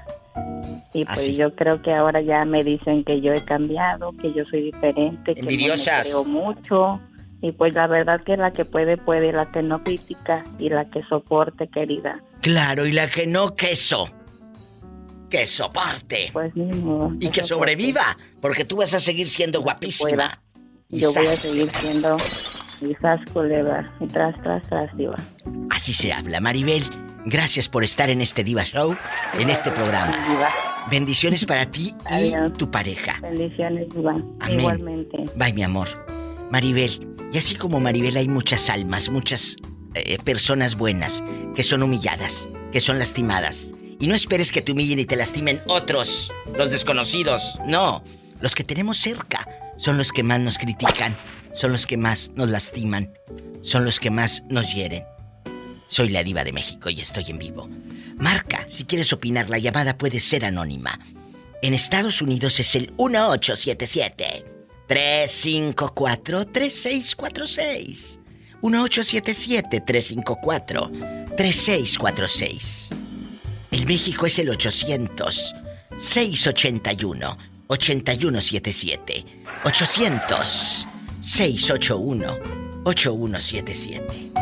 y 0.94 1.04
pues 1.04 1.18
Así. 1.18 1.34
yo 1.34 1.52
creo 1.56 1.82
que 1.82 1.92
ahora 1.92 2.20
ya 2.20 2.44
me 2.44 2.62
dicen 2.62 3.02
que 3.02 3.20
yo 3.20 3.32
he 3.32 3.44
cambiado 3.44 4.12
que 4.18 4.32
yo 4.32 4.44
soy 4.44 4.62
diferente 4.62 5.34
que 5.34 5.42
no 5.42 5.50
me 5.50 5.56
creo 5.56 6.24
mucho 6.24 7.00
Y 7.40 7.50
pues 7.50 7.74
la 7.74 7.88
verdad 7.88 8.22
que 8.22 8.36
la 8.36 8.52
que 8.52 8.64
puede, 8.64 8.98
puede, 8.98 9.32
la 9.32 9.50
que 9.50 9.64
no 9.64 9.82
critica 9.82 10.44
y 10.60 10.68
la 10.68 10.88
que 10.88 11.02
soporte, 11.08 11.66
querida. 11.66 12.22
Claro, 12.40 12.86
y 12.86 12.92
la 12.92 13.10
que 13.10 13.26
no, 13.26 13.56
queso. 13.56 14.21
Que 15.32 15.46
soporte. 15.46 16.28
Pues 16.30 16.54
ni 16.54 16.70
modo. 16.80 17.10
Y 17.18 17.30
que 17.30 17.42
sobreviva, 17.42 18.18
porque 18.42 18.66
tú 18.66 18.76
vas 18.76 18.92
a 18.92 19.00
seguir 19.00 19.30
siendo 19.30 19.62
guapísima. 19.62 20.42
Y 20.90 21.00
Yo 21.00 21.10
voy 21.10 21.24
a 21.24 21.30
seguir 21.30 21.70
siendo 21.70 22.18
quizás 22.78 23.18
culebra. 23.32 23.90
Y 23.98 24.08
tras, 24.08 24.34
tras, 24.42 24.62
tras, 24.68 24.94
diva. 24.94 25.16
Así 25.70 25.94
se 25.94 26.12
habla, 26.12 26.38
Maribel. 26.42 26.84
Gracias 27.24 27.66
por 27.70 27.82
estar 27.82 28.10
en 28.10 28.20
este 28.20 28.44
Diva 28.44 28.64
Show, 28.64 28.94
en 29.38 29.48
este 29.48 29.70
programa. 29.70 30.12
Diva. 30.28 30.50
Bendiciones 30.90 31.46
para 31.46 31.64
ti 31.64 31.94
y 32.10 32.34
tu 32.58 32.70
pareja. 32.70 33.18
Bendiciones, 33.22 33.88
diva. 33.94 34.22
Amén. 34.40 34.60
Igualmente. 34.60 35.16
Bye, 35.36 35.54
mi 35.54 35.62
amor. 35.62 35.88
Maribel. 36.50 37.08
Y 37.32 37.38
así 37.38 37.54
como 37.54 37.80
Maribel 37.80 38.18
hay 38.18 38.28
muchas 38.28 38.68
almas, 38.68 39.08
muchas 39.08 39.56
eh, 39.94 40.18
personas 40.22 40.76
buenas 40.76 41.24
que 41.54 41.62
son 41.62 41.82
humilladas, 41.82 42.46
que 42.70 42.80
son 42.80 42.98
lastimadas. 42.98 43.72
Y 44.02 44.08
no 44.08 44.16
esperes 44.16 44.50
que 44.50 44.62
te 44.62 44.72
humillen 44.72 44.98
y 44.98 45.04
te 45.04 45.14
lastimen 45.14 45.62
otros, 45.68 46.32
los 46.58 46.72
desconocidos. 46.72 47.56
No, 47.66 48.02
los 48.40 48.56
que 48.56 48.64
tenemos 48.64 48.96
cerca 48.96 49.46
son 49.76 49.96
los 49.96 50.10
que 50.10 50.24
más 50.24 50.40
nos 50.40 50.58
critican, 50.58 51.16
son 51.54 51.70
los 51.70 51.86
que 51.86 51.96
más 51.96 52.32
nos 52.34 52.50
lastiman, 52.50 53.16
son 53.62 53.84
los 53.84 54.00
que 54.00 54.10
más 54.10 54.42
nos 54.48 54.74
hieren. 54.74 55.04
Soy 55.86 56.08
la 56.08 56.24
diva 56.24 56.42
de 56.42 56.50
México 56.50 56.90
y 56.90 57.00
estoy 57.00 57.26
en 57.28 57.38
vivo. 57.38 57.68
Marca, 58.16 58.66
si 58.68 58.82
quieres 58.82 59.12
opinar, 59.12 59.48
la 59.48 59.58
llamada 59.58 59.96
puede 59.96 60.18
ser 60.18 60.46
anónima. 60.46 60.98
En 61.62 61.72
Estados 61.72 62.20
Unidos 62.20 62.58
es 62.58 62.74
el 62.74 62.90
1877 62.98 64.44
354 64.88 66.46
3646. 66.48 68.18
1877 68.62 69.80
354 69.86 70.90
3646. 71.36 73.01
El 73.72 73.86
México 73.86 74.26
es 74.26 74.38
el 74.38 74.50
800 74.50 75.54
681 75.98 77.38
8177. 77.68 79.24
800 79.64 80.88
681 81.22 82.38
8177. 82.84 84.32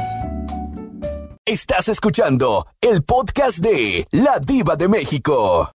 Estás 1.47 1.89
escuchando 1.89 2.66
el 2.81 3.05
podcast 3.05 3.59
de 3.59 4.05
La 4.11 4.40
Diva 4.44 4.74
de 4.74 4.89
México. 4.89 5.70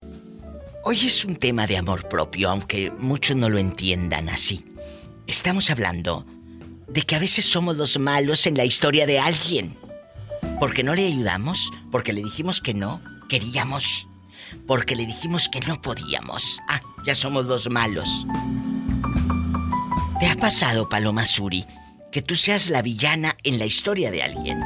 Hoy 0.83 1.05
es 1.05 1.23
un 1.23 1.35
tema 1.35 1.67
de 1.67 1.77
amor 1.77 2.09
propio, 2.09 2.49
aunque 2.49 2.89
muchos 2.89 3.35
no 3.35 3.49
lo 3.49 3.59
entiendan 3.59 4.29
así. 4.29 4.65
Estamos 5.27 5.69
hablando 5.69 6.25
de 6.87 7.03
que 7.03 7.15
a 7.15 7.19
veces 7.19 7.45
somos 7.45 7.77
los 7.77 7.99
malos 7.99 8.47
en 8.47 8.57
la 8.57 8.65
historia 8.65 9.05
de 9.05 9.19
alguien. 9.19 9.77
Porque 10.59 10.83
no 10.83 10.95
le 10.95 11.05
ayudamos, 11.05 11.69
porque 11.91 12.13
le 12.13 12.23
dijimos 12.23 12.59
que 12.59 12.73
no 12.73 13.12
queríamos, 13.33 14.07
porque 14.67 14.95
le 14.95 15.07
dijimos 15.07 15.49
que 15.49 15.59
no 15.61 15.81
podíamos. 15.81 16.59
Ah, 16.69 16.79
ya 17.03 17.15
somos 17.15 17.45
los 17.45 17.67
malos. 17.67 18.27
¿Te 20.19 20.27
ha 20.27 20.35
pasado, 20.35 20.87
Paloma 20.87 21.25
Suri, 21.25 21.65
que 22.11 22.21
tú 22.21 22.35
seas 22.35 22.69
la 22.69 22.83
villana 22.83 23.35
en 23.43 23.57
la 23.57 23.65
historia 23.65 24.11
de 24.11 24.21
alguien? 24.21 24.61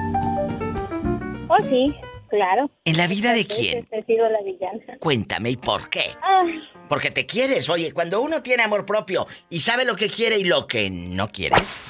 Oh, 1.48 1.64
sí, 1.69 1.94
claro. 2.30 2.69
¿En 2.84 2.98
la 2.98 3.07
vida 3.07 3.31
de 3.31 3.48
quién? 3.48 3.88
He 3.89 4.03
sido 4.03 4.27
la 4.27 4.41
villana. 4.44 4.98
Cuéntame, 4.99 5.52
¿y 5.52 5.56
por 5.56 5.89
qué? 5.89 6.18
Ah, 6.22 6.44
Porque 6.89 7.10
te 7.10 7.26
quieres, 7.26 7.69
oye, 7.69 7.94
cuando 7.94 8.19
uno 8.19 8.41
tiene 8.44 8.64
amor 8.64 8.85
propio 8.85 9.27
y 9.49 9.61
sabe 9.61 9.85
lo 9.85 9.95
que 9.95 10.10
quiere 10.10 10.38
y 10.39 10.44
lo 10.44 10.68
que 10.68 10.89
no 10.89 11.30
quieres, 11.30 11.85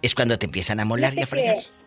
es 0.00 0.14
cuando 0.14 0.38
te 0.38 0.46
empiezan 0.46 0.80
a 0.80 0.86
molar 0.86 1.12
y 1.12 1.20
a 1.20 1.26
fregar. 1.26 1.56
que-. 1.56 1.83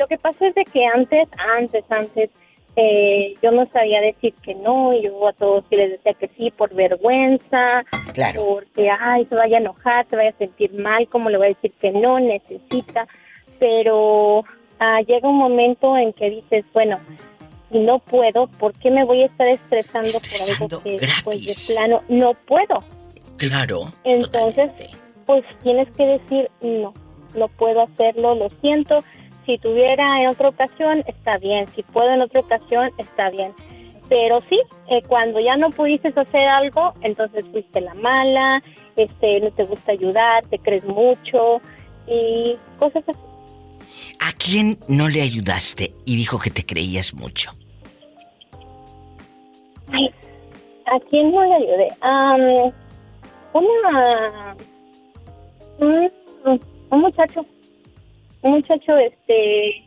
Lo 0.00 0.06
que 0.06 0.16
pasa 0.16 0.48
es 0.48 0.54
de 0.54 0.64
que 0.64 0.86
antes, 0.86 1.28
antes, 1.58 1.84
antes, 1.90 2.30
eh, 2.74 3.34
yo 3.42 3.50
no 3.50 3.66
sabía 3.66 4.00
decir 4.00 4.32
que 4.42 4.54
no, 4.54 4.94
y 4.94 5.02
yo 5.02 5.28
a 5.28 5.34
todos 5.34 5.62
sí 5.68 5.76
les 5.76 5.90
decía 5.90 6.14
que 6.14 6.28
sí 6.38 6.50
por 6.50 6.74
vergüenza, 6.74 7.84
Claro. 8.14 8.46
porque, 8.46 8.88
ay, 8.88 9.26
se 9.26 9.34
vaya 9.34 9.58
a 9.58 9.60
enojar, 9.60 10.06
se 10.08 10.16
vaya 10.16 10.30
a 10.30 10.38
sentir 10.38 10.72
mal, 10.72 11.06
¿cómo 11.08 11.28
le 11.28 11.36
voy 11.36 11.48
a 11.48 11.50
decir 11.50 11.72
que 11.78 11.90
no? 11.90 12.18
Necesita, 12.18 13.06
pero 13.58 14.42
ah, 14.78 15.02
llega 15.06 15.28
un 15.28 15.36
momento 15.36 15.94
en 15.98 16.14
que 16.14 16.30
dices, 16.30 16.64
bueno, 16.72 16.98
si 17.70 17.80
no 17.80 17.98
puedo, 17.98 18.46
¿por 18.58 18.72
qué 18.78 18.90
me 18.90 19.04
voy 19.04 19.24
a 19.24 19.26
estar 19.26 19.48
estresando, 19.48 20.08
por 20.18 20.66
algo 20.66 20.82
que, 20.82 20.98
pues, 21.24 21.44
de 21.44 21.74
plano, 21.74 22.02
no 22.08 22.32
puedo? 22.46 22.82
Claro. 23.36 23.92
Entonces, 24.04 24.70
pues 25.26 25.44
tienes 25.62 25.90
que 25.90 26.06
decir, 26.06 26.50
no, 26.62 26.94
no 27.36 27.48
puedo 27.48 27.82
hacerlo, 27.82 28.34
lo 28.34 28.48
siento. 28.62 29.04
Si 29.46 29.58
tuviera 29.58 30.22
en 30.22 30.28
otra 30.28 30.48
ocasión, 30.48 31.02
está 31.06 31.38
bien. 31.38 31.66
Si 31.68 31.82
puedo 31.82 32.10
en 32.10 32.22
otra 32.22 32.40
ocasión, 32.40 32.90
está 32.98 33.30
bien. 33.30 33.52
Pero 34.08 34.40
sí, 34.48 34.60
eh, 34.88 35.02
cuando 35.06 35.40
ya 35.40 35.56
no 35.56 35.70
pudiste 35.70 36.08
hacer 36.08 36.48
algo, 36.48 36.92
entonces 37.02 37.44
fuiste 37.52 37.80
la 37.80 37.94
mala, 37.94 38.62
este, 38.96 39.40
no 39.40 39.50
te 39.52 39.64
gusta 39.64 39.92
ayudar, 39.92 40.44
te 40.46 40.58
crees 40.58 40.84
mucho 40.84 41.60
y 42.06 42.56
cosas 42.78 43.04
así. 43.06 43.18
¿A 44.20 44.32
quién 44.32 44.78
no 44.88 45.08
le 45.08 45.22
ayudaste 45.22 45.94
y 46.04 46.16
dijo 46.16 46.38
que 46.38 46.50
te 46.50 46.66
creías 46.66 47.14
mucho? 47.14 47.52
Ay, 49.92 50.10
¿A 50.86 50.98
quién 51.08 51.32
no 51.32 51.44
le 51.44 51.54
ayudé? 51.54 51.88
Am, 52.00 52.72
una... 53.52 54.56
Un, 55.78 56.10
un 56.90 57.00
muchacho. 57.00 57.46
Un 58.42 58.52
muchacho, 58.52 58.96
este... 58.96 59.84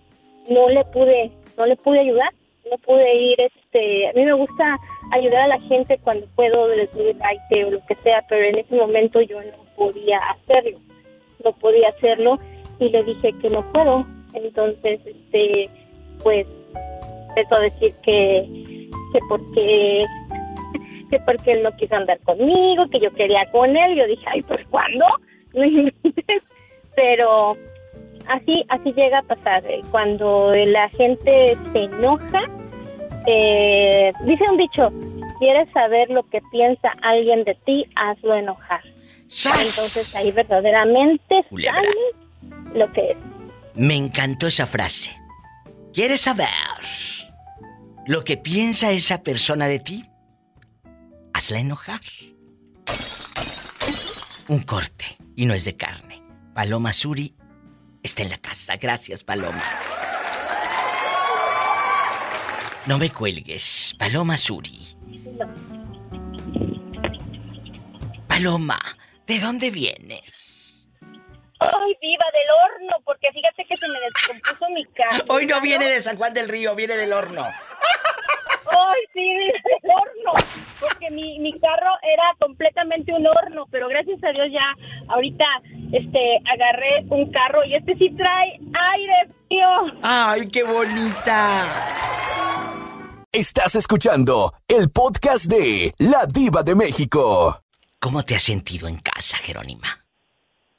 No 0.50 0.68
le 0.70 0.84
pude... 0.86 1.32
No 1.58 1.66
le 1.66 1.76
pude 1.76 2.00
ayudar. 2.00 2.30
No 2.70 2.78
pude 2.78 3.16
ir, 3.16 3.42
este... 3.42 4.10
A 4.10 4.14
mí 4.14 4.26
me 4.26 4.34
gusta 4.34 4.78
ayudar 5.12 5.44
a 5.44 5.48
la 5.48 5.62
gente 5.62 6.00
cuando 6.04 6.26
puedo, 6.36 6.68
doy 6.68 7.14
like 7.14 7.66
o 7.66 7.72
lo 7.72 7.86
que 7.86 7.96
sea, 7.96 8.24
pero 8.30 8.46
en 8.46 8.60
ese 8.60 8.76
momento 8.76 9.22
yo 9.22 9.42
no 9.42 9.64
podía 9.76 10.20
hacerlo. 10.30 10.80
No 11.44 11.52
podía 11.54 11.90
hacerlo 11.90 12.40
y 12.80 12.90
le 12.90 13.04
dije 13.04 13.34
que 13.42 13.50
no 13.50 13.62
puedo. 13.72 14.06
Entonces, 14.34 15.00
este... 15.06 15.70
Pues... 16.22 16.48
Empezó 17.30 17.56
a 17.56 17.62
decir 17.62 17.94
que... 18.04 18.90
Que 19.14 19.20
porque 19.30 20.06
que 21.14 21.20
porque 21.20 21.52
él 21.52 21.62
no 21.62 21.72
quiso 21.74 21.96
andar 21.96 22.20
conmigo, 22.22 22.88
que 22.90 23.00
yo 23.00 23.12
quería 23.14 23.46
con 23.52 23.78
él. 23.78 23.96
Yo 23.96 24.08
dije, 24.08 24.26
ay, 24.26 24.42
pues 24.42 24.66
¿cuándo? 24.68 25.06
Pero 26.96 27.56
así 28.28 28.64
así 28.70 28.94
llega 28.94 29.20
a 29.20 29.24
pasar. 29.24 29.66
eh, 29.66 29.82
Cuando 29.92 30.54
la 30.56 30.90
gente 30.90 31.58
se 31.72 31.80
enoja, 31.84 32.42
eh, 33.28 34.12
dice 34.26 34.44
un 34.50 34.58
dicho, 34.58 34.90
quieres 35.40 35.70
saber 35.74 36.10
lo 36.10 36.24
que 36.30 36.42
piensa 36.52 36.90
alguien 37.02 37.44
de 37.44 37.56
ti, 37.66 37.86
hazlo 37.96 38.36
enojar. 38.36 38.82
Entonces 39.46 40.16
ahí 40.16 40.32
verdaderamente 40.32 41.44
Culebra. 41.50 41.74
sale 41.76 41.90
lo 42.76 42.92
que 42.92 43.12
es. 43.12 43.18
Me 43.76 43.96
encantó 43.96 44.48
esa 44.48 44.68
frase. 44.68 45.12
¿Quieres 45.94 46.22
saber 46.22 46.48
lo 48.06 48.24
que 48.24 48.38
piensa 48.38 48.92
esa 48.92 49.24
persona 49.24 49.68
de 49.68 49.80
ti? 49.80 50.04
Hazla 51.34 51.60
enojar. 51.60 52.00
Un 54.50 54.60
corte 54.64 55.06
y 55.36 55.46
no 55.46 55.54
es 55.54 55.66
de 55.66 55.76
carne. 55.76 56.22
Paloma 56.54 56.94
Suri 56.94 57.34
está 58.04 58.22
en 58.22 58.30
la 58.30 58.38
casa. 58.38 58.76
Gracias, 58.78 59.24
Paloma. 59.24 59.64
No 62.86 62.98
me 62.98 63.10
cuelgues, 63.10 63.96
Paloma 63.98 64.38
Suri. 64.38 64.80
Paloma, 68.28 68.80
¿de 69.26 69.40
dónde 69.40 69.72
vienes? 69.72 70.86
Ay, 71.60 71.98
viva 72.02 72.26
del 72.34 72.50
horno, 72.84 72.96
porque 73.06 73.32
fíjate 73.32 73.64
que 73.66 73.78
se 73.78 73.88
me 73.88 74.00
descompuso 74.02 74.70
mi 74.72 74.86
carro. 74.88 75.24
Hoy 75.30 75.46
no 75.46 75.62
viene 75.62 75.88
de 75.88 76.02
San 76.02 76.18
Juan 76.18 76.34
del 76.34 76.50
Río, 76.50 76.76
viene 76.76 76.98
del 76.98 77.14
horno. 77.14 77.48
Ay, 78.78 79.02
sí, 79.14 79.22
del 79.22 79.92
horno. 79.92 80.32
Porque 80.80 81.10
mi, 81.12 81.40
mi 81.40 81.52
carro 81.60 81.92
era 82.02 82.24
completamente 82.40 83.14
un 83.14 83.26
horno, 83.26 83.66
pero 83.72 83.88
gracias 83.88 84.24
a 84.24 84.32
Dios 84.32 84.48
ya 84.52 85.14
ahorita 85.14 85.46
este 85.94 86.20
agarré 86.54 87.06
un 87.10 87.32
carro 87.32 87.64
y 87.66 87.76
este 87.76 87.96
sí 87.96 88.10
trae 88.16 88.60
aire 88.94 89.34
frío. 89.48 90.00
¡Ay, 90.02 90.48
qué 90.50 90.64
bonita! 90.64 91.58
Estás 93.32 93.76
escuchando 93.76 94.52
el 94.68 94.92
podcast 94.92 95.46
de 95.50 95.92
La 96.00 96.26
Diva 96.32 96.62
de 96.64 96.76
México. 96.76 97.60
¿Cómo 98.00 98.22
te 98.24 98.36
has 98.36 98.44
sentido 98.44 98.88
en 98.88 98.98
casa, 98.98 99.38
Jerónima? 99.38 99.88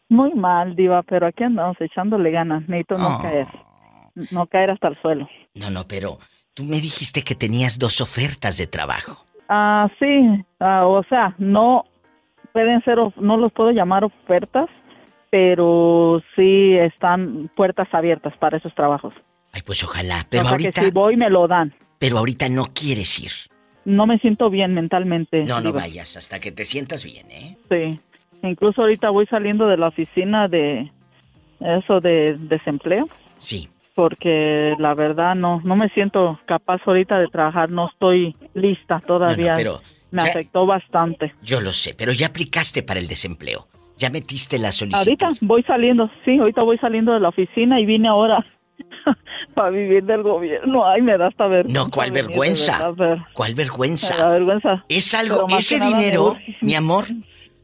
Muy 0.08 0.34
mal, 0.34 0.76
Diva, 0.76 1.02
pero 1.02 1.26
aquí 1.26 1.42
andamos 1.42 1.76
echándole 1.80 2.30
ganas. 2.30 2.62
Necesito 2.68 2.96
no 2.98 3.16
Oh. 3.16 3.22
caer. 3.22 3.46
No 4.30 4.46
caer 4.46 4.70
hasta 4.70 4.88
el 4.88 5.00
suelo. 5.00 5.28
No, 5.54 5.70
no, 5.70 5.84
pero 5.88 6.18
tú 6.54 6.64
me 6.64 6.80
dijiste 6.80 7.22
que 7.22 7.34
tenías 7.34 7.78
dos 7.78 8.00
ofertas 8.00 8.56
de 8.56 8.66
trabajo. 8.66 9.24
Ah, 9.48 9.88
sí. 9.98 10.44
ah, 10.60 10.86
o 10.86 11.02
sea, 11.04 11.34
no 11.38 11.84
pueden 12.52 12.82
ser, 12.84 12.98
no 13.16 13.36
los 13.36 13.52
puedo 13.52 13.70
llamar 13.72 14.04
ofertas, 14.04 14.68
pero 15.30 16.22
sí 16.36 16.74
están 16.74 17.50
puertas 17.56 17.88
abiertas 17.92 18.32
para 18.38 18.56
esos 18.56 18.74
trabajos. 18.74 19.12
Ay, 19.52 19.62
pues 19.66 19.84
ojalá, 19.84 20.26
pero 20.30 20.42
o 20.42 20.46
sea 20.46 20.52
ahorita, 20.52 20.80
que 20.80 20.86
si 20.86 20.90
voy 20.90 21.16
me 21.16 21.28
lo 21.28 21.46
dan. 21.46 21.74
pero 21.98 22.18
ahorita 22.18 22.48
no 22.48 22.66
quieres 22.72 23.18
ir. 23.20 23.32
No 23.84 24.06
me 24.06 24.18
siento 24.18 24.48
bien 24.48 24.72
mentalmente. 24.72 25.44
No, 25.44 25.60
no 25.60 25.72
vayas 25.72 26.16
hasta 26.16 26.40
que 26.40 26.50
te 26.52 26.64
sientas 26.64 27.04
bien, 27.04 27.30
¿eh? 27.30 27.58
Sí. 27.68 28.00
Incluso 28.42 28.80
ahorita 28.82 29.10
voy 29.10 29.26
saliendo 29.26 29.66
de 29.66 29.76
la 29.76 29.88
oficina 29.88 30.48
de 30.48 30.90
eso 31.60 32.00
de 32.00 32.36
desempleo. 32.38 33.06
Sí. 33.36 33.68
Porque 33.94 34.74
la 34.78 34.94
verdad 34.94 35.34
no 35.34 35.60
no 35.64 35.76
me 35.76 35.88
siento 35.90 36.38
capaz 36.46 36.80
ahorita 36.86 37.18
de 37.18 37.28
trabajar, 37.28 37.70
no 37.70 37.88
estoy 37.88 38.34
lista 38.54 39.00
todavía. 39.06 39.54
pero 39.54 39.80
me 40.10 40.22
ya- 40.22 40.30
afectó 40.30 40.66
bastante. 40.66 41.34
Yo 41.42 41.60
lo 41.60 41.72
sé, 41.72 41.94
pero 41.94 42.12
ya 42.12 42.26
aplicaste 42.28 42.82
para 42.82 43.00
el 43.00 43.08
desempleo. 43.08 43.66
Ya 43.96 44.10
metiste 44.10 44.58
la 44.58 44.72
solicitud. 44.72 44.98
Ahorita 45.22 45.32
voy 45.40 45.62
saliendo, 45.62 46.10
sí, 46.24 46.36
ahorita 46.38 46.62
voy 46.62 46.78
saliendo 46.78 47.12
de 47.12 47.20
la 47.20 47.28
oficina 47.28 47.78
y 47.80 47.86
vine 47.86 48.08
ahora 48.08 48.44
para 49.54 49.70
vivir 49.70 50.02
del 50.04 50.22
gobierno. 50.22 50.84
Ay, 50.86 51.00
me 51.02 51.16
da 51.16 51.28
hasta 51.28 51.46
vergüenza. 51.46 51.80
No, 51.84 51.90
¿cuál 51.90 52.10
vergüenza? 52.10 52.90
verdad. 52.90 53.18
¿Cuál 53.32 53.54
vergüenza? 53.54 54.14
Me 54.16 54.20
da 54.22 54.28
vergüenza. 54.30 54.84
Es 54.88 55.14
algo, 55.14 55.46
ese 55.56 55.78
dinero, 55.78 56.36
mi 56.60 56.74
amor, 56.74 57.04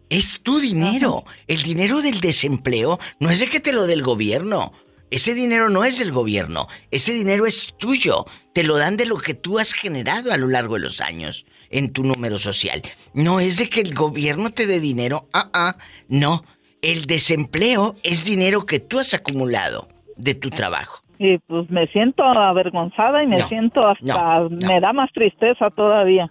es 0.09 0.41
tu 0.43 0.61
dinero. 0.61 1.25
El 1.49 1.63
dinero 1.63 2.01
del 2.03 2.21
desempleo 2.21 2.99
no 3.19 3.31
es 3.31 3.41
de 3.41 3.49
que 3.49 3.59
te 3.61 3.73
lo 3.73 3.87
dé 3.89 3.95
el 3.95 4.03
gobierno. 4.03 4.73
Ese 5.11 5.35
dinero 5.35 5.71
no 5.71 5.85
es 5.85 5.99
del 5.99 6.13
gobierno. 6.13 6.69
Ese 6.91 7.13
dinero 7.13 7.47
es 7.47 7.75
tuyo. 7.79 8.27
Te 8.53 8.63
lo 8.63 8.77
dan 8.77 8.97
de 8.97 9.07
lo 9.07 9.19
que 9.19 9.35
tú 9.35 9.59
has 9.59 9.73
generado 9.73 10.33
a 10.33 10.37
lo 10.37 10.49
largo 10.49 10.75
de 10.75 10.81
los 10.81 11.01
años 11.01 11.47
en 11.71 11.93
tu 11.93 12.05
número 12.05 12.39
social. 12.39 12.83
No 13.15 13.41
es 13.41 13.59
de 13.59 13.69
que 13.69 13.81
el 13.81 13.95
gobierno 13.95 14.51
te 14.51 14.67
dé 14.67 14.81
dinero. 14.81 15.29
Ah, 15.33 15.51
ah. 15.53 15.77
No. 16.09 16.45
El 16.83 17.07
desempleo 17.07 17.97
es 18.03 18.25
dinero 18.25 18.67
que 18.67 18.81
tú 18.81 18.99
has 18.99 19.13
acumulado 19.15 19.89
de 20.17 20.35
tu 20.35 20.51
trabajo. 20.51 21.03
Y 21.19 21.37
pues 21.39 21.69
me 21.71 21.87
siento 21.89 22.25
avergonzada 22.25 23.23
y 23.23 23.27
me 23.27 23.39
No, 23.39 23.49
siento 23.49 23.87
hasta, 23.87 24.49
me 24.49 24.81
da 24.81 24.93
más 24.93 25.13
tristeza 25.13 25.69
todavía. 25.71 26.31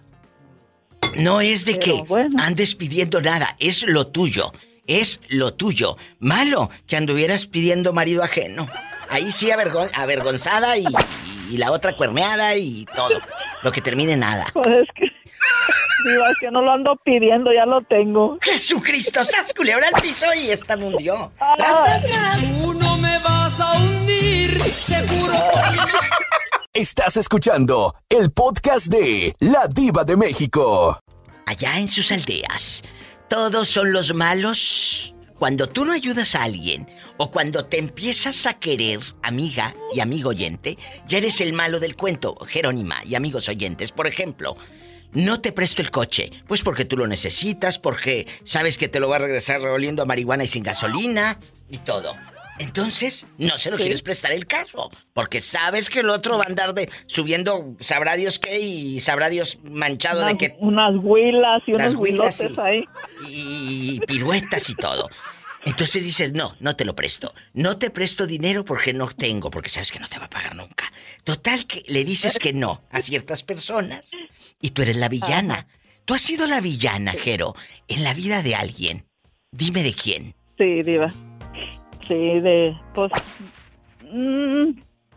No 1.16 1.40
es 1.40 1.64
de 1.64 1.76
Pero 1.76 2.04
que 2.04 2.28
andes 2.38 2.74
pidiendo 2.74 3.20
nada, 3.20 3.56
es 3.58 3.88
lo 3.88 4.08
tuyo, 4.08 4.52
es 4.98 5.20
lo 5.28 5.54
tuyo. 5.54 5.96
Malo 6.18 6.70
que 6.86 6.96
anduvieras 6.96 7.46
pidiendo 7.46 7.92
marido 7.92 8.22
ajeno. 8.24 8.68
Ahí 9.08 9.30
sí 9.32 9.48
avergon- 9.50 9.90
avergonzada 9.94 10.76
y, 10.76 10.84
y 11.50 11.56
la 11.58 11.70
otra 11.72 11.96
cuerneada 11.96 12.54
y 12.56 12.86
todo. 12.94 13.18
Lo 13.62 13.72
que 13.72 13.80
termine 13.80 14.16
nada. 14.16 14.46
Pues 14.54 14.66
es 14.68 14.88
que, 14.94 16.10
digo, 16.10 16.26
es 16.26 16.38
que 16.40 16.50
no 16.50 16.62
lo 16.62 16.72
ando 16.72 16.96
pidiendo, 17.04 17.52
ya 17.52 17.66
lo 17.66 17.82
tengo. 17.82 18.38
Jesucristo, 18.40 19.22
sas 19.24 19.52
culebra 19.54 19.88
al 19.92 20.00
piso 20.00 20.26
y 20.34 20.50
esta 20.50 20.76
me 20.76 20.86
hundió. 20.86 21.30
Tú 22.60 22.74
no 22.74 22.96
me 22.98 23.18
vas 23.18 23.60
a 23.60 23.72
hundir, 23.78 24.60
seguro. 24.60 25.34
Estás 26.72 27.16
escuchando 27.16 27.94
el 28.08 28.30
podcast 28.32 28.86
de 28.86 29.34
La 29.40 29.66
Diva 29.68 30.04
de 30.04 30.16
México. 30.16 30.98
Allá 31.46 31.78
en 31.78 31.88
sus 31.88 32.12
aldeas, 32.12 32.82
todos 33.30 33.68
son 33.68 33.92
los 33.92 34.12
malos. 34.12 35.14
Cuando 35.38 35.68
tú 35.68 35.84
no 35.86 35.92
ayudas 35.92 36.34
a 36.34 36.42
alguien 36.42 36.86
o 37.16 37.30
cuando 37.30 37.64
te 37.64 37.78
empiezas 37.78 38.44
a 38.44 38.54
querer, 38.54 38.98
amiga 39.22 39.74
y 39.94 40.00
amigo 40.00 40.30
oyente, 40.30 40.76
ya 41.08 41.18
eres 41.18 41.40
el 41.40 41.52
malo 41.52 41.78
del 41.78 41.94
cuento, 41.94 42.36
Jerónima 42.46 42.96
y 43.06 43.14
amigos 43.14 43.48
oyentes. 43.48 43.92
Por 43.92 44.08
ejemplo, 44.08 44.56
no 45.12 45.40
te 45.40 45.52
presto 45.52 45.80
el 45.80 45.92
coche, 45.92 46.30
pues 46.48 46.62
porque 46.62 46.84
tú 46.84 46.96
lo 46.96 47.06
necesitas, 47.06 47.78
porque 47.78 48.26
sabes 48.42 48.76
que 48.76 48.88
te 48.88 48.98
lo 48.98 49.08
va 49.08 49.16
a 49.16 49.20
regresar 49.20 49.60
oliendo 49.60 50.02
a 50.02 50.06
marihuana 50.06 50.44
y 50.44 50.48
sin 50.48 50.64
gasolina 50.64 51.38
y 51.70 51.78
todo. 51.78 52.14
Entonces, 52.60 53.26
no 53.38 53.56
se 53.56 53.70
lo 53.70 53.78
quieres 53.78 54.02
prestar 54.02 54.32
el 54.32 54.46
carro, 54.46 54.90
porque 55.14 55.40
sabes 55.40 55.88
que 55.88 56.00
el 56.00 56.10
otro 56.10 56.36
va 56.36 56.44
a 56.44 56.46
andar 56.46 56.74
de 56.74 56.90
subiendo 57.06 57.74
sabrá 57.80 58.16
Dios 58.16 58.38
qué 58.38 58.60
y 58.60 59.00
sabrá 59.00 59.30
Dios 59.30 59.58
manchado 59.64 60.20
Unas, 60.20 60.32
de 60.32 60.38
que 60.38 60.56
unas 60.60 60.94
huilas 61.02 61.62
y 61.66 61.72
unos 61.72 61.94
huilas, 61.94 62.34
sí. 62.36 62.48
ahí. 62.58 62.84
y 63.26 64.00
piruetas 64.00 64.68
y 64.68 64.74
todo. 64.74 65.08
Entonces 65.64 66.04
dices, 66.04 66.32
no, 66.32 66.54
no 66.60 66.76
te 66.76 66.84
lo 66.84 66.94
presto. 66.94 67.32
No 67.54 67.78
te 67.78 67.88
presto 67.88 68.26
dinero 68.26 68.64
porque 68.64 68.92
no 68.92 69.08
tengo, 69.08 69.50
porque 69.50 69.70
sabes 69.70 69.90
que 69.90 69.98
no 69.98 70.08
te 70.08 70.18
va 70.18 70.26
a 70.26 70.30
pagar 70.30 70.54
nunca. 70.54 70.92
Total 71.24 71.66
que 71.66 71.82
le 71.88 72.04
dices 72.04 72.38
que 72.38 72.52
no 72.52 72.82
a 72.90 73.00
ciertas 73.00 73.42
personas 73.42 74.10
y 74.60 74.70
tú 74.70 74.82
eres 74.82 74.96
la 74.96 75.08
villana. 75.08 75.66
Tú 76.04 76.12
has 76.12 76.20
sido 76.20 76.46
la 76.46 76.60
villana, 76.60 77.12
Jero, 77.12 77.54
en 77.88 78.04
la 78.04 78.12
vida 78.12 78.42
de 78.42 78.54
alguien. 78.54 79.06
Dime 79.50 79.82
de 79.82 79.94
quién. 79.94 80.34
Sí, 80.58 80.82
diva. 80.82 81.10
Sí, 82.06 82.40
de, 82.40 82.76
pues, 82.94 83.12
mm, 84.10 84.70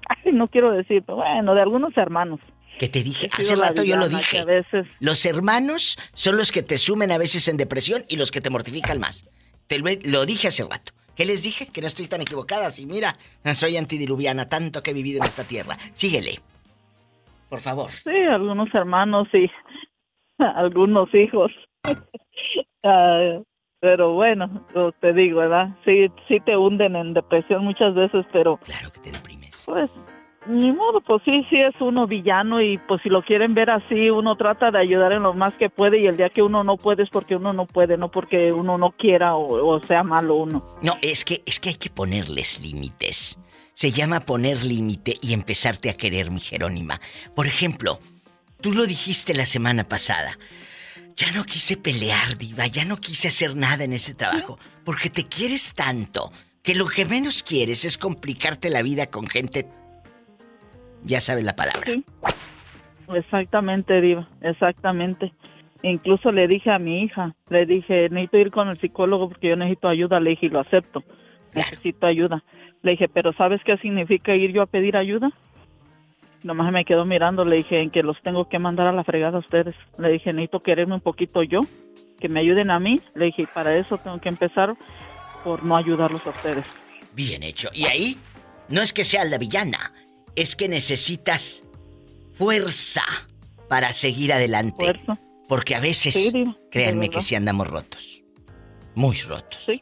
ay, 0.10 0.32
no 0.34 0.48
quiero 0.48 0.72
decir, 0.72 1.04
pero 1.06 1.18
bueno, 1.18 1.54
de 1.56 1.62
algunos 1.62 1.96
hermanos. 1.98 2.40
Que 2.80 2.88
te 2.90 3.04
dije, 3.04 3.28
He 3.38 3.42
hace 3.42 3.56
rato 3.56 3.84
yo 3.84 3.98
lo 3.98 4.10
dije. 4.10 4.40
a 4.40 4.46
veces- 4.46 4.88
Los 5.00 5.26
hermanos 5.26 5.98
son 6.14 6.38
los 6.38 6.52
que 6.52 6.64
te 6.64 6.78
sumen 6.78 7.12
a 7.12 7.18
veces 7.18 7.48
en 7.48 7.58
depresión 7.58 8.04
y 8.10 8.18
los 8.18 8.32
que 8.32 8.42
te 8.42 8.50
mortifican 8.50 9.00
más. 9.00 9.28
Te 9.68 9.78
lo, 9.80 9.86
lo 10.06 10.26
dije 10.26 10.48
hace 10.48 10.64
rato. 10.64 10.92
¿Qué 11.16 11.26
les 11.26 11.44
dije? 11.44 11.68
Que 11.68 11.82
no 11.82 11.88
estoy 11.88 12.08
tan 12.08 12.22
equivocada. 12.22 12.72
Si 12.72 12.86
mira, 12.88 13.16
soy 13.54 13.78
antidiluviana, 13.78 14.50
tanto 14.50 14.82
que 14.82 14.92
he 14.92 14.94
vivido 14.96 15.20
en 15.20 15.26
esta 15.26 15.44
tierra. 15.44 15.78
Síguele. 15.94 16.40
Por 17.50 17.60
favor. 17.60 17.92
Sí, 17.92 18.10
algunos 18.10 18.68
hermanos 18.74 19.28
y 19.34 19.50
algunos 20.40 21.14
hijos. 21.14 21.52
Ah, 22.86 23.40
pero 23.84 24.14
bueno, 24.14 24.50
te 25.02 25.12
digo, 25.12 25.40
¿verdad? 25.40 25.68
Sí, 25.84 26.08
sí 26.30 26.40
te 26.40 26.56
hunden 26.56 26.96
en 26.96 27.14
depresión 27.14 27.66
muchas 27.66 27.94
veces, 27.94 28.26
pero... 28.32 28.56
Claro 28.64 28.90
que 28.94 29.02
te 29.02 29.12
deprimes. 29.12 29.64
Pues, 29.66 29.92
ni 30.48 30.72
modo, 30.72 31.02
pues 31.02 31.22
sí, 31.26 31.46
sí 31.50 31.58
es 31.60 31.76
uno 31.82 32.08
villano 32.08 32.62
y 32.62 32.78
pues 32.78 33.02
si 33.02 33.10
lo 33.10 33.22
quieren 33.24 33.54
ver 33.54 33.70
así, 33.70 34.10
uno 34.10 34.38
trata 34.38 34.72
de 34.72 34.80
ayudar 34.80 35.12
en 35.12 35.24
lo 35.24 35.34
más 35.34 35.54
que 35.56 35.70
puede 35.70 36.00
y 36.00 36.08
el 36.08 36.16
día 36.16 36.30
que 36.30 36.42
uno 36.42 36.64
no 36.64 36.78
puede 36.78 37.04
es 37.04 37.10
porque 37.10 37.36
uno 37.36 37.52
no 37.52 37.66
puede, 37.66 37.98
no 37.98 38.10
porque 38.10 38.54
uno 38.54 38.78
no 38.78 38.92
quiera 38.92 39.36
o, 39.36 39.76
o 39.76 39.84
sea 39.84 40.02
malo 40.02 40.36
uno. 40.36 40.66
No, 40.82 40.94
es 41.02 41.26
que, 41.26 41.44
es 41.46 41.60
que 41.60 41.68
hay 41.68 41.76
que 41.76 41.90
ponerles 41.90 42.62
límites. 42.62 43.38
Se 43.74 43.92
llama 43.92 44.22
poner 44.22 44.64
límite 44.64 45.16
y 45.22 45.34
empezarte 45.34 45.90
a 45.90 45.98
querer, 45.98 46.32
mi 46.32 46.40
Jerónima. 46.40 47.02
Por 47.36 47.48
ejemplo, 47.48 48.00
tú 48.62 48.72
lo 48.72 48.86
dijiste 48.86 49.34
la 49.34 49.46
semana 49.46 49.84
pasada. 49.84 50.38
Ya 51.16 51.32
no 51.32 51.44
quise 51.44 51.78
pelear, 51.78 52.38
diva, 52.38 52.66
ya 52.68 52.86
no 52.86 52.98
quise 52.98 53.28
hacer 53.28 53.56
nada 53.56 53.84
en 53.84 53.94
ese 53.94 54.16
trabajo, 54.16 54.58
porque 54.84 55.10
te 55.10 55.28
quieres 55.28 55.76
tanto 55.76 56.32
que 56.64 56.76
lo 56.76 56.88
que 56.88 57.06
menos 57.06 57.44
quieres 57.44 57.86
es 57.86 57.98
complicarte 57.98 58.70
la 58.70 58.82
vida 58.82 59.08
con 59.08 59.28
gente... 59.28 59.68
Ya 61.04 61.20
sabes 61.20 61.44
la 61.44 61.56
palabra. 61.56 61.92
Exactamente, 63.14 64.00
Diva, 64.00 64.30
exactamente. 64.42 65.34
Incluso 65.82 66.32
le 66.32 66.48
dije 66.48 66.72
a 66.72 66.80
mi 66.80 67.04
hija, 67.04 67.36
le 67.50 67.66
dije, 67.66 68.08
necesito 68.10 68.38
ir 68.38 68.52
con 68.52 68.70
el 68.70 68.80
psicólogo 68.80 69.28
porque 69.28 69.50
yo 69.50 69.58
necesito 69.58 69.90
ayuda, 69.90 70.22
le 70.22 70.32
dije, 70.32 70.46
y 70.46 70.50
lo 70.50 70.62
acepto. 70.62 71.04
Necesito 71.54 72.08
ayuda. 72.08 72.42
Le 72.82 72.92
dije, 72.92 73.10
pero 73.10 73.34
¿sabes 73.34 73.62
qué 73.66 73.78
significa 73.78 74.34
ir 74.34 74.54
yo 74.54 74.62
a 74.62 74.66
pedir 74.66 74.96
ayuda? 74.96 75.30
Nomás 76.44 76.72
me 76.74 76.84
quedó 76.86 77.06
mirando, 77.06 77.46
le 77.46 77.58
dije, 77.58 77.82
en 77.82 77.90
que 77.90 78.04
los 78.04 78.22
tengo 78.22 78.50
que 78.50 78.60
mandar 78.60 78.88
a 78.88 78.92
la 78.92 79.04
fregada 79.04 79.38
a 79.38 79.40
ustedes. 79.40 79.76
Le 79.98 80.10
dije, 80.12 80.34
necesito 80.34 80.60
quererme 80.60 80.96
un 80.96 81.02
poquito 81.02 81.42
yo, 81.44 81.62
que 82.20 82.28
me 82.30 82.42
ayuden 82.42 82.70
a 82.70 82.80
mí. 82.80 83.00
Le 83.16 83.26
dije, 83.26 83.46
para 83.54 83.76
eso 83.78 83.98
tengo 83.98 84.20
que 84.20 84.30
empezar 84.30 84.76
por 85.44 85.64
no 85.64 85.78
ayudarlos 85.78 86.26
a 86.28 86.32
ustedes. 86.32 86.66
Bien 87.14 87.44
hecho. 87.44 87.70
Y 87.74 87.86
ahí, 87.86 88.18
no 88.70 88.82
es 88.82 88.92
que 88.92 89.04
seas 89.04 89.30
la 89.30 89.38
villana, 89.38 89.94
es 90.36 90.56
que 90.56 90.68
necesitas 90.68 91.64
fuerza 92.34 93.04
para 93.70 93.94
seguir 93.94 94.34
adelante. 94.34 95.00
Porque 95.48 95.76
a 95.76 95.80
veces, 95.80 96.14
Sí, 96.14 96.32
créanme 96.72 97.10
que 97.10 97.22
sí 97.22 97.36
andamos 97.36 97.68
rotos. 97.68 98.22
Muy 98.96 99.16
rotos. 99.22 99.64
Sí. 99.66 99.82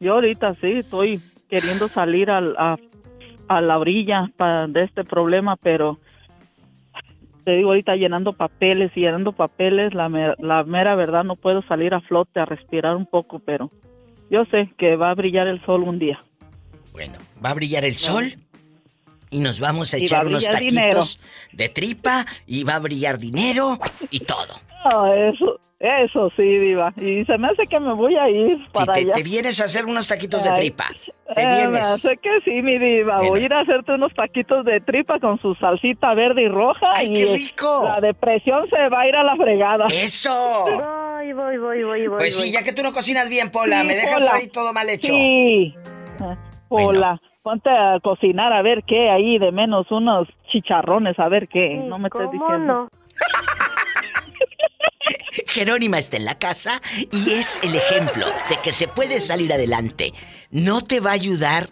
Yo 0.00 0.14
ahorita 0.14 0.54
sí 0.60 0.68
estoy 0.78 1.20
queriendo 1.48 1.88
salir 1.88 2.30
al- 2.30 2.56
a, 2.58 2.76
a 3.50 3.60
la 3.60 3.78
orilla 3.78 4.30
pa- 4.36 4.68
de 4.68 4.84
este 4.84 5.02
problema, 5.04 5.56
pero 5.56 5.98
te 7.44 7.52
digo 7.56 7.70
ahorita 7.70 7.96
llenando 7.96 8.32
papeles 8.32 8.92
y 8.94 9.00
llenando 9.00 9.32
papeles, 9.32 9.92
la, 9.92 10.08
mer- 10.08 10.36
la 10.38 10.62
mera 10.62 10.94
verdad 10.94 11.24
no 11.24 11.34
puedo 11.34 11.60
salir 11.62 11.92
a 11.92 12.00
flote 12.00 12.38
a 12.38 12.44
respirar 12.44 12.94
un 12.94 13.06
poco, 13.06 13.40
pero 13.40 13.68
yo 14.30 14.44
sé 14.52 14.70
que 14.78 14.94
va 14.94 15.10
a 15.10 15.14
brillar 15.14 15.48
el 15.48 15.60
sol 15.64 15.82
un 15.82 15.98
día. 15.98 16.20
Bueno, 16.92 17.18
va 17.44 17.50
a 17.50 17.54
brillar 17.54 17.84
el 17.84 17.96
sol 17.96 18.34
y 19.30 19.40
nos 19.40 19.58
vamos 19.58 19.94
a 19.94 19.98
Y 19.98 20.02
va 20.02 20.06
echar 20.06 20.22
a 20.24 20.28
unos 20.28 20.48
taquitos 20.48 21.18
de 21.52 21.68
tripa 21.70 22.26
y 22.46 22.62
va 22.62 22.76
a 22.76 22.78
brillar 22.78 23.18
dinero 23.18 23.78
y 24.10 24.20
todo. 24.20 24.60
Ah, 24.84 25.12
eso, 25.16 25.58
eso 25.80 26.30
sí, 26.36 26.42
Diva. 26.58 26.92
Y 27.00 27.24
se 27.24 27.38
me 27.38 27.48
hace 27.48 27.62
que 27.68 27.80
me 27.80 27.94
voy 27.94 28.14
a 28.16 28.28
ir 28.28 28.58
para 28.72 28.92
te, 28.92 29.00
allá. 29.00 29.12
te 29.14 29.22
vienes 29.22 29.60
a 29.60 29.64
hacer 29.64 29.86
unos 29.86 30.06
taquitos 30.06 30.44
de 30.44 30.52
tripa, 30.52 30.84
te 31.34 31.42
Eh, 31.42 31.46
vienes. 31.48 32.00
sé 32.02 32.18
que 32.18 32.28
sí, 32.44 32.60
mi 32.62 32.78
diva. 32.78 33.18
Voy 33.22 33.40
a 33.40 33.44
ir 33.44 33.52
a 33.54 33.60
hacerte 33.60 33.92
unos 33.92 34.12
taquitos 34.14 34.64
de 34.66 34.80
tripa 34.82 35.18
con 35.18 35.40
su 35.40 35.54
salsita 35.54 36.12
verde 36.14 36.42
y 36.42 36.48
roja. 36.48 36.92
¡Ay, 36.94 37.06
y 37.08 37.12
qué 37.14 37.32
rico! 37.34 37.84
La 37.94 38.00
depresión 38.00 38.68
se 38.68 38.88
va 38.90 39.00
a 39.00 39.08
ir 39.08 39.16
a 39.16 39.24
la 39.24 39.36
fregada. 39.36 39.86
¡Eso! 39.86 40.66
Voy, 40.66 41.32
voy, 41.32 41.56
voy, 41.58 41.82
voy, 41.84 42.06
voy. 42.08 42.18
Pues 42.18 42.36
sí, 42.36 42.50
ya 42.52 42.62
que 42.62 42.72
tú 42.74 42.82
no 42.82 42.92
cocinas 42.92 43.28
bien, 43.30 43.50
Pola, 43.50 43.80
Sí, 43.80 43.86
me 43.86 43.94
dejas 43.96 44.20
Pola. 44.20 44.34
ahí 44.34 44.48
todo 44.48 44.72
mal 44.74 44.88
hecho. 44.88 45.12
Sí. 45.12 45.74
Hola. 46.68 47.20
Ponte 47.42 47.70
a 47.70 47.98
cocinar 48.02 48.52
a 48.52 48.60
ver 48.60 48.84
qué 48.86 49.08
ahí 49.08 49.38
de 49.38 49.50
menos 49.50 49.90
unos 49.90 50.28
chicharrones 50.52 51.18
a 51.18 51.28
ver 51.30 51.48
qué. 51.48 51.76
No 51.76 51.98
me 51.98 52.08
estés 52.08 52.26
¿Cómo 52.26 52.32
diciendo. 52.32 52.74
no? 52.74 52.99
Jerónima 55.46 55.98
está 55.98 56.16
en 56.16 56.24
la 56.24 56.38
casa 56.38 56.80
y 57.12 57.30
es 57.32 57.60
el 57.62 57.74
ejemplo 57.74 58.26
de 58.48 58.56
que 58.62 58.72
se 58.72 58.88
puede 58.88 59.20
salir 59.20 59.52
adelante. 59.52 60.12
No 60.50 60.82
te 60.82 61.00
va 61.00 61.10
a 61.10 61.14
ayudar 61.14 61.70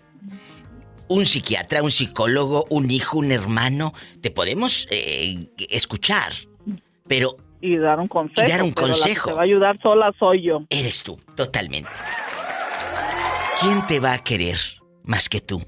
un 1.08 1.26
psiquiatra, 1.26 1.82
un 1.82 1.90
psicólogo, 1.90 2.66
un 2.70 2.90
hijo, 2.90 3.18
un 3.18 3.32
hermano. 3.32 3.92
Te 4.20 4.30
podemos 4.30 4.86
eh, 4.90 5.48
escuchar, 5.70 6.32
pero 7.06 7.36
Y 7.60 7.76
dar 7.76 7.98
un 8.00 8.08
consejo. 8.08 8.46
Y 8.46 8.50
dar 8.50 8.62
un 8.62 8.72
pero 8.72 8.86
la 8.88 8.92
que 8.94 9.00
consejo. 9.00 9.28
te 9.30 9.34
va 9.34 9.40
a 9.40 9.44
ayudar 9.44 9.80
sola 9.82 10.12
soy 10.18 10.42
yo. 10.42 10.60
eres 10.70 11.02
tú, 11.02 11.16
totalmente. 11.34 11.90
¿Quién 13.60 13.86
te 13.86 13.98
va 14.00 14.12
a 14.12 14.22
querer 14.22 14.58
más 15.02 15.28
que 15.28 15.40
tú? 15.40 15.62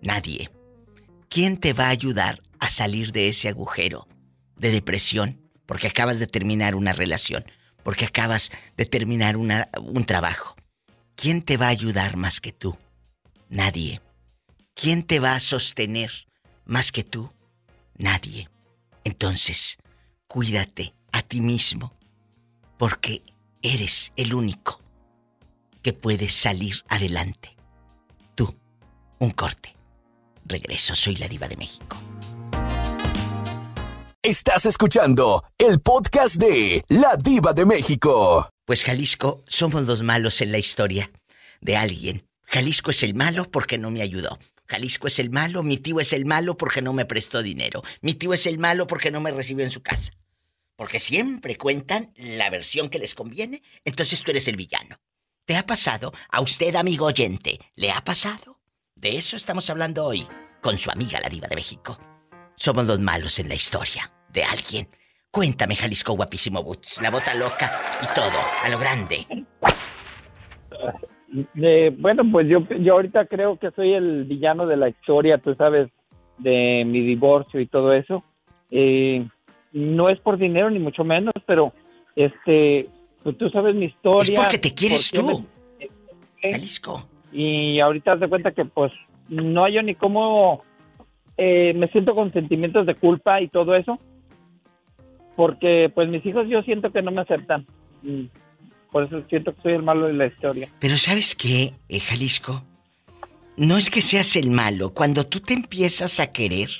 Nadie. 0.00 0.50
¿Quién 1.28 1.58
te 1.58 1.74
va 1.74 1.86
a 1.86 1.90
ayudar 1.90 2.40
a 2.58 2.70
salir 2.70 3.12
de 3.12 3.28
ese 3.28 3.48
agujero 3.48 4.06
de 4.56 4.70
depresión? 4.70 5.40
Porque 5.68 5.86
acabas 5.88 6.18
de 6.18 6.26
terminar 6.26 6.74
una 6.74 6.94
relación, 6.94 7.44
porque 7.82 8.06
acabas 8.06 8.50
de 8.78 8.86
terminar 8.86 9.36
una- 9.36 9.68
un 9.78 10.06
trabajo. 10.06 10.56
¿Quién 11.14 11.42
te 11.42 11.58
va 11.58 11.66
a 11.66 11.76
ayudar 11.76 12.16
más 12.16 12.40
que 12.40 12.52
tú? 12.52 12.78
Nadie. 13.50 14.00
¿Quién 14.74 15.02
te 15.02 15.20
va 15.20 15.34
a 15.34 15.40
sostener 15.40 16.26
más 16.64 16.90
que 16.90 17.04
tú? 17.04 17.30
Nadie. 17.98 18.48
Entonces, 19.04 19.76
cuídate 20.26 20.94
a 21.12 21.20
ti 21.20 21.42
mismo, 21.42 21.92
porque 22.78 23.22
eres 23.60 24.12
el 24.16 24.32
único 24.32 24.80
que 25.82 25.92
puede 25.92 26.30
salir 26.30 26.82
adelante. 26.88 27.54
Tú, 28.34 28.56
un 29.18 29.32
corte. 29.32 29.74
Regreso, 30.46 30.94
soy 30.94 31.16
la 31.16 31.28
diva 31.28 31.46
de 31.46 31.58
México. 31.58 31.98
Estás 34.24 34.66
escuchando 34.66 35.44
el 35.58 35.80
podcast 35.80 36.34
de 36.34 36.82
La 36.88 37.16
Diva 37.22 37.52
de 37.52 37.64
México. 37.64 38.50
Pues 38.64 38.82
Jalisco, 38.82 39.44
somos 39.46 39.86
los 39.86 40.02
malos 40.02 40.40
en 40.40 40.50
la 40.50 40.58
historia 40.58 41.12
de 41.60 41.76
alguien. 41.76 42.28
Jalisco 42.42 42.90
es 42.90 43.04
el 43.04 43.14
malo 43.14 43.44
porque 43.48 43.78
no 43.78 43.92
me 43.92 44.02
ayudó. 44.02 44.40
Jalisco 44.66 45.06
es 45.06 45.20
el 45.20 45.30
malo, 45.30 45.62
mi 45.62 45.76
tío 45.76 46.00
es 46.00 46.12
el 46.12 46.24
malo 46.26 46.56
porque 46.56 46.82
no 46.82 46.92
me 46.92 47.04
prestó 47.04 47.44
dinero. 47.44 47.84
Mi 48.00 48.14
tío 48.14 48.34
es 48.34 48.46
el 48.46 48.58
malo 48.58 48.88
porque 48.88 49.12
no 49.12 49.20
me 49.20 49.30
recibió 49.30 49.64
en 49.64 49.70
su 49.70 49.82
casa. 49.82 50.10
Porque 50.74 50.98
siempre 50.98 51.56
cuentan 51.56 52.12
la 52.16 52.50
versión 52.50 52.88
que 52.88 52.98
les 52.98 53.14
conviene, 53.14 53.62
entonces 53.84 54.24
tú 54.24 54.32
eres 54.32 54.48
el 54.48 54.56
villano. 54.56 54.96
¿Te 55.44 55.56
ha 55.56 55.64
pasado? 55.64 56.12
A 56.28 56.40
usted, 56.40 56.74
amigo 56.74 57.06
oyente, 57.06 57.60
¿le 57.76 57.92
ha 57.92 58.02
pasado? 58.02 58.58
De 58.96 59.16
eso 59.16 59.36
estamos 59.36 59.70
hablando 59.70 60.04
hoy, 60.04 60.26
con 60.60 60.76
su 60.76 60.90
amiga 60.90 61.20
la 61.20 61.28
diva 61.28 61.46
de 61.46 61.54
México. 61.54 62.00
Somos 62.58 62.86
los 62.88 62.98
malos 62.98 63.38
en 63.38 63.48
la 63.48 63.54
historia 63.54 64.10
de 64.32 64.42
alguien. 64.42 64.88
Cuéntame, 65.30 65.76
Jalisco 65.76 66.14
guapísimo 66.14 66.60
Boots, 66.64 67.00
la 67.00 67.08
bota 67.10 67.32
loca 67.36 67.70
y 68.02 68.06
todo, 68.16 68.36
a 68.64 68.68
lo 68.68 68.78
grande. 68.80 69.24
Eh, 71.62 71.94
bueno, 71.96 72.24
pues 72.32 72.48
yo, 72.48 72.66
yo 72.80 72.94
ahorita 72.94 73.26
creo 73.26 73.56
que 73.60 73.70
soy 73.70 73.92
el 73.92 74.24
villano 74.24 74.66
de 74.66 74.76
la 74.76 74.88
historia, 74.88 75.38
tú 75.38 75.54
sabes, 75.54 75.88
de 76.38 76.82
mi 76.84 77.00
divorcio 77.02 77.60
y 77.60 77.66
todo 77.66 77.92
eso. 77.92 78.24
Eh, 78.72 79.24
no 79.72 80.08
es 80.08 80.18
por 80.18 80.36
dinero 80.36 80.68
ni 80.68 80.80
mucho 80.80 81.04
menos, 81.04 81.34
pero 81.46 81.72
este, 82.16 82.88
pues 83.22 83.38
tú 83.38 83.50
sabes 83.50 83.76
mi 83.76 83.84
historia. 83.86 84.34
Es 84.34 84.40
porque 84.40 84.58
te 84.58 84.74
quieres 84.74 85.12
por 85.12 85.20
qué 85.20 85.32
tú. 85.32 85.46
me- 86.42 86.50
Jalisco. 86.52 87.06
Y 87.30 87.78
ahorita 87.78 88.18
te 88.18 88.26
cuenta 88.28 88.50
que 88.50 88.64
pues 88.64 88.90
no 89.28 89.64
hay 89.64 89.74
yo 89.74 89.82
ni 89.82 89.94
cómo 89.94 90.64
eh, 91.38 91.72
me 91.74 91.86
siento 91.88 92.14
con 92.14 92.32
sentimientos 92.32 92.84
de 92.84 92.96
culpa 92.96 93.40
y 93.40 93.48
todo 93.48 93.74
eso. 93.76 93.98
Porque 95.36 95.90
pues 95.94 96.08
mis 96.08 96.26
hijos 96.26 96.48
yo 96.48 96.62
siento 96.62 96.90
que 96.90 97.00
no 97.00 97.12
me 97.12 97.20
aceptan. 97.20 97.64
Mm, 98.02 98.24
Por 98.90 99.04
eso 99.04 99.22
siento 99.28 99.54
que 99.54 99.62
soy 99.62 99.72
el 99.74 99.82
malo 99.82 100.08
de 100.08 100.14
la 100.14 100.26
historia. 100.26 100.68
Pero 100.80 100.98
¿sabes 100.98 101.36
qué, 101.36 101.74
eh, 101.88 102.00
Jalisco? 102.00 102.64
No 103.56 103.76
es 103.76 103.88
que 103.88 104.00
seas 104.00 104.34
el 104.36 104.50
malo. 104.50 104.90
Cuando 104.90 105.24
tú 105.26 105.40
te 105.40 105.54
empiezas 105.54 106.20
a 106.20 106.32
querer, 106.32 106.70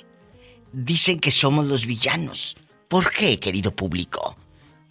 dicen 0.72 1.20
que 1.20 1.30
somos 1.30 1.66
los 1.66 1.86
villanos. 1.86 2.56
¿Por 2.88 3.10
qué, 3.10 3.38
querido 3.38 3.74
público? 3.74 4.36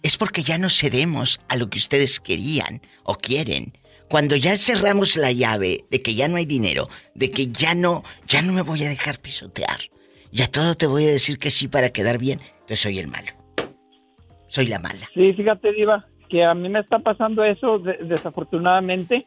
Es 0.02 0.16
porque 0.16 0.42
ya 0.42 0.56
no 0.58 0.70
cedemos 0.70 1.40
a 1.48 1.56
lo 1.56 1.68
que 1.68 1.78
ustedes 1.78 2.20
querían 2.20 2.80
o 3.02 3.14
quieren. 3.14 3.72
Cuando 4.08 4.36
ya 4.36 4.56
cerramos 4.56 5.16
la 5.16 5.32
llave 5.32 5.84
de 5.90 6.00
que 6.02 6.14
ya 6.14 6.28
no 6.28 6.36
hay 6.36 6.46
dinero, 6.46 6.88
de 7.14 7.30
que 7.30 7.48
ya 7.48 7.74
no, 7.74 8.04
ya 8.26 8.40
no 8.42 8.52
me 8.52 8.62
voy 8.62 8.82
a 8.84 8.88
dejar 8.88 9.18
pisotear. 9.20 9.78
Y 10.32 10.42
a 10.42 10.46
todo 10.46 10.74
te 10.76 10.86
voy 10.86 11.04
a 11.06 11.10
decir 11.10 11.38
que 11.38 11.50
sí 11.50 11.68
para 11.68 11.90
quedar 11.90 12.18
bien, 12.18 12.40
entonces 12.60 12.80
soy 12.80 12.98
el 12.98 13.08
malo. 13.08 13.28
Soy 14.48 14.66
la 14.66 14.78
mala. 14.78 15.08
Sí, 15.14 15.32
fíjate, 15.34 15.72
Diva, 15.72 16.06
que 16.30 16.42
a 16.44 16.54
mí 16.54 16.68
me 16.68 16.80
está 16.80 16.98
pasando 17.00 17.44
eso 17.44 17.78
de- 17.78 17.98
desafortunadamente, 18.04 19.26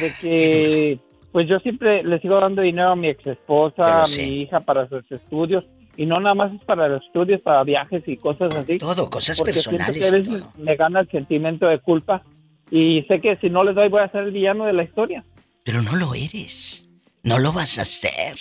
de 0.00 0.12
que 0.20 0.98
pues 1.32 1.48
yo 1.48 1.58
siempre 1.60 2.02
le 2.02 2.18
sigo 2.20 2.40
dando 2.40 2.62
dinero 2.62 2.90
a 2.92 2.96
mi 2.96 3.08
ex 3.08 3.26
esposa, 3.26 4.02
a 4.04 4.06
mi 4.08 4.42
hija 4.42 4.60
para 4.60 4.88
sus 4.88 5.10
estudios, 5.12 5.64
y 5.96 6.06
no 6.06 6.18
nada 6.18 6.34
más 6.34 6.52
es 6.54 6.62
para 6.64 6.88
los 6.88 7.04
estudios, 7.04 7.40
para 7.42 7.62
viajes 7.62 8.02
y 8.06 8.16
cosas 8.16 8.54
así. 8.54 8.78
Todo, 8.78 9.08
cosas 9.10 9.36
porque 9.38 9.52
siento 9.52 9.70
personales 9.84 9.98
que 10.10 10.16
a 10.16 10.18
veces 10.40 10.44
me 10.58 10.76
gana 10.76 11.00
el 11.00 11.10
sentimiento 11.10 11.66
de 11.68 11.78
culpa 11.78 12.22
y 12.70 13.02
sé 13.08 13.20
que 13.20 13.36
si 13.36 13.50
no 13.50 13.64
les 13.64 13.74
doy 13.74 13.88
voy 13.88 14.00
a 14.00 14.10
ser 14.10 14.24
el 14.24 14.32
villano 14.32 14.64
de 14.64 14.72
la 14.72 14.84
historia. 14.84 15.24
Pero 15.64 15.82
no 15.82 15.96
lo 15.96 16.14
eres. 16.14 16.88
No 17.22 17.38
lo 17.38 17.52
vas 17.52 17.78
a 17.78 17.82
hacer. 17.82 18.36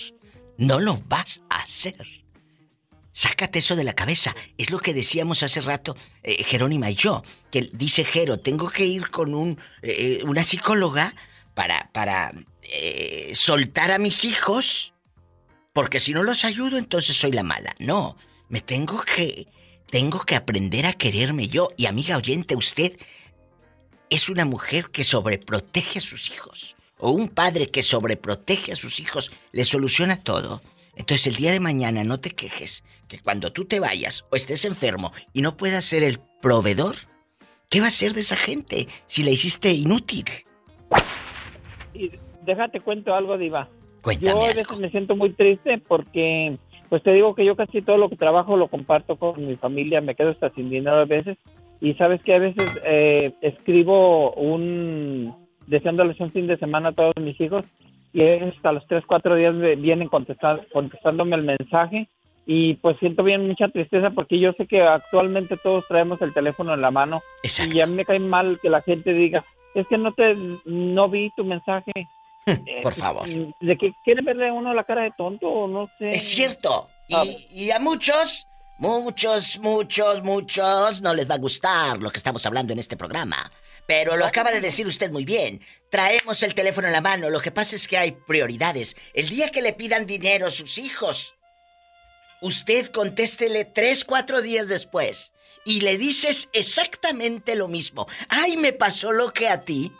No 0.58 0.80
lo 0.80 1.02
vas 1.08 1.42
a 1.50 1.64
hacer. 1.64 1.96
Sácate 3.12 3.60
eso 3.60 3.76
de 3.76 3.84
la 3.84 3.94
cabeza. 3.94 4.36
Es 4.58 4.72
lo 4.72 4.80
que 4.80 4.94
decíamos 4.94 5.42
hace 5.42 5.62
rato 5.62 5.96
eh, 6.22 6.44
Jerónima 6.44 6.90
y 6.92 6.96
yo. 6.96 7.24
Que 7.52 7.70
dice 7.72 8.04
Jero, 8.04 8.40
tengo 8.40 8.70
que 8.70 8.86
ir 8.86 9.10
con 9.10 9.34
un, 9.34 9.58
eh, 9.82 10.20
una 10.26 10.44
psicóloga 10.44 11.16
para, 11.54 11.90
para 11.94 12.34
eh, 12.62 13.32
soltar 13.34 13.92
a 13.92 14.00
mis 14.00 14.26
hijos. 14.26 14.94
Porque 15.74 16.00
si 16.00 16.14
no 16.14 16.24
los 16.24 16.46
ayudo, 16.46 16.78
entonces 16.78 17.16
soy 17.16 17.32
la 17.32 17.44
mala. 17.44 17.76
No, 17.80 18.18
me 18.50 18.62
tengo 18.62 19.02
que... 19.02 19.48
Tengo 19.90 20.20
que 20.22 20.36
aprender 20.36 20.88
a 20.88 20.94
quererme 20.94 21.48
yo. 21.48 21.70
Y 21.78 21.86
amiga 21.86 22.18
oyente, 22.18 22.56
usted 22.56 22.98
es 24.10 24.30
una 24.30 24.46
mujer 24.46 24.86
que 24.92 25.04
sobreprotege 25.04 26.00
a 26.00 26.02
sus 26.02 26.32
hijos. 26.32 26.76
O 26.98 27.10
un 27.10 27.28
padre 27.28 27.68
que 27.68 27.84
sobreprotege 27.84 28.72
a 28.72 28.76
sus 28.76 29.00
hijos. 29.00 29.32
Le 29.52 29.66
soluciona 29.66 30.24
todo. 30.24 30.62
Entonces 30.96 31.28
el 31.28 31.36
día 31.36 31.52
de 31.52 31.60
mañana 31.60 32.04
no 32.04 32.20
te 32.20 32.32
quejes 32.32 32.84
que 33.08 33.20
cuando 33.20 33.52
tú 33.52 33.66
te 33.66 33.80
vayas 33.80 34.26
o 34.32 34.36
estés 34.36 34.66
enfermo 34.66 35.12
y 35.34 35.42
no 35.42 35.58
puedas 35.58 35.86
ser 35.86 36.04
el 36.04 36.20
proveedor, 36.42 36.96
¿qué 37.70 37.82
va 37.82 37.88
a 37.88 37.92
ser 37.92 38.14
de 38.14 38.22
esa 38.22 38.38
gente 38.38 38.88
si 39.06 39.24
la 39.24 39.32
hiciste 39.32 39.72
inútil? 39.74 40.26
Y 41.94 42.12
déjate 42.44 42.80
cuento 42.80 43.14
algo, 43.14 43.38
Diva. 43.38 43.70
Cuéntame 44.02 44.32
yo 44.32 44.42
a 44.42 44.50
algo. 44.50 44.62
veces 44.62 44.80
me 44.80 44.90
siento 44.90 45.16
muy 45.16 45.34
triste 45.34 45.80
porque, 45.80 46.58
pues 46.90 47.04
te 47.04 47.12
digo 47.12 47.36
que 47.36 47.46
yo 47.46 47.56
casi 47.56 47.82
todo 47.82 47.98
lo 47.98 48.10
que 48.10 48.16
trabajo 48.16 48.56
lo 48.56 48.70
comparto 48.70 49.18
con 49.18 49.46
mi 49.46 49.58
familia, 49.58 50.00
me 50.00 50.16
quedo 50.16 50.30
hasta 50.30 50.50
sin 50.52 50.70
dinero 50.70 50.98
a 50.98 51.06
veces. 51.06 51.38
Y 51.82 51.94
sabes 51.96 52.22
que 52.24 52.36
a 52.36 52.40
veces 52.40 52.66
eh, 52.86 53.34
escribo 53.42 54.32
un 54.34 55.36
deseándoles 55.68 56.20
un 56.20 56.32
fin 56.32 56.48
de 56.48 56.58
semana 56.58 56.90
a 56.90 56.94
todos 56.94 57.14
mis 57.20 57.40
hijos 57.42 57.66
y 58.14 58.22
hasta 58.24 58.72
los 58.72 58.86
3, 58.88 59.04
4 59.06 59.36
días 59.36 59.54
vienen 59.82 60.08
contestar, 60.08 60.66
contestándome 60.72 61.36
el 61.36 61.44
mensaje 61.44 62.08
y 62.46 62.76
pues 62.76 62.98
siento 63.00 63.24
bien 63.24 63.48
mucha 63.48 63.68
tristeza 63.70 64.12
porque 64.12 64.40
yo 64.40 64.54
sé 64.54 64.68
que 64.68 64.82
actualmente 64.82 65.58
todos 65.58 65.88
traemos 65.88 66.22
el 66.22 66.34
teléfono 66.34 66.74
en 66.76 66.82
la 66.82 66.92
mano 66.92 67.22
y 67.74 67.82
a 67.82 67.88
mí 67.88 67.94
me 67.96 68.06
cae 68.06 68.20
mal 68.20 68.60
que 68.62 68.70
la 68.70 68.82
gente 68.82 69.12
diga 69.14 69.44
es 69.74 69.88
que 69.88 69.98
no 69.98 70.12
te 70.12 70.36
no 70.66 71.10
vi 71.10 71.32
tu 71.36 71.44
mensaje 71.44 71.92
Eh, 72.48 72.82
Por 72.84 72.94
favor. 72.94 73.28
de 73.60 73.76
que 73.76 73.92
quiere 74.04 74.22
verle 74.22 74.50
a 74.50 74.54
uno 74.54 74.72
la 74.76 74.84
cara 74.84 75.02
de 75.02 75.12
tonto 75.18 75.50
o 75.50 75.68
no 75.68 75.90
sé. 75.98 76.10
Es 76.10 76.30
cierto. 76.30 76.88
Y, 77.08 77.64
y 77.66 77.72
a 77.72 77.80
muchos, 77.80 78.46
muchos, 78.78 79.60
muchos, 79.60 80.24
muchos 80.24 81.02
no 81.02 81.14
les 81.14 81.30
va 81.30 81.36
a 81.36 81.40
gustar 81.40 81.98
lo 82.00 82.12
que 82.12 82.18
estamos 82.18 82.46
hablando 82.46 82.74
en 82.74 82.80
este 82.80 82.98
programa. 82.98 83.52
Pero 83.88 84.18
lo 84.18 84.26
acaba 84.26 84.52
de 84.52 84.62
decir 84.62 84.88
usted 84.88 85.12
muy 85.12 85.26
bien. 85.26 85.62
Traemos 85.92 86.42
el 86.44 86.56
teléfono 86.56 86.88
en 86.88 86.94
la 86.94 87.02
mano. 87.02 87.30
Lo 87.30 87.40
que 87.40 87.52
pasa 87.52 87.76
es 87.76 87.88
que 87.88 87.98
hay 87.98 88.12
prioridades. 88.14 88.96
El 89.14 89.30
día 89.30 89.50
que 89.50 89.62
le 89.62 89.74
pidan 89.74 90.08
dinero 90.08 90.48
a 90.48 90.52
sus 90.52 90.80
hijos, 90.80 91.36
usted 92.42 92.88
contéstele 92.92 93.64
tres, 93.66 94.04
cuatro 94.04 94.42
días 94.42 94.68
después. 94.68 95.32
Y 95.66 95.82
le 95.82 95.98
dices 95.98 96.50
exactamente 96.54 97.56
lo 97.56 97.68
mismo. 97.68 98.08
Ay, 98.30 98.58
me 98.58 98.74
pasó 98.74 99.12
lo 99.12 99.32
que 99.34 99.50
a 99.50 99.64
ti. 99.64 99.92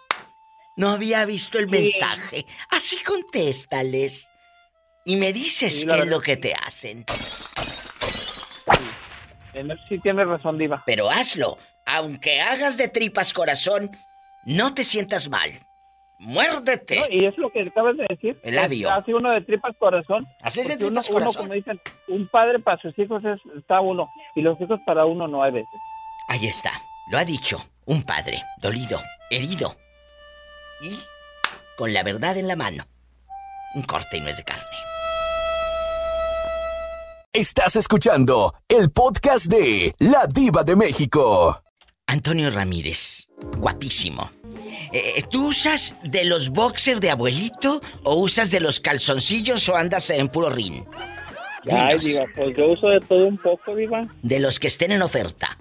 No 0.78 0.90
había 0.90 1.26
visto 1.26 1.60
el 1.60 1.66
Sí. 1.66 1.72
mensaje. 1.72 2.46
Así 2.70 2.98
contéstales. 3.04 4.30
Y 5.06 5.16
me 5.18 5.32
dices 5.32 5.82
Sí, 5.82 5.86
qué 5.88 5.94
es 6.00 6.08
lo 6.08 6.20
que 6.22 6.38
te 6.38 6.54
hacen. 6.56 7.06
En 9.56 9.72
eso 9.72 9.82
sí 9.88 10.00
tienes 10.00 10.28
razón, 10.28 10.58
Diva. 10.58 10.84
Pero 10.86 11.10
hazlo. 11.10 11.58
Aunque 11.86 12.42
hagas 12.42 12.78
de 12.78 12.90
tripas 12.90 13.34
corazón, 13.34 13.92
no 14.46 14.74
te 14.74 14.84
sientas 14.84 15.30
mal. 15.30 15.52
Muérdete. 16.20 17.00
No, 17.00 17.06
y 17.10 17.26
es 17.26 17.38
lo 17.38 17.50
que 17.50 17.62
acabas 17.62 17.98
de 17.98 18.06
decir. 18.10 18.38
El 18.44 18.56
labio. 18.56 18.92
Hace 18.92 19.14
uno 19.14 19.32
de 19.32 19.42
tripas 19.42 19.76
corazón. 19.78 20.28
Haces 20.42 20.68
de 20.68 20.78
tripas 20.78 21.10
uno, 21.10 21.18
uno, 21.18 21.26
corazón. 21.26 21.44
como 21.44 21.54
dicen, 21.54 21.80
un 22.08 22.28
padre 22.28 22.60
para 22.60 22.82
sus 22.82 22.98
hijos 23.00 23.24
es, 23.24 23.40
está 23.58 23.82
uno. 23.82 24.08
Y 24.36 24.42
los 24.42 24.60
hijos 24.60 24.80
para 24.86 25.06
uno 25.06 25.28
no 25.28 25.44
hay 25.44 25.52
veces. 25.52 25.80
Ahí 26.28 26.48
está. 26.48 26.72
Lo 27.12 27.18
ha 27.18 27.26
dicho. 27.26 27.64
Un 27.86 28.04
padre, 28.04 28.42
dolido, 28.62 29.00
herido. 29.30 29.76
Y 30.82 30.98
con 31.78 31.94
la 31.94 32.04
verdad 32.04 32.38
en 32.38 32.48
la 32.48 32.56
mano. 32.56 32.86
Un 33.76 33.84
corte 33.84 34.18
y 34.18 34.22
no 34.22 34.30
es 34.30 34.38
de 34.38 34.44
carne. 34.44 34.95
Estás 37.36 37.76
escuchando 37.76 38.54
el 38.70 38.92
podcast 38.92 39.48
de 39.48 39.92
La 40.00 40.26
Diva 40.34 40.64
de 40.64 40.78
México. 40.78 41.62
Antonio 42.08 42.50
Ramírez, 42.50 43.28
guapísimo. 43.58 44.32
Eh, 44.94 45.22
¿Tú 45.30 45.50
usas 45.50 45.96
de 46.02 46.24
los 46.24 46.52
boxers 46.52 47.02
de 47.02 47.12
abuelito 47.12 47.82
o 48.04 48.16
usas 48.16 48.52
de 48.52 48.62
los 48.62 48.80
calzoncillos 48.80 49.68
o 49.68 49.76
andas 49.76 50.10
en 50.12 50.30
puro 50.30 50.50
rin? 50.50 50.86
Ay. 51.70 52.00
Diva, 52.00 52.24
pues 52.34 52.56
yo 52.56 52.68
uso 52.68 52.88
de 52.88 53.02
todo 53.02 53.28
un 53.28 53.38
poco, 53.38 53.76
Diva. 53.76 54.04
De 54.22 54.40
los 54.40 54.58
que 54.58 54.68
estén 54.68 54.94
en 54.94 55.02
oferta. 55.02 55.58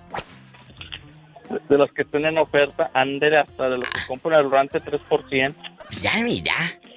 De 1.69 1.77
los 1.77 1.91
que 1.93 2.03
estén 2.03 2.25
en 2.25 2.39
oferta, 2.39 2.93
ándele 2.95 3.39
hasta 3.39 3.69
de 3.69 3.79
los 3.79 3.89
que 3.89 4.07
compran 4.07 4.45
el 4.45 4.49
rante 4.49 4.81
3%. 4.81 5.55
Mira, 5.91 6.13
mira. 6.23 6.55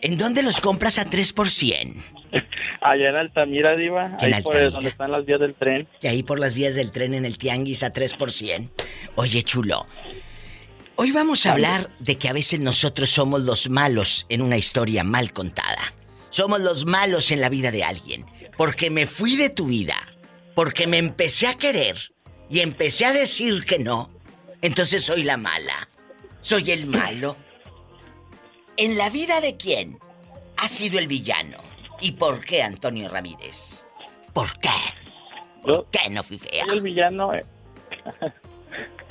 ¿En 0.08 0.16
dónde 0.16 0.42
los 0.42 0.62
compras 0.62 1.00
a 1.00 1.04
3 1.10 1.34
por 1.34 1.50
100? 1.50 2.02
Allá 2.82 3.10
en 3.10 3.16
Altamira, 3.18 3.76
Diva, 3.76 4.18
ahí 4.22 4.42
por 4.42 4.72
donde 4.72 4.88
están 4.88 5.12
las 5.12 5.26
vías 5.26 5.42
del 5.42 5.54
tren. 5.54 5.86
Y 6.02 6.08
ahí 6.08 6.24
por 6.24 6.40
las 6.40 6.54
vías 6.54 6.76
del 6.76 6.92
tren 6.94 7.14
en 7.14 7.26
el 7.26 7.38
tianguis 7.38 7.84
a 7.84 7.92
3 7.92 8.14
por 8.14 8.32
100. 8.32 8.72
Oye, 9.16 9.44
chulo. 9.44 9.86
Hoy 10.96 11.12
vamos 11.12 11.46
a 11.46 11.52
hablar 11.52 11.90
de 12.00 12.18
que 12.18 12.30
a 12.30 12.34
veces 12.34 12.62
nosotros 12.62 13.10
somos 13.10 13.42
los 13.42 13.70
malos 13.70 14.26
en 14.30 14.42
una 14.42 14.56
historia 14.56 15.04
mal 15.04 15.34
contada. 15.34 15.94
Somos 16.30 16.62
los 16.62 16.86
malos 16.86 17.30
en 17.32 17.42
la 17.42 17.50
vida 17.50 17.72
de 17.72 17.84
alguien. 17.84 18.26
Porque 18.56 18.90
me 18.90 19.08
fui 19.08 19.36
de 19.36 19.50
tu 19.50 19.66
vida. 19.66 19.98
Porque 20.56 20.88
me 20.88 21.00
empecé 21.00 21.48
a 21.48 21.58
querer. 21.58 22.14
Y 22.50 22.62
empecé 22.62 23.08
a 23.08 23.12
decir 23.12 23.66
que 23.66 23.78
no. 23.78 24.10
Entonces 24.62 25.04
soy 25.04 25.24
la 25.24 25.36
mala. 25.36 25.90
Soy 26.40 26.72
el 26.72 26.86
malo. 26.86 27.36
¿En 28.78 28.98
la 28.98 29.10
vida 29.10 29.42
de 29.42 29.58
quién 29.58 29.98
ha 30.58 30.68
sido 30.68 31.00
el 31.00 31.08
villano? 31.08 31.58
¿Y 32.02 32.12
por 32.14 32.44
qué, 32.44 32.62
Antonio 32.64 33.10
Ramírez? 33.10 33.86
¿Por 34.34 34.60
qué? 34.60 34.70
¿Por 35.64 35.88
qué 35.90 36.10
no 36.12 36.22
fui 36.24 36.38
fea? 36.38 36.64
Soy 36.66 36.78
el 36.78 36.84
villano. 36.84 37.34
eh, 37.34 37.44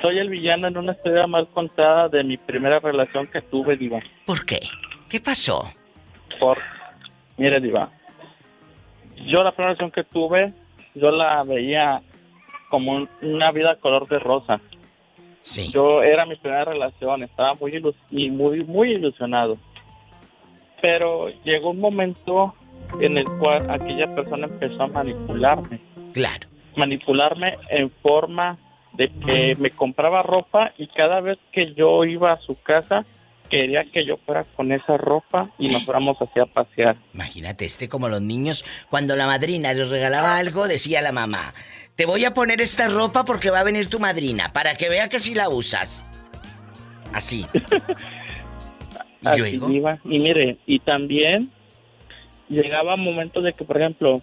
Soy 0.01 0.18
el 0.18 0.28
villano 0.28 0.68
en 0.68 0.76
una 0.76 0.93
historia 0.93 1.26
mal 1.26 1.48
contada 1.48 2.09
de 2.09 2.22
mi 2.22 2.36
primera 2.36 2.78
relación 2.78 3.26
que 3.26 3.40
tuve, 3.43 3.76
Diva. 3.76 4.01
¿Por 4.24 4.44
qué? 4.44 4.60
¿Qué 5.09 5.20
pasó? 5.20 5.64
Por, 6.38 6.59
mire, 7.36 7.60
Diva. 7.60 7.90
Yo 9.26 9.43
la 9.43 9.51
primera 9.52 9.72
relación 9.74 9.90
que 9.90 10.05
tuve, 10.05 10.52
yo 10.94 11.10
la 11.10 11.43
veía 11.43 12.02
como 12.70 12.93
un- 12.93 13.09
una 13.22 13.51
vida 13.51 13.76
color 13.76 14.06
de 14.09 14.18
rosa. 14.18 14.60
Sí. 15.47 15.70
Yo 15.73 16.02
era 16.02 16.27
mi 16.27 16.35
primera 16.35 16.64
relación, 16.64 17.23
estaba 17.23 17.55
muy 17.55 17.70
ilus- 17.73 17.94
y 18.10 18.31
muy 18.31 18.64
muy 18.64 18.90
ilusionado. 18.93 19.59
Pero 20.82 21.28
llegó 21.44 21.70
un 21.70 21.78
momento 21.81 22.55
en 23.01 23.16
el 23.16 23.27
cual 23.39 23.70
aquella 23.70 24.12
persona 24.12 24.47
empezó 24.48 24.82
a 24.82 24.86
manipularme. 24.89 25.78
Claro. 26.12 26.48
Manipularme 26.74 27.59
en 27.70 27.90
forma 28.02 28.59
de 28.94 29.09
que 29.24 29.56
me 29.59 29.70
compraba 29.70 30.23
ropa 30.23 30.73
y 30.78 30.89
cada 30.89 31.20
vez 31.20 31.39
que 31.52 31.74
yo 31.74 32.05
iba 32.05 32.32
a 32.32 32.40
su 32.40 32.60
casa 32.62 33.05
quería 33.48 33.85
que 33.93 34.05
yo 34.05 34.16
fuera 34.18 34.44
con 34.56 34.73
esa 34.73 34.94
ropa 34.94 35.51
y 35.59 35.68
nos 35.68 35.85
fuéramos 35.85 36.16
así 36.20 36.40
a 36.40 36.47
pasear. 36.47 36.97
Imagínate, 37.14 37.64
este 37.64 37.89
como 37.89 38.09
los 38.09 38.23
niños, 38.23 38.64
cuando 38.90 39.16
la 39.16 39.27
madrina 39.27 39.73
les 39.73 39.89
regalaba 39.90 40.39
algo, 40.39 40.68
decía 40.68 41.02
la 41.02 41.12
mamá, 41.12 41.55
te 41.97 42.06
voy 42.06 42.24
a 42.24 42.35
poner 42.35 42.60
esta 42.60 42.89
ropa 42.89 43.24
porque 43.24 43.51
va 43.51 43.60
a 43.60 43.64
venir 43.64 43.89
tu 43.89 43.98
madrina, 43.98 44.52
para 44.52 44.77
que 44.77 44.89
vea 44.89 45.09
que 45.09 45.18
si 45.18 45.35
la 45.35 45.48
usas. 45.48 46.10
Así. 47.12 47.47
¿Y 49.23 49.28
Así 49.28 49.39
luego? 49.40 49.70
iba. 49.70 49.98
Y 50.05 50.18
mire, 50.18 50.59
y 50.66 50.78
también 50.81 51.51
llegaba 52.48 52.97
momentos 52.97 53.43
de 53.43 53.52
que, 53.55 53.64
por 53.64 53.78
ejemplo, 53.78 54.23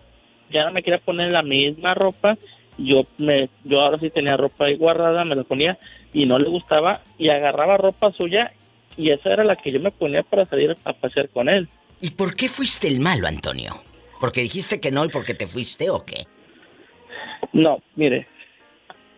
ya 0.51 0.65
no 0.65 0.71
me 0.71 0.83
quería 0.83 0.99
poner 0.99 1.31
la 1.31 1.41
misma 1.41 1.93
ropa, 1.93 2.37
yo 2.77 3.05
me, 3.17 3.49
yo 3.63 3.81
ahora 3.81 3.99
sí 3.99 4.09
tenía 4.09 4.37
ropa 4.37 4.65
ahí 4.65 4.77
guardada, 4.77 5.25
me 5.25 5.35
la 5.35 5.43
ponía 5.43 5.77
y 6.13 6.25
no 6.25 6.37
le 6.39 6.49
gustaba 6.49 7.01
y 7.17 7.29
agarraba 7.29 7.77
ropa 7.77 8.11
suya 8.11 8.51
y 8.97 9.11
esa 9.11 9.33
era 9.33 9.43
la 9.43 9.55
que 9.55 9.71
yo 9.71 9.79
me 9.79 9.91
ponía 9.91 10.23
para 10.23 10.45
salir 10.45 10.75
a 10.83 10.93
pasear 10.93 11.29
con 11.29 11.49
él. 11.49 11.67
¿Y 12.01 12.11
por 12.11 12.35
qué 12.35 12.49
fuiste 12.49 12.87
el 12.87 12.99
malo, 12.99 13.27
Antonio? 13.27 13.81
¿Porque 14.19 14.41
dijiste 14.41 14.79
que 14.79 14.91
no 14.91 15.05
y 15.05 15.09
porque 15.09 15.33
te 15.33 15.47
fuiste 15.47 15.89
o 15.89 16.05
qué? 16.05 16.25
No, 17.51 17.81
mire, 17.95 18.27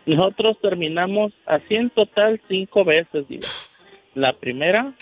nosotros 0.06 0.58
terminamos 0.62 1.34
así 1.46 1.76
en 1.76 1.90
total 1.90 2.42
cinco 2.48 2.84
veces, 2.84 3.28
digo. 3.28 3.48
La 4.14 4.34
primera, 4.34 4.94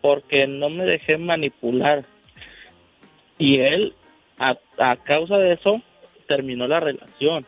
porque 0.00 0.46
no 0.48 0.68
me 0.68 0.84
dejé 0.84 1.18
manipular. 1.18 2.04
Y 3.38 3.60
él, 3.60 3.94
a, 4.38 4.56
a 4.78 4.96
causa 4.96 5.38
de 5.38 5.52
eso, 5.52 5.80
terminó 6.26 6.66
la 6.66 6.80
relación. 6.80 7.46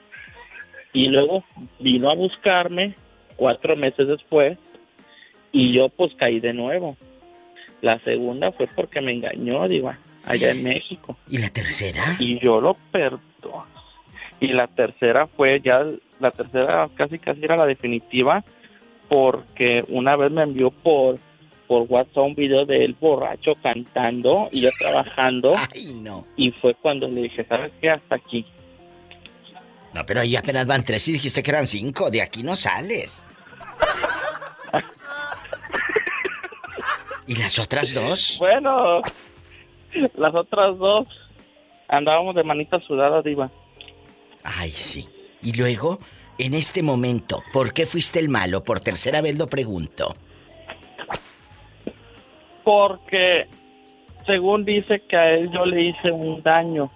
Y 0.93 1.07
luego 1.07 1.45
vino 1.81 2.11
a 2.11 2.15
buscarme 2.15 2.95
cuatro 3.37 3.75
meses 3.75 4.07
después 4.07 4.59
y 5.57 5.73
yo 5.73 5.89
pues 5.89 6.13
caí 6.17 6.39
de 6.39 6.53
nuevo. 6.53 6.99
La 7.81 7.99
segunda 8.01 8.53
fue 8.53 8.67
porque 8.67 9.01
me 9.01 9.13
engañó, 9.13 9.67
digo, 9.69 9.91
allá 10.27 10.51
en 10.51 10.63
México. 10.63 11.17
¿Y 11.31 11.39
la 11.39 11.49
tercera? 11.49 12.17
Y 12.19 12.39
yo 12.41 12.61
lo 12.61 12.75
perdono. 12.93 13.65
Y 14.39 14.49
la 14.49 14.67
tercera 14.67 15.27
fue 15.27 15.63
ya, 15.63 15.83
la 16.21 16.31
tercera 16.31 16.91
casi 16.95 17.19
casi 17.19 17.43
era 17.43 17.57
la 17.57 17.65
definitiva, 17.65 18.45
porque 19.09 19.83
una 19.89 20.15
vez 20.17 20.31
me 20.31 20.43
envió 20.43 20.71
por 20.71 21.19
por 21.67 21.87
WhatsApp 21.89 22.19
un 22.19 22.35
video 22.37 22.65
de 22.65 22.85
él 22.85 22.95
borracho 23.01 23.55
cantando 23.61 24.49
y 24.53 24.61
yo 24.61 24.71
trabajando. 24.79 25.55
Ay, 25.75 25.95
no. 25.95 26.27
Y 26.37 26.53
fue 26.53 26.75
cuando 26.75 27.09
le 27.09 27.23
dije, 27.23 27.45
¿sabes 27.45 27.73
qué? 27.81 27.91
Hasta 27.91 28.15
aquí. 28.15 28.47
No, 29.93 30.05
pero 30.07 30.21
ahí 30.21 30.37
apenas 30.37 30.67
van 30.67 30.85
tres 30.85 31.09
y 31.09 31.13
dijiste 31.13 31.43
que 31.43 31.51
eran 31.51 31.67
cinco. 31.67 32.11
De 32.11 32.23
aquí 32.23 32.43
no 32.45 32.55
sales. 32.55 33.27
¿Y 37.27 37.35
las 37.37 37.59
otras 37.59 37.93
dos? 37.93 38.37
Bueno, 38.39 39.01
las 40.17 40.35
otras 40.35 40.79
dos 40.79 41.09
andábamos 41.89 42.35
de 42.35 42.45
manita 42.45 42.81
sudada, 42.81 43.23
diva. 43.23 43.51
Ay, 44.45 44.71
sí. 44.71 45.09
Y 45.43 45.53
luego, 45.55 45.99
en 46.39 46.55
este 46.55 46.83
momento, 46.83 47.43
¿por 47.53 47.73
qué 47.73 47.87
fuiste 47.87 48.19
el 48.19 48.29
malo? 48.29 48.63
Por 48.63 48.81
tercera 48.81 49.21
vez 49.21 49.39
lo 49.39 49.49
pregunto. 49.49 50.15
Porque 52.63 53.47
según 54.27 54.65
dice 54.65 55.03
que 55.09 55.17
a 55.17 55.31
él 55.31 55.51
yo 55.51 55.65
le 55.65 55.83
hice 55.83 56.11
un 56.11 56.43
daño. 56.43 56.91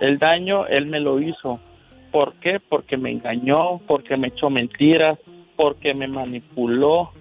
El 0.00 0.18
daño 0.18 0.66
él 0.66 0.86
me 0.86 1.00
lo 1.00 1.20
hizo. 1.20 1.60
¿Por 2.10 2.34
qué? 2.34 2.60
Porque 2.60 2.96
me 2.96 3.10
engañó, 3.10 3.78
porque 3.86 4.16
me 4.16 4.28
echó 4.28 4.50
mentiras, 4.50 5.18
porque 5.56 5.94
me 5.94 6.08
manipuló, 6.08 7.12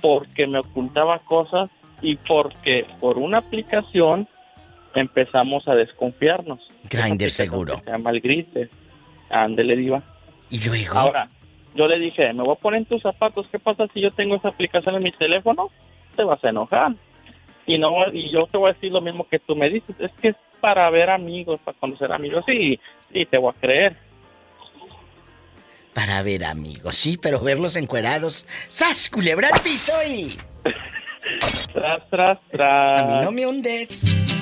porque 0.00 0.46
me 0.46 0.58
ocultaba 0.58 1.18
cosas 1.20 1.70
y 2.02 2.16
porque 2.16 2.86
por 3.00 3.18
una 3.18 3.38
aplicación 3.38 4.28
empezamos 4.94 5.66
a 5.68 5.74
desconfiarnos. 5.74 6.60
Grinder 6.88 7.30
seguro. 7.30 7.80
Se 7.84 7.90
llama 7.90 8.10
el. 8.10 8.70
Ándele, 9.30 9.76
diva. 9.76 10.02
¿Y 10.50 10.64
luego? 10.64 10.98
Ahora, 10.98 11.28
yo 11.74 11.86
le 11.86 11.98
dije, 11.98 12.32
me 12.32 12.42
voy 12.42 12.52
a 12.52 12.60
poner 12.60 12.78
en 12.78 12.86
tus 12.86 13.02
zapatos. 13.02 13.46
¿Qué 13.50 13.58
pasa 13.58 13.86
si 13.92 14.00
yo 14.00 14.10
tengo 14.10 14.36
esa 14.36 14.48
aplicación 14.48 14.94
en 14.94 15.02
mi 15.02 15.12
teléfono? 15.12 15.70
Te 16.14 16.24
vas 16.24 16.42
a 16.44 16.48
enojar. 16.48 16.94
Y 17.66 17.78
no 17.78 17.90
y 18.12 18.30
yo 18.30 18.46
te 18.46 18.58
voy 18.58 18.70
a 18.70 18.74
decir 18.74 18.92
lo 18.92 19.00
mismo 19.00 19.26
que 19.28 19.38
tú 19.38 19.56
me 19.56 19.68
dices. 19.68 19.96
Es 19.98 20.12
que 20.12 20.28
es 20.28 20.36
para 20.60 20.88
ver 20.90 21.10
amigos, 21.10 21.60
para 21.64 21.76
conocer 21.78 22.12
amigos. 22.12 22.44
Sí, 22.46 22.78
sí, 23.12 23.26
te 23.26 23.38
voy 23.38 23.52
a 23.54 23.60
creer. 23.60 23.96
Para 25.96 26.20
ver 26.20 26.44
amigos, 26.44 26.94
sí, 26.94 27.16
pero 27.16 27.40
verlos 27.40 27.74
encuerados. 27.74 28.44
¡Sas, 28.68 29.08
culebra 29.08 29.48
al 29.50 29.58
piso 29.62 29.94
y... 30.06 30.36
Tras, 31.72 32.10
tras, 32.10 32.38
tras. 32.52 33.02
A 33.02 33.06
mí 33.06 33.24
no 33.24 33.32
me 33.32 33.46
hundes. 33.46 33.88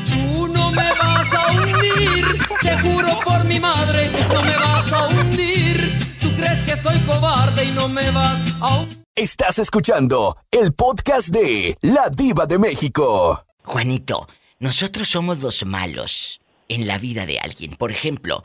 Tú 0.05 0.49
no 0.49 0.73
me 0.73 0.91
vas 0.91 1.33
a 1.33 1.53
hundir, 1.53 2.25
te 2.61 2.77
juro 2.81 3.21
por 3.25 3.45
mi 3.45 3.61
madre, 3.61 4.11
no 4.29 4.43
me 4.43 4.57
vas 4.57 4.93
a 4.93 5.07
hundir. 5.07 5.93
Tú 6.21 6.35
crees 6.37 6.59
que 6.63 6.77
soy 6.77 6.99
cobarde 7.07 7.67
y 7.67 7.71
no 7.71 7.89
me 7.89 8.11
vas 8.11 8.41
a 8.61 8.79
hundir. 8.79 9.05
Estás 9.15 9.61
escuchando 9.61 10.37
el 10.51 10.75
podcast 10.75 11.29
de 11.29 11.77
La 11.83 12.09
Diva 12.11 12.47
de 12.47 12.59
México. 12.59 13.47
Juanito, 13.63 14.27
nosotros 14.59 15.09
somos 15.09 15.39
los 15.39 15.65
malos 15.65 16.41
en 16.69 16.89
la 16.89 16.99
vida 16.99 17.27
de 17.27 17.39
alguien. 17.39 17.77
Por 17.77 17.93
ejemplo, 17.93 18.43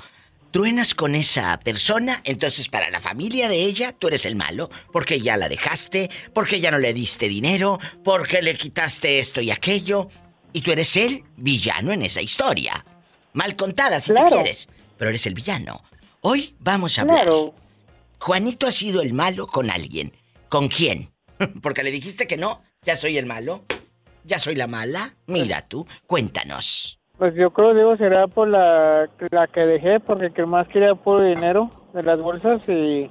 truenas 0.51 0.93
con 0.93 1.15
esa 1.15 1.59
persona, 1.59 2.21
entonces 2.23 2.69
para 2.69 2.89
la 2.89 2.99
familia 2.99 3.47
de 3.49 3.61
ella 3.61 3.93
tú 3.93 4.07
eres 4.07 4.25
el 4.25 4.35
malo, 4.35 4.69
porque 4.91 5.21
ya 5.21 5.37
la 5.37 5.49
dejaste, 5.49 6.09
porque 6.33 6.59
ya 6.59 6.71
no 6.71 6.79
le 6.79 6.93
diste 6.93 7.27
dinero, 7.27 7.79
porque 8.03 8.41
le 8.41 8.55
quitaste 8.55 9.19
esto 9.19 9.41
y 9.41 9.51
aquello, 9.51 10.09
y 10.53 10.61
tú 10.61 10.71
eres 10.71 10.95
el 10.97 11.23
villano 11.37 11.93
en 11.93 12.03
esa 12.03 12.21
historia. 12.21 12.85
Mal 13.33 13.55
contada 13.55 13.99
si 13.99 14.13
tú 14.13 14.21
quieres, 14.29 14.67
pero 14.97 15.09
eres 15.09 15.25
el 15.27 15.35
villano. 15.35 15.83
Hoy 16.21 16.55
vamos 16.59 16.97
a 16.97 17.01
hablar. 17.01 17.29
Juanito 18.19 18.67
ha 18.67 18.71
sido 18.71 19.01
el 19.01 19.13
malo 19.13 19.47
con 19.47 19.69
alguien. 19.69 20.13
¿Con 20.49 20.67
quién? 20.67 21.13
Porque 21.61 21.83
le 21.83 21.91
dijiste 21.91 22.27
que 22.27 22.37
no, 22.37 22.63
ya 22.81 22.95
soy 22.95 23.17
el 23.17 23.25
malo, 23.25 23.65
ya 24.25 24.39
soy 24.39 24.55
la 24.55 24.67
mala. 24.67 25.15
Mira 25.27 25.67
tú, 25.67 25.87
cuéntanos. 26.07 26.98
Pues 27.19 27.35
yo 27.35 27.51
creo, 27.51 27.73
digo, 27.73 27.97
será 27.97 28.27
por 28.27 28.47
la, 28.47 29.09
la 29.29 29.47
que 29.47 29.59
dejé, 29.59 29.99
porque 29.99 30.31
que 30.31 30.45
más 30.45 30.69
quería 30.69 30.95
por 30.95 31.21
dinero 31.21 31.69
de 31.93 32.01
las 32.01 32.17
bolsas 32.17 32.61
y 32.69 33.09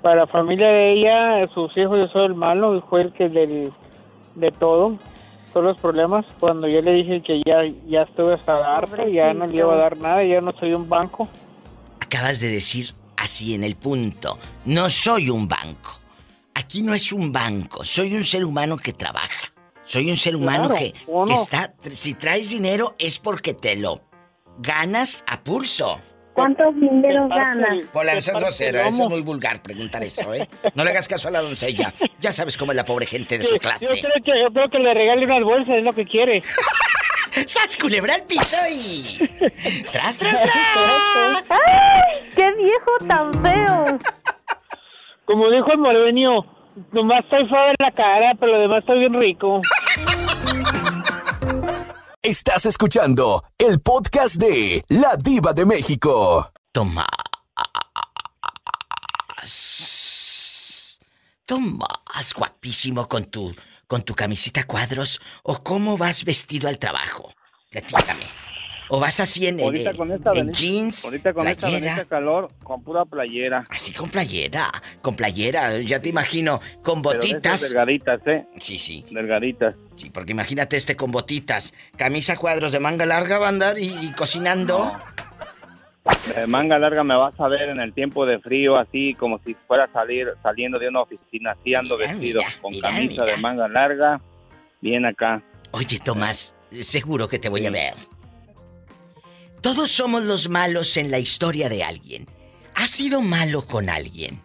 para 0.00 0.16
la 0.16 0.26
familia 0.26 0.68
de 0.68 0.92
ella, 0.94 1.46
sus 1.52 1.76
hijos, 1.76 1.98
yo 1.98 2.08
soy 2.08 2.26
el 2.26 2.34
malo 2.34 2.74
y 2.74 2.80
fue 2.88 3.02
el 3.02 3.12
que 3.12 3.28
del, 3.28 3.70
de 4.36 4.50
todo, 4.52 4.96
todos 5.52 5.66
los 5.66 5.78
problemas. 5.78 6.24
Cuando 6.40 6.66
yo 6.66 6.80
le 6.80 6.94
dije 6.94 7.22
que 7.22 7.42
ya, 7.44 7.62
ya 7.86 8.02
estuve 8.02 8.34
hasta 8.34 8.54
darte, 8.54 9.12
ya 9.12 9.34
no 9.34 9.46
le 9.46 9.58
iba 9.58 9.74
a 9.74 9.76
dar 9.76 9.98
nada, 9.98 10.24
ya 10.24 10.40
no 10.40 10.52
soy 10.52 10.72
un 10.72 10.88
banco. 10.88 11.28
Acabas 12.00 12.40
de 12.40 12.48
decir 12.48 12.94
así 13.18 13.54
en 13.54 13.64
el 13.64 13.76
punto, 13.76 14.38
no 14.64 14.88
soy 14.88 15.28
un 15.28 15.46
banco. 15.46 16.00
Aquí 16.54 16.82
no 16.82 16.94
es 16.94 17.12
un 17.12 17.30
banco, 17.30 17.84
soy 17.84 18.14
un 18.14 18.24
ser 18.24 18.46
humano 18.46 18.78
que 18.78 18.94
trabaja. 18.94 19.51
Soy 19.84 20.10
un 20.10 20.16
ser 20.16 20.36
humano 20.36 20.68
Claro, 20.68 21.26
que, 21.26 21.34
está... 21.34 21.74
Si 21.90 22.14
traes 22.14 22.50
dinero 22.50 22.94
es 22.98 23.18
porque 23.18 23.54
te 23.54 23.76
lo 23.76 24.00
ganas 24.58 25.24
a 25.26 25.42
pulso. 25.42 26.00
¿Cuántos 26.34 26.74
dinero 26.76 27.28
ganas? 27.28 27.86
Hola, 27.92 28.14
eso 28.14 28.38
no 28.40 28.50
sé, 28.50 28.70
eso 28.70 28.80
es 28.80 29.08
muy 29.08 29.20
vulgar 29.20 29.60
preguntar 29.60 30.02
eso, 30.02 30.32
¿eh? 30.32 30.48
No 30.74 30.82
le 30.82 30.90
hagas 30.90 31.06
caso 31.06 31.28
a 31.28 31.30
la 31.30 31.42
doncella. 31.42 31.92
Ya 32.20 32.32
sabes 32.32 32.56
cómo 32.56 32.72
es 32.72 32.76
la 32.76 32.84
pobre 32.84 33.06
gente 33.06 33.36
de 33.36 33.44
su 33.44 33.56
clase. 33.56 33.84
Yo 33.84 33.90
creo 33.90 34.12
que, 34.24 34.40
yo 34.40 34.52
creo 34.52 34.68
que 34.70 34.78
le 34.78 34.94
regale 34.94 35.26
unas 35.26 35.44
bolsas, 35.44 35.76
es 35.76 35.84
lo 35.84 35.92
que 35.92 36.06
quiere. 36.06 36.42
¡Sas, 37.46 37.76
culebra 37.76 38.14
al 38.14 38.24
piso 38.24 38.56
y... 38.70 39.18
¡Tras, 39.90 40.18
tras, 40.18 40.42
tras! 40.42 41.44
¡Ay! 41.48 42.30
¡Qué 42.36 42.52
viejo 42.56 42.90
tan 43.08 43.32
feo! 43.42 43.98
Como 45.24 45.50
dijo 45.50 45.72
el 45.72 45.78
morbenio, 45.78 46.46
nomás 46.92 47.24
estoy 47.24 47.48
feo 47.48 47.68
en 47.68 47.76
la 47.78 47.92
cara, 47.92 48.34
pero 48.38 48.52
lo 48.52 48.60
demás 48.60 48.80
estoy 48.80 49.00
bien 49.00 49.14
rico. 49.14 49.60
Estás 52.22 52.66
escuchando 52.66 53.42
el 53.58 53.80
podcast 53.80 54.36
de 54.36 54.82
La 54.88 55.16
Diva 55.22 55.52
de 55.52 55.66
México. 55.66 56.52
Tomás. 56.70 57.06
Tomás, 61.44 62.34
guapísimo 62.34 63.08
con 63.08 63.24
tu, 63.24 63.54
con 63.86 64.02
tu 64.02 64.14
camisita 64.14 64.60
a 64.60 64.66
cuadros. 64.66 65.20
¿O 65.42 65.62
cómo 65.62 65.98
vas 65.98 66.24
vestido 66.24 66.68
al 66.68 66.78
trabajo? 66.78 67.32
Platícame. 67.70 68.41
¿O 68.94 69.00
vas 69.00 69.20
así 69.20 69.46
en, 69.46 69.58
en- 69.58 69.64
Ahorita 69.64 69.94
con 69.94 70.12
esta 70.12 70.32
en 70.34 70.52
jeans, 70.52 71.06
ahorita 71.06 71.32
con 71.32 71.48
esta 71.48 71.66
playera? 71.66 71.86
bendita 71.94 72.04
calor, 72.10 72.50
con 72.62 72.82
pura 72.84 73.06
playera. 73.06 73.64
Así 73.70 73.90
con 73.90 74.10
playera, 74.10 74.70
con 75.00 75.16
playera, 75.16 75.78
ya 75.80 75.98
te 76.02 76.10
imagino, 76.10 76.60
con 76.82 77.00
Pero 77.00 77.14
botitas. 77.20 77.62
delgaditas, 77.62 78.20
¿eh? 78.26 78.44
Sí, 78.60 78.76
sí. 78.76 79.02
Delgaditas. 79.10 79.74
Sí, 79.96 80.10
porque 80.10 80.32
imagínate 80.32 80.76
este 80.76 80.94
con 80.94 81.10
botitas, 81.10 81.72
camisa 81.96 82.36
cuadros 82.36 82.70
de 82.72 82.80
manga 82.80 83.06
larga 83.06 83.38
va 83.38 83.46
a 83.46 83.48
andar 83.48 83.78
y, 83.78 83.86
y 83.98 84.12
cocinando. 84.12 84.92
De 86.36 86.46
manga 86.46 86.78
larga 86.78 87.02
me 87.02 87.16
vas 87.16 87.32
a 87.40 87.48
ver 87.48 87.70
en 87.70 87.80
el 87.80 87.94
tiempo 87.94 88.26
de 88.26 88.40
frío, 88.40 88.76
así 88.76 89.14
como 89.14 89.38
si 89.38 89.54
fuera 89.66 89.84
a 89.84 89.92
salir 89.94 90.28
saliendo 90.42 90.78
de 90.78 90.88
una 90.88 91.00
oficina, 91.00 91.52
así 91.52 91.74
ando 91.74 91.96
vestido, 91.96 92.42
con 92.60 92.72
mira, 92.72 92.90
camisa 92.90 93.22
mira. 93.22 93.36
de 93.36 93.40
manga 93.40 93.68
larga, 93.68 94.20
bien 94.82 95.06
acá. 95.06 95.42
Oye, 95.70 95.98
Tomás, 95.98 96.54
seguro 96.82 97.26
que 97.26 97.38
te 97.38 97.48
voy 97.48 97.64
a 97.64 97.70
ver. 97.70 97.94
Todos 99.62 99.92
somos 99.92 100.24
los 100.24 100.48
malos 100.48 100.96
en 100.96 101.12
la 101.12 101.20
historia 101.20 101.68
de 101.68 101.84
alguien. 101.84 102.26
¿Has 102.74 102.90
sido 102.90 103.20
malo 103.20 103.64
con 103.64 103.88
alguien? 103.88 104.42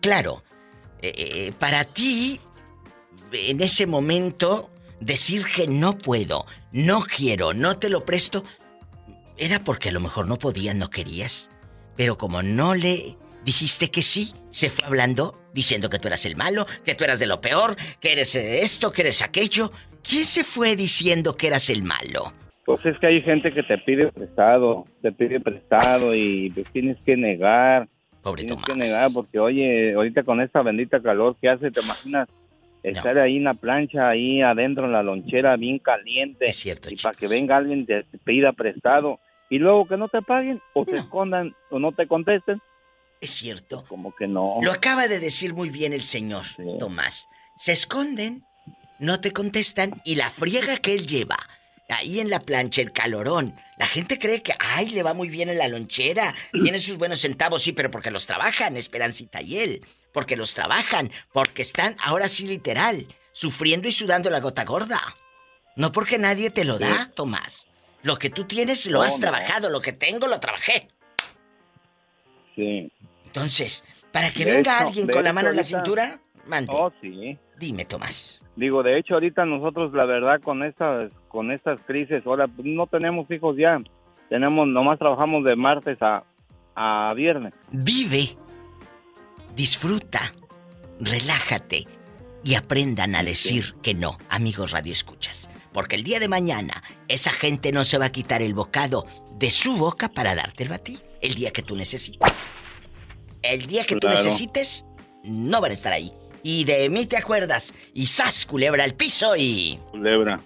Claro, 0.00 0.44
eh, 1.02 1.12
eh, 1.16 1.52
para 1.58 1.84
ti, 1.84 2.40
en 3.32 3.60
ese 3.60 3.86
momento, 3.86 4.70
decir 5.00 5.44
que 5.44 5.66
no 5.66 5.98
puedo, 5.98 6.46
no 6.70 7.02
quiero, 7.02 7.54
no 7.54 7.78
te 7.78 7.90
lo 7.90 8.04
presto, 8.04 8.44
era 9.36 9.64
porque 9.64 9.88
a 9.88 9.92
lo 9.92 10.00
mejor 10.00 10.28
no 10.28 10.38
podías, 10.38 10.76
no 10.76 10.90
querías. 10.90 11.50
Pero 11.96 12.16
como 12.16 12.40
no 12.42 12.76
le 12.76 13.16
dijiste 13.44 13.90
que 13.90 14.02
sí, 14.02 14.32
se 14.52 14.70
fue 14.70 14.84
hablando, 14.84 15.42
diciendo 15.52 15.90
que 15.90 15.98
tú 15.98 16.06
eras 16.06 16.24
el 16.24 16.36
malo, 16.36 16.68
que 16.84 16.94
tú 16.94 17.02
eras 17.02 17.18
de 17.18 17.26
lo 17.26 17.40
peor, 17.40 17.76
que 18.00 18.12
eres 18.12 18.36
eh, 18.36 18.62
esto, 18.62 18.92
que 18.92 19.02
eres 19.02 19.22
aquello. 19.22 19.72
¿Quién 20.04 20.24
se 20.24 20.44
fue 20.44 20.76
diciendo 20.76 21.36
que 21.36 21.48
eras 21.48 21.68
el 21.68 21.82
malo? 21.82 22.32
Pues 22.64 22.84
es 22.86 22.98
que 22.98 23.06
hay 23.08 23.20
gente 23.20 23.50
que 23.50 23.62
te 23.62 23.76
pide 23.78 24.10
prestado, 24.10 24.86
te 25.02 25.12
pide 25.12 25.40
prestado 25.40 26.14
y 26.14 26.50
pues 26.50 26.66
tienes 26.70 26.96
que 27.04 27.16
negar. 27.16 27.88
Pobre 28.22 28.44
tienes 28.44 28.64
que 28.64 28.74
negar 28.74 29.10
porque, 29.12 29.38
oye, 29.38 29.94
ahorita 29.94 30.22
con 30.22 30.40
esta 30.40 30.62
bendita 30.62 31.00
calor 31.00 31.36
que 31.40 31.50
hace, 31.50 31.70
¿te 31.70 31.80
imaginas? 31.80 32.28
Estar 32.82 33.18
ahí 33.18 33.38
en 33.38 33.44
la 33.44 33.54
plancha, 33.54 34.08
ahí 34.08 34.42
adentro 34.42 34.84
en 34.84 34.92
la 34.92 35.02
lonchera, 35.02 35.56
bien 35.56 35.78
caliente. 35.78 36.46
Es 36.46 36.56
cierto, 36.56 36.88
Y 36.90 36.96
para 36.96 37.14
que 37.14 37.26
venga 37.26 37.56
alguien 37.56 37.86
te, 37.86 38.02
te 38.04 38.18
pida 38.18 38.52
prestado 38.52 39.20
y 39.48 39.58
luego 39.58 39.86
que 39.86 39.96
no 39.96 40.08
te 40.08 40.20
paguen 40.22 40.60
o 40.72 40.84
te 40.84 40.96
escondan 40.96 41.54
o 41.70 41.78
no 41.78 41.92
te 41.92 42.06
contesten. 42.06 42.60
Es 43.20 43.30
cierto. 43.30 43.84
Como 43.88 44.14
que 44.14 44.26
no. 44.26 44.58
Lo 44.62 44.72
acaba 44.72 45.08
de 45.08 45.18
decir 45.18 45.54
muy 45.54 45.70
bien 45.70 45.92
el 45.92 46.02
señor 46.02 46.44
Tomás. 46.78 47.28
Se 47.56 47.72
esconden, 47.72 48.44
no 48.98 49.20
te 49.20 49.32
contestan 49.32 50.02
y 50.04 50.16
la 50.16 50.28
friega 50.28 50.76
que 50.78 50.94
él 50.94 51.06
lleva. 51.06 51.36
Ahí 51.88 52.20
en 52.20 52.30
la 52.30 52.40
plancha, 52.40 52.80
el 52.82 52.92
calorón. 52.92 53.54
La 53.78 53.86
gente 53.86 54.18
cree 54.18 54.42
que, 54.42 54.54
ay, 54.58 54.88
le 54.90 55.02
va 55.02 55.12
muy 55.14 55.28
bien 55.28 55.48
en 55.48 55.58
la 55.58 55.68
lonchera. 55.68 56.34
Tiene 56.62 56.78
sus 56.78 56.96
buenos 56.96 57.20
centavos, 57.20 57.62
sí, 57.62 57.72
pero 57.72 57.90
porque 57.90 58.10
los 58.10 58.26
trabajan, 58.26 58.76
Esperancita 58.76 59.42
y 59.42 59.58
él. 59.58 59.86
Porque 60.12 60.36
los 60.36 60.54
trabajan, 60.54 61.10
porque 61.32 61.62
están, 61.62 61.96
ahora 62.00 62.28
sí 62.28 62.46
literal, 62.46 63.06
sufriendo 63.32 63.88
y 63.88 63.92
sudando 63.92 64.30
la 64.30 64.40
gota 64.40 64.64
gorda. 64.64 65.00
No 65.76 65.90
porque 65.92 66.18
nadie 66.18 66.50
te 66.50 66.64
lo 66.64 66.78
da, 66.78 67.10
Tomás. 67.14 67.66
Lo 68.02 68.16
que 68.16 68.30
tú 68.30 68.44
tienes 68.44 68.86
lo 68.86 69.02
has 69.02 69.18
trabajado, 69.18 69.70
lo 69.70 69.80
que 69.80 69.92
tengo 69.92 70.26
lo 70.28 70.38
trabajé. 70.38 70.88
Sí. 72.54 72.92
Entonces, 73.26 73.82
para 74.12 74.30
que 74.30 74.44
venga 74.44 74.76
hecho- 74.76 74.86
alguien 74.88 75.08
con 75.08 75.24
la 75.24 75.32
mano 75.32 75.50
en 75.50 75.56
la 75.56 75.64
cintura, 75.64 76.20
mande. 76.46 76.70
Oh, 76.72 76.92
sí. 77.00 77.36
Dime, 77.58 77.84
Tomás. 77.84 78.40
Digo, 78.56 78.82
de 78.82 78.98
hecho, 78.98 79.14
ahorita 79.14 79.44
nosotros, 79.44 79.92
la 79.92 80.04
verdad, 80.04 80.40
con 80.40 80.62
estas, 80.62 81.10
con 81.28 81.50
estas 81.50 81.80
crisis, 81.86 82.24
ahora 82.24 82.46
pues, 82.46 82.66
no 82.66 82.86
tenemos 82.86 83.28
hijos 83.30 83.56
ya. 83.56 83.80
Tenemos, 84.28 84.68
nomás 84.68 84.98
trabajamos 84.98 85.44
de 85.44 85.56
martes 85.56 85.98
a, 86.00 86.24
a 86.74 87.12
viernes. 87.14 87.52
Vive, 87.72 88.36
disfruta, 89.56 90.20
relájate 91.00 91.84
y 92.44 92.54
aprendan 92.54 93.14
a 93.16 93.22
decir 93.22 93.74
que 93.82 93.94
no, 93.94 94.18
amigos 94.28 94.70
Radio 94.70 94.92
Escuchas. 94.92 95.50
Porque 95.72 95.96
el 95.96 96.04
día 96.04 96.20
de 96.20 96.28
mañana 96.28 96.82
esa 97.08 97.30
gente 97.30 97.72
no 97.72 97.84
se 97.84 97.98
va 97.98 98.06
a 98.06 98.12
quitar 98.12 98.42
el 98.42 98.54
bocado 98.54 99.06
de 99.36 99.50
su 99.50 99.76
boca 99.76 100.08
para 100.08 100.36
dártelo 100.36 100.74
a 100.74 100.78
ti. 100.78 100.98
El 101.20 101.34
día 101.34 101.50
que 101.52 101.62
tú 101.62 101.74
necesites. 101.74 102.52
El 103.42 103.66
día 103.66 103.84
que 103.84 103.96
tú 103.96 104.08
necesites, 104.08 104.86
no 105.24 105.60
van 105.60 105.72
a 105.72 105.74
estar 105.74 105.92
ahí. 105.92 106.12
Y 106.44 106.64
de 106.64 106.90
mí 106.90 107.06
te 107.06 107.16
acuerdas. 107.16 107.72
Y 107.94 108.06
sas, 108.06 108.44
culebra 108.44 108.84
al 108.84 108.94
piso 108.94 109.34
y... 109.34 109.80
Culebra. 109.90 110.38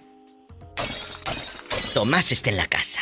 Tomás 1.93 2.31
está 2.31 2.49
en 2.49 2.57
la 2.57 2.67
casa. 2.67 3.01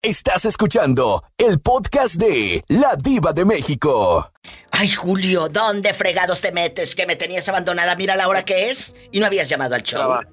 Estás 0.00 0.46
escuchando 0.46 1.22
el 1.36 1.60
podcast 1.60 2.14
de 2.16 2.64
La 2.68 2.96
Diva 2.96 3.32
de 3.34 3.44
México. 3.44 4.32
Ay, 4.70 4.88
Julio, 4.90 5.48
¿dónde 5.50 5.92
fregados 5.94 6.40
te 6.40 6.50
metes? 6.52 6.96
Que 6.96 7.06
me 7.06 7.14
tenías 7.14 7.48
abandonada. 7.50 7.94
Mira 7.94 8.16
la 8.16 8.26
hora 8.28 8.44
que 8.44 8.70
es. 8.70 8.96
Y 9.12 9.20
no 9.20 9.26
habías 9.26 9.48
llamado 9.48 9.74
al 9.74 9.82
show. 9.82 10.00
Traba- 10.00 10.26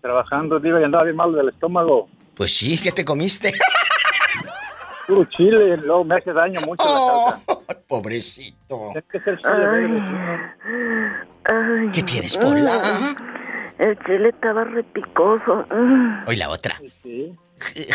Trabajando, 0.00 0.60
digo, 0.60 0.78
y 0.80 0.84
andaba 0.84 1.04
bien 1.04 1.16
mal 1.16 1.34
del 1.34 1.48
estómago. 1.48 2.08
Pues 2.36 2.54
sí, 2.56 2.78
¿qué 2.78 2.92
te 2.92 3.04
comiste? 3.04 3.52
Puro 5.06 5.24
chile, 5.24 5.76
luego 5.76 6.04
me 6.04 6.14
hace 6.14 6.32
daño 6.32 6.60
mucho 6.62 6.84
la 6.84 7.36
salsa. 7.36 7.80
Pobrecito. 7.86 8.90
Es 8.94 9.04
que 9.10 9.18
es 9.18 9.26
el 9.26 9.38
chile 9.38 9.66
verde. 9.66 10.00
Ay. 11.44 11.90
¿Qué 11.92 12.02
tienes, 12.02 12.36
Pola? 12.36 13.14
El 13.78 13.98
chile 14.06 14.28
estaba 14.30 14.64
repicoso. 14.64 15.66
Mm. 15.70 16.28
Hoy 16.28 16.36
la 16.36 16.48
otra. 16.48 16.80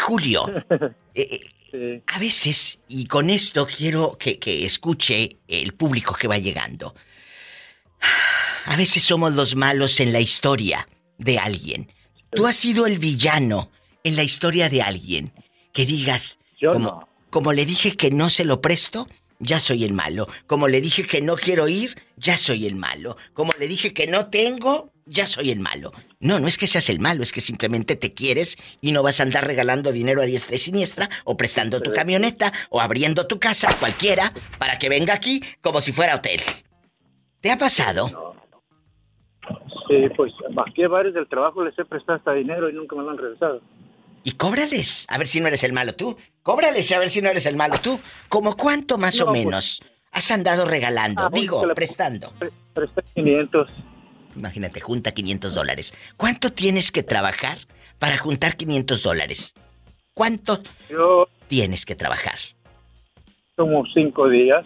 Julio, 0.01 0.45
eh, 1.13 1.39
eh, 1.73 2.01
A 2.07 2.19
veces, 2.19 2.79
y 2.87 3.05
con 3.05 3.29
esto 3.29 3.65
quiero 3.65 4.17
que, 4.17 4.39
que 4.39 4.65
escuche 4.65 5.37
el 5.47 5.73
público 5.73 6.15
que 6.15 6.27
va 6.27 6.37
llegando. 6.37 6.93
A 8.65 8.75
veces 8.75 9.03
somos 9.03 9.33
los 9.33 9.55
malos 9.55 9.99
en 9.99 10.13
la 10.13 10.19
historia 10.19 10.87
de 11.17 11.39
alguien. 11.39 11.91
Tú 12.31 12.47
has 12.47 12.55
sido 12.55 12.85
el 12.85 12.99
villano 12.99 13.71
en 14.03 14.15
la 14.15 14.23
historia 14.23 14.69
de 14.69 14.81
alguien. 14.81 15.31
Que 15.73 15.85
digas, 15.85 16.38
como, 16.59 17.07
como 17.29 17.53
le 17.53 17.65
dije 17.65 17.95
que 17.95 18.11
no 18.11 18.29
se 18.29 18.45
lo 18.45 18.61
presto, 18.61 19.07
ya 19.39 19.59
soy 19.59 19.85
el 19.85 19.93
malo. 19.93 20.27
Como 20.47 20.67
le 20.67 20.81
dije 20.81 21.05
que 21.05 21.21
no 21.21 21.35
quiero 21.35 21.67
ir, 21.67 21.95
ya 22.17 22.37
soy 22.37 22.67
el 22.67 22.75
malo. 22.75 23.17
Como 23.33 23.53
le 23.57 23.67
dije 23.67 23.93
que 23.93 24.07
no 24.07 24.27
tengo, 24.27 24.91
ya 25.05 25.25
soy 25.25 25.51
el 25.51 25.59
malo. 25.59 25.91
No, 26.19 26.39
no 26.39 26.47
es 26.47 26.57
que 26.57 26.67
seas 26.67 26.89
el 26.89 26.99
malo, 26.99 27.23
es 27.23 27.31
que 27.31 27.41
simplemente 27.41 27.95
te 27.95 28.13
quieres 28.13 28.57
y 28.81 28.91
no 28.91 29.01
vas 29.01 29.19
a 29.19 29.23
andar 29.23 29.45
regalando 29.47 29.91
dinero 29.91 30.21
a 30.21 30.25
diestra 30.25 30.55
y 30.55 30.59
siniestra, 30.59 31.09
o 31.23 31.37
prestando 31.37 31.81
tu 31.81 31.91
camioneta, 31.91 32.51
o 32.69 32.81
abriendo 32.81 33.25
tu 33.25 33.39
casa, 33.39 33.69
cualquiera, 33.79 34.33
para 34.59 34.77
que 34.77 34.89
venga 34.89 35.13
aquí 35.13 35.41
como 35.61 35.81
si 35.81 35.91
fuera 35.91 36.15
hotel. 36.15 36.41
¿Te 37.41 37.51
ha 37.51 37.57
pasado? 37.57 38.35
Sí, 39.87 40.07
pues 40.15 40.33
aquí 40.67 40.83
a 40.83 40.89
varios 40.89 41.15
del 41.15 41.27
trabajo 41.27 41.63
les 41.63 41.77
he 41.79 41.85
prestado 41.85 42.17
hasta 42.17 42.33
dinero 42.33 42.69
y 42.69 42.73
nunca 42.73 42.95
me 42.95 43.03
lo 43.03 43.11
han 43.11 43.17
regresado. 43.17 43.61
Y 44.23 44.31
cóbrales, 44.33 45.05
a 45.07 45.17
ver 45.17 45.27
si 45.27 45.39
no 45.39 45.47
eres 45.47 45.63
el 45.63 45.73
malo 45.73 45.95
tú. 45.95 46.17
Cóbrales 46.43 46.91
a 46.91 46.99
ver 46.99 47.09
si 47.09 47.21
no 47.21 47.29
eres 47.29 47.45
el 47.45 47.55
malo 47.55 47.75
tú. 47.81 47.99
¿Como 48.27 48.55
cuánto 48.57 48.97
más 48.97 49.15
No, 49.17 49.23
o 49.23 49.27
pues- 49.27 49.45
menos 49.45 49.81
has 50.11 50.31
andado 50.31 50.65
regalando? 50.65 51.23
Ah, 51.23 51.29
pues, 51.29 51.41
Digo, 51.41 51.61
que 51.61 51.67
le- 51.67 51.75
prestando. 51.75 52.33
Presté 52.73 53.01
500. 53.15 53.69
Imagínate, 54.35 54.79
junta 54.81 55.11
500 55.11 55.53
dólares. 55.55 55.93
¿Cuánto 56.17 56.51
tienes 56.51 56.91
que 56.91 57.03
trabajar 57.03 57.59
para 57.97 58.17
juntar 58.17 58.55
500 58.57 59.03
dólares? 59.03 59.53
¿Cuánto 60.13 60.61
Yo 60.89 61.27
tienes 61.47 61.85
que 61.85 61.95
trabajar? 61.95 62.37
como 63.55 63.83
cinco 63.93 64.29
días. 64.29 64.65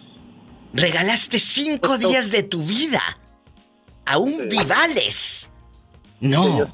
Regalaste 0.72 1.38
cinco 1.40 1.98
días 1.98 2.30
de 2.30 2.44
tu 2.44 2.62
vida 2.62 3.00
a 4.06 4.18
un 4.18 4.48
Vivales. 4.48 5.50
No, 6.20 6.72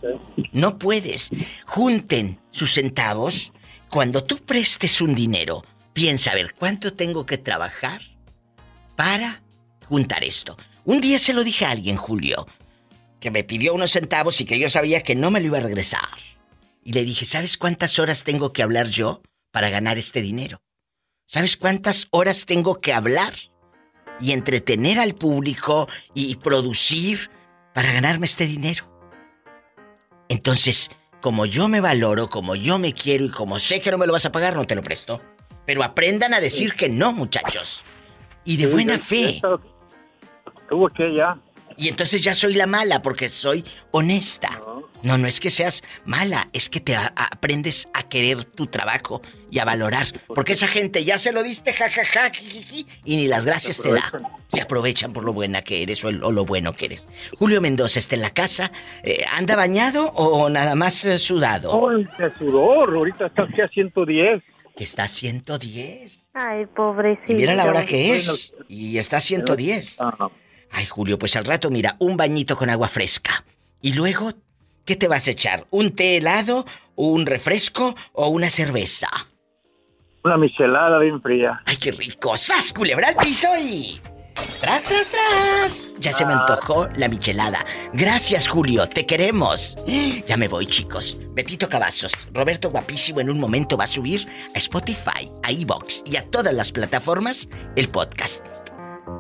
no 0.53 0.79
puedes. 0.79 1.31
Junten 1.67 2.41
sus 2.51 2.75
centavos. 2.75 3.53
Cuando 3.89 4.23
tú 4.23 4.39
prestes 4.39 5.01
un 5.01 5.15
dinero, 5.15 5.65
piensa 5.93 6.31
a 6.31 6.35
ver 6.35 6.55
cuánto 6.55 6.93
tengo 6.95 7.27
que 7.27 7.39
trabajar 7.39 8.01
para 8.97 9.43
juntar 9.87 10.23
esto. 10.23 10.57
Un 10.85 11.01
día 11.01 11.19
se 11.19 11.33
lo 11.33 11.43
dije 11.43 11.65
a 11.65 11.71
alguien, 11.71 11.97
Julio, 11.97 12.47
que 13.19 13.31
me 13.31 13.45
pidió 13.45 13.75
unos 13.75 13.91
centavos 13.91 14.41
y 14.41 14.45
que 14.45 14.59
yo 14.59 14.69
sabía 14.69 15.03
que 15.03 15.15
no 15.15 15.31
me 15.31 15.41
lo 15.41 15.47
iba 15.47 15.59
a 15.59 15.63
regresar. 15.63 16.09
Y 16.83 16.93
le 16.93 17.05
dije, 17.05 17.25
¿sabes 17.25 17.57
cuántas 17.57 17.99
horas 17.99 18.25
tengo 18.25 18.53
que 18.53 18.63
hablar 18.63 18.89
yo 18.89 19.23
para 19.51 19.69
ganar 19.71 19.99
este 19.99 20.23
dinero? 20.23 20.63
¿Sabes 21.27 21.57
cuántas 21.57 22.09
horas 22.11 22.45
tengo 22.45 22.81
que 22.81 22.93
hablar 22.93 23.35
y 24.21 24.33
entretener 24.33 24.99
al 24.99 25.15
público 25.15 25.89
y 26.15 26.35
producir 26.37 27.31
para 27.75 27.93
ganarme 27.93 28.27
este 28.27 28.47
dinero? 28.47 28.90
Entonces, 30.31 30.91
como 31.21 31.45
yo 31.45 31.67
me 31.69 31.81
valoro, 31.81 32.31
como 32.31 32.55
yo 32.55 32.79
me 32.79 32.95
quiero 32.95 33.25
y 33.27 33.31
como 33.31 33.59
sé 33.59 33.81
que 33.81 33.91
no 33.91 33.99
me 33.99 34.07
lo 34.07 34.13
vas 34.13 34.25
a 34.27 34.33
pagar, 34.33 34.55
no 34.55 34.65
te 34.65 34.77
lo 34.77 34.83
presto. 34.83 35.21
Pero 35.67 35.83
aprendan 35.83 36.33
a 36.35 36.41
decir 36.41 36.75
que 36.75 36.89
no, 36.89 37.13
muchachos. 37.13 37.83
Y 38.45 38.57
de 38.57 38.65
Sí, 38.65 38.71
buena 38.71 38.95
yo- 38.97 39.03
fe. 39.03 39.41
Tuvo 40.69 40.89
que 40.89 41.13
ya. 41.15 41.37
Y 41.77 41.89
entonces 41.89 42.23
ya 42.23 42.33
soy 42.33 42.55
la 42.55 42.67
mala 42.69 43.03
porque 43.03 43.29
soy 43.29 43.65
honesta. 43.91 44.61
No, 45.03 45.17
no 45.19 45.27
es 45.27 45.41
que 45.41 45.51
seas 45.51 45.83
mala, 46.05 46.49
es 46.53 46.69
que 46.69 46.81
te 46.81 46.95
a- 46.95 47.13
a- 47.17 47.27
aprendes 47.33 47.89
a 47.95 48.03
querer 48.09 48.45
tu 48.45 48.67
trabajo 48.67 49.23
y 49.51 49.59
a 49.59 49.65
valorar. 49.65 50.07
Porque 50.29 50.53
esa 50.53 50.67
gente 50.69 51.05
ya 51.05 51.17
se 51.19 51.33
lo 51.33 51.43
diste, 51.43 51.73
jajaja, 51.73 52.31
jijiji, 52.31 52.87
y 53.05 53.17
ni 53.17 53.27
las 53.29 53.45
gracias 53.47 53.81
te 53.81 53.93
da. 53.93 54.13
Se 54.49 54.61
aprovechan 54.61 55.13
por 55.13 55.25
lo 55.25 55.33
buena 55.33 55.63
que 55.63 55.83
eres 55.83 56.05
o, 56.05 56.09
el- 56.09 56.23
o 56.23 56.31
lo 56.33 56.45
bueno 56.45 56.73
que 56.75 56.87
eres. 56.87 57.07
Julio 57.39 57.61
Mendoza 57.61 57.99
está 57.99 58.15
en 58.15 58.23
la 58.23 58.31
casa. 58.31 58.73
eh, 59.03 59.25
¿Anda 59.33 59.57
bañado 59.57 60.07
o 60.13 60.49
nada 60.51 60.75
más 60.75 61.05
eh, 61.05 61.19
sudado? 61.19 61.89
¡Ay, 61.91 62.07
de 62.19 62.31
sudor! 62.37 62.95
Ahorita 62.95 63.27
está 63.27 63.45
aquí 63.45 63.61
a 63.61 63.69
110. 63.69 64.43
Que 64.77 64.85
está 64.85 65.05
a 65.05 65.09
110. 65.09 66.31
Ay, 66.35 66.67
pobrecito. 66.67 67.33
Y 67.33 67.35
mira 67.37 67.55
la 67.55 67.65
hora 67.65 67.85
que 67.85 68.17
es. 68.17 68.53
Y 68.69 68.99
está 68.99 69.17
a 69.19 69.21
110. 69.21 69.99
Ay, 70.71 70.87
Julio, 70.87 71.19
pues 71.19 71.35
al 71.37 71.45
rato, 71.45 71.71
mira, 71.71 71.97
un 71.99 72.17
bañito 72.17 72.57
con 72.57 72.71
agua 72.71 72.89
fresca. 72.89 73.45
Y 73.83 73.93
luego, 73.95 74.33
¿qué 74.85 74.97
te 74.97 75.09
vas 75.09 75.29
a 75.29 75.33
echar? 75.33 75.67
¿Un 75.71 75.95
té 75.95 76.17
helado, 76.17 76.67
un 76.97 77.27
refresco 77.27 77.95
o 78.13 78.29
una 78.29 78.51
cerveza? 78.51 79.09
Una 80.23 80.37
michelada 80.37 80.99
bien 80.99 81.21
fría. 81.23 81.63
¡Ay, 81.65 81.77
qué 81.77 81.93
rico! 81.93 82.37
¡Sas, 82.37 82.73
culebra 82.73 83.09
al 83.09 83.17
piso 83.17 83.49
y... 83.59 84.01
¡Tras, 84.61 84.85
tras, 84.85 85.11
tras! 85.11 85.95
Ya 85.99 86.13
se 86.13 86.25
me 86.27 86.33
antojó 86.35 86.89
la 86.97 87.09
michelada. 87.09 87.65
Gracias, 87.93 88.49
Julio, 88.49 88.87
te 88.89 89.07
queremos. 89.07 89.77
Ya 90.27 90.37
me 90.37 90.49
voy, 90.49 90.67
chicos. 90.67 91.21
Betito 91.33 91.69
Cavazos, 91.69 92.29
Roberto 92.33 92.71
Guapísimo 92.71 93.21
en 93.21 93.31
un 93.31 93.41
momento 93.41 93.77
va 93.77 93.85
a 93.85 93.87
subir 93.87 94.27
a 94.55 94.59
Spotify, 94.59 95.31
a 95.43 95.51
Evox 95.51 96.03
y 96.05 96.17
a 96.17 96.31
todas 96.31 96.53
las 96.53 96.73
plataformas 96.73 97.49
el 97.77 97.89
podcast. 97.89 98.45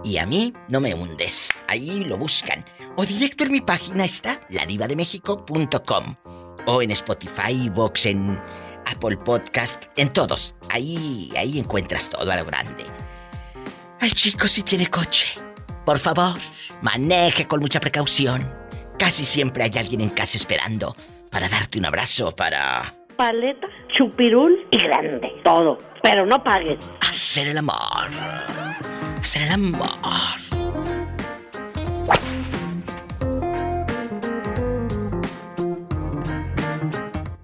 Y 0.04 0.18
a 0.18 0.26
mí 0.26 0.52
no 0.68 0.80
me 0.80 0.94
hundes. 0.94 1.50
Ahí 1.68 2.04
lo 2.04 2.16
buscan. 2.16 2.64
O 2.96 3.06
directo 3.06 3.44
en 3.44 3.52
mi 3.52 3.60
página 3.60 4.04
está 4.04 4.40
ladivademexico.com. 4.50 6.16
O 6.66 6.82
en 6.82 6.90
Spotify, 6.90 7.66
Evox, 7.66 8.06
en 8.06 8.38
Apple 8.86 9.16
Podcast, 9.18 9.84
en 9.96 10.12
todos. 10.12 10.54
Ahí, 10.70 11.30
ahí 11.36 11.58
encuentras 11.58 12.10
todo 12.10 12.30
a 12.30 12.36
lo 12.36 12.44
grande. 12.44 12.84
Ay, 14.00 14.10
chicos, 14.10 14.52
si 14.52 14.62
tiene 14.62 14.88
coche, 14.88 15.28
por 15.84 15.98
favor, 15.98 16.38
maneje 16.82 17.46
con 17.46 17.60
mucha 17.60 17.80
precaución. 17.80 18.50
Casi 18.98 19.24
siempre 19.24 19.64
hay 19.64 19.72
alguien 19.76 20.00
en 20.00 20.10
casa 20.10 20.36
esperando 20.36 20.94
para 21.30 21.48
darte 21.48 21.78
un 21.78 21.86
abrazo, 21.86 22.34
para 22.34 22.94
Paleta, 23.16 23.66
chupirul 23.96 24.66
y 24.70 24.78
grande. 24.78 25.30
Todo. 25.44 25.76
Pero 26.02 26.24
no 26.24 26.42
pagues. 26.42 26.90
hacer 27.00 27.48
el 27.48 27.58
amor. 27.58 28.08
Hacer 29.20 29.42
el 29.42 29.52
amor. 29.52 29.86